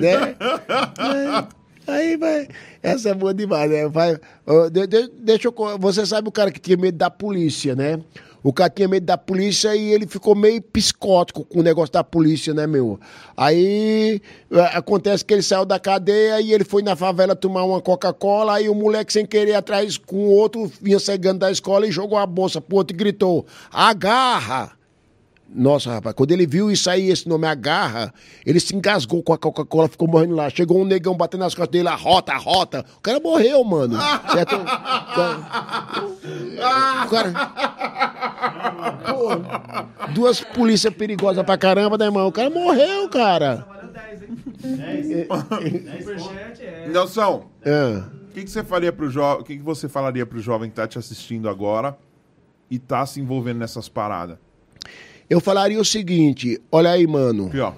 né? 0.00 0.36
É, 0.38 1.62
Aí 1.92 2.16
vai. 2.16 2.46
Essa 2.80 3.08
é 3.10 3.14
boa 3.14 3.34
demais, 3.34 3.68
né? 3.70 3.88
Vai, 3.88 4.16
deixa 5.20 5.48
eu. 5.48 5.54
Você 5.80 6.06
sabe 6.06 6.28
o 6.28 6.32
cara 6.32 6.50
que 6.52 6.60
tinha 6.60 6.76
medo 6.76 6.96
da 6.96 7.10
polícia, 7.10 7.74
né? 7.74 7.98
O 8.42 8.52
cara 8.52 8.68
tinha 8.68 8.88
medo 8.88 9.06
da 9.06 9.16
polícia 9.16 9.74
e 9.76 9.92
ele 9.92 10.06
ficou 10.06 10.34
meio 10.34 10.60
psicótico 10.60 11.44
com 11.44 11.60
o 11.60 11.62
negócio 11.62 11.92
da 11.92 12.02
polícia, 12.02 12.52
né, 12.52 12.66
meu? 12.66 12.98
Aí 13.36 14.20
é, 14.50 14.60
acontece 14.76 15.24
que 15.24 15.32
ele 15.32 15.42
saiu 15.42 15.64
da 15.64 15.78
cadeia 15.78 16.40
e 16.40 16.52
ele 16.52 16.64
foi 16.64 16.82
na 16.82 16.96
favela 16.96 17.36
tomar 17.36 17.64
uma 17.64 17.80
Coca-Cola, 17.80 18.54
aí 18.54 18.68
o 18.68 18.74
moleque, 18.74 19.12
sem 19.12 19.24
querer, 19.24 19.54
atrás 19.54 19.96
com 19.96 20.16
o 20.16 20.30
outro, 20.30 20.70
vinha 20.80 20.98
cegando 20.98 21.38
da 21.40 21.50
escola 21.50 21.86
e 21.86 21.92
jogou 21.92 22.18
a 22.18 22.26
bolsa 22.26 22.60
pro 22.60 22.76
outro 22.76 22.96
e 22.96 22.98
gritou: 22.98 23.46
Agarra! 23.70 24.81
Nossa, 25.54 25.92
rapaz, 25.92 26.14
quando 26.14 26.32
ele 26.32 26.46
viu 26.46 26.70
isso 26.70 26.88
aí, 26.88 27.10
esse 27.10 27.28
nome 27.28 27.46
Agarra, 27.46 28.12
ele 28.46 28.58
se 28.58 28.74
engasgou 28.74 29.22
com 29.22 29.32
a 29.34 29.38
Coca-Cola, 29.38 29.86
ficou 29.88 30.08
morrendo 30.08 30.34
lá. 30.34 30.48
Chegou 30.48 30.80
um 30.80 30.84
negão 30.84 31.14
batendo 31.14 31.40
nas 31.40 31.54
costas 31.54 31.72
dele, 31.72 31.88
a 31.88 31.94
rota, 31.94 32.32
a 32.32 32.38
rota. 32.38 32.84
O 32.96 33.00
cara 33.00 33.20
morreu, 33.20 33.62
mano. 33.62 33.98
Certo? 34.32 34.56
O 34.56 34.64
cara... 35.14 37.04
O 37.04 37.10
cara... 37.10 37.32
Pô, 39.06 40.10
duas 40.14 40.40
polícias 40.40 40.92
perigosas 40.94 41.44
pra 41.44 41.58
caramba, 41.58 41.98
né, 41.98 42.06
irmão? 42.06 42.26
O 42.28 42.32
cara 42.32 42.48
morreu, 42.50 43.08
cara. 43.08 43.66
Valeu 43.68 43.88
10, 43.92 44.22
hein? 44.22 44.36
10? 44.62 45.08
10 45.08 46.04
superchat 46.04 46.62
é. 46.62 46.88
Nelson, 46.88 47.46
Ah. 47.66 48.04
o 48.28 48.32
que, 48.32 48.44
que 48.44 48.50
você 48.50 48.64
faria 48.64 48.92
pro 48.92 49.10
jovem? 49.10 49.42
O 49.42 49.44
que, 49.44 49.56
que 49.56 49.62
você 49.62 49.88
falaria 49.88 50.24
pro 50.24 50.40
jovem 50.40 50.70
que 50.70 50.76
tá 50.76 50.86
te 50.86 50.98
assistindo 50.98 51.48
agora 51.48 51.96
e 52.70 52.78
tá 52.78 53.04
se 53.04 53.20
envolvendo 53.20 53.58
nessas 53.58 53.88
paradas? 53.88 54.38
Eu 55.32 55.40
falaria 55.40 55.80
o 55.80 55.84
seguinte, 55.84 56.60
olha 56.70 56.90
aí, 56.90 57.06
mano. 57.06 57.50
Ó. 57.54 57.72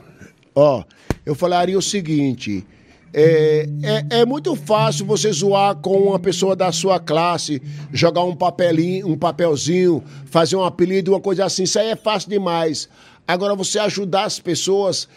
Ó, 0.57 0.85
eu 1.25 1.37
falaria 1.37 1.79
o 1.79 1.83
seguinte. 1.83 2.67
É, 3.13 3.69
é, 4.11 4.23
é 4.23 4.27
muito 4.27 4.57
fácil 4.57 5.07
você 5.07 5.31
zoar 5.31 5.77
com 5.77 5.97
uma 6.09 6.19
pessoa 6.19 6.57
da 6.57 6.73
sua 6.73 6.99
classe, 6.99 7.63
jogar 7.93 8.25
um 8.25 8.35
papelinho, 8.35 9.07
um 9.07 9.17
papelzinho, 9.17 10.03
fazer 10.25 10.57
um 10.57 10.65
apelido, 10.65 11.13
uma 11.13 11.21
coisa 11.21 11.45
assim. 11.45 11.63
Isso 11.63 11.79
aí 11.79 11.91
é 11.91 11.95
fácil 11.95 12.29
demais. 12.29 12.89
Agora, 13.25 13.55
você 13.55 13.79
ajudar 13.79 14.25
as 14.25 14.41
pessoas 14.41 15.09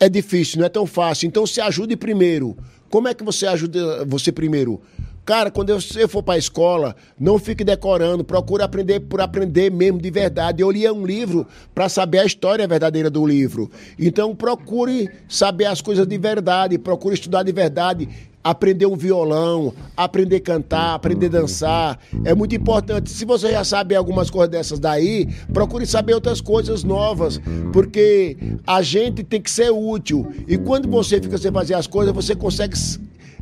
é 0.00 0.08
difícil, 0.08 0.58
não 0.58 0.64
é 0.64 0.70
tão 0.70 0.86
fácil. 0.86 1.26
Então, 1.26 1.46
se 1.46 1.60
ajude 1.60 1.98
primeiro. 1.98 2.56
Como 2.88 3.08
é 3.08 3.12
que 3.12 3.22
você 3.22 3.46
ajuda 3.46 4.06
você 4.06 4.32
primeiro? 4.32 4.80
Cara, 5.24 5.52
quando 5.52 5.72
você 5.72 6.08
for 6.08 6.20
para 6.20 6.34
a 6.34 6.38
escola, 6.38 6.96
não 7.18 7.38
fique 7.38 7.62
decorando, 7.62 8.24
procure 8.24 8.62
aprender 8.64 8.98
por 9.00 9.20
aprender 9.20 9.70
mesmo 9.70 10.00
de 10.00 10.10
verdade. 10.10 10.62
Eu 10.62 10.70
lia 10.70 10.92
um 10.92 11.06
livro 11.06 11.46
para 11.72 11.88
saber 11.88 12.18
a 12.18 12.24
história 12.24 12.66
verdadeira 12.66 13.08
do 13.08 13.24
livro. 13.24 13.70
Então, 13.96 14.34
procure 14.34 15.08
saber 15.28 15.66
as 15.66 15.80
coisas 15.80 16.08
de 16.08 16.18
verdade, 16.18 16.76
procure 16.76 17.14
estudar 17.14 17.44
de 17.44 17.52
verdade, 17.52 18.08
aprender 18.42 18.86
um 18.86 18.96
violão, 18.96 19.72
aprender 19.96 20.36
a 20.36 20.40
cantar, 20.40 20.94
aprender 20.94 21.26
a 21.26 21.40
dançar. 21.40 22.00
É 22.24 22.34
muito 22.34 22.56
importante. 22.56 23.08
Se 23.08 23.24
você 23.24 23.52
já 23.52 23.62
sabe 23.62 23.94
algumas 23.94 24.28
coisas 24.28 24.50
dessas 24.50 24.80
daí, 24.80 25.28
procure 25.52 25.86
saber 25.86 26.14
outras 26.14 26.40
coisas 26.40 26.82
novas, 26.82 27.40
porque 27.72 28.36
a 28.66 28.82
gente 28.82 29.22
tem 29.22 29.40
que 29.40 29.50
ser 29.50 29.70
útil. 29.70 30.32
E 30.48 30.58
quando 30.58 30.88
você 30.88 31.20
fica 31.20 31.38
sem 31.38 31.52
fazer 31.52 31.74
as 31.74 31.86
coisas, 31.86 32.12
você 32.12 32.34
consegue 32.34 32.76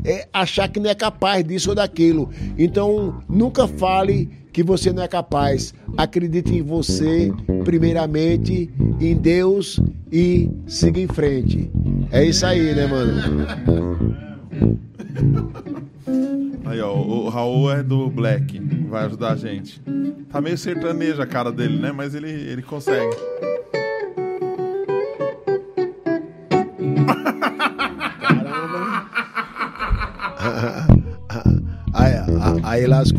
é, 0.04 0.28
achar 0.32 0.68
que 0.68 0.80
não 0.80 0.90
é 0.90 0.94
capaz 0.94 1.44
disso 1.44 1.70
ou 1.70 1.74
daquilo. 1.74 2.30
Então, 2.58 3.22
nunca 3.28 3.66
fale 3.66 4.30
que 4.52 4.62
você 4.62 4.92
não 4.92 5.02
é 5.02 5.08
capaz. 5.08 5.72
Acredite 5.96 6.54
em 6.54 6.62
você, 6.62 7.32
primeiramente, 7.64 8.70
em 9.00 9.16
Deus 9.16 9.80
e 10.10 10.50
siga 10.66 11.00
em 11.00 11.06
frente. 11.06 11.70
É 12.10 12.24
isso 12.24 12.44
aí, 12.44 12.74
né, 12.74 12.86
mano? 12.86 14.16
Aí, 16.64 16.80
ó, 16.80 16.94
o 16.94 17.28
Raul 17.28 17.70
é 17.72 17.82
do 17.82 18.08
Black, 18.08 18.60
vai 18.88 19.04
ajudar 19.06 19.32
a 19.32 19.36
gente. 19.36 19.80
Tá 20.30 20.40
meio 20.40 20.56
sertanejo 20.56 21.20
a 21.20 21.26
cara 21.26 21.50
dele, 21.50 21.78
né? 21.78 21.92
Mas 21.92 22.14
ele, 22.14 22.30
ele 22.30 22.62
consegue. 22.62 23.16
Aí, 28.26 28.80
aí 32.70 32.86
Aí 32.86 33.10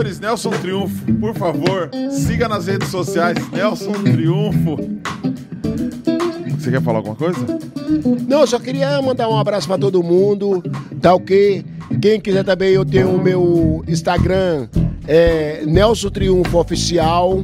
senhores, 0.00 0.20
Nelson 0.20 0.50
Triunfo, 0.50 1.12
por 1.14 1.34
favor, 1.34 1.90
siga 2.10 2.48
nas 2.48 2.66
redes 2.66 2.88
sociais 2.88 3.36
Nelson 3.50 3.92
Triunfo. 3.92 4.78
Você 6.58 6.70
quer 6.70 6.82
falar 6.82 6.98
alguma 6.98 7.16
coisa? 7.16 7.38
Não, 8.26 8.46
só 8.46 8.58
queria 8.58 9.00
mandar 9.02 9.28
um 9.28 9.38
abraço 9.38 9.66
pra 9.66 9.76
todo 9.76 10.02
mundo, 10.02 10.62
tá 11.00 11.14
ok? 11.14 11.64
Quem 12.00 12.20
quiser 12.20 12.44
também, 12.44 12.70
eu 12.70 12.84
tenho 12.84 13.10
o 13.10 13.22
meu 13.22 13.84
Instagram, 13.86 14.68
é 15.06 15.64
Nelson 15.66 16.08
Triunfo 16.10 16.58
Oficial, 16.58 17.42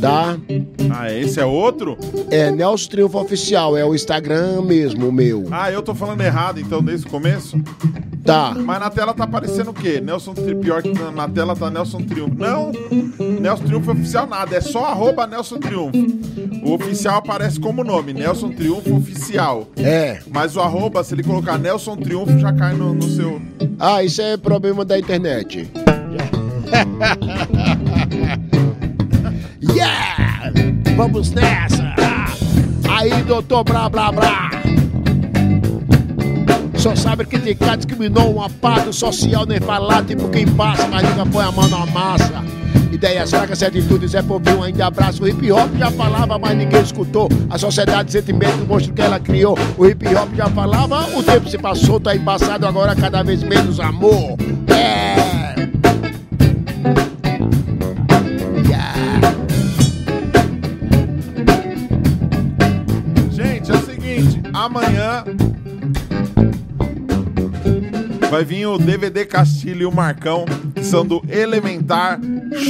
tá? 0.00 0.36
Ah, 0.90 1.12
esse 1.12 1.38
é 1.38 1.44
outro? 1.44 1.96
É 2.30 2.50
Nelson 2.50 2.90
Triunfo 2.90 3.18
Oficial, 3.20 3.76
é 3.76 3.84
o 3.84 3.94
Instagram 3.94 4.62
mesmo, 4.62 5.08
o 5.08 5.12
meu, 5.12 5.46
Ah, 5.50 5.70
eu 5.70 5.82
tô 5.82 5.94
falando 5.94 6.20
errado 6.22 6.58
então 6.60 6.82
desde 6.82 7.06
o 7.06 7.10
começo? 7.10 7.56
Tá? 8.26 8.54
Mas 8.54 8.80
na 8.80 8.90
tela 8.90 9.14
tá 9.14 9.24
aparecendo 9.24 9.70
o 9.70 9.74
quê? 9.74 10.00
Nelson 10.00 10.34
Tri... 10.34 10.54
Pior 10.56 10.82
que 10.82 10.92
na, 10.92 11.12
na 11.12 11.28
tela 11.28 11.54
tá 11.54 11.70
Nelson 11.70 12.02
Triunfo. 12.02 12.34
Não, 12.36 12.72
Nelson 13.40 13.64
Triunfo 13.64 13.92
oficial 13.92 14.26
nada, 14.26 14.56
é 14.56 14.60
só 14.60 14.86
arroba 14.86 15.26
Nelson 15.26 15.58
Triunfo. 15.58 15.96
O 16.64 16.74
oficial 16.74 17.18
aparece 17.18 17.60
como 17.60 17.84
nome, 17.84 18.12
Nelson 18.12 18.50
Triunfo 18.50 18.96
Oficial. 18.96 19.68
É. 19.76 20.18
Mas 20.28 20.56
o 20.56 20.60
arroba, 20.60 21.04
se 21.04 21.14
ele 21.14 21.22
colocar 21.22 21.58
Nelson 21.58 21.96
Triunfo, 21.96 22.36
já 22.38 22.52
cai 22.52 22.74
no, 22.74 22.92
no 22.92 23.04
seu. 23.04 23.40
Ah, 23.78 24.02
isso 24.02 24.20
é 24.20 24.36
problema 24.36 24.84
da 24.84 24.98
internet. 24.98 25.70
yeah! 29.74 30.50
Vamos 30.96 31.30
nessa! 31.30 31.94
Aí, 32.90 33.22
doutor 33.22 33.62
Blá 33.62 33.88
Blá 33.88 34.10
Blá! 34.10 34.50
Só 36.86 36.94
sabe 36.94 37.26
cara 37.56 37.74
discriminou 37.74 38.34
uma 38.34 38.48
parte 38.48 38.94
social 38.94 39.44
nem 39.44 39.58
falar, 39.58 40.04
tipo 40.04 40.28
quem 40.28 40.46
passa, 40.46 40.86
mas 40.86 41.02
nunca 41.02 41.26
põe 41.26 41.44
a 41.44 41.50
mão 41.50 41.68
na 41.68 41.84
massa. 41.86 42.44
Ideias 42.92 43.28
fracas, 43.28 43.60
atitudes 43.60 44.14
é 44.14 44.22
povinho, 44.22 44.62
ainda 44.62 44.86
abraço. 44.86 45.24
O 45.24 45.28
hip 45.28 45.50
hop 45.50 45.68
já 45.76 45.90
falava, 45.90 46.38
mas 46.38 46.56
ninguém 46.56 46.80
escutou. 46.80 47.28
A 47.50 47.58
sociedade, 47.58 48.12
sentimento, 48.12 48.62
o 48.62 48.66
monstro 48.68 48.94
que 48.94 49.02
ela 49.02 49.18
criou. 49.18 49.58
O 49.76 49.84
hip 49.84 50.06
hop 50.14 50.32
já 50.36 50.48
falava, 50.48 51.08
o 51.18 51.24
tempo 51.24 51.50
se 51.50 51.58
passou, 51.58 51.98
tá 51.98 52.14
embaçado, 52.14 52.64
agora 52.64 52.94
cada 52.94 53.20
vez 53.24 53.42
menos 53.42 53.80
amor. 53.80 54.36
É. 54.68 55.16
Gente, 63.32 63.72
é 63.72 63.74
o 63.74 63.84
seguinte, 63.84 64.40
amanhã 64.54 65.24
vai 68.36 68.44
vir 68.44 68.66
o 68.66 68.76
DVD 68.76 69.24
Castilho 69.24 69.80
e 69.80 69.86
o 69.86 69.90
Marcão, 69.90 70.44
que 70.74 70.84
são 70.84 71.06
do 71.06 71.24
Elementar 71.26 72.20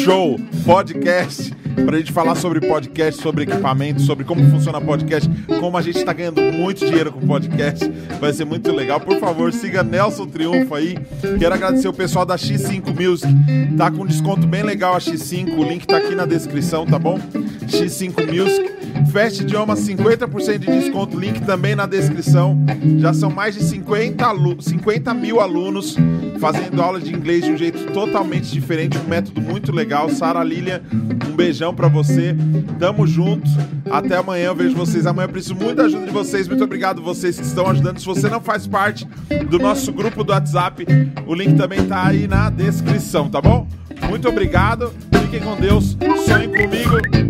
Show 0.04 0.38
Podcast, 0.64 1.52
pra 1.84 1.98
gente 1.98 2.12
falar 2.12 2.36
sobre 2.36 2.60
podcast, 2.60 3.20
sobre 3.20 3.42
equipamento, 3.42 4.00
sobre 4.02 4.24
como 4.24 4.48
funciona 4.48 4.80
podcast, 4.80 5.28
como 5.58 5.76
a 5.76 5.82
gente 5.82 6.04
tá 6.04 6.12
ganhando 6.12 6.40
muito 6.40 6.86
dinheiro 6.86 7.10
com 7.10 7.26
podcast. 7.26 7.84
Vai 8.20 8.32
ser 8.32 8.44
muito 8.44 8.70
legal. 8.70 9.00
Por 9.00 9.18
favor, 9.18 9.52
siga 9.52 9.82
Nelson 9.82 10.26
Triunfo 10.28 10.72
aí. 10.72 10.96
Quero 11.36 11.56
agradecer 11.56 11.88
o 11.88 11.92
pessoal 11.92 12.24
da 12.24 12.36
X5 12.36 12.94
Music. 12.94 13.34
Tá 13.76 13.90
com 13.90 14.06
desconto 14.06 14.46
bem 14.46 14.62
legal 14.62 14.94
a 14.94 14.98
X5. 14.98 15.58
O 15.58 15.64
link 15.64 15.84
tá 15.84 15.96
aqui 15.96 16.14
na 16.14 16.26
descrição, 16.26 16.86
tá 16.86 16.96
bom? 16.96 17.18
X5 17.66 18.24
Music. 18.24 18.85
Fast 19.12 19.42
Idioma 19.42 19.74
50% 19.74 20.58
de 20.58 20.66
desconto, 20.66 21.18
link 21.18 21.40
também 21.40 21.74
na 21.74 21.86
descrição. 21.86 22.58
Já 22.98 23.12
são 23.12 23.30
mais 23.30 23.54
de 23.54 23.62
50, 23.62 24.24
alu 24.24 24.60
50 24.60 25.14
mil 25.14 25.40
alunos 25.40 25.96
fazendo 26.38 26.82
aula 26.82 27.00
de 27.00 27.14
inglês 27.14 27.44
de 27.44 27.52
um 27.52 27.56
jeito 27.56 27.92
totalmente 27.92 28.50
diferente, 28.50 28.98
um 28.98 29.08
método 29.08 29.40
muito 29.40 29.72
legal. 29.72 30.08
Sara 30.10 30.42
Lilian, 30.42 30.82
um 31.28 31.34
beijão 31.34 31.74
pra 31.74 31.88
você. 31.88 32.36
Tamo 32.78 33.06
junto. 33.06 33.48
Até 33.90 34.16
amanhã, 34.16 34.46
eu 34.46 34.54
vejo 34.54 34.76
vocês 34.76 35.06
amanhã. 35.06 35.26
Eu 35.26 35.32
preciso 35.32 35.54
muito 35.54 35.76
da 35.76 35.84
ajuda 35.84 36.06
de 36.06 36.12
vocês. 36.12 36.48
Muito 36.48 36.64
obrigado 36.64 37.02
vocês 37.02 37.38
que 37.38 37.44
estão 37.44 37.66
ajudando. 37.68 37.98
Se 37.98 38.06
você 38.06 38.28
não 38.28 38.40
faz 38.40 38.66
parte 38.66 39.06
do 39.48 39.58
nosso 39.58 39.92
grupo 39.92 40.22
do 40.24 40.32
WhatsApp, 40.32 40.84
o 41.26 41.34
link 41.34 41.56
também 41.56 41.86
tá 41.86 42.06
aí 42.06 42.26
na 42.26 42.50
descrição, 42.50 43.28
tá 43.28 43.40
bom? 43.40 43.66
Muito 44.08 44.28
obrigado. 44.28 44.92
Fiquem 45.22 45.40
com 45.40 45.56
Deus. 45.56 45.96
Sonhem 46.26 46.48
comigo. 46.48 47.25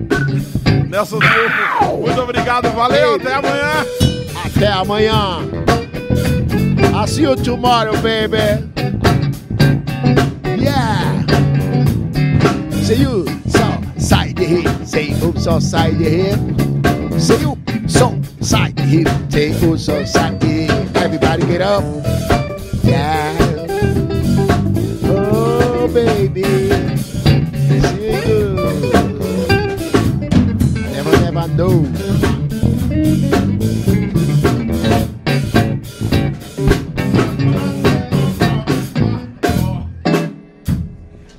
Nelson 0.89 1.19
Triunfo, 1.19 1.97
muito 1.99 2.21
obrigado, 2.21 2.71
valeu, 2.71 3.17
até 3.17 3.35
amanhã. 3.35 3.87
Até 4.45 4.69
amanhã. 4.69 5.41
I'll 6.95 7.07
see 7.07 7.23
you 7.23 7.37
tomorrow, 7.37 7.93
baby. 8.01 8.37
Yeah. 10.59 11.25
See 12.83 13.03
you 13.03 13.27
so 13.49 13.81
side 13.99 14.37
the 14.37 14.45
hip. 14.45 14.87
Say 14.87 15.11
you 15.11 15.33
so 15.37 15.61
side 15.61 15.99
the 15.99 16.09
hip. 16.09 17.21
See 17.21 17.37
you 17.41 17.59
so 17.87 18.19
side 18.41 18.77
the 18.77 18.83
hip. 18.83 19.09
Say 19.31 19.53
you 19.61 19.77
so 19.77 20.05
side 20.05 20.41
the 20.41 20.47
hip. 20.47 20.97
Everybody 20.97 21.47
get 21.47 21.61
up. 21.61 21.85
Yeah. 22.83 23.37
Oh, 25.05 25.89
baby. 25.93 26.66
Know. 31.55 31.87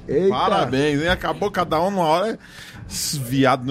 Eita. 0.08 0.30
Parabéns, 0.30 1.02
hein? 1.02 1.10
Acabou 1.10 1.52
cada 1.52 1.80
um 1.82 1.92
numa 1.92 2.06
hora. 2.06 2.40
Viado. 2.88 3.66